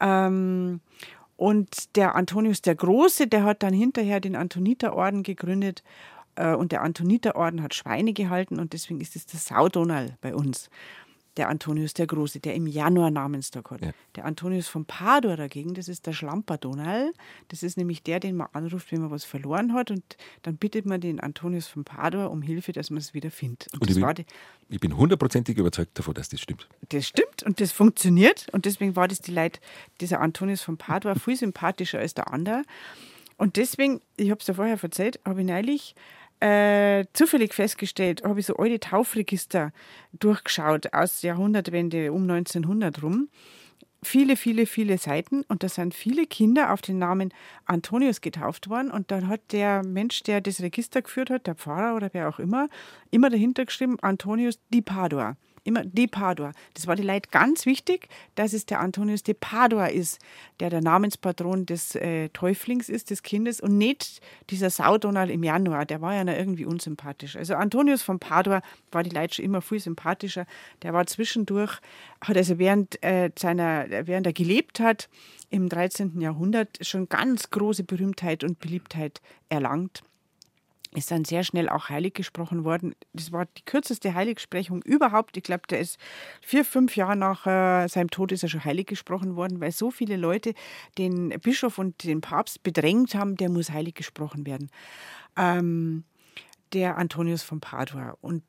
Ähm, 0.00 0.80
und 1.36 1.96
der 1.96 2.14
Antonius 2.14 2.62
der 2.62 2.74
Große, 2.74 3.26
der 3.26 3.44
hat 3.44 3.62
dann 3.62 3.72
hinterher 3.72 4.20
den 4.20 4.36
Antoniterorden 4.36 5.22
gegründet 5.22 5.82
äh, 6.34 6.54
und 6.54 6.72
der 6.72 6.82
Antoniterorden 6.82 7.62
hat 7.62 7.74
Schweine 7.74 8.12
gehalten 8.12 8.58
und 8.58 8.72
deswegen 8.72 9.00
ist 9.00 9.16
es 9.16 9.26
der 9.26 9.40
Saudonal 9.40 10.16
bei 10.20 10.34
uns. 10.34 10.70
Der 11.36 11.48
Antonius 11.48 11.94
der 11.94 12.06
Große, 12.06 12.40
der 12.40 12.54
im 12.54 12.66
Januar 12.66 13.10
Namenstag 13.10 13.70
hat. 13.70 13.82
Ja. 13.82 13.92
Der 14.14 14.24
Antonius 14.24 14.68
von 14.68 14.84
Padua 14.84 15.36
dagegen, 15.36 15.74
das 15.74 15.88
ist 15.88 16.06
der 16.06 16.12
Schlamperdonal. 16.12 17.12
Das 17.48 17.62
ist 17.62 17.76
nämlich 17.76 18.02
der, 18.02 18.20
den 18.20 18.36
man 18.36 18.48
anruft, 18.52 18.90
wenn 18.92 19.02
man 19.02 19.10
was 19.10 19.24
verloren 19.24 19.74
hat. 19.74 19.90
Und 19.90 20.02
dann 20.42 20.56
bittet 20.56 20.86
man 20.86 21.00
den 21.00 21.20
Antonius 21.20 21.66
von 21.66 21.84
Padua 21.84 22.26
um 22.26 22.42
Hilfe, 22.42 22.72
dass 22.72 22.90
man 22.90 22.98
es 22.98 23.14
wieder 23.14 23.30
findet. 23.30 23.72
Und, 23.74 23.82
und 23.82 23.90
ich, 23.90 23.96
bin, 23.96 24.24
ich 24.70 24.80
bin 24.80 24.96
hundertprozentig 24.96 25.58
überzeugt 25.58 25.98
davon, 25.98 26.14
dass 26.14 26.28
das 26.28 26.40
stimmt. 26.40 26.68
Das 26.88 27.06
stimmt 27.06 27.42
und 27.42 27.60
das 27.60 27.72
funktioniert. 27.72 28.46
Und 28.52 28.64
deswegen 28.64 28.96
war 28.96 29.08
das 29.08 29.20
die 29.20 29.32
Leute, 29.32 29.60
dieser 30.00 30.20
Antonius 30.20 30.62
von 30.62 30.76
Padua 30.76 31.14
viel 31.14 31.36
sympathischer 31.36 31.98
als 31.98 32.14
der 32.14 32.32
andere. 32.32 32.62
Und 33.38 33.56
deswegen, 33.56 34.00
ich 34.16 34.30
habe 34.30 34.40
es 34.40 34.46
ja 34.46 34.54
vorher 34.54 34.78
erzählt, 34.82 35.20
habe 35.24 35.40
ich 35.40 35.46
neulich 35.46 35.94
äh, 36.40 37.04
zufällig 37.12 37.54
festgestellt, 37.54 38.22
habe 38.24 38.40
ich 38.40 38.46
so 38.46 38.56
alte 38.56 38.80
Taufregister 38.80 39.72
durchgeschaut 40.12 40.92
aus 40.92 41.22
Jahrhundertwende 41.22 42.12
um 42.12 42.22
1900 42.22 43.02
rum. 43.02 43.28
Viele, 44.02 44.36
viele, 44.36 44.66
viele 44.66 44.98
Seiten 44.98 45.42
und 45.48 45.62
da 45.62 45.68
sind 45.68 45.94
viele 45.94 46.26
Kinder 46.26 46.72
auf 46.72 46.82
den 46.82 46.98
Namen 46.98 47.32
Antonius 47.64 48.20
getauft 48.20 48.68
worden 48.68 48.90
und 48.90 49.10
dann 49.10 49.26
hat 49.26 49.40
der 49.52 49.82
Mensch, 49.84 50.22
der 50.22 50.40
das 50.40 50.60
Register 50.60 51.02
geführt 51.02 51.30
hat, 51.30 51.46
der 51.46 51.54
Pfarrer 51.54 51.96
oder 51.96 52.10
wer 52.12 52.28
auch 52.28 52.38
immer, 52.38 52.68
immer 53.10 53.30
dahinter 53.30 53.64
geschrieben 53.64 53.98
Antonius 54.00 54.60
di 54.72 54.82
Padua 54.82 55.36
immer 55.66 55.84
de 55.84 56.06
Padua. 56.06 56.52
Das 56.74 56.86
war 56.86 56.96
die 56.96 57.02
Leute 57.02 57.28
ganz 57.30 57.66
wichtig, 57.66 58.08
dass 58.34 58.52
es 58.52 58.66
der 58.66 58.80
Antonius 58.80 59.22
de 59.22 59.34
Padua 59.34 59.86
ist, 59.86 60.18
der 60.60 60.70
der 60.70 60.80
Namenspatron 60.80 61.66
des 61.66 61.94
äh, 61.94 62.28
Täuflings 62.30 62.88
ist, 62.88 63.10
des 63.10 63.22
Kindes 63.22 63.60
und 63.60 63.76
nicht 63.76 64.20
dieser 64.50 64.70
Saudonald 64.70 65.30
im 65.30 65.42
Januar, 65.42 65.84
der 65.86 66.00
war 66.00 66.14
ja 66.14 66.24
noch 66.24 66.34
irgendwie 66.34 66.64
unsympathisch. 66.64 67.36
Also 67.36 67.54
Antonius 67.54 68.02
von 68.02 68.18
Padua 68.18 68.62
war 68.92 69.02
die 69.02 69.10
Leute 69.10 69.34
schon 69.34 69.44
immer 69.44 69.62
viel 69.62 69.80
sympathischer. 69.80 70.46
Der 70.82 70.92
war 70.92 71.06
zwischendurch, 71.06 71.78
hat 72.20 72.36
also 72.36 72.58
während 72.58 73.02
äh, 73.02 73.30
seiner, 73.38 73.86
während 74.06 74.26
er 74.26 74.32
gelebt 74.32 74.80
hat, 74.80 75.08
im 75.50 75.68
13. 75.68 76.20
Jahrhundert 76.20 76.78
schon 76.84 77.08
ganz 77.08 77.50
große 77.50 77.84
Berühmtheit 77.84 78.44
und 78.44 78.58
Beliebtheit 78.58 79.20
erlangt 79.48 80.02
ist 80.96 81.10
dann 81.10 81.24
sehr 81.24 81.44
schnell 81.44 81.68
auch 81.68 81.90
heilig 81.90 82.14
gesprochen 82.14 82.64
worden. 82.64 82.94
Das 83.12 83.30
war 83.30 83.44
die 83.44 83.64
kürzeste 83.64 84.14
Heiligsprechung 84.14 84.82
überhaupt. 84.82 85.36
Ich 85.36 85.42
glaube, 85.42 85.64
der 85.68 85.80
ist 85.80 85.98
vier, 86.40 86.64
fünf 86.64 86.96
Jahre 86.96 87.16
nach 87.16 87.46
äh, 87.46 87.86
seinem 87.88 88.10
Tod 88.10 88.32
ist 88.32 88.42
er 88.42 88.48
schon 88.48 88.64
heilig 88.64 88.86
gesprochen 88.86 89.36
worden, 89.36 89.60
weil 89.60 89.72
so 89.72 89.90
viele 89.90 90.16
Leute 90.16 90.54
den 90.96 91.28
Bischof 91.40 91.78
und 91.78 92.02
den 92.04 92.22
Papst 92.22 92.62
bedrängt 92.62 93.14
haben, 93.14 93.36
der 93.36 93.50
muss 93.50 93.70
heilig 93.70 93.94
gesprochen 93.94 94.46
werden. 94.46 94.70
Ähm, 95.36 96.04
der 96.72 96.96
Antonius 96.96 97.42
von 97.42 97.60
Padua. 97.60 98.16
Und 98.22 98.42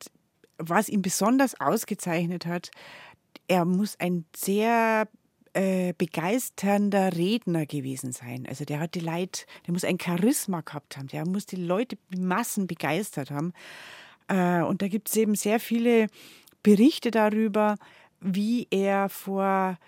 was 0.58 0.90
ihn 0.90 1.02
besonders 1.02 1.60
ausgezeichnet 1.60 2.46
hat, 2.46 2.72
er 3.48 3.66
muss 3.66 4.00
ein 4.00 4.26
sehr 4.36 5.08
äh, 5.58 5.96
begeisternder 5.98 7.16
Redner 7.16 7.66
gewesen 7.66 8.12
sein. 8.12 8.46
Also 8.48 8.64
der 8.64 8.80
hat 8.80 8.94
die 8.94 9.00
Leute, 9.00 9.46
der 9.66 9.74
muss 9.74 9.84
ein 9.84 9.98
Charisma 10.00 10.62
gehabt 10.62 10.98
haben, 10.98 11.08
der 11.08 11.28
muss 11.28 11.48
die 11.48 11.56
Leute 11.56 11.98
Massen 12.16 12.68
begeistert 12.68 13.32
haben. 13.32 13.54
Äh, 14.28 14.62
und 14.62 14.84
da 14.84 14.88
gibt 14.88 15.10
es 15.10 15.16
eben 15.16 15.34
sehr 15.34 15.60
viele 15.60 16.08
Berichte 16.62 17.10
darüber, 17.10 17.78
wie 18.22 18.68
er 18.70 19.10
vor 19.10 19.80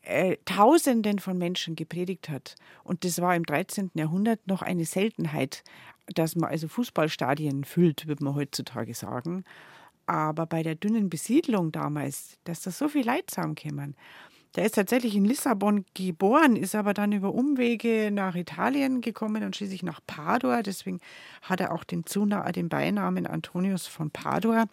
äh, 0.00 0.38
Tausenden 0.46 1.18
von 1.18 1.36
Menschen 1.36 1.76
gepredigt 1.76 2.30
hat. 2.30 2.54
Und 2.82 3.04
das 3.04 3.20
war 3.20 3.36
im 3.36 3.44
13. 3.44 3.90
Jahrhundert 3.92 4.46
noch 4.46 4.62
eine 4.62 4.86
Seltenheit, 4.86 5.62
dass 6.06 6.36
man 6.36 6.48
also 6.48 6.68
Fußballstadien 6.68 7.64
füllt, 7.64 8.06
würde 8.06 8.24
man 8.24 8.34
heutzutage 8.34 8.94
sagen. 8.94 9.44
Aber 10.06 10.46
bei 10.46 10.62
der 10.62 10.74
dünnen 10.74 11.10
Besiedlung 11.10 11.70
damals, 11.70 12.38
dass 12.44 12.62
da 12.62 12.70
so 12.70 12.88
viel 12.88 13.04
Leute 13.04 13.26
zusammenkommen. 13.26 13.94
Der 14.58 14.66
ist 14.66 14.74
tatsächlich 14.74 15.14
in 15.14 15.24
Lissabon 15.24 15.84
geboren, 15.94 16.56
ist 16.56 16.74
aber 16.74 16.92
dann 16.92 17.12
über 17.12 17.32
Umwege 17.32 18.10
nach 18.10 18.34
Italien 18.34 19.02
gekommen 19.02 19.44
und 19.44 19.54
schließlich 19.54 19.84
nach 19.84 20.00
Padua. 20.04 20.62
Deswegen 20.62 20.98
hat 21.42 21.60
er 21.60 21.72
auch 21.72 21.84
den, 21.84 22.06
Zuna 22.06 22.50
den 22.50 22.68
Beinamen 22.68 23.28
Antonius 23.28 23.86
von 23.86 24.10
Padua. 24.10 24.64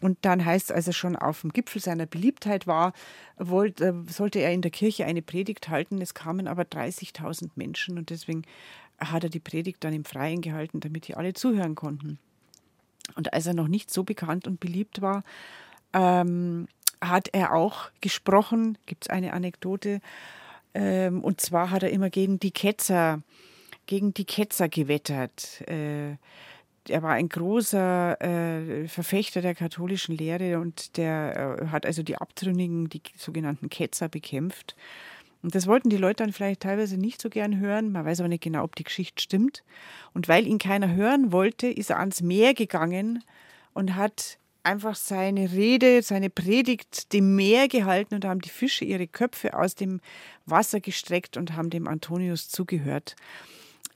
Und 0.00 0.16
dann 0.22 0.42
heißt 0.42 0.70
es, 0.70 0.74
als 0.74 0.86
er 0.86 0.94
schon 0.94 1.16
auf 1.16 1.42
dem 1.42 1.52
Gipfel 1.52 1.82
seiner 1.82 2.06
Beliebtheit 2.06 2.66
war, 2.66 2.94
wollte, 3.36 4.06
sollte 4.08 4.38
er 4.38 4.54
in 4.54 4.62
der 4.62 4.70
Kirche 4.70 5.04
eine 5.04 5.20
Predigt 5.20 5.68
halten. 5.68 6.00
Es 6.00 6.14
kamen 6.14 6.48
aber 6.48 6.62
30.000 6.62 7.50
Menschen 7.56 7.98
und 7.98 8.08
deswegen 8.08 8.44
hat 8.98 9.22
er 9.22 9.28
die 9.28 9.38
Predigt 9.38 9.84
dann 9.84 9.92
im 9.92 10.06
Freien 10.06 10.40
gehalten, 10.40 10.80
damit 10.80 11.08
die 11.08 11.14
alle 11.14 11.34
zuhören 11.34 11.74
konnten. 11.74 12.18
Und 13.16 13.34
als 13.34 13.46
er 13.46 13.52
noch 13.52 13.68
nicht 13.68 13.90
so 13.90 14.02
bekannt 14.02 14.46
und 14.46 14.60
beliebt 14.60 15.02
war, 15.02 15.24
ähm, 15.92 16.68
hat 17.00 17.28
er 17.32 17.54
auch 17.54 17.90
gesprochen, 18.00 18.78
gibt 18.86 19.04
es 19.04 19.10
eine 19.10 19.32
Anekdote, 19.32 20.00
ähm, 20.74 21.22
und 21.22 21.40
zwar 21.40 21.70
hat 21.70 21.82
er 21.82 21.90
immer 21.90 22.10
gegen 22.10 22.38
die 22.38 22.52
Ketzer, 22.52 23.22
gegen 23.86 24.14
die 24.14 24.24
Ketzer 24.24 24.68
gewettert. 24.68 25.62
Äh, 25.68 26.16
er 26.88 27.02
war 27.02 27.12
ein 27.12 27.28
großer 27.28 28.20
äh, 28.20 28.88
Verfechter 28.88 29.42
der 29.42 29.54
katholischen 29.54 30.16
Lehre 30.16 30.58
und 30.60 30.96
der 30.96 31.58
äh, 31.60 31.66
hat 31.68 31.86
also 31.86 32.02
die 32.02 32.16
Abtrünnigen, 32.16 32.88
die 32.88 33.02
sogenannten 33.16 33.68
Ketzer, 33.68 34.08
bekämpft. 34.08 34.76
Und 35.42 35.54
das 35.54 35.66
wollten 35.66 35.88
die 35.88 35.96
Leute 35.96 36.22
dann 36.22 36.32
vielleicht 36.32 36.60
teilweise 36.60 36.98
nicht 36.98 37.20
so 37.20 37.30
gern 37.30 37.58
hören. 37.58 37.92
Man 37.92 38.04
weiß 38.04 38.20
aber 38.20 38.28
nicht 38.28 38.42
genau, 38.42 38.62
ob 38.62 38.76
die 38.76 38.84
Geschichte 38.84 39.22
stimmt. 39.22 39.62
Und 40.12 40.28
weil 40.28 40.46
ihn 40.46 40.58
keiner 40.58 40.92
hören 40.94 41.32
wollte, 41.32 41.66
ist 41.66 41.90
er 41.90 41.98
ans 41.98 42.20
Meer 42.20 42.52
gegangen 42.52 43.24
und 43.72 43.96
hat 43.96 44.38
einfach 44.62 44.94
seine 44.94 45.52
Rede, 45.52 46.02
seine 46.02 46.30
Predigt 46.30 47.12
dem 47.12 47.36
Meer 47.36 47.68
gehalten 47.68 48.14
und 48.14 48.24
haben 48.24 48.40
die 48.40 48.48
Fische 48.50 48.84
ihre 48.84 49.06
Köpfe 49.06 49.56
aus 49.56 49.74
dem 49.74 50.00
Wasser 50.46 50.80
gestreckt 50.80 51.36
und 51.36 51.54
haben 51.56 51.70
dem 51.70 51.86
Antonius 51.86 52.48
zugehört. 52.48 53.16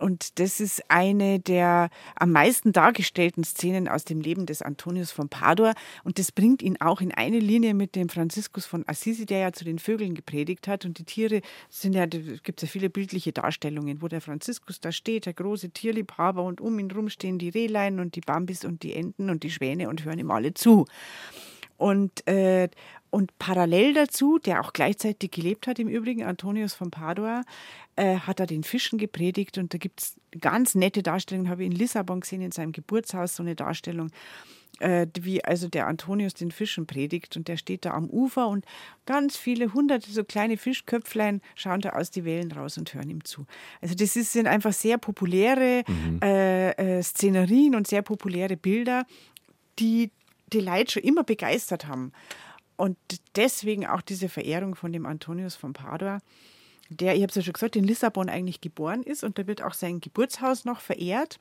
Und 0.05 0.38
das 0.38 0.61
ist 0.61 0.82
eine 0.90 1.40
der 1.40 1.88
am 2.14 2.30
meisten 2.30 2.72
dargestellten 2.72 3.42
Szenen 3.42 3.88
aus 3.88 4.05
dem 4.05 4.20
Leben 4.20 4.44
des 4.44 4.61
Antonius 4.61 5.11
von 5.11 5.30
Padua. 5.30 5.72
Und 6.02 6.18
das 6.18 6.30
bringt 6.30 6.61
ihn 6.61 6.78
auch 6.78 7.00
in 7.00 7.11
eine 7.11 7.38
Linie 7.38 7.72
mit 7.72 7.96
dem 7.96 8.11
Franziskus 8.11 8.66
von 8.66 8.86
Assisi, 8.86 9.24
der 9.24 9.38
ja 9.38 9.52
zu 9.52 9.64
den 9.64 9.78
Vögeln 9.78 10.14
gepredigt 10.14 10.68
hat. 10.68 10.84
Und 10.84 10.98
die 10.98 11.05
Tiere 11.05 11.40
sind 11.70 11.94
ja, 11.94 12.07
da 12.07 12.18
gibt 12.18 12.62
es 12.62 12.68
ja 12.68 12.70
viele 12.70 12.90
bildliche 12.90 13.32
Darstellungen, 13.32 14.02
wo 14.02 14.09
der 14.09 14.20
Franziskus 14.20 14.78
da 14.78 14.92
steht, 14.92 15.24
der 15.24 15.32
große 15.32 15.70
Tierliebhaber, 15.70 16.42
und 16.42 16.61
um 16.61 16.78
ihn 16.78 16.90
rum 16.90 17.09
stehen 17.09 17.38
die 17.38 17.48
Rehlein 17.48 17.98
und 17.98 18.14
die 18.14 18.20
Bambis 18.20 18.66
und 18.66 18.82
die 18.82 18.92
Enten 18.92 19.30
und 19.30 19.42
die 19.42 19.50
Schwäne 19.50 19.88
und 19.88 20.05
hören 20.05 20.18
ihm 20.18 20.30
alle 20.30 20.52
zu. 20.52 20.84
Und, 21.77 22.27
äh, 22.27 22.68
und 23.11 23.37
parallel 23.39 23.95
dazu, 23.95 24.39
der 24.39 24.61
auch 24.61 24.72
gleichzeitig 24.72 25.31
gelebt 25.31 25.66
hat, 25.66 25.79
im 25.79 25.89
Übrigen, 25.89 26.25
Antonius 26.25 26.75
von 26.75 26.91
Padua, 26.91 27.43
äh, 27.97 28.16
hat 28.16 28.41
er 28.41 28.47
den 28.47 28.64
Fischen 28.64 28.99
gepredigt. 28.99 29.59
Und 29.59 29.75
da 29.75 29.79
gibt 29.79 30.01
es 30.01 30.16
ganz 30.41 30.75
nette 30.75 31.03
Darstellungen, 31.03 31.51
habe 31.51 31.62
ich 31.62 31.70
in 31.70 31.77
Lissabon 31.77 32.20
gesehen, 32.20 32.43
in 32.43 32.53
seinem 32.53 32.72
Geburtshaus, 32.72 33.37
so 33.37 33.43
eine 33.43 33.55
Darstellung, 33.55 34.11
äh, 34.81 35.07
wie 35.20 35.45
also 35.45 35.68
der 35.68 35.87
Antonius 35.87 36.35
den 36.35 36.51
Fischen 36.51 36.87
predigt. 36.87 37.37
Und 37.37 37.49
der 37.49 37.57
steht 37.57 37.85
da 37.85 37.93
am 37.93 38.09
Ufer 38.11 38.49
und 38.49 38.64
ganz 39.07 39.37
viele 39.37 39.72
hunderte 39.72 40.11
so 40.11 40.25
kleine 40.25 40.57
Fischköpflein 40.57 41.41
schauen 41.55 41.81
da 41.81 41.91
aus 41.91 42.11
die 42.11 42.25
Wellen 42.25 42.51
raus 42.53 42.79
und 42.79 42.95
hören 42.95 43.11
ihm 43.11 43.25
zu. 43.25 43.47
Also 43.81 43.95
das 43.95 44.16
ist, 44.16 44.33
sind 44.33 44.47
einfach 44.47 44.72
sehr 44.72 44.99
populäre 44.99 45.85
mhm. 45.87 46.20
äh, 46.22 46.70
äh 46.70 47.03
Szenerien 47.03 47.75
und 47.75 47.87
sehr 47.87 48.03
populäre 48.03 48.57
Bilder, 48.57 49.07
die 49.79 50.11
die 50.55 50.61
Leute 50.61 50.92
schon 50.92 51.02
immer 51.02 51.24
begeistert 51.24 51.86
haben. 51.86 52.12
Und 52.76 52.96
deswegen 53.36 53.86
auch 53.86 54.00
diese 54.00 54.28
Verehrung 54.28 54.74
von 54.74 54.92
dem 54.92 55.07
Antonius 55.07 55.55
von 55.55 55.72
Padua, 55.72 56.20
der, 56.88 57.14
ich 57.14 57.22
habe 57.22 57.30
es 57.30 57.36
ja 57.36 57.42
schon 57.42 57.52
gesagt, 57.52 57.76
in 57.76 57.84
Lissabon 57.84 58.28
eigentlich 58.28 58.61
geboren 58.61 59.02
ist 59.02 59.24
und 59.24 59.38
da 59.38 59.46
wird 59.46 59.62
auch 59.62 59.74
sein 59.74 60.00
Geburtshaus 60.00 60.64
noch 60.64 60.80
verehrt 60.80 61.38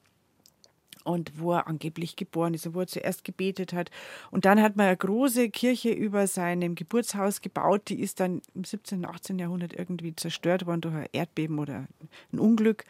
und 1.03 1.39
wo 1.39 1.53
er 1.53 1.67
angeblich 1.67 2.15
geboren 2.15 2.53
ist, 2.53 2.73
wo 2.73 2.81
er 2.81 2.87
zuerst 2.87 3.23
gebetet 3.23 3.73
hat. 3.73 3.89
Und 4.31 4.45
dann 4.45 4.61
hat 4.61 4.75
man 4.77 4.87
eine 4.87 4.97
große 4.97 5.49
Kirche 5.49 5.89
über 5.89 6.27
seinem 6.27 6.75
Geburtshaus 6.75 7.41
gebaut, 7.41 7.89
die 7.89 7.99
ist 7.99 8.19
dann 8.19 8.41
im 8.55 8.63
17., 8.63 9.05
18. 9.05 9.39
Jahrhundert 9.39 9.73
irgendwie 9.73 10.15
zerstört 10.15 10.65
worden 10.65 10.81
durch 10.81 10.95
ein 10.95 11.07
Erdbeben 11.11 11.59
oder 11.59 11.87
ein 12.31 12.39
Unglück. 12.39 12.85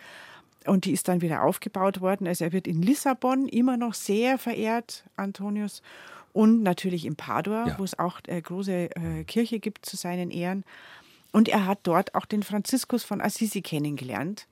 Und 0.66 0.86
die 0.86 0.92
ist 0.92 1.08
dann 1.08 1.22
wieder 1.22 1.44
aufgebaut 1.44 2.02
worden. 2.02 2.28
Also 2.28 2.46
er 2.46 2.54
wird 2.54 2.68
in 2.68 2.82
Lissabon 2.82 3.48
immer 3.48 3.78
noch 3.78 3.94
sehr 3.94 4.38
verehrt, 4.38 5.04
Antonius. 5.16 5.82
Und 6.32 6.64
natürlich 6.64 7.06
in 7.06 7.16
Padua, 7.16 7.68
ja. 7.68 7.80
wo 7.80 7.84
es 7.84 8.00
auch 8.00 8.20
eine 8.28 8.42
große 8.42 8.90
äh, 8.96 9.24
Kirche 9.26 9.60
gibt 9.60 9.86
zu 9.86 9.98
seinen 9.98 10.32
Ehren. 10.32 10.64
Und 11.32 11.50
er 11.50 11.66
hat 11.66 11.80
dort 11.84 12.16
auch 12.16 12.26
den 12.26 12.44
Franziskus 12.44 13.04
von 13.04 13.22
Assisi 13.22 13.62
kennengelernt 13.62 14.48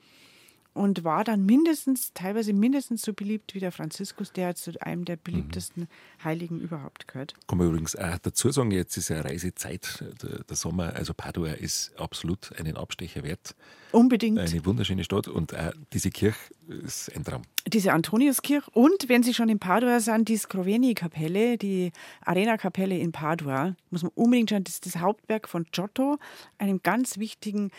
und 0.74 1.04
war 1.04 1.24
dann 1.24 1.46
mindestens, 1.46 2.14
teilweise 2.14 2.54
mindestens 2.54 3.02
so 3.02 3.14
beliebt 3.14 3.54
wie 3.54 3.60
der 3.60 3.72
Franziskus, 3.72 4.32
der 4.32 4.56
zu 4.56 4.72
einem 4.82 5.06
der 5.06 5.18
beliebtesten 5.18 5.88
Heiligen 6.24 6.60
überhaupt 6.60 7.08
gehört. 7.08 7.34
Kann 7.48 7.58
man 7.58 7.68
übrigens 7.68 7.96
auch 7.96 8.18
dazu 8.20 8.52
sagen, 8.52 8.72
jetzt 8.72 8.96
ist 8.96 9.10
ja 9.10 9.22
Reisezeit, 9.22 10.04
der, 10.22 10.44
der 10.44 10.56
Sommer, 10.56 10.94
also 10.96 11.14
Padua 11.14 11.52
ist 11.52 11.92
absolut 12.00 12.58
einen 12.58 12.78
Abstecher 12.78 13.24
wert. 13.24 13.56
Unbedingt. 13.92 14.40
Eine 14.40 14.66
wunderschöne 14.66 15.04
Stadt 15.04 15.28
und 15.28 15.54
auch 15.54 15.72
diese 15.92 16.10
Kirche 16.10 16.40
ist 16.86 17.14
ein 17.14 17.26
Traum. 17.26 17.42
Diese 17.68 17.92
Antoniuskirche 17.92 18.72
und 18.72 19.10
wenn 19.10 19.24
Sie 19.24 19.34
schon 19.34 19.50
in 19.50 19.60
Padua 19.60 20.00
sind, 20.00 20.30
die 20.30 20.38
Scroveni-Kapelle, 20.38 21.58
die 21.58 21.92
Arena-Kapelle 22.22 22.98
in 22.98 23.12
Padua, 23.12 23.76
muss 23.90 24.04
man 24.04 24.12
unbedingt 24.16 24.50
schauen, 24.50 24.64
das 24.64 24.76
ist 24.76 24.86
das 24.86 24.98
Hauptwerk 24.98 25.50
von 25.50 25.66
Giotto, 25.72 26.18
einem 26.58 26.82
ganz 26.82 27.18
wichtigen 27.18 27.68
äh, 27.68 27.72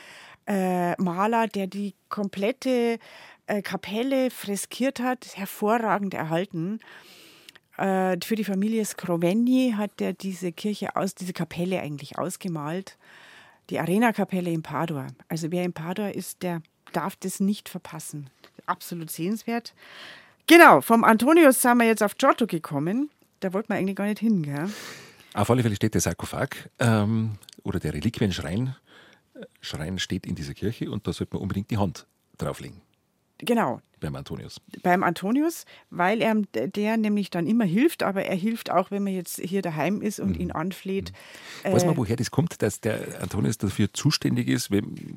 Maler, 0.47 1.47
der 1.49 1.67
die 1.67 1.95
komplette 2.09 2.99
äh, 3.47 3.63
Kapelle 3.63 4.31
freskiert 4.31 5.01
hat, 5.01 5.37
hervorragend 5.37 6.15
erhalten. 6.15 6.81
Äh, 7.77 8.17
für 8.25 8.37
die 8.37 8.45
Familie 8.45 8.85
Scrovegni 8.85 9.75
hat 9.77 10.01
er 10.01 10.13
diese 10.13 10.53
Kirche 10.53 10.97
aus, 10.97 11.15
diese 11.15 11.33
Kapelle 11.33 11.81
eigentlich 11.81 12.19
ausgemalt. 12.19 12.97
Die 13.71 13.79
Arena-Kapelle 13.79 14.51
in 14.51 14.63
Padua. 14.63 15.07
Also 15.29 15.51
wer 15.51 15.65
in 15.65 15.73
Padua 15.73 16.09
ist, 16.09 16.43
der 16.43 16.63
darf 16.93 17.17
das 17.17 17.41
nicht 17.41 17.69
verpassen. 17.69 18.31
absolut 18.67 19.11
sehenswert. 19.11 19.75
Genau, 20.47 20.81
vom 20.81 21.05
Antonius 21.05 21.63
sind 21.63 21.79
wir 21.79 21.87
jetzt 21.87 22.03
auf 22.03 22.17
Giotto 22.17 22.47
gekommen. 22.47 23.11
Da 23.41 23.53
wollten 23.53 23.71
wir 23.71 23.77
eigentlich 23.77 23.97
gar 23.97 24.07
nicht 24.07 24.19
hin, 24.19 24.43
gell? 24.43 24.69
Auf 25.35 25.51
alle 25.51 25.63
Fälle 25.63 25.77
steht 25.77 25.95
der 25.95 26.01
Sarkophag 26.01 26.69
ähm, 26.79 27.39
oder 27.63 27.81
der 27.81 27.95
Reliquienschrein 27.95 28.69
äh, 28.69 28.92
Schrein 29.61 29.99
steht 29.99 30.27
in 30.27 30.35
dieser 30.35 30.55
Kirche 30.55 30.91
und 30.91 31.07
da 31.07 31.13
sollte 31.13 31.35
man 31.35 31.43
unbedingt 31.43 31.71
die 31.71 31.79
Hand 31.79 32.07
drauflegen. 32.39 32.81
Genau. 33.39 33.81
Beim 34.01 34.17
Antonius. 34.17 34.61
Beim 34.83 35.03
Antonius, 35.03 35.65
weil 35.91 36.23
er 36.23 36.35
der 36.35 36.97
nämlich 36.97 37.31
dann 37.31 37.47
immer 37.47 37.65
hilft, 37.65 38.03
aber 38.03 38.25
er 38.25 38.37
hilft 38.37 38.71
auch, 38.71 38.91
wenn 38.91 39.05
man 39.05 39.13
jetzt 39.13 39.41
hier 39.41 39.63
daheim 39.63 40.03
ist 40.03 40.19
und 40.19 40.37
mhm. 40.37 40.41
ihn 40.41 40.53
anfleht. 40.53 41.13
Mhm. 41.65 41.73
Weiß 41.73 41.85
man, 41.85 41.97
woher 41.97 42.17
das 42.17 42.31
kommt, 42.31 42.63
dass 42.63 42.81
der 42.81 43.23
Antonius 43.23 43.59
dafür 43.59 43.93
zuständig 43.93 44.49
ist, 44.49 44.71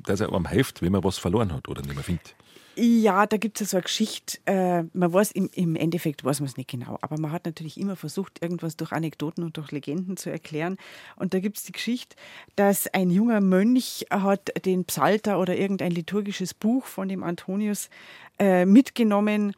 dass 0.04 0.20
er 0.20 0.32
einem 0.32 0.48
hilft, 0.48 0.82
wenn 0.82 0.92
man 0.92 1.02
was 1.02 1.18
verloren 1.18 1.52
hat 1.52 1.68
oder 1.68 1.82
nicht 1.82 1.94
mehr 1.94 2.04
findet? 2.04 2.36
Ja, 2.78 3.26
da 3.26 3.38
gibt 3.38 3.58
es 3.60 3.70
so 3.70 3.78
eine 3.78 3.84
Geschichte. 3.84 4.38
Äh, 4.44 4.82
man 4.92 5.10
weiß 5.10 5.30
im, 5.32 5.48
im 5.54 5.76
Endeffekt 5.76 6.24
weiß 6.24 6.40
man 6.40 6.48
es 6.48 6.58
nicht 6.58 6.68
genau, 6.68 6.98
aber 7.00 7.18
man 7.18 7.32
hat 7.32 7.46
natürlich 7.46 7.80
immer 7.80 7.96
versucht, 7.96 8.42
irgendwas 8.42 8.76
durch 8.76 8.92
Anekdoten 8.92 9.44
und 9.44 9.56
durch 9.56 9.72
Legenden 9.72 10.18
zu 10.18 10.28
erklären. 10.28 10.76
Und 11.16 11.32
da 11.32 11.40
gibt 11.40 11.56
es 11.56 11.64
die 11.64 11.72
Geschichte, 11.72 12.16
dass 12.54 12.86
ein 12.88 13.08
junger 13.08 13.40
Mönch 13.40 14.04
hat 14.10 14.52
den 14.66 14.84
Psalter 14.84 15.40
oder 15.40 15.56
irgendein 15.56 15.92
liturgisches 15.92 16.52
Buch 16.52 16.84
von 16.84 17.08
dem 17.08 17.22
Antonius 17.22 17.88
äh, 18.38 18.66
mitgenommen 18.66 19.54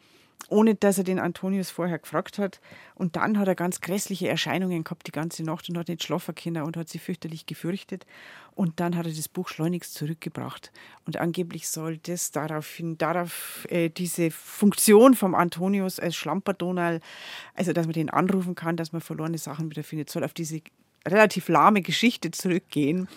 ohne 0.48 0.74
dass 0.74 0.98
er 0.98 1.04
den 1.04 1.18
Antonius 1.18 1.70
vorher 1.70 1.98
gefragt 1.98 2.38
hat. 2.38 2.60
Und 2.94 3.16
dann 3.16 3.38
hat 3.38 3.48
er 3.48 3.54
ganz 3.54 3.80
grässliche 3.80 4.28
Erscheinungen 4.28 4.84
gehabt 4.84 5.06
die 5.06 5.12
ganze 5.12 5.42
Nacht 5.42 5.68
und 5.68 5.76
hat 5.76 5.88
nicht 5.88 6.02
schlafen 6.02 6.34
können 6.34 6.62
und 6.62 6.76
hat 6.76 6.88
sich 6.88 7.02
fürchterlich 7.02 7.46
gefürchtet. 7.46 8.06
Und 8.54 8.80
dann 8.80 8.96
hat 8.96 9.06
er 9.06 9.12
das 9.12 9.28
Buch 9.28 9.48
schleunigst 9.48 9.94
zurückgebracht. 9.94 10.72
Und 11.04 11.16
angeblich 11.18 11.68
soll 11.68 11.98
das 11.98 12.30
daraufhin, 12.30 12.98
darauf 12.98 13.66
äh, 13.70 13.90
diese 13.90 14.30
Funktion 14.30 15.14
vom 15.14 15.34
Antonius 15.34 16.00
als 16.00 16.16
Schlampertonal, 16.16 17.00
also 17.54 17.72
dass 17.72 17.86
man 17.86 17.92
den 17.92 18.10
anrufen 18.10 18.54
kann, 18.54 18.76
dass 18.76 18.92
man 18.92 19.00
verlorene 19.00 19.38
Sachen 19.38 19.70
wieder 19.70 19.84
findet, 19.84 20.10
soll 20.10 20.24
auf 20.24 20.34
diese 20.34 20.62
relativ 21.06 21.48
lahme 21.48 21.82
Geschichte 21.82 22.30
zurückgehen. 22.30 23.08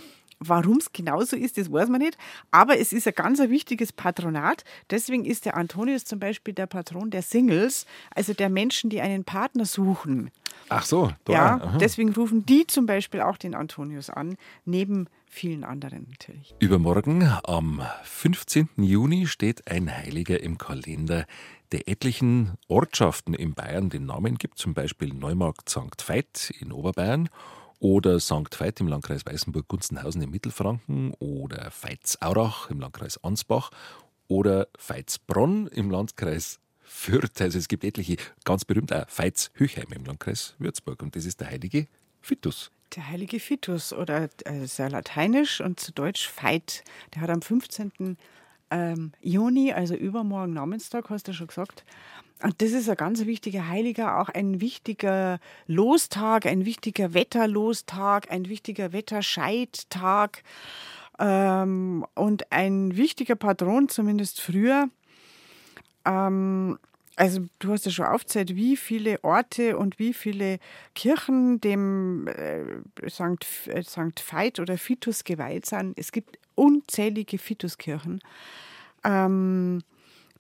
Warum 0.43 0.77
es 0.77 0.91
genauso 0.91 1.35
ist, 1.35 1.59
das 1.59 1.71
weiß 1.71 1.89
man 1.89 2.01
nicht. 2.01 2.17
Aber 2.49 2.79
es 2.79 2.93
ist 2.93 3.07
ein 3.07 3.13
ganz 3.13 3.39
wichtiges 3.39 3.93
Patronat. 3.93 4.63
Deswegen 4.89 5.23
ist 5.23 5.45
der 5.45 5.55
Antonius 5.55 6.03
zum 6.03 6.19
Beispiel 6.19 6.55
der 6.55 6.65
Patron 6.65 7.11
der 7.11 7.21
Singles, 7.21 7.85
also 8.15 8.33
der 8.33 8.49
Menschen, 8.49 8.89
die 8.89 9.01
einen 9.01 9.23
Partner 9.23 9.65
suchen. 9.65 10.31
Ach 10.69 10.83
so, 10.83 11.11
da, 11.25 11.33
ja. 11.33 11.55
Aha. 11.61 11.77
Deswegen 11.77 12.11
rufen 12.13 12.43
die 12.43 12.65
zum 12.65 12.87
Beispiel 12.87 13.21
auch 13.21 13.37
den 13.37 13.53
Antonius 13.53 14.09
an, 14.09 14.35
neben 14.65 15.07
vielen 15.27 15.63
anderen 15.63 16.07
natürlich. 16.09 16.55
Übermorgen, 16.59 17.31
am 17.43 17.83
15. 18.03 18.69
Juni, 18.77 19.27
steht 19.27 19.69
ein 19.69 19.95
Heiliger 19.95 20.41
im 20.41 20.57
Kalender, 20.57 21.25
der 21.71 21.87
etlichen 21.87 22.53
Ortschaften 22.67 23.35
in 23.35 23.53
Bayern 23.53 23.89
den 23.89 24.07
Namen 24.07 24.39
gibt, 24.39 24.57
zum 24.57 24.73
Beispiel 24.73 25.13
Neumarkt 25.13 25.69
St. 25.69 26.07
Veit 26.07 26.51
in 26.59 26.71
Oberbayern 26.71 27.29
oder 27.81 28.19
St. 28.19 28.59
Veit 28.59 28.79
im 28.79 28.87
Landkreis 28.87 29.25
Weißenburg-Gunzenhausen 29.25 30.21
im 30.21 30.29
Mittelfranken 30.29 31.13
oder 31.19 31.71
Veitsaurach 31.81 32.69
im 32.69 32.79
Landkreis 32.79 33.21
Ansbach 33.23 33.71
oder 34.27 34.67
Veitsbronn 34.77 35.67
im 35.67 35.89
Landkreis 35.89 36.59
Fürth. 36.83 37.41
Also 37.41 37.57
es 37.57 37.67
gibt 37.67 37.83
etliche, 37.83 38.17
ganz 38.45 38.65
berühmt 38.65 38.93
auch 38.93 39.05
Veitshöchheim 39.09 39.91
im 39.93 40.05
Landkreis 40.05 40.55
Würzburg 40.59 41.01
und 41.01 41.15
das 41.15 41.25
ist 41.25 41.41
der 41.41 41.49
heilige 41.49 41.87
Fitus. 42.21 42.71
Der 42.95 43.09
heilige 43.09 43.39
Fitus 43.39 43.93
oder 43.93 44.29
äh, 44.45 44.67
sehr 44.67 44.89
lateinisch 44.89 45.59
und 45.59 45.79
zu 45.79 45.91
Deutsch 45.91 46.31
Veit. 46.39 46.83
Der 47.15 47.23
hat 47.23 47.31
am 47.31 47.41
15. 47.41 48.17
Ähm, 48.69 49.11
Juni, 49.21 49.73
also 49.73 49.95
übermorgen 49.95 50.53
Namenstag, 50.53 51.09
hast 51.09 51.27
du 51.27 51.33
schon 51.33 51.47
gesagt, 51.47 51.83
und 52.43 52.61
das 52.61 52.71
ist 52.71 52.89
ein 52.89 52.97
ganz 52.97 53.25
wichtiger 53.25 53.67
Heiliger, 53.67 54.19
auch 54.19 54.29
ein 54.29 54.61
wichtiger 54.61 55.39
Lostag, 55.67 56.45
ein 56.45 56.65
wichtiger 56.65 57.13
Wetterlostag, 57.13 58.31
ein 58.31 58.49
wichtiger 58.49 58.93
Wetterscheidtag 58.93 60.43
ähm, 61.19 62.05
und 62.15 62.51
ein 62.51 62.97
wichtiger 62.97 63.35
Patron, 63.35 63.89
zumindest 63.89 64.41
früher. 64.41 64.89
Ähm, 66.05 66.79
also 67.15 67.41
du 67.59 67.71
hast 67.71 67.85
ja 67.85 67.91
schon 67.91 68.05
aufgezählt, 68.05 68.55
wie 68.55 68.75
viele 68.75 69.23
Orte 69.23 69.77
und 69.77 69.99
wie 69.99 70.13
viele 70.13 70.57
Kirchen 70.95 71.61
dem 71.61 72.27
äh, 72.27 72.63
St. 73.09 73.45
Äh, 73.67 73.83
St. 73.83 74.23
Veit 74.31 74.59
oder 74.59 74.77
Fitus 74.77 75.23
geweiht 75.23 75.67
sind. 75.67 75.97
Es 75.97 76.11
gibt 76.11 76.39
unzählige 76.55 77.37
Fituskirchen. 77.37 78.21
Ähm, 79.03 79.83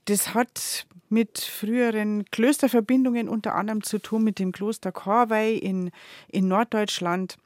das 0.05 0.33
hat 0.33 0.85
mit 1.09 1.39
früheren 1.39 2.25
Klösterverbindungen 2.31 3.27
unter 3.27 3.55
anderem 3.55 3.83
zu 3.83 3.99
tun 3.99 4.23
mit 4.23 4.39
dem 4.39 4.51
Kloster 4.51 4.91
Korvey 4.91 5.57
in, 5.57 5.91
in 6.29 6.47
Norddeutschland, 6.47 7.37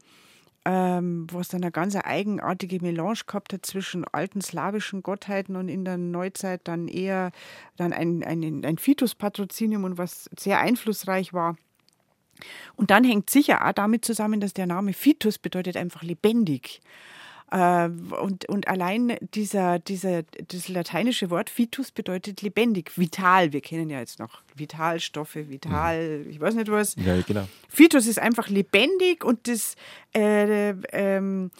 ähm, 0.65 1.27
was 1.31 1.47
dann 1.47 1.63
eine 1.63 1.71
ganz 1.71 1.95
eigenartige 1.95 2.79
Melange 2.81 3.19
gehabt 3.25 3.53
hat 3.53 3.65
zwischen 3.65 4.05
alten 4.05 4.41
slawischen 4.41 5.01
Gottheiten 5.03 5.55
und 5.55 5.69
in 5.69 5.83
der 5.83 5.97
Neuzeit 5.97 6.61
dann 6.65 6.87
eher 6.87 7.31
dann 7.75 7.91
ein, 7.91 8.23
ein, 8.23 8.63
ein 8.63 8.77
Fitus-Patrozinium 8.77 9.83
und 9.83 9.97
was 9.97 10.29
sehr 10.37 10.59
einflussreich 10.59 11.33
war. 11.33 11.57
Und 12.75 12.91
dann 12.91 13.03
hängt 13.03 13.29
sicher 13.29 13.65
auch 13.65 13.71
damit 13.71 14.05
zusammen, 14.05 14.39
dass 14.39 14.53
der 14.53 14.67
Name 14.67 14.93
Fitus 14.93 15.37
bedeutet 15.39 15.77
einfach 15.77 16.03
lebendig. 16.03 16.81
Äh, 17.51 17.89
und, 18.21 18.47
und 18.49 18.67
allein 18.67 19.17
dieser, 19.33 19.79
dieser, 19.79 20.23
das 20.23 20.67
lateinische 20.67 21.29
Wort 21.29 21.55
Vitus 21.57 21.91
bedeutet 21.91 22.41
lebendig, 22.41 22.97
vital. 22.97 23.53
Wir 23.53 23.61
kennen 23.61 23.89
ja 23.89 23.99
jetzt 23.99 24.19
noch 24.19 24.41
Vitalstoffe, 24.55 25.35
vital, 25.35 26.19
mhm. 26.19 26.29
ich 26.29 26.39
weiß 26.39 26.55
nicht 26.55 26.71
was. 26.71 26.95
Ja, 26.95 27.21
genau. 27.21 27.47
Vitus 27.73 28.07
ist 28.07 28.19
einfach 28.19 28.49
lebendig 28.49 29.23
und 29.23 29.47
das 29.47 29.75
äh, 30.13 30.71
ähm, 30.91 31.51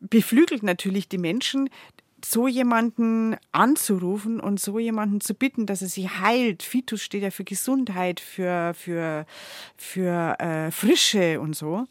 beflügelt 0.00 0.62
natürlich 0.62 1.08
die 1.08 1.18
Menschen, 1.18 1.70
so 2.24 2.48
jemanden 2.48 3.36
anzurufen 3.52 4.40
und 4.40 4.60
so 4.60 4.78
jemanden 4.78 5.20
zu 5.20 5.34
bitten, 5.34 5.66
dass 5.66 5.82
er 5.82 5.88
sie 5.88 6.08
heilt. 6.08 6.62
Fitus 6.62 7.02
steht 7.02 7.22
ja 7.22 7.30
für 7.30 7.44
Gesundheit, 7.44 8.20
für, 8.20 8.74
für, 8.74 9.26
für 9.76 10.38
äh, 10.38 10.70
Frische 10.70 11.40
und 11.40 11.56
so. 11.56 11.86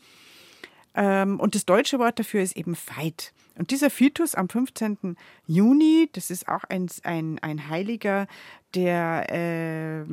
Ähm, 0.95 1.39
und 1.39 1.55
das 1.55 1.65
deutsche 1.65 1.99
Wort 1.99 2.19
dafür 2.19 2.41
ist 2.41 2.57
eben 2.57 2.75
Veit. 2.75 3.33
Und 3.57 3.71
dieser 3.71 3.89
Fitus 3.89 4.35
am 4.35 4.47
15. 4.47 5.17
Juni, 5.45 6.09
das 6.13 6.31
ist 6.31 6.47
auch 6.47 6.63
ein, 6.63 6.87
ein, 7.03 7.39
ein 7.39 7.67
Heiliger, 7.67 8.25
der 8.73 9.25
äh, 9.29 10.05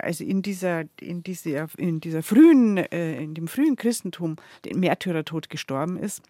also 0.00 0.24
in 0.24 0.40
dieser, 0.40 0.84
in 1.00 1.22
dieser, 1.22 1.68
in 1.76 2.00
dieser 2.00 2.22
frühen, 2.22 2.78
äh, 2.78 3.22
in 3.22 3.34
dem 3.34 3.48
frühen 3.48 3.76
Christentum 3.76 4.36
den 4.64 4.80
Märtyrertod 4.80 5.50
gestorben 5.50 5.98
ist. 5.98 6.22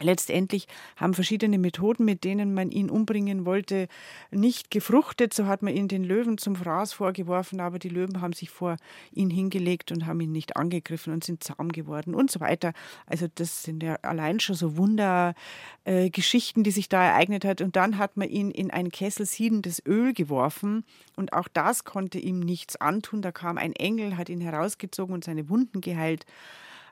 Letztendlich 0.00 0.66
haben 0.96 1.14
verschiedene 1.14 1.56
Methoden, 1.56 2.04
mit 2.04 2.24
denen 2.24 2.52
man 2.52 2.70
ihn 2.70 2.90
umbringen 2.90 3.46
wollte, 3.46 3.86
nicht 4.32 4.70
gefruchtet. 4.70 5.32
So 5.32 5.46
hat 5.46 5.62
man 5.62 5.74
ihn 5.74 5.86
den 5.86 6.02
Löwen 6.02 6.36
zum 6.36 6.56
Fraß 6.56 6.92
vorgeworfen, 6.92 7.60
aber 7.60 7.78
die 7.78 7.88
Löwen 7.88 8.20
haben 8.20 8.32
sich 8.32 8.50
vor 8.50 8.76
ihn 9.12 9.30
hingelegt 9.30 9.92
und 9.92 10.06
haben 10.06 10.20
ihn 10.20 10.32
nicht 10.32 10.56
angegriffen 10.56 11.12
und 11.12 11.22
sind 11.22 11.44
zahm 11.44 11.70
geworden 11.70 12.14
und 12.14 12.30
so 12.30 12.40
weiter. 12.40 12.72
Also 13.06 13.26
das 13.32 13.62
sind 13.62 13.84
ja 13.84 13.94
allein 14.02 14.40
schon 14.40 14.56
so 14.56 14.76
Wundergeschichten, 14.76 16.62
äh, 16.62 16.64
die 16.64 16.72
sich 16.72 16.88
da 16.88 17.04
ereignet 17.04 17.44
hat. 17.44 17.60
Und 17.60 17.76
dann 17.76 17.96
hat 17.96 18.16
man 18.16 18.28
ihn 18.28 18.50
in 18.50 18.72
ein 18.72 18.90
Kessel 18.90 19.26
siedendes 19.26 19.80
Öl 19.86 20.12
geworfen 20.12 20.84
und 21.16 21.32
auch 21.32 21.46
das 21.46 21.84
konnte 21.84 22.18
ihm 22.18 22.40
nichts 22.40 22.74
antun. 22.76 23.22
Da 23.22 23.30
kam 23.30 23.58
ein 23.58 23.74
Engel, 23.74 24.16
hat 24.16 24.28
ihn 24.28 24.40
herausgezogen 24.40 25.14
und 25.14 25.22
seine 25.22 25.48
Wunden 25.48 25.80
geheilt. 25.80 26.26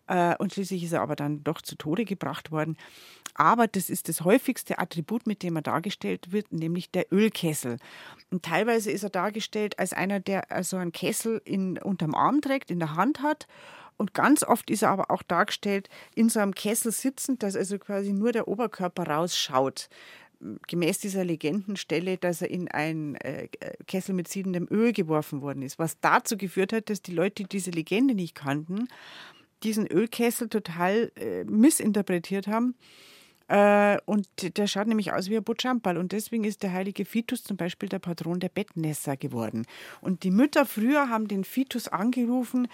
Äh, 0.07 0.37
und 0.37 0.53
schließlich 0.53 0.85
ist 0.85 0.93
er 0.93 1.03
aber 1.03 1.17
dann 1.17 1.45
doch 1.45 1.63
zu 1.63 1.77
Tode 1.77 2.05
gebracht 2.05 2.51
worden. 2.51 2.77
Aber 3.35 3.67
das 3.67 3.89
ist 3.89 4.09
das 4.09 4.23
häufigste 4.23 4.79
Attribut, 4.79 5.27
mit 5.27 5.43
dem 5.43 5.57
er 5.57 5.63
dargestellt 5.63 6.33
wird, 6.33 6.53
nämlich 6.53 6.91
der 6.91 7.11
Ölkessel. 7.13 7.79
Und 8.31 8.45
teilweise 8.45 8.91
ist 8.91 9.05
er 9.05 9.11
dargestellt 9.11 9.79
als 9.79 9.93
einer, 9.93 10.21
der 10.21 10.45
so 10.49 10.55
also 10.55 10.77
einen 10.77 10.93
Kessel 10.93 11.41
in, 11.45 11.79
unterm 11.79 12.15
Arm 12.15 12.41
trägt, 12.41 12.71
in 12.71 12.79
der 12.79 12.95
Hand 12.95 13.23
hat. 13.23 13.47
Und 13.97 14.15
ganz 14.15 14.43
oft 14.43 14.71
ist 14.71 14.83
er 14.83 14.91
aber 14.91 15.11
auch 15.11 15.23
dargestellt 15.23 15.89
in 16.15 16.29
so 16.29 16.41
einem 16.41 16.55
Kessel 16.55 16.93
sitzend, 16.93 17.43
dass 17.43 17.57
also 17.57 17.79
quasi 17.79 18.13
nur 18.13 18.33
der 18.33 18.49
Oberkörper 18.49 19.05
rausschaut 19.05 19.89
gemäß 20.67 20.99
dieser 20.99 21.25
Legendenstelle, 21.25 22.19
dass 22.19 22.43
er 22.43 22.51
in 22.51 22.69
einen 22.69 23.15
äh, 23.17 23.49
Kessel 23.87 24.15
mit 24.15 24.29
siedendem 24.29 24.67
Öl 24.71 24.93
geworfen 24.93 25.41
worden 25.41 25.63
ist, 25.63 25.79
was 25.79 26.01
dazu 26.01 26.37
geführt 26.37 26.73
hat, 26.73 26.91
dass 26.91 27.01
die 27.01 27.13
Leute, 27.13 27.45
die 27.45 27.49
diese 27.49 27.71
Legende 27.71 28.15
nicht 28.15 28.35
kannten, 28.35 28.89
diesen 29.63 29.87
Ölkessel 29.87 30.49
total 30.49 31.13
äh, 31.17 31.45
missinterpretiert 31.45 32.47
haben 32.47 32.75
Äh, 33.53 33.99
und 34.07 34.27
der 34.57 34.67
schaut 34.67 34.87
nämlich 34.87 35.13
aus 35.13 35.29
wie 35.29 35.37
ein 35.37 35.45
Bochamperl. 35.45 35.99
Und 35.99 36.13
deswegen 36.13 36.45
ist 36.45 36.63
der 36.63 36.73
heilige 36.73 37.05
Fitus 37.05 37.45
zum 37.45 37.59
Beispiel 37.59 37.89
der 37.89 37.99
Patron 37.99 38.41
der 38.41 38.49
Bettnässer 38.49 39.17
geworden. 39.19 39.67
Und 40.01 40.23
die 40.23 40.31
Mütter 40.31 40.65
früher 40.65 41.11
haben 41.11 41.29
den 41.29 41.45
Fitus 41.45 41.87
angerufen, 41.89 42.67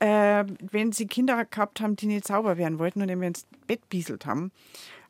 äh, 0.00 0.44
wenn 0.72 0.90
sie 0.90 1.06
Kinder 1.06 1.44
gehabt 1.44 1.80
haben, 1.80 1.94
die 1.94 2.06
nicht 2.06 2.26
sauber 2.26 2.56
werden 2.56 2.80
wollten 2.80 3.00
und 3.00 3.08
wenn 3.08 3.22
ins 3.22 3.46
Bett 3.68 3.88
bieselt 3.88 4.26
haben. 4.26 4.50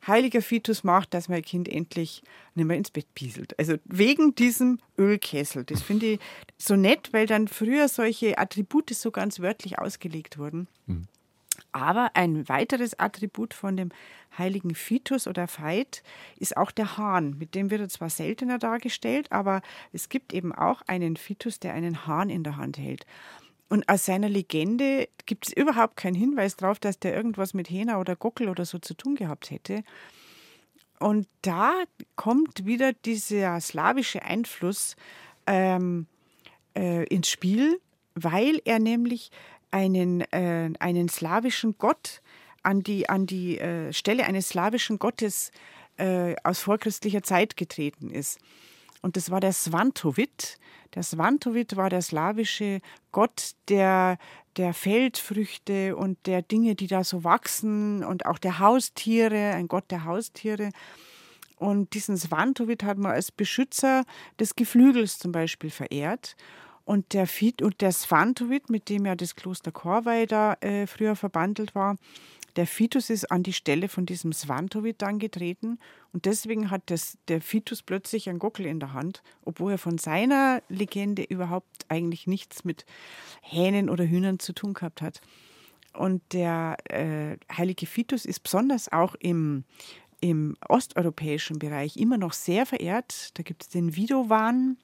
Heiliger 0.05 0.43
Fitus 0.43 0.83
macht, 0.83 1.15
dass 1.15 1.27
mein 1.27 1.41
Kind 1.41 1.67
endlich 1.67 2.21
nicht 2.53 2.67
mehr 2.67 2.77
ins 2.77 2.91
Bett 2.91 3.07
pieselt. 3.15 3.57
Also 3.57 3.77
wegen 3.85 4.35
diesem 4.35 4.77
Ölkessel. 4.95 5.63
Das 5.63 5.81
finde 5.81 6.05
ich 6.05 6.19
so 6.59 6.75
nett, 6.75 7.13
weil 7.13 7.25
dann 7.25 7.47
früher 7.47 7.87
solche 7.87 8.37
Attribute 8.37 8.91
so 8.93 9.09
ganz 9.09 9.39
wörtlich 9.39 9.79
ausgelegt 9.79 10.37
wurden. 10.37 10.67
Mhm. 10.85 11.07
Aber 11.75 12.11
ein 12.13 12.47
weiteres 12.47 12.97
Attribut 12.97 13.53
von 13.53 13.75
dem 13.75 13.89
heiligen 14.37 14.75
Fitus 14.75 15.27
oder 15.27 15.45
Veit 15.49 16.03
ist 16.39 16.55
auch 16.55 16.71
der 16.71 16.95
Hahn. 16.95 17.35
Mit 17.37 17.53
dem 17.53 17.69
wird 17.69 17.81
er 17.81 17.89
zwar 17.89 18.09
seltener 18.09 18.59
dargestellt, 18.59 19.29
aber 19.29 19.61
es 19.91 20.07
gibt 20.07 20.31
eben 20.31 20.55
auch 20.55 20.83
einen 20.87 21.17
Fitus, 21.17 21.59
der 21.59 21.73
einen 21.73 22.07
Hahn 22.07 22.29
in 22.29 22.43
der 22.43 22.55
Hand 22.55 22.77
hält. 22.77 23.05
Und 23.67 23.89
aus 23.89 24.05
seiner 24.05 24.29
Legende 24.29 25.09
gibt 25.25 25.47
es 25.47 25.53
überhaupt 25.53 25.97
keinen 25.97 26.15
Hinweis 26.15 26.55
darauf, 26.55 26.79
dass 26.79 26.97
der 26.97 27.13
irgendwas 27.13 27.53
mit 27.53 27.69
Hähner 27.69 27.99
oder 27.99 28.15
Gockel 28.15 28.47
oder 28.47 28.63
so 28.63 28.79
zu 28.79 28.93
tun 28.93 29.15
gehabt 29.15 29.51
hätte. 29.51 29.83
Und 30.99 31.27
da 31.41 31.73
kommt 32.15 32.65
wieder 32.65 32.93
dieser 32.93 33.59
slawische 33.59 34.23
Einfluss 34.23 34.95
ähm, 35.45 36.07
äh, 36.73 37.03
ins 37.07 37.27
Spiel, 37.29 37.81
weil 38.13 38.61
er 38.63 38.79
nämlich 38.79 39.29
einen, 39.75 40.21
äh, 40.31 40.71
einen 40.79 41.09
slawischen 41.09 41.77
Gott 41.77 42.21
an 42.63 42.81
die, 42.81 43.09
an 43.09 43.25
die 43.25 43.59
äh, 43.59 43.91
Stelle 43.91 44.25
eines 44.25 44.47
slawischen 44.47 44.99
Gottes 44.99 45.51
äh, 45.97 46.33
aus 46.45 46.61
vorchristlicher 46.61 47.23
Zeit 47.23 47.57
getreten 47.57 48.09
ist. 48.09 48.39
Und 49.01 49.17
das 49.17 49.29
war 49.31 49.41
der 49.41 49.51
Svantovit. 49.51 50.57
Der 50.93 51.03
Svantovit 51.03 51.75
war 51.75 51.89
der 51.89 52.01
slawische 52.01 52.79
Gott 53.11 53.51
der, 53.67 54.17
der 54.55 54.73
Feldfrüchte 54.73 55.97
und 55.97 56.25
der 56.25 56.41
Dinge, 56.41 56.75
die 56.75 56.87
da 56.87 57.03
so 57.03 57.25
wachsen 57.25 58.01
und 58.05 58.25
auch 58.25 58.39
der 58.39 58.59
Haustiere, 58.59 59.51
ein 59.51 59.67
Gott 59.67 59.91
der 59.91 60.05
Haustiere. 60.05 60.69
Und 61.57 61.93
diesen 61.93 62.15
Svantovit 62.15 62.83
hat 62.83 62.97
man 62.97 63.11
als 63.11 63.29
Beschützer 63.29 64.05
des 64.39 64.55
Geflügels 64.55 65.19
zum 65.19 65.33
Beispiel 65.33 65.69
verehrt. 65.69 66.37
Und 66.85 67.13
der, 67.13 67.27
Fied 67.27 67.61
und 67.61 67.81
der 67.81 67.91
Svantovit, 67.91 68.69
mit 68.69 68.89
dem 68.89 69.05
ja 69.05 69.15
das 69.15 69.35
Kloster 69.35 69.71
Chorweida 69.71 70.53
äh, 70.61 70.85
früher 70.87 71.15
verbandelt 71.15 71.73
war, 71.75 71.97
der 72.55 72.67
Fitus 72.67 73.09
ist 73.09 73.31
an 73.31 73.43
die 73.43 73.53
Stelle 73.53 73.89
von 73.89 74.05
diesem 74.05 74.31
Svantovit 74.31 75.03
angetreten 75.03 75.77
und 76.13 76.25
deswegen 76.25 76.71
hat 76.71 76.83
das, 76.85 77.17
der 77.27 77.41
Fitus 77.41 77.81
plötzlich 77.81 78.29
einen 78.29 78.39
Gockel 78.39 78.65
in 78.65 78.79
der 78.79 78.93
Hand, 78.93 79.23
obwohl 79.43 79.73
er 79.73 79.77
von 79.77 79.97
seiner 79.97 80.61
Legende 80.69 81.23
überhaupt 81.23 81.85
eigentlich 81.89 82.27
nichts 82.27 82.63
mit 82.63 82.85
Hähnen 83.41 83.89
oder 83.89 84.05
Hühnern 84.05 84.39
zu 84.39 84.53
tun 84.53 84.73
gehabt 84.73 85.01
hat. 85.01 85.19
Und 85.93 86.21
der 86.31 86.77
äh, 86.85 87.37
heilige 87.51 87.85
Fitus 87.85 88.25
ist 88.25 88.41
besonders 88.41 88.91
auch 88.91 89.15
im, 89.15 89.65
im 90.21 90.55
osteuropäischen 90.67 91.59
Bereich 91.59 91.97
immer 91.97 92.17
noch 92.17 92.33
sehr 92.33 92.65
verehrt. 92.65 93.37
Da 93.37 93.43
gibt 93.43 93.63
es 93.63 93.69
den 93.69 93.95
Vidowan, 93.95 94.77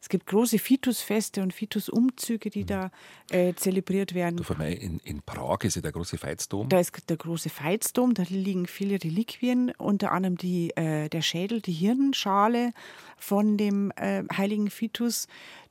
es 0.00 0.08
gibt 0.08 0.26
große 0.26 0.58
Fitusfeste 0.58 1.42
und 1.42 1.52
Fitusumzüge, 1.52 2.50
die 2.50 2.62
mhm. 2.62 2.66
da 2.66 2.90
äh, 3.30 3.54
zelebriert 3.54 4.14
werden. 4.14 4.36
Du, 4.36 4.52
in, 4.62 4.98
in 5.00 5.22
Prag 5.22 5.60
ist 5.62 5.76
ja 5.76 5.82
der 5.82 5.92
große 5.92 6.22
Veitsdom. 6.22 6.68
Da 6.68 6.80
ist 6.80 6.92
der 7.08 7.16
große 7.16 7.50
Veitsdom, 7.50 8.14
da 8.14 8.24
liegen 8.28 8.66
viele 8.66 9.02
Reliquien, 9.02 9.72
unter 9.78 10.12
anderem 10.12 10.36
die, 10.36 10.70
äh, 10.76 11.08
der 11.08 11.22
Schädel, 11.22 11.60
die 11.60 11.72
Hirnschale 11.72 12.72
von 13.16 13.56
dem 13.56 13.92
äh, 13.96 14.24
heiligen 14.36 14.70
Fitus, 14.70 15.28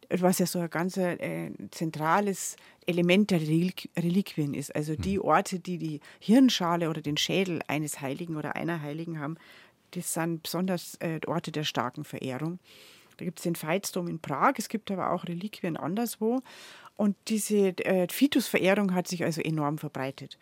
was 0.10 0.40
ja 0.40 0.46
so 0.46 0.60
ein 0.60 0.70
ganz 0.70 0.98
äh, 0.98 1.52
zentrales 1.72 2.56
Element 2.86 3.32
der 3.32 3.40
Reliquien 3.42 4.54
ist. 4.54 4.76
Also 4.76 4.96
die 4.96 5.18
mhm. 5.18 5.24
Orte, 5.24 5.60
die 5.60 5.78
die 5.78 6.00
Hirnschale 6.20 6.90
oder 6.90 7.02
den 7.02 7.18
Schädel 7.18 7.62
eines 7.68 8.02
Heiligen 8.02 8.36
oder 8.36 8.56
einer 8.56 8.82
Heiligen 8.82 9.20
haben, 9.20 9.38
das 9.92 10.14
sind 10.14 10.44
besonders 10.44 10.96
äh, 10.96 11.20
Orte 11.28 11.52
der 11.52 11.64
starken 11.64 12.04
Verehrung. 12.04 12.60
Da 13.22 13.26
gibt 13.26 13.38
es 13.38 13.44
den 13.44 13.56
Veitsdom 13.56 14.08
in 14.08 14.18
Prag, 14.18 14.54
es 14.58 14.68
gibt 14.68 14.90
aber 14.90 15.12
auch 15.12 15.26
Reliquien 15.26 15.78
anderswo. 15.78 16.42
Und 16.96 17.16
diese 17.28 17.68
äh, 17.86 18.08
Fitusverehrung 18.10 18.96
hat 18.96 19.08
sich 19.08 19.24
also 19.24 19.42
enorm 19.42 19.78
verbreitet. 19.78 20.40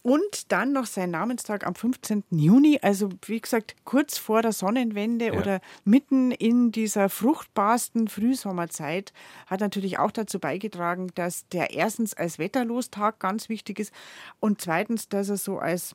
Und 0.00 0.50
dann 0.50 0.72
noch 0.72 0.86
sein 0.86 1.10
Namenstag 1.10 1.66
am 1.66 1.74
15. 1.74 2.24
Juni, 2.30 2.78
also 2.80 3.10
wie 3.26 3.38
gesagt, 3.38 3.76
kurz 3.84 4.16
vor 4.16 4.40
der 4.40 4.52
Sonnenwende 4.52 5.26
ja. 5.26 5.32
oder 5.34 5.60
mitten 5.84 6.30
in 6.30 6.72
dieser 6.72 7.10
fruchtbarsten 7.10 8.08
Frühsommerzeit, 8.08 9.12
hat 9.46 9.60
natürlich 9.60 9.98
auch 9.98 10.10
dazu 10.10 10.38
beigetragen, 10.38 11.08
dass 11.16 11.46
der 11.48 11.74
erstens 11.74 12.14
als 12.14 12.38
Wetterlostag 12.38 13.18
ganz 13.18 13.50
wichtig 13.50 13.78
ist 13.78 13.92
und 14.40 14.62
zweitens, 14.62 15.10
dass 15.10 15.28
er 15.28 15.36
so 15.36 15.58
als, 15.58 15.94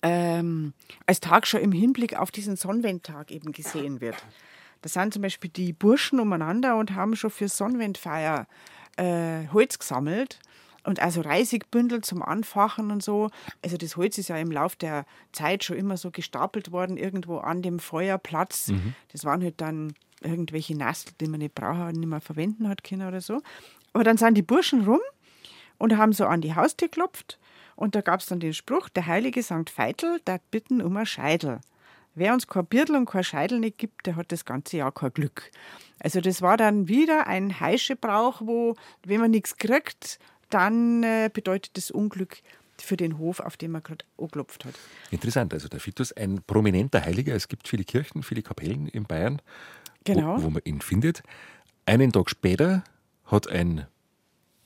ähm, 0.00 0.72
als 1.04 1.20
Tag 1.20 1.46
schon 1.46 1.60
im 1.60 1.72
Hinblick 1.72 2.18
auf 2.18 2.30
diesen 2.30 2.56
Sonnenwendtag 2.56 3.30
eben 3.32 3.52
gesehen 3.52 4.00
wird. 4.00 4.16
Da 4.84 4.90
sind 4.90 5.14
zum 5.14 5.22
Beispiel 5.22 5.48
die 5.48 5.72
Burschen 5.72 6.20
umeinander 6.20 6.76
und 6.76 6.94
haben 6.94 7.16
schon 7.16 7.30
für 7.30 7.48
Sonnenwendfeier 7.48 8.46
äh, 8.98 9.48
Holz 9.50 9.78
gesammelt 9.78 10.40
und 10.82 11.00
also 11.00 11.22
Reisigbündel 11.22 12.02
zum 12.02 12.22
Anfachen 12.22 12.90
und 12.90 13.02
so. 13.02 13.30
Also 13.62 13.78
das 13.78 13.96
Holz 13.96 14.18
ist 14.18 14.28
ja 14.28 14.36
im 14.36 14.50
Laufe 14.50 14.76
der 14.76 15.06
Zeit 15.32 15.64
schon 15.64 15.78
immer 15.78 15.96
so 15.96 16.10
gestapelt 16.10 16.70
worden, 16.70 16.98
irgendwo 16.98 17.38
an 17.38 17.62
dem 17.62 17.78
Feuerplatz. 17.78 18.68
Mhm. 18.68 18.94
Das 19.10 19.24
waren 19.24 19.42
halt 19.42 19.58
dann 19.62 19.94
irgendwelche 20.20 20.76
Nastel, 20.76 21.14
die 21.18 21.28
man 21.28 21.40
nicht 21.40 21.54
braucht, 21.54 21.96
nicht 21.96 22.06
mehr 22.06 22.20
verwenden 22.20 22.68
hat 22.68 22.84
können 22.84 23.08
oder 23.08 23.22
so. 23.22 23.40
Aber 23.94 24.04
dann 24.04 24.18
sind 24.18 24.34
die 24.34 24.42
Burschen 24.42 24.84
rum 24.84 25.00
und 25.78 25.96
haben 25.96 26.12
so 26.12 26.26
an 26.26 26.42
die 26.42 26.54
Haustür 26.54 26.88
geklopft. 26.88 27.38
Und 27.74 27.94
da 27.94 28.02
gab 28.02 28.20
es 28.20 28.26
dann 28.26 28.38
den 28.38 28.52
Spruch, 28.52 28.90
der 28.90 29.06
heilige 29.06 29.42
St. 29.42 29.70
Veitel, 29.74 30.20
der 30.26 30.42
bitten 30.50 30.82
um 30.82 30.94
ein 30.98 31.06
Scheidel. 31.06 31.60
Wer 32.14 32.32
uns 32.32 32.46
kein 32.46 32.66
Birtel 32.66 32.96
und 32.96 33.06
kein 33.06 33.24
Scheidel 33.24 33.58
nicht 33.58 33.78
gibt, 33.78 34.06
der 34.06 34.16
hat 34.16 34.30
das 34.30 34.44
ganze 34.44 34.76
Jahr 34.76 34.92
kein 34.92 35.12
Glück. 35.12 35.50
Also 35.98 36.20
das 36.20 36.42
war 36.42 36.56
dann 36.56 36.88
wieder 36.88 37.26
ein 37.26 37.60
Heischebrauch, 37.60 38.40
wo, 38.44 38.76
wenn 39.04 39.20
man 39.20 39.30
nichts 39.30 39.56
kriegt, 39.56 40.18
dann 40.50 41.02
äh, 41.02 41.30
bedeutet 41.32 41.76
das 41.76 41.90
Unglück 41.90 42.38
für 42.80 42.96
den 42.96 43.18
Hof, 43.18 43.40
auf 43.40 43.56
den 43.56 43.70
man 43.70 43.82
gerade 43.82 44.04
angeklopft 44.18 44.64
hat. 44.64 44.74
Interessant, 45.10 45.54
also 45.54 45.68
der 45.68 45.80
Fitus, 45.80 46.12
ein 46.12 46.42
prominenter 46.46 47.04
Heiliger. 47.04 47.34
Es 47.34 47.48
gibt 47.48 47.68
viele 47.68 47.84
Kirchen, 47.84 48.22
viele 48.22 48.42
Kapellen 48.42 48.88
in 48.88 49.04
Bayern, 49.04 49.40
genau. 50.04 50.38
wo, 50.38 50.44
wo 50.44 50.50
man 50.50 50.62
ihn 50.64 50.80
findet. 50.80 51.22
Einen 51.86 52.12
Tag 52.12 52.30
später 52.30 52.84
hat 53.26 53.48
ein 53.48 53.86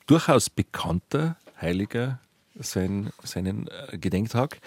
durchaus 0.07 0.51
bekannter 0.51 1.37
Heiliger 1.61 2.21
sein, 2.55 3.11
seinen 3.23 3.69
äh, 3.69 3.99
Gedenktag 3.99 4.59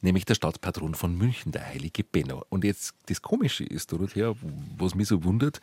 nämlich 0.00 0.24
der 0.24 0.34
Stadtpatron 0.34 0.94
von 0.94 1.16
München, 1.16 1.52
der 1.52 1.66
heilige 1.66 2.04
Benno. 2.04 2.44
Und 2.48 2.64
jetzt 2.64 2.94
das 3.06 3.22
Komische 3.22 3.64
ist, 3.64 3.92
Dorothea, 3.92 4.34
was 4.76 4.94
mich 4.94 5.08
so 5.08 5.24
wundert, 5.24 5.60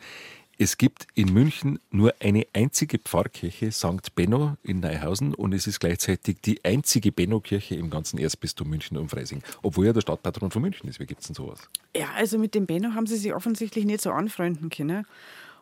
es 0.56 0.78
gibt 0.78 1.08
in 1.14 1.32
München 1.32 1.80
nur 1.90 2.14
eine 2.20 2.46
einzige 2.52 2.98
Pfarrkirche, 2.98 3.72
St. 3.72 4.14
Benno 4.14 4.56
in 4.62 4.80
Neuhausen, 4.80 5.34
und 5.34 5.52
es 5.52 5.66
ist 5.66 5.80
gleichzeitig 5.80 6.40
die 6.42 6.64
einzige 6.64 7.10
Benno-Kirche 7.10 7.74
im 7.74 7.90
ganzen 7.90 8.18
Erzbistum 8.18 8.68
München 8.68 8.96
und 8.96 9.08
Freising, 9.08 9.42
obwohl 9.62 9.86
er 9.86 9.92
der 9.92 10.02
Stadtpatron 10.02 10.52
von 10.52 10.62
München 10.62 10.88
ist. 10.88 11.00
Wie 11.00 11.06
gibt 11.06 11.22
es 11.22 11.26
denn 11.26 11.34
sowas? 11.34 11.68
Ja, 11.96 12.10
also 12.14 12.38
mit 12.38 12.54
dem 12.54 12.66
Benno 12.66 12.94
haben 12.94 13.06
sie 13.06 13.16
sich 13.16 13.34
offensichtlich 13.34 13.84
nicht 13.84 14.00
so 14.00 14.12
anfreunden 14.12 14.70
können. 14.70 15.06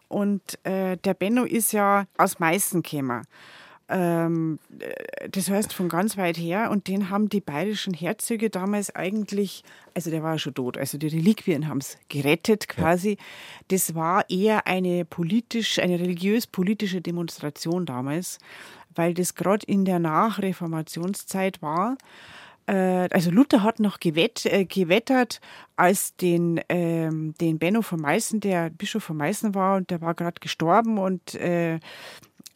Und 0.09 0.43
äh, 0.65 0.99
der 0.99 1.15
Benno 1.15 1.45
ist 1.45 1.73
ja 1.73 2.07
aus 2.19 2.39
Meißen 2.39 2.83
gekommen. 2.83 3.23
Ähm, 3.93 4.59
das 5.31 5.51
heißt 5.51 5.73
von 5.73 5.89
ganz 5.89 6.17
weit 6.17 6.39
her. 6.39 6.71
Und 6.71 6.89
den 6.89 7.11
haben 7.11 7.29
die 7.29 7.41
bayerischen 7.41 7.93
Herzöge 7.93 8.49
damals 8.49 8.95
eigentlich, 8.95 9.63
also 9.95 10.11
der 10.11 10.23
war 10.23 10.39
schon 10.39 10.55
tot, 10.55 10.79
also 10.79 10.97
die 10.99 11.09
Reliquien 11.09 11.69
haben 11.69 11.79
es 11.79 11.99
gerettet 12.09 12.69
quasi. 12.69 13.11
Ja. 13.11 13.17
Das 13.69 13.95
war 13.95 14.29
eher 14.31 14.67
eine 14.67 15.05
politisch, 15.05 15.79
eine 15.79 16.01
religiös-politische 16.01 17.03
Demonstration 17.03 17.85
damals, 17.85 18.39
weil 18.95 19.15
das 19.15 19.35
gerade 19.35 19.67
in 19.67 19.85
der 19.85 19.99
Nachreformationszeit 19.99 21.61
war 21.61 21.97
äh, 22.67 23.09
also 23.11 23.31
Luther 23.31 23.63
hat 23.63 23.81
noch 23.81 23.99
gewett, 23.99 24.47
äh, 24.47 24.65
gewettert, 24.65 25.41
als 25.77 26.15
den, 26.17 26.61
ähm, 26.69 27.35
den 27.41 27.59
Benno 27.59 27.83
von 27.83 28.01
Meißen, 28.01 28.41
der 28.41 28.71
Bischof 28.71 29.03
von 29.03 29.17
Meißen 29.17 29.55
war, 29.55 29.77
und 29.77 29.91
der 29.91 30.01
war 30.01 30.15
gerade 30.15 30.41
gestorben 30.41 30.99
und 30.99 31.35
äh, 31.35 31.81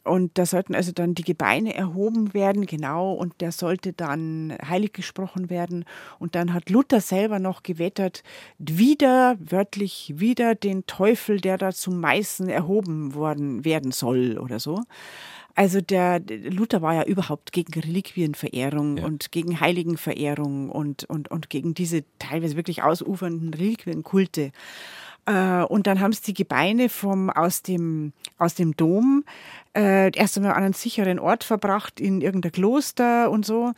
und 0.07 0.37
da 0.37 0.45
sollten 0.45 0.75
also 0.75 0.91
dann 0.91 1.15
die 1.15 1.23
Gebeine 1.23 1.75
erhoben 1.75 2.33
werden, 2.33 2.65
genau, 2.65 3.13
und 3.13 3.41
der 3.41 3.51
sollte 3.51 3.93
dann 3.93 4.57
heilig 4.67 4.93
gesprochen 4.93 5.49
werden. 5.49 5.85
Und 6.19 6.35
dann 6.35 6.53
hat 6.53 6.69
Luther 6.69 7.01
selber 7.01 7.39
noch 7.39 7.63
gewettert, 7.63 8.23
wieder, 8.57 9.37
wörtlich, 9.39 10.13
wieder 10.15 10.55
den 10.55 10.85
Teufel, 10.85 11.39
der 11.39 11.57
da 11.57 11.71
zum 11.71 11.99
Meißen 11.99 12.49
erhoben 12.49 13.13
worden 13.13 13.65
werden 13.65 13.91
soll 13.91 14.37
oder 14.37 14.59
so. 14.59 14.81
Also 15.57 15.81
der 15.81 16.21
Luther 16.51 16.83
war 16.83 16.93
ja 16.93 17.03
überhaupt 17.03 17.51
gegen 17.51 17.73
Reliquienverehrung 17.73 18.97
ja. 18.97 19.05
und 19.05 19.31
gegen 19.31 19.59
Heiligenverehrung 19.59 20.69
und, 20.69 21.05
und, 21.05 21.31
und 21.31 21.49
gegen 21.49 21.73
diese 21.73 22.03
teilweise 22.19 22.55
wirklich 22.55 22.83
ausufernden 22.83 23.55
Reliquienkulte. 23.55 24.51
Äh, 25.27 25.63
und 25.63 25.85
dann 25.85 25.99
haben 25.99 26.13
sie 26.13 26.23
die 26.23 26.33
Gebeine 26.33 26.89
vom, 26.89 27.29
aus, 27.29 27.61
dem, 27.61 28.13
aus 28.39 28.55
dem 28.55 28.75
Dom 28.75 29.23
äh, 29.75 30.09
erst 30.17 30.37
einmal 30.37 30.53
an 30.53 30.63
einen 30.63 30.73
sicheren 30.73 31.19
Ort 31.19 31.43
verbracht, 31.43 31.99
in 31.99 32.21
irgendein 32.21 32.53
Kloster 32.53 33.29
und 33.29 33.45
so. 33.45 33.73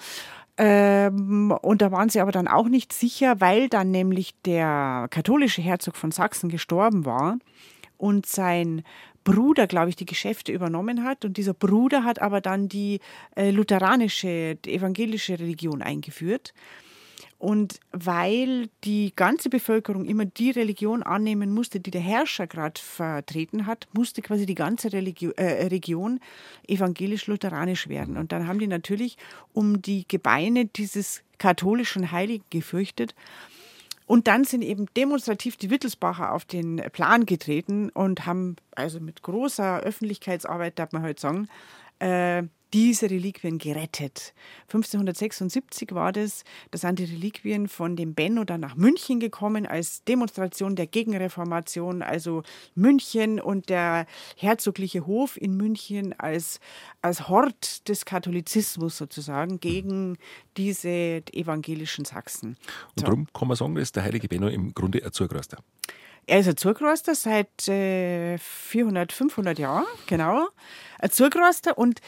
Ähm, 0.57 1.51
und 1.61 1.81
da 1.81 1.91
waren 1.91 2.09
sie 2.09 2.21
aber 2.21 2.31
dann 2.31 2.47
auch 2.47 2.67
nicht 2.67 2.93
sicher, 2.93 3.41
weil 3.41 3.67
dann 3.67 3.91
nämlich 3.91 4.35
der 4.45 5.07
katholische 5.09 5.61
Herzog 5.61 5.95
von 5.95 6.11
Sachsen 6.11 6.49
gestorben 6.49 7.05
war 7.05 7.37
und 7.97 8.25
sein 8.25 8.83
Bruder, 9.23 9.67
glaube 9.67 9.89
ich, 9.89 9.95
die 9.95 10.05
Geschäfte 10.05 10.51
übernommen 10.51 11.03
hat. 11.03 11.25
Und 11.25 11.37
dieser 11.37 11.53
Bruder 11.53 12.03
hat 12.03 12.21
aber 12.21 12.41
dann 12.41 12.69
die 12.69 12.99
äh, 13.35 13.51
lutheranische, 13.51 14.55
die 14.55 14.73
evangelische 14.73 15.39
Religion 15.39 15.81
eingeführt. 15.81 16.53
Und 17.39 17.79
weil 17.93 18.67
die 18.83 19.13
ganze 19.15 19.49
Bevölkerung 19.49 20.03
immer 20.03 20.25
die 20.25 20.51
Religion 20.51 21.01
annehmen 21.01 21.53
musste, 21.53 21.79
die 21.79 21.89
der 21.89 22.01
Herrscher 22.01 22.47
gerade 22.47 22.79
vertreten 22.79 23.65
hat, 23.65 23.87
musste 23.93 24.21
quasi 24.21 24.45
die 24.45 24.55
ganze 24.55 24.91
Religio 24.91 25.31
äh, 25.37 25.67
Region 25.67 26.19
evangelisch-lutheranisch 26.67 27.87
werden. 27.87 28.17
Und 28.17 28.33
dann 28.33 28.45
haben 28.45 28.59
die 28.59 28.67
natürlich 28.67 29.17
um 29.53 29.81
die 29.81 30.05
Gebeine 30.05 30.65
dieses 30.65 31.23
katholischen 31.37 32.11
Heiligen 32.11 32.43
gefürchtet. 32.49 33.15
Und 34.05 34.27
dann 34.27 34.43
sind 34.43 34.61
eben 34.61 34.87
demonstrativ 34.97 35.55
die 35.55 35.69
Wittelsbacher 35.69 36.33
auf 36.33 36.43
den 36.43 36.81
Plan 36.91 37.25
getreten 37.25 37.89
und 37.89 38.25
haben 38.25 38.57
also 38.75 38.99
mit 38.99 39.21
großer 39.21 39.79
Öffentlichkeitsarbeit, 39.79 40.77
darf 40.77 40.91
man 40.91 41.03
heute 41.03 41.21
sagen, 41.21 41.47
äh, 41.99 42.43
diese 42.73 43.09
Reliquien 43.09 43.57
gerettet. 43.57 44.33
1576 44.63 45.93
war 45.93 46.11
das, 46.11 46.43
da 46.71 46.77
sind 46.77 46.99
die 46.99 47.05
Reliquien 47.05 47.67
von 47.67 47.95
dem 47.95 48.13
Benno 48.13 48.43
dann 48.43 48.61
nach 48.61 48.75
München 48.75 49.19
gekommen 49.19 49.65
als 49.65 50.03
Demonstration 50.03 50.75
der 50.75 50.87
Gegenreformation, 50.87 52.01
also 52.01 52.43
München 52.75 53.39
und 53.39 53.69
der 53.69 54.05
herzogliche 54.37 55.05
Hof 55.05 55.37
in 55.37 55.57
München 55.57 56.13
als, 56.19 56.59
als 57.01 57.27
Hort 57.27 57.87
des 57.89 58.05
Katholizismus 58.05 58.97
sozusagen 58.97 59.59
gegen 59.59 60.17
diese 60.57 61.23
evangelischen 61.33 62.05
Sachsen. 62.05 62.49
Und 62.49 62.99
so. 62.99 63.05
darum 63.05 63.27
kann 63.33 63.47
man 63.47 63.57
sagen, 63.57 63.77
ist 63.77 63.95
der 63.95 64.03
heilige 64.03 64.27
Benno 64.27 64.47
im 64.47 64.73
Grunde 64.73 65.03
ein 65.03 65.11
Zurgroster. 65.11 65.57
Er 66.29 66.39
ist 66.41 66.47
ein 66.47 66.57
Zurgroster 66.57 67.15
seit 67.15 67.67
äh, 67.67 68.37
400, 68.37 69.11
500 69.11 69.57
Jahren, 69.57 69.85
genau. 70.05 70.47
Ein 70.99 71.09
Zurgroster 71.09 71.75
und 71.75 72.01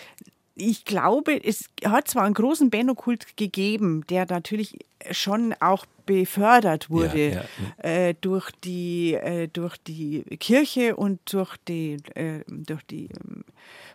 ich 0.56 0.86
glaube, 0.86 1.44
es 1.44 1.70
hat 1.86 2.08
zwar 2.08 2.24
einen 2.24 2.34
großen 2.34 2.70
Benno-Kult 2.70 3.38
gegeben, 3.38 4.06
der 4.10 4.26
natürlich 4.30 4.78
schon 5.12 5.56
auch 5.60 5.86
befördert 6.06 6.90
wurde 6.90 7.30
ja, 7.30 7.44
ja, 7.84 7.90
äh, 7.90 8.16
durch, 8.20 8.52
die, 8.64 9.14
äh, 9.14 9.48
durch 9.48 9.78
die 9.78 10.24
Kirche 10.40 10.96
und 10.96 11.20
durch 11.32 11.56
die, 11.68 11.98
äh, 12.16 12.44
durch 12.48 12.84
die 12.84 13.06
ähm, 13.06 13.46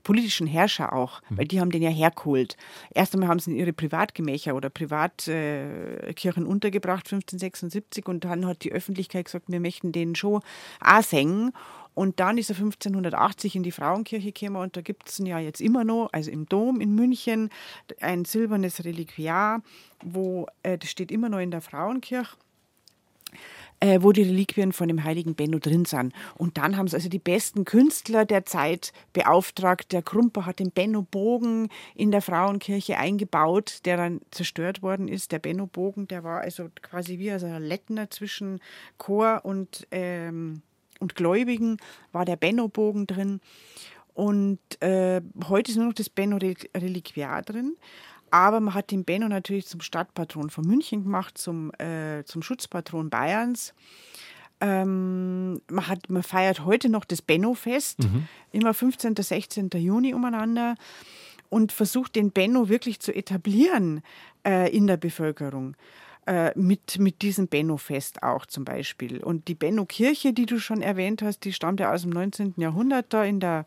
politischen 0.02 0.46
Herrscher 0.46 0.92
auch, 0.92 1.20
mhm. 1.28 1.38
weil 1.38 1.46
die 1.46 1.60
haben 1.60 1.70
den 1.70 1.82
ja 1.82 1.90
hergeholt. 1.90 2.56
Erst 2.94 3.14
einmal 3.14 3.28
haben 3.28 3.38
sie 3.38 3.50
in 3.50 3.58
ihre 3.58 3.72
Privatgemächer 3.72 4.54
oder 4.54 4.70
Privatkirchen 4.70 6.44
äh, 6.44 6.48
untergebracht, 6.48 7.06
1576, 7.06 8.06
und 8.06 8.24
dann 8.24 8.46
hat 8.46 8.64
die 8.64 8.72
Öffentlichkeit 8.72 9.26
gesagt, 9.26 9.46
wir 9.48 9.60
möchten 9.60 9.92
den 9.92 10.14
schon 10.14 10.40
auch 10.80 11.02
singen. 11.02 11.52
Und 11.96 12.20
dann 12.20 12.36
ist 12.36 12.50
er 12.50 12.56
1580 12.56 13.56
in 13.56 13.62
die 13.62 13.72
Frauenkirche 13.72 14.30
gekommen 14.30 14.56
und 14.56 14.76
da 14.76 14.82
gibt 14.82 15.08
es 15.08 15.16
ja 15.16 15.38
jetzt 15.38 15.62
immer 15.62 15.82
noch, 15.82 16.10
also 16.12 16.30
im 16.30 16.46
Dom 16.46 16.82
in 16.82 16.94
München, 16.94 17.48
ein 18.02 18.26
silbernes 18.26 18.84
Reliquiar, 18.84 19.62
wo 20.04 20.46
äh, 20.62 20.76
das 20.76 20.90
steht 20.90 21.10
immer 21.10 21.30
noch 21.30 21.38
in 21.38 21.50
der 21.50 21.62
Frauenkirche. 21.62 22.36
Äh, 23.80 24.02
wo 24.02 24.12
die 24.12 24.22
Reliquien 24.22 24.72
von 24.72 24.88
dem 24.88 25.04
heiligen 25.04 25.34
Benno 25.34 25.58
drin 25.58 25.84
sind. 25.86 26.14
Und 26.34 26.56
dann 26.56 26.76
haben 26.76 26.88
sie 26.88 26.96
also 26.96 27.10
die 27.10 27.18
besten 27.18 27.64
Künstler 27.64 28.24
der 28.24 28.44
Zeit 28.44 28.92
beauftragt. 29.12 29.92
Der 29.92 30.02
Krumper 30.02 30.46
hat 30.46 30.60
den 30.60 30.70
Benno-Bogen 30.70 31.68
in 31.94 32.10
der 32.10 32.22
Frauenkirche 32.22 32.96
eingebaut, 32.96 33.80
der 33.84 33.98
dann 33.98 34.20
zerstört 34.30 34.82
worden 34.82 35.08
ist. 35.08 35.30
Der 35.32 35.40
Benno-Bogen, 35.40 36.08
der 36.08 36.24
war 36.24 36.40
also 36.40 36.68
quasi 36.80 37.18
wie 37.18 37.30
also 37.30 37.46
ein 37.46 37.62
Lettner 37.62 38.10
zwischen 38.10 38.60
Chor 38.96 39.40
und 39.44 39.86
ähm, 39.90 40.62
und 41.00 41.14
Gläubigen 41.14 41.78
war 42.12 42.24
der 42.24 42.36
Benno-Bogen 42.36 43.06
drin. 43.06 43.40
Und 44.14 44.58
äh, 44.80 45.20
heute 45.48 45.70
ist 45.70 45.76
nur 45.76 45.86
noch 45.86 45.94
das 45.94 46.08
Benno-Reliquiar 46.08 47.42
drin. 47.42 47.76
Aber 48.30 48.60
man 48.60 48.74
hat 48.74 48.90
den 48.90 49.04
Benno 49.04 49.28
natürlich 49.28 49.66
zum 49.66 49.80
Stadtpatron 49.80 50.50
von 50.50 50.66
München 50.66 51.04
gemacht, 51.04 51.38
zum, 51.38 51.72
äh, 51.74 52.24
zum 52.24 52.42
Schutzpatron 52.42 53.10
Bayerns. 53.10 53.74
Ähm, 54.60 55.60
man, 55.70 55.86
hat, 55.86 56.08
man 56.08 56.22
feiert 56.22 56.64
heute 56.64 56.88
noch 56.88 57.04
das 57.04 57.22
Benno-Fest, 57.22 58.00
mhm. 58.00 58.26
immer 58.52 58.72
15. 58.72 59.14
16. 59.16 59.70
Juni 59.74 60.14
umeinander 60.14 60.76
und 61.50 61.72
versucht 61.72 62.16
den 62.16 62.32
Benno 62.32 62.68
wirklich 62.68 63.00
zu 63.00 63.14
etablieren 63.14 64.02
äh, 64.46 64.74
in 64.74 64.86
der 64.86 64.96
Bevölkerung. 64.96 65.76
Äh, 66.26 66.50
mit, 66.56 66.98
mit 66.98 67.22
diesem 67.22 67.46
Benno-Fest 67.46 68.24
auch 68.24 68.46
zum 68.46 68.64
Beispiel. 68.64 69.22
Und 69.22 69.46
die 69.46 69.54
Benno-Kirche, 69.54 70.32
die 70.32 70.46
du 70.46 70.58
schon 70.58 70.82
erwähnt 70.82 71.22
hast, 71.22 71.44
die 71.44 71.52
stammt 71.52 71.78
ja 71.78 71.92
aus 71.92 72.02
dem 72.02 72.10
19. 72.10 72.54
Jahrhundert 72.56 73.06
da 73.10 73.22
in 73.22 73.38
der 73.38 73.64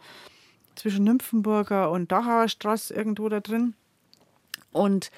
zwischen 0.75 1.05
Nymphenburger 1.05 1.89
und 1.89 2.11
Dachauer 2.11 2.49
Straße 2.49 2.93
irgendwo 2.93 3.29
da 3.29 3.39
drin. 3.39 3.75
Und 4.73 5.09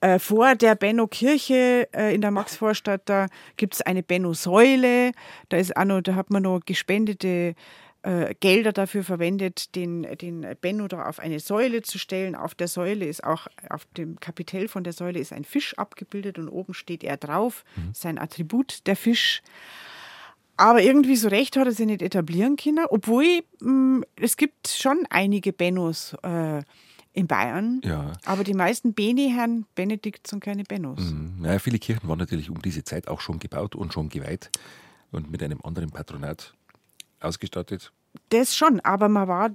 äh, 0.00 0.18
vor 0.18 0.56
der 0.56 0.74
Benno-Kirche 0.74 1.88
äh, 1.92 2.12
in 2.12 2.20
der 2.20 2.32
Maxvorstadt, 2.32 3.02
da 3.04 3.28
gibt 3.56 3.74
es 3.74 3.82
eine 3.82 4.02
Benno-Säule. 4.02 5.12
Da 5.50 5.56
ist 5.56 5.76
auch 5.76 5.84
noch, 5.84 6.00
da 6.00 6.16
hat 6.16 6.30
man 6.30 6.42
noch 6.42 6.60
gespendete 6.66 7.54
äh, 8.02 8.34
Gelder 8.40 8.72
dafür 8.72 9.02
verwendet, 9.02 9.74
den, 9.74 10.02
den 10.02 10.46
Benno 10.60 10.88
da 10.88 11.06
auf 11.06 11.18
eine 11.18 11.40
Säule 11.40 11.82
zu 11.82 11.98
stellen. 11.98 12.34
Auf 12.34 12.54
der 12.54 12.68
Säule 12.68 13.06
ist 13.06 13.24
auch, 13.24 13.48
auf 13.70 13.86
dem 13.96 14.20
Kapitell 14.20 14.68
von 14.68 14.84
der 14.84 14.92
Säule 14.92 15.18
ist 15.18 15.32
ein 15.32 15.44
Fisch 15.44 15.76
abgebildet 15.78 16.38
und 16.38 16.48
oben 16.48 16.74
steht 16.74 17.02
er 17.02 17.16
drauf, 17.16 17.64
mhm. 17.76 17.90
sein 17.94 18.18
Attribut, 18.18 18.86
der 18.86 18.96
Fisch. 18.96 19.42
Aber 20.56 20.82
irgendwie 20.82 21.16
so 21.16 21.28
recht 21.28 21.56
hat 21.56 21.66
er 21.66 21.72
sich 21.72 21.86
nicht 21.86 22.02
etablieren 22.02 22.56
können, 22.56 22.84
obwohl 22.90 23.42
mh, 23.60 23.70
mm, 23.70 24.04
es 24.16 24.36
gibt 24.36 24.68
schon 24.68 25.04
einige 25.08 25.52
Bennos 25.52 26.16
äh, 26.22 26.62
in 27.12 27.26
Bayern. 27.26 27.80
Ja. 27.84 28.12
Aber 28.24 28.44
die 28.44 28.54
meisten 28.54 28.92
Beni-Herren 28.92 29.66
Benedikt 29.74 30.26
sind 30.26 30.42
keine 30.42 30.64
Bennos. 30.64 31.00
Mhm. 31.00 31.44
Ja, 31.44 31.58
viele 31.58 31.78
Kirchen 31.78 32.08
waren 32.08 32.18
natürlich 32.18 32.50
um 32.50 32.60
diese 32.60 32.84
Zeit 32.84 33.08
auch 33.08 33.20
schon 33.20 33.38
gebaut 33.38 33.74
und 33.74 33.92
schon 33.92 34.08
geweiht 34.08 34.50
und 35.10 35.30
mit 35.30 35.42
einem 35.42 35.60
anderen 35.62 35.90
Patronat 35.90 36.54
ausgestattet? 37.20 37.92
Das 38.30 38.56
schon, 38.56 38.80
aber 38.80 39.08
man 39.08 39.28
war 39.28 39.50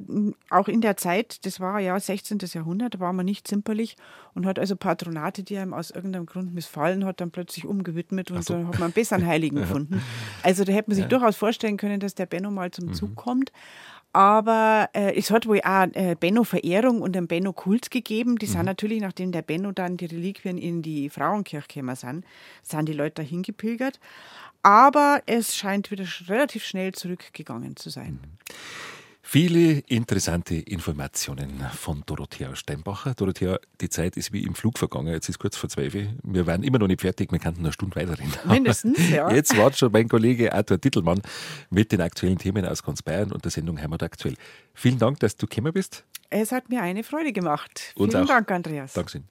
auch 0.49 0.67
in 0.67 0.81
der 0.81 0.95
Zeit, 0.97 1.45
das 1.45 1.59
war 1.59 1.79
ja 1.79 1.99
16. 1.99 2.39
Jahrhundert, 2.53 2.99
war 2.99 3.13
man 3.13 3.25
nicht 3.25 3.47
zimperlich 3.47 3.97
und 4.33 4.45
hat 4.45 4.57
also 4.57 4.75
Patronate, 4.75 5.43
die 5.43 5.57
einem 5.57 5.73
aus 5.73 5.91
irgendeinem 5.91 6.25
Grund 6.25 6.53
missfallen 6.53 7.05
hat, 7.05 7.21
dann 7.21 7.31
plötzlich 7.31 7.65
umgewidmet 7.65 8.31
und 8.31 8.43
so. 8.45 8.53
dann 8.53 8.67
hat 8.67 8.73
man 8.75 8.83
einen 8.83 8.93
besseren 8.93 9.25
Heiligen 9.25 9.55
gefunden. 9.61 10.01
Also 10.43 10.63
da 10.63 10.71
hätte 10.71 10.89
man 10.89 10.95
sich 10.95 11.03
ja. 11.03 11.09
durchaus 11.09 11.35
vorstellen 11.35 11.77
können, 11.77 11.99
dass 11.99 12.15
der 12.15 12.25
Benno 12.25 12.51
mal 12.51 12.71
zum 12.71 12.87
mhm. 12.87 12.93
Zug 12.93 13.15
kommt. 13.15 13.51
Aber 14.15 14.89
äh, 14.93 15.17
es 15.17 15.31
hat 15.31 15.47
wohl 15.47 15.59
auch 15.61 15.87
äh, 15.93 16.15
Benno-Verehrung 16.19 17.01
und 17.01 17.17
einen 17.17 17.27
Benno-Kult 17.27 17.89
gegeben. 17.89 18.37
Die 18.37 18.45
mhm. 18.45 18.51
sind 18.51 18.65
natürlich, 18.65 19.01
nachdem 19.01 19.31
der 19.31 19.41
Benno 19.41 19.71
dann 19.71 19.97
die 19.97 20.05
Reliquien 20.05 20.59
in 20.59 20.83
die 20.83 21.09
Frauenkirche 21.09 21.67
gekommen 21.67 21.95
sind, 21.95 22.25
sind 22.61 22.87
die 22.87 22.93
Leute 22.93 23.23
dahin 23.23 23.41
gepilgert. 23.41 23.99
Aber 24.63 25.21
es 25.25 25.55
scheint 25.55 25.91
wieder 25.91 26.05
relativ 26.27 26.63
schnell 26.63 26.93
zurückgegangen 26.93 27.75
zu 27.75 27.89
sein. 27.89 28.19
Viele 29.25 29.79
interessante 29.87 30.55
Informationen 30.55 31.65
von 31.73 32.03
Dorothea 32.05 32.55
Steinbacher. 32.55 33.13
Dorothea, 33.15 33.57
die 33.81 33.89
Zeit 33.89 34.15
ist 34.17 34.31
wie 34.33 34.43
im 34.43 34.53
Flug 34.53 34.77
vergangen. 34.77 35.13
Jetzt 35.13 35.29
ist 35.29 35.39
kurz 35.39 35.55
vor 35.55 35.69
zwölf. 35.69 35.95
Wir 35.95 36.45
waren 36.45 36.61
immer 36.61 36.77
noch 36.77 36.87
nicht 36.87 37.01
fertig. 37.01 37.31
Wir 37.31 37.39
könnten 37.39 37.61
eine 37.61 37.71
Stunde 37.71 37.95
weiterreden. 37.95 38.33
Mindestens, 38.43 39.09
ja. 39.09 39.31
Jetzt 39.33 39.57
wartet 39.57 39.79
schon 39.79 39.91
mein 39.91 40.07
Kollege 40.09 40.53
Arthur 40.53 40.79
Tittelmann 40.79 41.21
mit 41.69 41.91
den 41.91 42.01
aktuellen 42.01 42.37
Themen 42.37 42.65
aus 42.65 42.83
ganz 42.83 43.01
Bayern 43.01 43.31
und 43.31 43.43
der 43.43 43.51
Sendung 43.51 43.81
Heimat 43.81 44.03
aktuell. 44.03 44.35
Vielen 44.73 44.99
Dank, 44.99 45.19
dass 45.21 45.35
du 45.37 45.47
gekommen 45.47 45.73
bist. 45.73 46.03
Es 46.29 46.51
hat 46.51 46.69
mir 46.69 46.81
eine 46.81 47.03
Freude 47.03 47.31
gemacht. 47.31 47.93
Vielen 47.95 48.27
Dank, 48.27 48.51
Andreas. 48.51 48.93
Dankeschön. 48.93 49.23